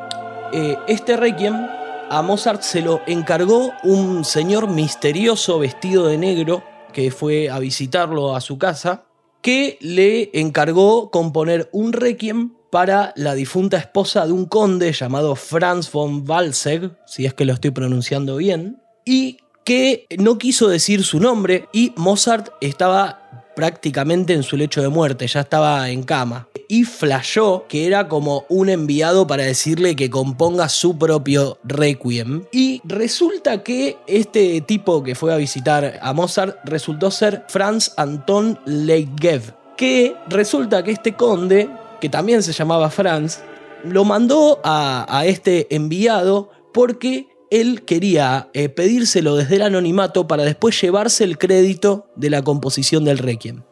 eh, 0.53 0.77
este 0.87 1.17
requiem 1.17 1.67
a 2.11 2.23
Mozart 2.23 2.63
se 2.63 2.81
lo 2.81 3.01
encargó 3.07 3.73
un 3.83 4.25
señor 4.25 4.69
misterioso 4.69 5.59
vestido 5.59 6.07
de 6.07 6.17
negro 6.17 6.63
que 6.93 7.11
fue 7.11 7.51
a 7.51 7.59
visitarlo 7.59 8.35
a 8.35 8.41
su 8.41 8.59
casa, 8.59 9.05
que 9.43 9.79
le 9.81 10.31
encargó 10.33 11.11
componer 11.11 11.69
un 11.73 11.93
requiem 11.93 12.55
para 12.71 13.13
la 13.17 13.35
difunta 13.35 13.79
esposa 13.79 14.27
de 14.27 14.33
un 14.33 14.47
conde 14.47 14.93
llamado 14.93 15.37
Franz 15.37 15.91
von 15.91 16.29
Walsegg, 16.29 16.99
si 17.07 17.25
es 17.25 17.35
que 17.35 17.45
lo 17.45 17.55
estoy 17.55 17.71
pronunciando 17.71 18.37
bien, 18.37 18.83
y 19.05 19.39
que 19.65 20.07
no 20.19 20.39
quiso 20.39 20.69
decir 20.69 21.05
su 21.05 21.21
nombre 21.21 21.69
y 21.73 21.93
Mozart 21.97 22.49
estaba 22.61 23.28
prácticamente 23.59 24.35
en 24.35 24.45
su 24.45 24.57
lecho 24.57 24.81
de 24.81 24.89
muerte, 24.89 25.27
ya 25.27 25.41
estaba 25.41 25.91
en 25.91 26.05
cama. 26.05 26.47
Y 26.69 26.85
flashó 26.85 27.65
que 27.69 27.89
era 27.89 28.07
como 28.07 28.45
un 28.49 28.69
enviado 28.69 29.27
para 29.27 29.43
decirle 29.43 29.97
que 29.97 30.11
componga 30.11 30.69
su 30.69 30.97
propio 30.97 31.59
requiem. 31.65 32.45
Y 32.53 32.81
resulta 32.85 33.65
que 33.65 33.97
este 34.07 34.61
tipo 34.61 35.03
que 35.03 35.17
fue 35.17 35.35
a 35.35 35.37
visitar 35.39 35.99
a 36.01 36.13
Mozart 36.13 36.59
resultó 36.67 37.11
ser 37.11 37.47
Franz 37.49 37.95
Anton 37.97 38.61
Leitgev. 38.65 39.53
Que 39.77 40.15
resulta 40.29 40.85
que 40.85 40.93
este 40.93 41.15
conde, 41.15 41.69
que 42.01 42.09
también 42.09 42.45
se 42.45 42.53
llamaba 42.53 42.91
Franz, 42.91 43.41
lo 43.83 44.05
mandó 44.05 44.61
a, 44.63 45.05
a 45.09 45.27
este 45.27 45.75
enviado 45.75 46.49
porque 46.73 47.28
él 47.51 47.83
quería 47.85 48.49
eh, 48.53 48.69
pedírselo 48.69 49.37
desde 49.37 49.57
el 49.57 49.63
anonimato 49.63 50.27
para 50.27 50.45
después 50.45 50.81
llevarse 50.81 51.25
el 51.25 51.39
crédito 51.39 52.07
de 52.17 52.31
la 52.31 52.43
composición 52.43 53.05
del 53.05 53.19
requiem. 53.19 53.63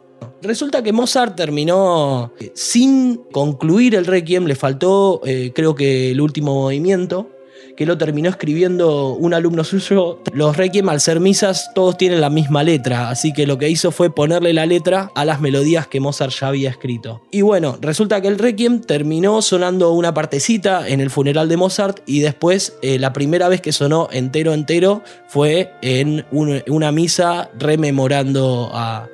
Resulta 0.43 0.83
que 0.83 0.93
Mozart 0.93 1.37
terminó 1.37 2.33
eh, 2.39 2.53
sin 2.55 3.17
concluir 3.33 3.95
el 3.95 4.07
requiem, 4.07 4.45
le 4.45 4.55
faltó 4.55 5.21
eh, 5.25 5.53
creo 5.55 5.75
que 5.75 6.11
el 6.11 6.21
último 6.21 6.55
movimiento, 6.55 7.31
que 7.77 7.87
lo 7.87 7.99
terminó 7.99 8.29
escribiendo 8.31 9.09
un 9.13 9.35
alumno 9.35 9.63
suyo. 9.65 10.21
Los 10.33 10.57
requiem 10.57 10.89
al 10.89 11.01
ser 11.01 11.21
misas 11.21 11.71
todos 11.75 11.97
tienen 11.99 12.21
la 12.21 12.31
misma 12.31 12.63
letra, 12.63 13.11
así 13.11 13.33
que 13.33 13.47
lo 13.47 13.59
que 13.59 13.69
hizo 13.69 13.91
fue 13.91 14.09
ponerle 14.15 14.53
la 14.53 14.65
letra 14.67 15.11
a 15.15 15.25
las 15.25 15.41
melodías 15.41 15.87
que 15.87 16.01
Mozart 16.01 16.33
ya 16.33 16.49
había 16.49 16.71
escrito. 16.71 17.23
Y 17.31 17.43
bueno, 17.43 17.77
resulta 17.81 18.21
que 18.21 18.29
el 18.29 18.39
requiem 18.39 18.81
terminó 18.81 19.43
sonando 19.43 19.93
una 19.93 20.15
partecita 20.15 20.89
en 20.89 21.01
el 21.01 21.11
funeral 21.11 21.49
de 21.49 21.57
Mozart 21.57 22.01
y 22.07 22.21
después 22.21 22.77
eh, 22.83 22.99
la 22.99 23.13
primera 23.13 23.49
vez 23.49 23.61
que 23.61 23.73
sonó 23.73 24.09
entero 24.11 24.55
entero 24.55 25.03
fue 25.29 25.73
en 25.83 26.25
un- 26.33 26.63
una 26.69 26.93
misa 26.93 27.51
rememorando 27.59 28.71
a, 28.73 29.09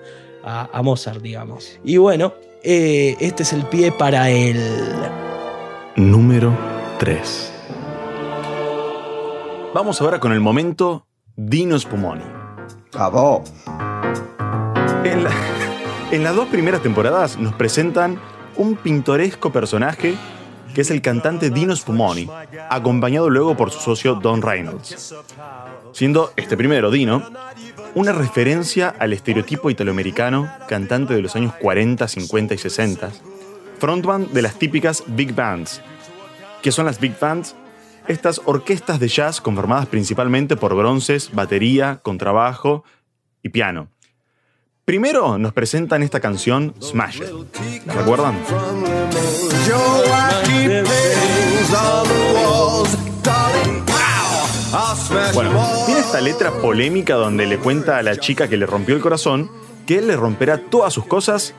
a- 0.44 0.68
a 0.72 0.82
Mozart, 0.82 1.20
digamos. 1.20 1.78
Y 1.84 1.96
bueno, 1.96 2.32
eh, 2.62 3.16
este 3.20 3.42
es 3.42 3.52
el 3.52 3.62
pie 3.64 3.90
para 3.90 4.30
el... 4.30 4.56
Número 5.96 6.56
3. 6.98 7.52
Vamos 9.74 10.00
ahora 10.00 10.20
con 10.20 10.32
el 10.32 10.40
momento 10.40 11.06
Dino 11.36 11.78
Spumoni. 11.78 12.24
Bravo. 12.92 13.42
En, 15.04 15.24
la- 15.24 15.30
en 16.10 16.24
las 16.24 16.34
dos 16.36 16.48
primeras 16.48 16.82
temporadas 16.82 17.38
nos 17.38 17.54
presentan 17.54 18.20
un 18.56 18.76
pintoresco 18.76 19.50
personaje 19.50 20.14
que 20.74 20.80
es 20.82 20.90
el 20.90 21.02
cantante 21.02 21.50
Dino 21.50 21.76
Spumoni, 21.76 22.28
acompañado 22.70 23.28
luego 23.28 23.54
por 23.56 23.70
su 23.70 23.78
socio 23.80 24.14
Don 24.14 24.40
Reynolds. 24.40 25.14
Siendo 25.92 26.32
este 26.36 26.56
primero, 26.56 26.90
Dino, 26.90 27.22
una 27.94 28.12
referencia 28.12 28.94
al 28.98 29.12
estereotipo 29.12 29.68
italoamericano, 29.68 30.50
cantante 30.68 31.12
de 31.14 31.20
los 31.20 31.36
años 31.36 31.52
40, 31.60 32.08
50 32.08 32.54
y 32.54 32.58
60, 32.58 33.10
frontman 33.78 34.32
de 34.32 34.40
las 34.40 34.54
típicas 34.54 35.04
big 35.08 35.34
bands. 35.34 35.82
¿Qué 36.62 36.72
son 36.72 36.86
las 36.86 36.98
big 36.98 37.18
bands? 37.20 37.54
Estas 38.08 38.40
orquestas 38.44 38.98
de 38.98 39.08
jazz 39.08 39.40
conformadas 39.40 39.86
principalmente 39.86 40.56
por 40.56 40.74
bronces, 40.74 41.30
batería, 41.32 42.00
contrabajo 42.02 42.84
y 43.42 43.50
piano. 43.50 43.88
Primero 44.84 45.38
nos 45.38 45.52
presentan 45.52 46.02
esta 46.02 46.20
canción 46.20 46.74
Smash 46.82 47.22
It. 47.22 47.86
¿La 47.86 47.94
recuerdan? 47.94 48.36
Bueno, 55.34 55.64
tiene 55.86 56.00
esta 56.00 56.20
letra 56.20 56.50
polémica 56.50 57.14
donde 57.14 57.46
le 57.46 57.58
cuenta 57.58 57.98
a 57.98 58.02
la 58.02 58.16
chica 58.16 58.48
que 58.48 58.56
le 58.56 58.66
rompió 58.66 58.94
el 58.96 59.00
corazón 59.00 59.50
que 59.86 59.98
él 59.98 60.06
le 60.06 60.16
romperá 60.16 60.58
todas 60.58 60.92
sus 60.92 61.06
cosas, 61.06 61.54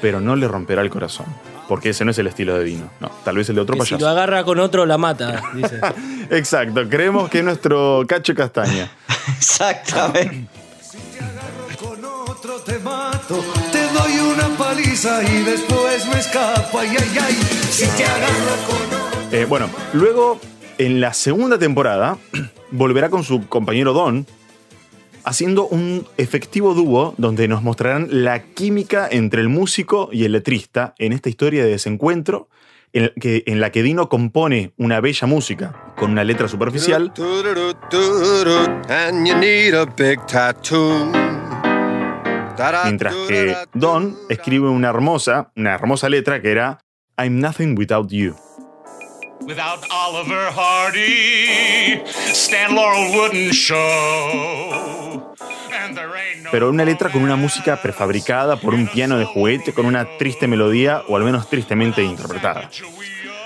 pero 0.00 0.20
no 0.20 0.36
le 0.36 0.48
romperá 0.48 0.82
el 0.82 0.90
corazón. 0.90 1.26
Porque 1.68 1.90
ese 1.90 2.04
no 2.04 2.10
es 2.12 2.18
el 2.18 2.26
estilo 2.28 2.56
de 2.56 2.64
Dino. 2.64 2.90
No, 3.00 3.10
tal 3.24 3.36
vez 3.36 3.48
el 3.48 3.56
de 3.56 3.60
otro 3.62 3.74
Que 3.74 3.82
si 3.82 3.94
payaso. 3.94 4.04
lo 4.04 4.10
agarra 4.10 4.44
con 4.44 4.60
otro, 4.60 4.86
la 4.86 4.98
mata, 4.98 5.42
dice. 5.54 5.80
Exacto, 6.30 6.88
creemos 6.88 7.28
que 7.28 7.38
es 7.38 7.44
nuestro 7.44 8.04
cacho 8.06 8.34
castaña. 8.34 8.90
Exactamente. 9.38 10.46
otro 12.28 12.54
te 12.64 12.78
mato, 12.78 13.44
te 13.72 13.82
doy 13.92 14.18
una 14.34 14.48
paliza 14.56 15.22
y 15.22 15.42
después 15.42 16.06
me 16.06 16.18
escapo. 16.20 16.78
Ay, 16.78 16.90
ay, 16.98 17.18
ay, 17.20 17.34
si 17.70 17.86
te 17.96 18.04
agarro 18.04 18.56
con 18.66 19.34
Eh, 19.34 19.44
bueno, 19.46 19.68
luego 19.92 20.40
en 20.78 21.00
la 21.00 21.12
segunda 21.14 21.58
temporada 21.58 22.16
volverá 22.70 23.08
con 23.10 23.24
su 23.24 23.48
compañero 23.48 23.92
Don 23.92 24.26
haciendo 25.26 25.66
un 25.66 26.06
efectivo 26.16 26.72
dúo 26.74 27.14
donde 27.18 27.48
nos 27.48 27.62
mostrarán 27.62 28.08
la 28.10 28.42
química 28.42 29.06
entre 29.10 29.42
el 29.42 29.48
músico 29.48 30.08
y 30.12 30.24
el 30.24 30.32
letrista 30.32 30.94
en 30.98 31.12
esta 31.12 31.28
historia 31.28 31.64
de 31.64 31.70
desencuentro 31.70 32.48
en, 32.92 33.10
que- 33.20 33.42
en 33.46 33.60
la 33.60 33.70
que 33.72 33.82
Dino 33.82 34.08
compone 34.08 34.72
una 34.78 35.00
bella 35.00 35.26
música 35.26 35.92
con 35.96 36.12
una 36.12 36.24
letra 36.24 36.48
superficial. 36.48 37.12
Mientras 42.84 43.14
que 43.28 43.54
Don 43.74 44.16
escribe 44.30 44.68
una 44.68 44.88
hermosa, 44.88 45.50
una 45.56 45.74
hermosa 45.74 46.08
letra 46.08 46.40
que 46.40 46.50
era 46.52 46.78
I'm 47.18 47.40
nothing 47.40 47.76
without 47.76 48.08
you. 48.10 48.34
Without 49.42 49.84
Oliver 49.90 50.50
Hardy, 50.50 52.02
Stan 52.32 52.74
Laurel 52.74 53.16
wouldn't 53.16 53.52
show. 53.52 55.34
Pero 56.50 56.70
una 56.70 56.84
letra 56.84 57.10
con 57.10 57.22
una 57.22 57.36
música 57.36 57.80
prefabricada 57.80 58.56
por 58.56 58.74
un 58.74 58.88
piano 58.88 59.18
de 59.18 59.24
juguete 59.24 59.72
con 59.72 59.86
una 59.86 60.06
triste 60.18 60.46
melodía 60.46 61.02
o 61.08 61.16
al 61.16 61.24
menos 61.24 61.48
tristemente 61.48 62.02
interpretada. 62.02 62.70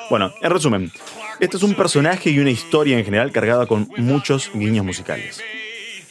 Bueno, 0.09 0.33
en 0.41 0.51
resumen, 0.51 0.93
este 1.39 1.57
es 1.57 1.63
un 1.63 1.75
personaje 1.75 2.31
y 2.31 2.39
una 2.39 2.51
historia 2.51 2.99
en 2.99 3.05
general 3.05 3.33
cargada 3.33 3.67
con 3.67 3.89
muchos 3.97 4.51
guiños 4.55 4.85
musicales. 4.85 5.43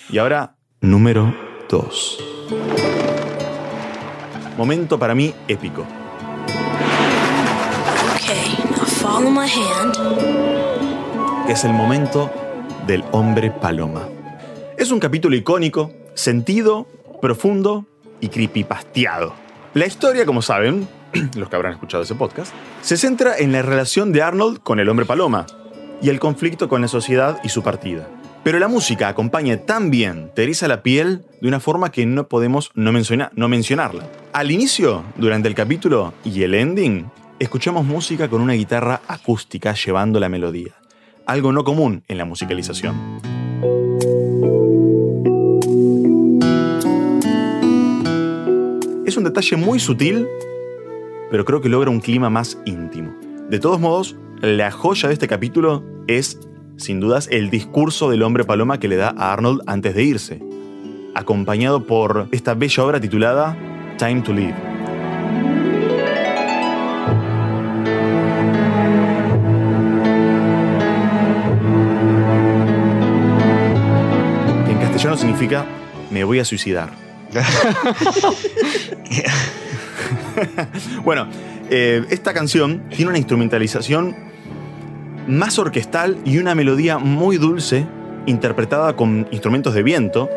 Y 0.09 0.17
ahora, 0.17 0.55
número 0.81 1.35
2. 1.69 2.23
Momento 4.57 4.99
para 4.99 5.15
mí 5.15 5.33
épico. 5.47 5.85
Okay, 8.15 8.68
es 11.47 11.63
el 11.63 11.73
momento 11.73 12.29
del 12.85 13.03
hombre 13.11 13.49
paloma. 13.51 14.07
Es 14.77 14.91
un 14.91 14.99
capítulo 14.99 15.35
icónico, 15.35 15.91
sentido, 16.13 16.87
profundo 17.21 17.85
y 18.21 18.27
creepypasteado. 18.27 19.33
La 19.73 19.87
historia, 19.87 20.25
como 20.27 20.41
saben, 20.43 20.87
los 21.35 21.49
que 21.49 21.55
habrán 21.55 21.73
escuchado 21.73 22.03
ese 22.03 22.13
podcast, 22.15 22.53
se 22.81 22.97
centra 22.97 23.35
en 23.37 23.51
la 23.51 23.61
relación 23.63 24.11
de 24.13 24.21
Arnold 24.21 24.59
con 24.61 24.79
el 24.79 24.87
hombre 24.89 25.05
paloma 25.05 25.47
y 26.01 26.09
el 26.09 26.19
conflicto 26.19 26.69
con 26.69 26.81
la 26.81 26.87
sociedad 26.87 27.39
y 27.43 27.49
su 27.49 27.63
partida. 27.63 28.07
Pero 28.43 28.59
la 28.59 28.67
música 28.67 29.09
acompaña 29.09 29.57
tan 29.65 29.89
bien, 29.91 30.31
te 30.33 30.47
la 30.67 30.81
piel 30.83 31.25
de 31.41 31.47
una 31.47 31.59
forma 31.59 31.91
que 31.91 32.05
no 32.05 32.27
podemos 32.27 32.71
no, 32.73 32.91
menciona- 32.91 33.31
no 33.35 33.49
mencionarla. 33.49 34.03
Al 34.33 34.51
inicio, 34.51 35.03
durante 35.17 35.47
el 35.47 35.55
capítulo 35.55 36.13
y 36.23 36.43
el 36.43 36.53
ending, 36.53 37.09
escuchamos 37.39 37.85
música 37.85 38.27
con 38.27 38.41
una 38.41 38.53
guitarra 38.53 39.01
acústica 39.07 39.73
llevando 39.73 40.19
la 40.19 40.29
melodía 40.29 40.79
algo 41.29 41.51
no 41.51 41.63
común 41.63 42.03
en 42.07 42.17
la 42.17 42.25
musicalización. 42.25 42.95
Es 49.05 49.15
un 49.15 49.23
detalle 49.23 49.55
muy 49.55 49.79
sutil, 49.79 50.27
pero 51.29 51.45
creo 51.45 51.61
que 51.61 51.69
logra 51.69 51.91
un 51.91 51.99
clima 51.99 52.31
más 52.31 52.57
íntimo. 52.65 53.13
De 53.47 53.59
todos 53.59 53.79
modos, 53.79 54.15
la 54.41 54.71
joya 54.71 55.07
de 55.07 55.13
este 55.13 55.27
capítulo 55.27 55.83
es, 56.07 56.39
sin 56.77 56.99
dudas, 56.99 57.27
el 57.31 57.51
discurso 57.51 58.09
del 58.09 58.23
hombre 58.23 58.43
paloma 58.43 58.79
que 58.79 58.87
le 58.87 58.95
da 58.95 59.13
a 59.15 59.31
Arnold 59.31 59.61
antes 59.67 59.93
de 59.93 60.03
irse, 60.03 60.41
acompañado 61.13 61.85
por 61.85 62.27
esta 62.31 62.55
bella 62.55 62.83
obra 62.83 62.99
titulada 62.99 63.55
Time 63.99 64.21
to 64.21 64.33
Live. 64.33 64.68
Significa 75.39 75.65
me 76.11 76.25
voy 76.25 76.39
a 76.39 76.45
suicidar. 76.45 76.89
bueno, 81.05 81.29
eh, 81.69 82.03
esta 82.09 82.33
canción 82.33 82.89
tiene 82.89 83.09
una 83.09 83.17
instrumentalización 83.17 84.17
más 85.27 85.57
orquestal 85.57 86.17
y 86.25 86.39
una 86.39 86.55
melodía 86.55 86.97
muy 86.97 87.37
dulce, 87.37 87.87
interpretada 88.25 88.97
con 88.97 89.29
instrumentos 89.31 89.73
de 89.73 89.83
viento. 89.83 90.29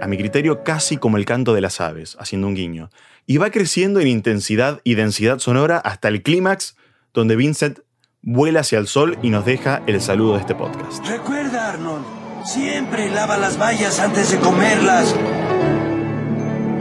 A 0.00 0.08
mi 0.08 0.16
criterio, 0.16 0.64
casi 0.64 0.96
como 0.96 1.18
el 1.18 1.24
canto 1.24 1.54
de 1.54 1.60
las 1.60 1.80
aves, 1.80 2.16
haciendo 2.18 2.48
un 2.48 2.56
guiño. 2.56 2.90
Y 3.24 3.36
va 3.36 3.50
creciendo 3.50 4.00
en 4.00 4.08
intensidad 4.08 4.80
y 4.82 4.94
densidad 4.94 5.38
sonora 5.38 5.78
hasta 5.78 6.08
el 6.08 6.24
clímax, 6.24 6.74
donde 7.14 7.36
Vincent 7.36 7.78
vuela 8.22 8.60
hacia 8.60 8.78
el 8.78 8.88
sol 8.88 9.16
y 9.22 9.30
nos 9.30 9.44
deja 9.44 9.82
el 9.86 10.00
saludo 10.00 10.34
de 10.34 10.40
este 10.40 10.56
podcast. 10.56 11.06
Recuerda, 11.06 11.70
Arnold, 11.70 12.21
siempre 12.44 13.10
lava 13.10 13.36
las 13.36 13.58
bayas 13.58 13.98
antes 14.00 14.30
de 14.30 14.38
comerlas. 14.38 15.14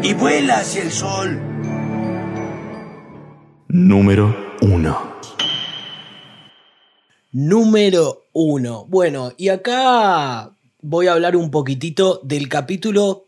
Y 0.03 0.13
vuela 0.13 0.59
hacia 0.59 0.83
el 0.83 0.91
sol. 0.91 1.39
Número 3.67 4.35
1. 4.61 5.11
Número 7.33 8.25
uno. 8.33 8.85
Bueno, 8.89 9.31
y 9.37 9.49
acá 9.49 10.51
voy 10.81 11.07
a 11.07 11.13
hablar 11.13 11.35
un 11.35 11.51
poquitito 11.51 12.19
del 12.23 12.49
capítulo 12.49 13.27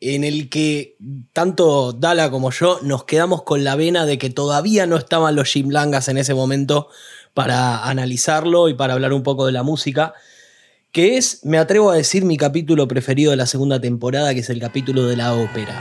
en 0.00 0.22
el 0.22 0.50
que 0.50 0.96
tanto 1.32 1.92
Dala 1.92 2.30
como 2.30 2.50
yo 2.50 2.78
nos 2.82 3.04
quedamos 3.04 3.42
con 3.42 3.64
la 3.64 3.74
vena 3.74 4.04
de 4.04 4.18
que 4.18 4.30
todavía 4.30 4.86
no 4.86 4.96
estaban 4.96 5.34
los 5.34 5.56
Langas 5.56 6.08
en 6.08 6.18
ese 6.18 6.34
momento 6.34 6.88
para 7.32 7.84
analizarlo 7.84 8.68
y 8.68 8.74
para 8.74 8.92
hablar 8.92 9.12
un 9.12 9.22
poco 9.22 9.46
de 9.46 9.52
la 9.52 9.62
música, 9.62 10.14
que 10.94 11.16
es, 11.16 11.44
me 11.44 11.58
atrevo 11.58 11.90
a 11.90 11.96
decir, 11.96 12.24
mi 12.24 12.36
capítulo 12.36 12.86
preferido 12.86 13.32
de 13.32 13.36
la 13.36 13.46
segunda 13.46 13.80
temporada, 13.80 14.32
que 14.32 14.40
es 14.40 14.48
el 14.48 14.60
capítulo 14.60 15.06
de 15.06 15.16
la 15.16 15.34
ópera. 15.34 15.74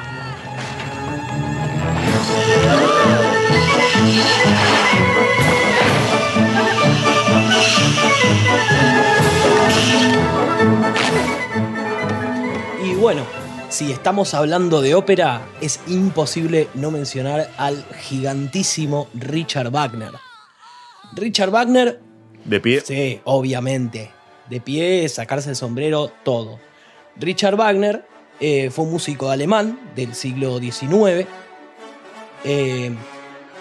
Y 12.83 12.95
bueno, 12.95 13.23
si 13.69 13.91
estamos 13.91 14.33
hablando 14.33 14.81
de 14.81 14.95
ópera, 14.95 15.45
es 15.61 15.79
imposible 15.85 16.69
no 16.73 16.89
mencionar 16.89 17.51
al 17.57 17.85
gigantísimo 18.01 19.09
Richard 19.13 19.69
Wagner. 19.69 20.13
Richard 21.15 21.51
Wagner, 21.51 22.01
De 22.45 22.59
pie. 22.59 22.81
sí, 22.81 23.21
obviamente, 23.25 24.09
de 24.49 24.61
pie, 24.61 25.07
sacarse 25.09 25.49
el 25.49 25.55
sombrero, 25.55 26.11
todo. 26.23 26.59
Richard 27.17 27.55
Wagner 27.55 28.05
eh, 28.39 28.69
fue 28.71 28.85
un 28.85 28.91
músico 28.91 29.29
alemán 29.29 29.79
del 29.95 30.15
siglo 30.15 30.59
XIX 30.59 31.27
eh, 32.43 32.91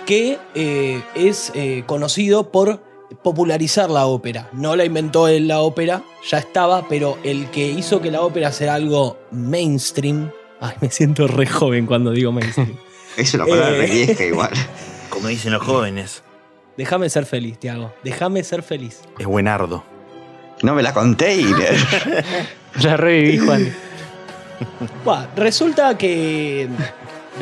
que 0.06 0.38
eh, 0.54 1.02
es 1.14 1.52
eh, 1.54 1.84
conocido 1.86 2.50
por 2.50 2.82
popularizar 3.22 3.90
la 3.90 4.06
ópera. 4.06 4.48
No 4.52 4.74
la 4.74 4.84
inventó 4.84 5.28
él 5.28 5.46
la 5.48 5.60
ópera, 5.60 6.02
ya 6.28 6.38
estaba, 6.38 6.88
pero 6.88 7.18
el 7.22 7.50
que 7.50 7.68
hizo 7.68 8.00
que 8.00 8.10
la 8.10 8.22
ópera 8.22 8.50
sea 8.52 8.74
algo 8.74 9.18
mainstream. 9.30 10.30
Ay, 10.60 10.74
me 10.80 10.90
siento 10.90 11.26
re 11.28 11.46
joven 11.46 11.86
cuando 11.86 12.10
digo 12.12 12.32
mainstream. 12.32 12.76
Es 13.16 13.34
una 13.34 13.44
palabra 13.44 13.76
Eh. 13.76 13.78
re 13.78 13.86
vieja 13.86 14.24
igual. 14.24 14.50
Como 15.10 15.28
dicen 15.28 15.52
los 15.52 15.62
jóvenes. 15.62 16.22
Déjame 16.78 17.10
ser 17.10 17.26
feliz, 17.26 17.58
Tiago. 17.58 17.92
Déjame 18.02 18.42
ser 18.42 18.62
feliz. 18.62 19.02
Es 19.18 19.26
buenardo. 19.26 19.84
No 20.62 20.74
me 20.74 20.82
la 20.82 20.94
conté, 20.94 21.34
Iner. 21.36 21.76
La 22.82 22.96
reviví, 22.96 23.38
Juan. 23.38 23.74
Resulta 25.36 25.98
que. 25.98 26.68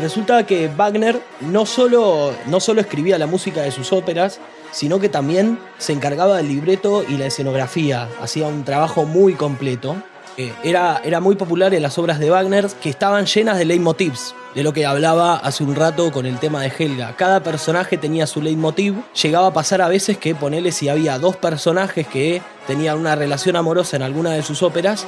Resulta 0.00 0.46
que 0.46 0.68
Wagner 0.68 1.20
no 1.40 1.66
solo, 1.66 2.32
no 2.46 2.60
solo 2.60 2.80
escribía 2.80 3.18
la 3.18 3.26
música 3.26 3.62
de 3.62 3.72
sus 3.72 3.92
óperas, 3.92 4.40
sino 4.70 5.00
que 5.00 5.08
también 5.08 5.58
se 5.78 5.92
encargaba 5.92 6.36
del 6.36 6.48
libreto 6.48 7.04
y 7.06 7.16
la 7.16 7.26
escenografía. 7.26 8.08
Hacía 8.22 8.46
un 8.46 8.64
trabajo 8.64 9.04
muy 9.04 9.34
completo. 9.34 9.96
Eh, 10.36 10.52
era, 10.62 11.00
era 11.04 11.20
muy 11.20 11.34
popular 11.34 11.74
en 11.74 11.82
las 11.82 11.98
obras 11.98 12.20
de 12.20 12.30
Wagner 12.30 12.68
que 12.80 12.88
estaban 12.88 13.26
llenas 13.26 13.58
de 13.58 13.64
leitmotivs. 13.64 14.34
De 14.54 14.62
lo 14.62 14.72
que 14.72 14.86
hablaba 14.86 15.36
hace 15.36 15.62
un 15.62 15.74
rato 15.74 16.10
con 16.10 16.26
el 16.26 16.38
tema 16.38 16.62
de 16.62 16.72
Helga. 16.76 17.14
Cada 17.16 17.42
personaje 17.42 17.96
tenía 17.96 18.26
su 18.26 18.42
leitmotiv. 18.42 18.96
Llegaba 19.22 19.48
a 19.48 19.52
pasar 19.52 19.80
a 19.82 19.88
veces 19.88 20.18
que 20.18 20.34
ponele 20.34 20.72
si 20.72 20.88
había 20.88 21.18
dos 21.18 21.36
personajes 21.36 22.06
que 22.06 22.42
tenían 22.66 22.98
una 22.98 23.16
relación 23.16 23.56
amorosa 23.56 23.96
en 23.96 24.02
alguna 24.02 24.30
de 24.32 24.42
sus 24.42 24.62
óperas, 24.62 25.06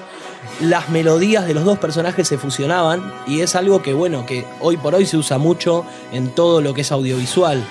las 0.60 0.88
melodías 0.88 1.46
de 1.46 1.54
los 1.54 1.64
dos 1.64 1.78
personajes 1.78 2.26
se 2.26 2.38
fusionaban 2.38 3.12
y 3.26 3.40
es 3.40 3.54
algo 3.54 3.82
que 3.82 3.92
bueno, 3.92 4.26
que 4.26 4.44
hoy 4.60 4.76
por 4.76 4.94
hoy 4.94 5.06
se 5.06 5.16
usa 5.16 5.38
mucho 5.38 5.84
en 6.12 6.30
todo 6.30 6.60
lo 6.60 6.74
que 6.74 6.80
es 6.80 6.92
audiovisual. 6.92 7.62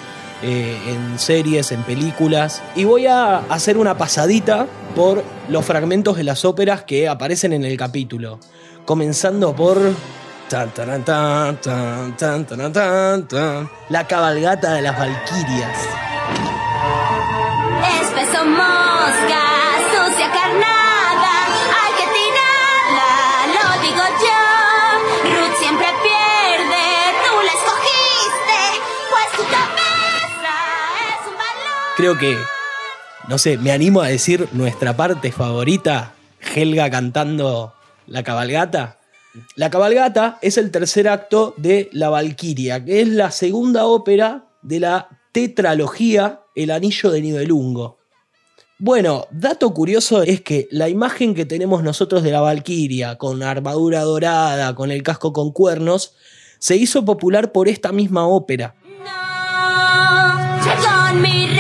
eh, 0.43 0.75
en 0.87 1.19
series, 1.19 1.71
en 1.71 1.83
películas. 1.83 2.61
Y 2.75 2.83
voy 2.83 3.05
a 3.05 3.39
hacer 3.49 3.77
una 3.77 3.97
pasadita 3.97 4.67
por 4.95 5.23
los 5.49 5.65
fragmentos 5.65 6.17
de 6.17 6.23
las 6.23 6.45
óperas 6.45 6.83
que 6.83 7.07
aparecen 7.07 7.53
en 7.53 7.63
el 7.63 7.77
capítulo. 7.77 8.39
Comenzando 8.85 9.55
por 9.55 9.77
Tan, 10.51 10.69
tan, 10.73 11.01
tan, 11.05 11.55
tan, 11.61 12.13
taran, 12.17 12.73
tan, 12.73 13.25
tan. 13.25 13.69
La 13.87 14.05
cabalgata 14.05 14.73
de 14.73 14.81
las 14.81 14.99
Valquirias. 14.99 15.77
Espeso 18.01 18.43
mosca, 18.43 19.43
sucia 19.93 20.27
carnada, 20.29 21.33
hay 21.79 21.93
que 21.95 22.07
tirarla, 22.17 23.11
lo 23.55 23.65
digo 23.81 24.03
yo. 24.25 24.41
Ruth 25.31 25.55
siempre 25.57 25.87
pierde, 26.03 26.83
tú 27.23 27.33
la 27.47 27.53
escogiste, 27.55 28.59
pues 29.09 29.27
tu 29.37 29.43
cabeza 29.43 30.55
es 31.07 31.27
un 31.29 31.35
balón. 31.37 31.95
Creo 31.95 32.17
que, 32.17 32.37
no 33.29 33.37
sé, 33.37 33.57
me 33.57 33.71
animo 33.71 34.01
a 34.01 34.07
decir 34.07 34.49
nuestra 34.51 34.97
parte 34.97 35.31
favorita, 35.31 36.11
Helga 36.41 36.89
cantando 36.89 37.73
la 38.05 38.23
cabalgata. 38.23 38.97
La 39.55 39.69
cabalgata 39.69 40.39
es 40.41 40.57
el 40.57 40.71
tercer 40.71 41.07
acto 41.07 41.53
de 41.57 41.89
La 41.93 42.09
Valquiria, 42.09 42.83
que 42.83 43.01
es 43.01 43.07
la 43.07 43.31
segunda 43.31 43.85
ópera 43.85 44.45
de 44.61 44.79
la 44.79 45.07
tetralogía 45.31 46.41
El 46.55 46.71
Anillo 46.71 47.11
de 47.11 47.21
Nibelungo. 47.21 47.97
Bueno, 48.77 49.27
dato 49.31 49.73
curioso 49.73 50.23
es 50.23 50.41
que 50.41 50.67
la 50.71 50.89
imagen 50.89 51.35
que 51.35 51.45
tenemos 51.45 51.83
nosotros 51.83 52.23
de 52.23 52.31
la 52.31 52.41
Valquiria, 52.41 53.17
con 53.17 53.43
armadura 53.43 54.01
dorada, 54.01 54.73
con 54.73 54.89
el 54.89 55.03
casco 55.03 55.33
con 55.33 55.51
cuernos, 55.51 56.15
se 56.57 56.75
hizo 56.75 57.05
popular 57.05 57.51
por 57.51 57.67
esta 57.67 57.91
misma 57.91 58.27
ópera. 58.27 58.75
Con 60.63 61.50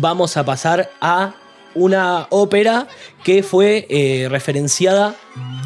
vamos 0.00 0.36
a 0.36 0.44
pasar 0.44 0.90
a 1.00 1.34
una 1.74 2.26
ópera 2.30 2.88
que 3.22 3.42
fue 3.42 3.86
eh, 3.88 4.28
referenciada 4.28 5.14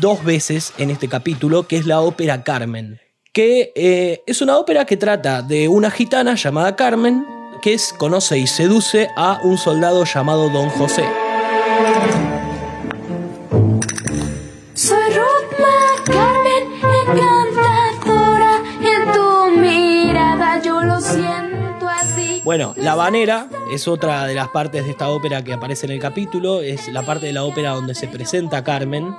dos 0.01 0.23
veces 0.24 0.73
en 0.77 0.90
este 0.90 1.09
capítulo, 1.09 1.66
que 1.66 1.77
es 1.77 1.86
la 1.86 2.01
ópera 2.01 2.43
Carmen. 2.43 3.01
Que 3.32 3.73
eh, 3.74 4.23
es 4.27 4.43
una 4.43 4.59
ópera 4.59 4.85
que 4.85 4.97
trata 4.97 5.43
de 5.43 5.69
una 5.69 5.90
gitana 5.90 6.35
llamada 6.35 6.77
Carmen, 6.77 7.24
que 7.62 7.74
es, 7.74 7.93
conoce 7.93 8.39
y 8.39 8.47
seduce 8.47 9.09
a 9.16 9.40
un 9.43 9.56
soldado 9.56 10.05
llamado 10.05 10.51
Don 10.51 10.69
José. 10.69 11.23
Bueno, 22.44 22.74
La 22.76 22.94
Banera 22.94 23.48
es 23.72 23.88
otra 23.88 24.26
de 24.26 24.34
las 24.34 24.48
partes 24.48 24.84
de 24.84 24.90
esta 24.90 25.08
ópera 25.08 25.42
que 25.42 25.54
aparece 25.54 25.86
en 25.86 25.92
el 25.92 25.98
capítulo. 25.98 26.60
Es 26.60 26.88
la 26.88 27.00
parte 27.00 27.24
de 27.24 27.32
la 27.32 27.44
ópera 27.44 27.70
donde 27.70 27.94
se 27.94 28.06
presenta 28.06 28.62
Carmen, 28.62 29.16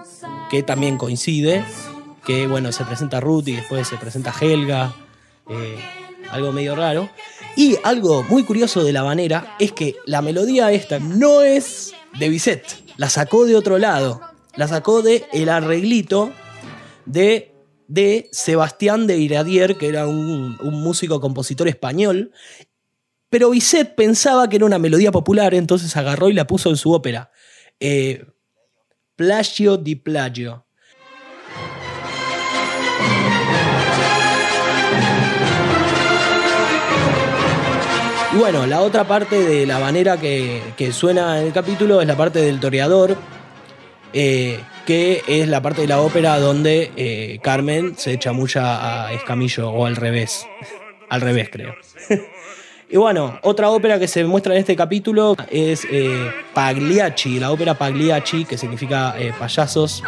que 0.52 0.62
también 0.62 1.00
coincide. 1.00 1.66
Que 2.24 2.46
bueno, 2.46 2.72
se 2.72 2.86
presenta 2.86 3.20
Ruth 3.20 3.48
y 3.48 3.56
después 3.56 3.88
se 3.88 3.98
presenta 3.98 4.32
Helga. 4.40 4.94
eh, 5.50 5.76
algo 6.30 6.52
medio 6.52 6.76
raro. 6.76 7.10
Y 7.56 7.78
algo 7.84 8.22
muy 8.22 8.44
curioso 8.44 8.84
de 8.84 8.94
La 8.94 9.02
Banera 9.02 9.56
es 9.58 9.72
que 9.72 9.96
la 10.06 10.22
melodía 10.22 10.72
esta 10.72 11.00
no 11.00 11.42
es 11.42 11.94
de 12.20 12.30
Bizet. 12.30 12.64
La 12.98 13.10
sacó 13.10 13.46
de 13.46 13.56
otro 13.56 13.80
lado. 13.80 14.22
La 14.56 14.68
sacó 14.68 15.02
de 15.02 15.26
el 15.34 15.50
arreglito 15.50 16.32
de, 17.08 17.56
de 17.88 18.30
Sebastián 18.32 19.08
de 19.08 19.18
Iradier, 19.18 19.78
que 19.78 19.88
era 19.88 20.06
un 20.06 20.58
músico 20.60 21.20
compositor 21.20 21.68
español. 21.68 22.32
Pero 23.36 23.50
Bizet 23.50 23.96
pensaba 23.96 24.48
que 24.48 24.56
era 24.56 24.66
una 24.66 24.80
melodía 24.80 25.12
popular, 25.12 25.54
entonces 25.54 25.98
agarró 25.98 26.30
y 26.30 26.34
la 26.34 26.48
puso 26.48 26.70
en 26.70 26.78
su 26.78 26.94
ópera. 26.94 27.32
Eh, 27.82 28.24
plagio 29.18 29.76
di 29.76 29.96
plagio. 29.96 30.66
Y 38.34 38.38
bueno, 38.38 38.66
la 38.68 38.80
otra 38.80 39.06
parte 39.06 39.38
de 39.38 39.66
la 39.66 39.80
banera 39.80 40.16
que, 40.18 40.62
que 40.78 40.94
suena 40.94 41.42
en 41.42 41.48
el 41.48 41.52
capítulo 41.52 42.00
es 42.00 42.08
la 42.08 42.16
parte 42.16 42.40
del 42.40 42.62
toreador, 42.62 43.18
eh, 44.14 44.62
que 44.86 45.24
es 45.28 45.50
la 45.50 45.62
parte 45.62 45.82
de 45.82 45.90
la 45.90 46.00
ópera 46.00 46.40
donde 46.40 46.90
eh, 46.96 47.40
Carmen 47.44 47.98
se 47.98 48.18
chamulla 48.18 49.08
a 49.08 49.12
Escamillo, 49.12 49.72
o 49.72 49.86
al 49.86 49.98
revés. 49.98 50.48
Al 51.10 51.20
revés, 51.20 51.50
creo. 51.52 51.76
y 52.96 52.98
bueno, 52.98 53.38
otra 53.42 53.72
ópera 53.72 54.00
que 54.00 54.08
se 54.08 54.24
muestra 54.24 54.54
en 54.54 54.62
este 54.62 54.74
capítulo 54.74 55.36
es 55.52 55.86
eh, 55.92 56.32
Pagliacci, 56.54 57.42
la 57.42 57.52
ópera 57.52 57.74
Pagliacci, 57.74 58.46
que 58.46 58.58
significa 58.58 59.16
eh, 59.20 59.34
payasos. 59.38 60.02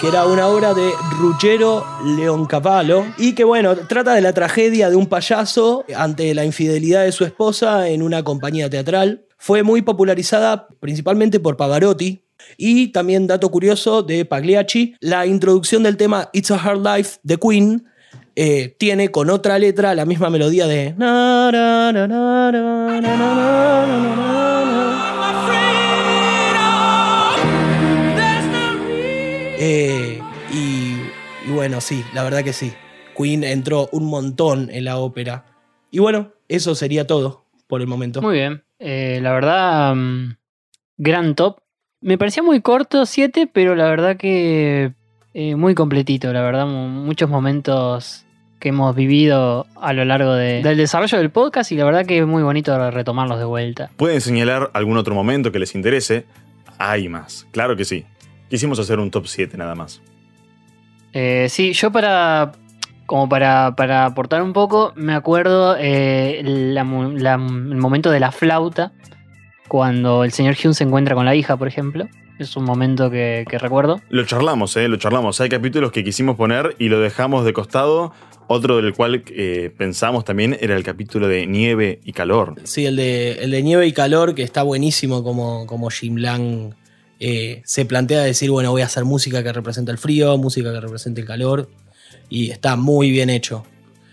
que 0.00 0.08
era 0.08 0.26
una 0.26 0.48
obra 0.48 0.74
de 0.74 0.90
Ruggero 1.18 1.84
Leoncavallo 2.16 3.04
y 3.18 3.34
que 3.34 3.44
bueno, 3.44 3.76
trata 3.76 4.14
de 4.14 4.22
la 4.22 4.32
tragedia 4.32 4.90
de 4.90 4.96
un 4.96 5.06
payaso 5.06 5.84
ante 5.94 6.34
la 6.34 6.44
infidelidad 6.44 7.04
de 7.04 7.12
su 7.12 7.24
esposa 7.24 7.86
en 7.88 8.02
una 8.02 8.24
compañía 8.24 8.68
teatral. 8.68 9.26
Fue 9.42 9.62
muy 9.62 9.80
popularizada 9.80 10.68
principalmente 10.80 11.40
por 11.40 11.56
Pavarotti, 11.56 12.22
y 12.56 12.88
también, 12.88 13.26
dato 13.26 13.50
curioso 13.50 14.02
de 14.02 14.24
Pagliacci, 14.24 14.96
la 15.00 15.26
introducción 15.26 15.82
del 15.82 15.96
tema 15.96 16.28
It's 16.32 16.50
a 16.50 16.56
Hard 16.56 16.84
Life 16.84 17.18
de 17.22 17.38
Queen 17.38 17.86
tiene 18.78 19.10
con 19.10 19.30
otra 19.30 19.58
letra 19.58 19.94
la 19.94 20.04
misma 20.04 20.30
melodía 20.30 20.66
de. 20.66 20.94
Y, 30.52 31.48
y 31.48 31.52
bueno, 31.52 31.80
sí, 31.80 32.04
la 32.14 32.22
verdad 32.24 32.42
que 32.42 32.52
sí. 32.52 32.72
Queen 33.16 33.44
entró 33.44 33.88
un 33.92 34.04
montón 34.04 34.70
en 34.70 34.84
la 34.84 34.98
ópera. 34.98 35.44
Y 35.90 35.98
bueno, 35.98 36.32
eso 36.48 36.74
sería 36.74 37.06
todo 37.06 37.44
por 37.66 37.80
el 37.80 37.86
momento. 37.86 38.22
Muy 38.22 38.34
bien. 38.34 38.62
Eh, 38.80 39.20
la 39.22 39.32
verdad, 39.32 39.94
mm, 39.94 40.34
gran 40.96 41.34
top. 41.34 41.58
Me 42.00 42.16
parecía 42.18 42.42
muy 42.42 42.60
corto, 42.62 43.04
7, 43.06 43.46
pero 43.52 43.74
la 43.74 43.84
verdad 43.84 44.16
que 44.16 44.92
eh, 45.34 45.54
muy 45.54 45.74
completito. 45.74 46.32
La 46.32 46.40
verdad, 46.42 46.66
mu- 46.66 46.88
muchos 46.88 47.28
momentos 47.30 48.24
que 48.58 48.70
hemos 48.70 48.94
vivido 48.96 49.66
a 49.80 49.92
lo 49.92 50.04
largo 50.04 50.32
de- 50.34 50.62
del 50.62 50.76
desarrollo 50.76 51.18
del 51.18 51.30
podcast 51.30 51.70
y 51.72 51.76
la 51.76 51.84
verdad 51.84 52.04
que 52.06 52.18
es 52.18 52.26
muy 52.26 52.42
bonito 52.42 52.90
retomarlos 52.90 53.38
de 53.38 53.44
vuelta. 53.44 53.90
¿Pueden 53.96 54.20
señalar 54.20 54.70
algún 54.74 54.96
otro 54.96 55.14
momento 55.14 55.52
que 55.52 55.58
les 55.58 55.74
interese? 55.74 56.24
Hay 56.78 57.08
más, 57.08 57.46
claro 57.52 57.76
que 57.76 57.84
sí. 57.84 58.04
Quisimos 58.48 58.78
hacer 58.80 58.98
un 58.98 59.10
top 59.10 59.26
7 59.28 59.56
nada 59.56 59.74
más. 59.74 60.00
Eh, 61.12 61.46
sí, 61.48 61.72
yo 61.74 61.90
para. 61.92 62.52
Como 63.10 63.28
para, 63.28 63.74
para 63.74 64.04
aportar 64.04 64.40
un 64.40 64.52
poco, 64.52 64.92
me 64.94 65.14
acuerdo 65.14 65.74
eh, 65.76 66.42
la 66.44 66.84
mu- 66.84 67.10
la- 67.18 67.34
el 67.34 67.76
momento 67.76 68.08
de 68.12 68.20
la 68.20 68.30
flauta, 68.30 68.92
cuando 69.66 70.22
el 70.22 70.30
señor 70.30 70.54
Hume 70.62 70.74
se 70.74 70.84
encuentra 70.84 71.16
con 71.16 71.24
la 71.24 71.34
hija, 71.34 71.56
por 71.56 71.66
ejemplo. 71.66 72.06
Es 72.38 72.56
un 72.56 72.62
momento 72.62 73.10
que, 73.10 73.44
que 73.50 73.58
recuerdo. 73.58 74.00
Lo 74.10 74.24
charlamos, 74.24 74.76
¿eh? 74.76 74.86
Lo 74.86 74.96
charlamos. 74.96 75.40
Hay 75.40 75.48
capítulos 75.48 75.90
que 75.90 76.04
quisimos 76.04 76.36
poner 76.36 76.76
y 76.78 76.88
lo 76.88 77.00
dejamos 77.00 77.44
de 77.44 77.52
costado. 77.52 78.12
Otro 78.46 78.76
del 78.80 78.94
cual 78.94 79.24
eh, 79.26 79.72
pensamos 79.76 80.24
también 80.24 80.56
era 80.60 80.76
el 80.76 80.84
capítulo 80.84 81.26
de 81.26 81.48
nieve 81.48 82.00
y 82.04 82.12
calor. 82.12 82.54
Sí, 82.62 82.86
el 82.86 82.94
de, 82.94 83.32
el 83.42 83.50
de 83.50 83.62
nieve 83.64 83.88
y 83.88 83.92
calor, 83.92 84.36
que 84.36 84.44
está 84.44 84.62
buenísimo 84.62 85.24
como, 85.24 85.66
como 85.66 85.90
Jim 85.90 86.14
Lang 86.16 86.74
eh, 87.18 87.60
se 87.64 87.84
plantea 87.84 88.20
decir, 88.22 88.50
bueno, 88.52 88.70
voy 88.70 88.82
a 88.82 88.86
hacer 88.86 89.04
música 89.04 89.42
que 89.42 89.52
representa 89.52 89.90
el 89.90 89.98
frío, 89.98 90.36
música 90.38 90.72
que 90.72 90.80
representa 90.80 91.20
el 91.20 91.26
calor. 91.26 91.68
Y 92.30 92.50
está 92.50 92.76
muy 92.76 93.10
bien 93.10 93.28
hecho. 93.28 93.66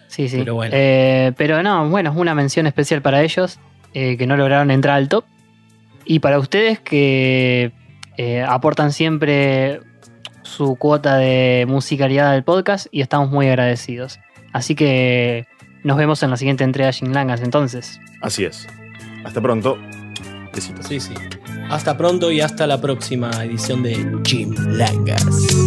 Sí, 0.07 0.27
sí. 0.27 0.38
Pero 0.39 0.56
bueno. 0.56 0.73
Eh, 0.76 1.31
pero 1.38 1.64
no, 1.64 1.89
bueno, 1.89 2.11
una 2.14 2.35
mención 2.35 2.68
especial 2.68 3.02
para 3.02 3.22
ellos 3.22 3.60
eh, 3.94 4.18
que 4.18 4.27
no 4.27 4.35
lograron 4.35 4.72
entrar 4.72 4.95
al 4.95 5.07
top. 5.07 5.23
Y 6.03 6.19
para 6.19 6.39
ustedes 6.39 6.80
que 6.80 7.72
eh, 8.18 8.41
aportan 8.41 8.91
siempre 8.91 9.80
su 10.41 10.76
cuota 10.76 11.18
de 11.18 11.65
musicalidad 11.68 12.31
al 12.31 12.44
podcast 12.44 12.88
y 12.91 13.02
estamos 13.02 13.30
muy 13.30 13.48
agradecidos. 13.48 14.19
Así 14.53 14.73
que 14.73 15.45
nos 15.84 15.98
vemos 15.98 16.23
en 16.23 16.31
la 16.31 16.38
siguiente 16.38 16.64
entrega 16.64 16.88
de 16.88 16.94
Shinlangas 16.94 17.41
entonces. 17.41 17.99
Así 18.22 18.45
es. 18.45 18.68
Hasta 19.23 19.41
pronto. 19.41 19.77
Besitos. 20.53 20.88
Sí, 20.88 20.99
sí. 20.99 21.14
Hasta 21.69 21.98
pronto 21.98 22.31
y 22.31 22.41
hasta 22.41 22.65
la 22.65 22.80
próxima 22.80 23.30
edición 23.44 23.84
de 23.84 24.22
Jim 24.26 24.56
Langas. 24.69 25.66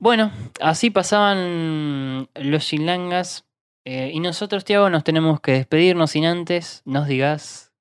Bueno, 0.00 0.30
así 0.60 0.90
pasaban 0.90 2.28
los 2.34 2.62
Shinlangas. 2.64 3.46
eh, 3.84 4.10
y 4.12 4.20
nosotros, 4.20 4.64
Tiago, 4.64 4.90
nos 4.90 5.02
tenemos 5.04 5.40
que 5.40 5.52
despedirnos 5.52 6.10
sin 6.12 6.24
antes 6.26 6.82
nos 6.84 7.06
digas 7.08 7.72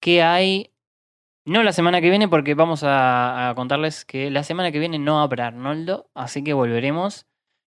qué 0.00 0.22
hay. 0.22 0.72
No 1.44 1.62
la 1.62 1.72
semana 1.72 2.00
que 2.00 2.10
viene, 2.10 2.26
porque 2.28 2.54
vamos 2.54 2.82
a, 2.82 3.50
a 3.50 3.54
contarles 3.54 4.04
que 4.04 4.30
la 4.30 4.42
semana 4.42 4.72
que 4.72 4.78
viene 4.80 4.98
no 4.98 5.20
habrá 5.20 5.48
Arnoldo, 5.48 6.10
así 6.14 6.42
que 6.42 6.54
volveremos 6.54 7.26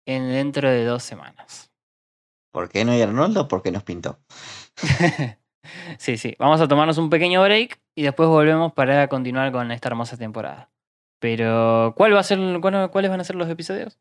en 0.08 0.30
dentro 0.30 0.70
de 0.70 0.86
dos 0.86 1.04
semanas. 1.04 1.72
¿Por 2.52 2.70
qué 2.70 2.84
no 2.84 2.94
hay 2.94 3.02
Arnoldo? 3.02 3.48
Porque 3.48 3.72
nos 3.72 3.84
pintó. 3.84 4.20
Sí, 6.00 6.18
sí. 6.18 6.36
Vamos 6.40 6.62
a 6.62 6.68
tomarnos 6.68 6.98
un 6.98 7.12
pequeño 7.12 7.44
break 7.44 7.80
y 7.94 8.02
después 8.04 8.28
volvemos 8.28 8.74
para 8.74 9.08
continuar 9.08 9.52
con 9.52 9.72
esta 9.72 9.90
hermosa 9.90 10.18
temporada. 10.18 10.72
Pero, 11.20 11.94
¿cuál 11.98 12.14
va 12.16 12.20
a 12.20 12.24
ser, 12.24 12.40
cuál- 12.62 12.90
¿cuáles 12.92 13.12
van 13.12 13.20
a 13.22 13.24
ser 13.24 13.36
los 13.36 13.50
episodios? 13.50 13.98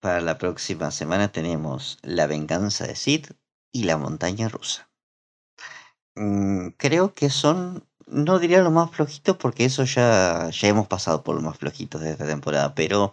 Para 0.00 0.20
la 0.20 0.38
próxima 0.38 0.90
semana 0.90 1.32
tenemos 1.32 1.98
La 2.02 2.26
venganza 2.26 2.86
de 2.86 2.94
Sid 2.94 3.26
y 3.72 3.84
La 3.84 3.96
montaña 3.96 4.48
rusa. 4.48 4.88
Mm, 6.16 6.68
creo 6.76 7.14
que 7.14 7.28
son, 7.30 7.88
no 8.06 8.38
diría 8.38 8.62
lo 8.62 8.70
más 8.70 8.90
flojito 8.90 9.36
porque 9.38 9.64
eso 9.64 9.84
ya, 9.84 10.48
ya 10.50 10.68
hemos 10.68 10.86
pasado 10.86 11.24
por 11.24 11.34
lo 11.34 11.42
más 11.42 11.58
flojitos 11.58 12.00
de 12.00 12.10
esta 12.12 12.26
temporada, 12.26 12.74
pero 12.74 13.12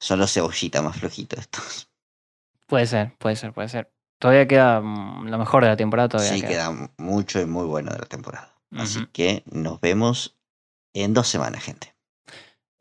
son 0.00 0.18
los 0.18 0.32
cebollita 0.32 0.82
más 0.82 0.96
flojitos 0.98 1.38
estos. 1.40 1.90
Puede 2.66 2.86
ser, 2.86 3.14
puede 3.18 3.36
ser, 3.36 3.52
puede 3.52 3.68
ser. 3.68 3.92
Todavía 4.18 4.48
queda 4.48 4.80
mm, 4.80 5.28
lo 5.28 5.38
mejor 5.38 5.62
de 5.64 5.68
la 5.68 5.76
temporada. 5.76 6.08
Todavía 6.08 6.32
Sí, 6.34 6.40
queda. 6.40 6.48
queda 6.50 6.90
mucho 6.96 7.40
y 7.40 7.46
muy 7.46 7.66
bueno 7.66 7.92
de 7.92 7.98
la 7.98 8.06
temporada. 8.06 8.54
Así 8.70 9.06
que 9.12 9.42
nos 9.52 9.80
vemos 9.82 10.38
en 10.94 11.12
dos 11.12 11.28
semanas, 11.28 11.62
gente. 11.62 11.94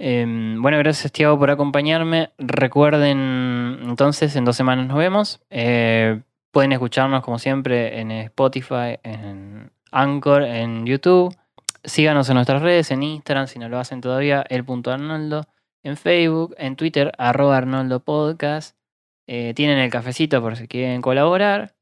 Em, 0.03 0.59
bueno, 0.59 0.79
gracias 0.79 1.11
Tiago 1.11 1.37
por 1.37 1.51
acompañarme. 1.51 2.31
Recuerden, 2.39 3.77
entonces, 3.83 4.35
en 4.35 4.45
dos 4.45 4.55
semanas 4.55 4.87
nos 4.87 4.97
vemos. 4.97 5.41
Eh, 5.51 6.23
pueden 6.49 6.71
escucharnos 6.71 7.23
como 7.23 7.37
siempre 7.37 7.99
en 7.99 8.09
Spotify, 8.09 8.97
en 9.03 9.71
Anchor, 9.91 10.41
en 10.41 10.87
YouTube. 10.87 11.37
Síganos 11.83 12.27
en 12.29 12.33
nuestras 12.33 12.63
redes, 12.63 12.89
en 12.89 13.03
Instagram, 13.03 13.45
si 13.45 13.59
no 13.59 13.69
lo 13.69 13.77
hacen 13.77 14.01
todavía, 14.01 14.43
el 14.49 14.65
punto 14.65 14.91
Arnoldo. 14.91 15.45
En 15.83 15.95
Facebook, 15.97 16.55
en 16.57 16.75
Twitter, 16.77 17.11
arroba 17.19 17.57
Arnoldo 17.57 17.99
Podcast. 17.99 18.75
Eh, 19.27 19.53
tienen 19.53 19.77
el 19.77 19.91
cafecito 19.91 20.41
por 20.41 20.55
si 20.55 20.67
quieren 20.67 21.03
colaborar. 21.03 21.75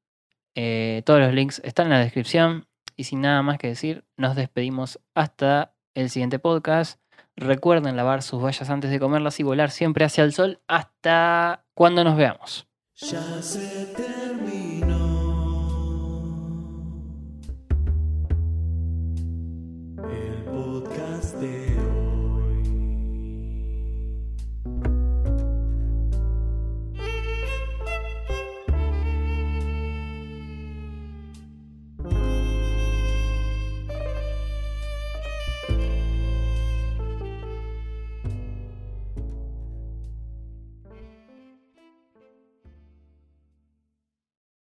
Eh, 0.56 1.04
todos 1.06 1.22
los 1.22 1.34
links 1.34 1.62
están 1.64 1.86
en 1.86 1.94
la 1.94 2.00
descripción. 2.00 2.68
Y 2.98 3.06
sin 3.06 3.22
nada 3.22 3.42
más 3.44 3.60
que 3.60 3.68
decir, 3.68 4.04
nos 4.18 4.36
despedimos 4.36 5.00
hasta 5.16 5.74
el 5.94 6.10
siguiente 6.10 6.38
podcast. 6.38 7.00
Recuerden 7.40 7.96
lavar 7.96 8.22
sus 8.22 8.44
vallas 8.44 8.70
antes 8.70 8.92
de 8.92 9.00
comerlas 9.00 9.40
y 9.40 9.44
volar 9.44 9.72
siempre 9.72 10.06
hacia 10.06 10.24
el 10.26 10.34
sol 10.34 10.62
hasta 10.68 11.66
cuando 11.74 12.04
nos 12.04 12.18
veamos. 12.18 12.68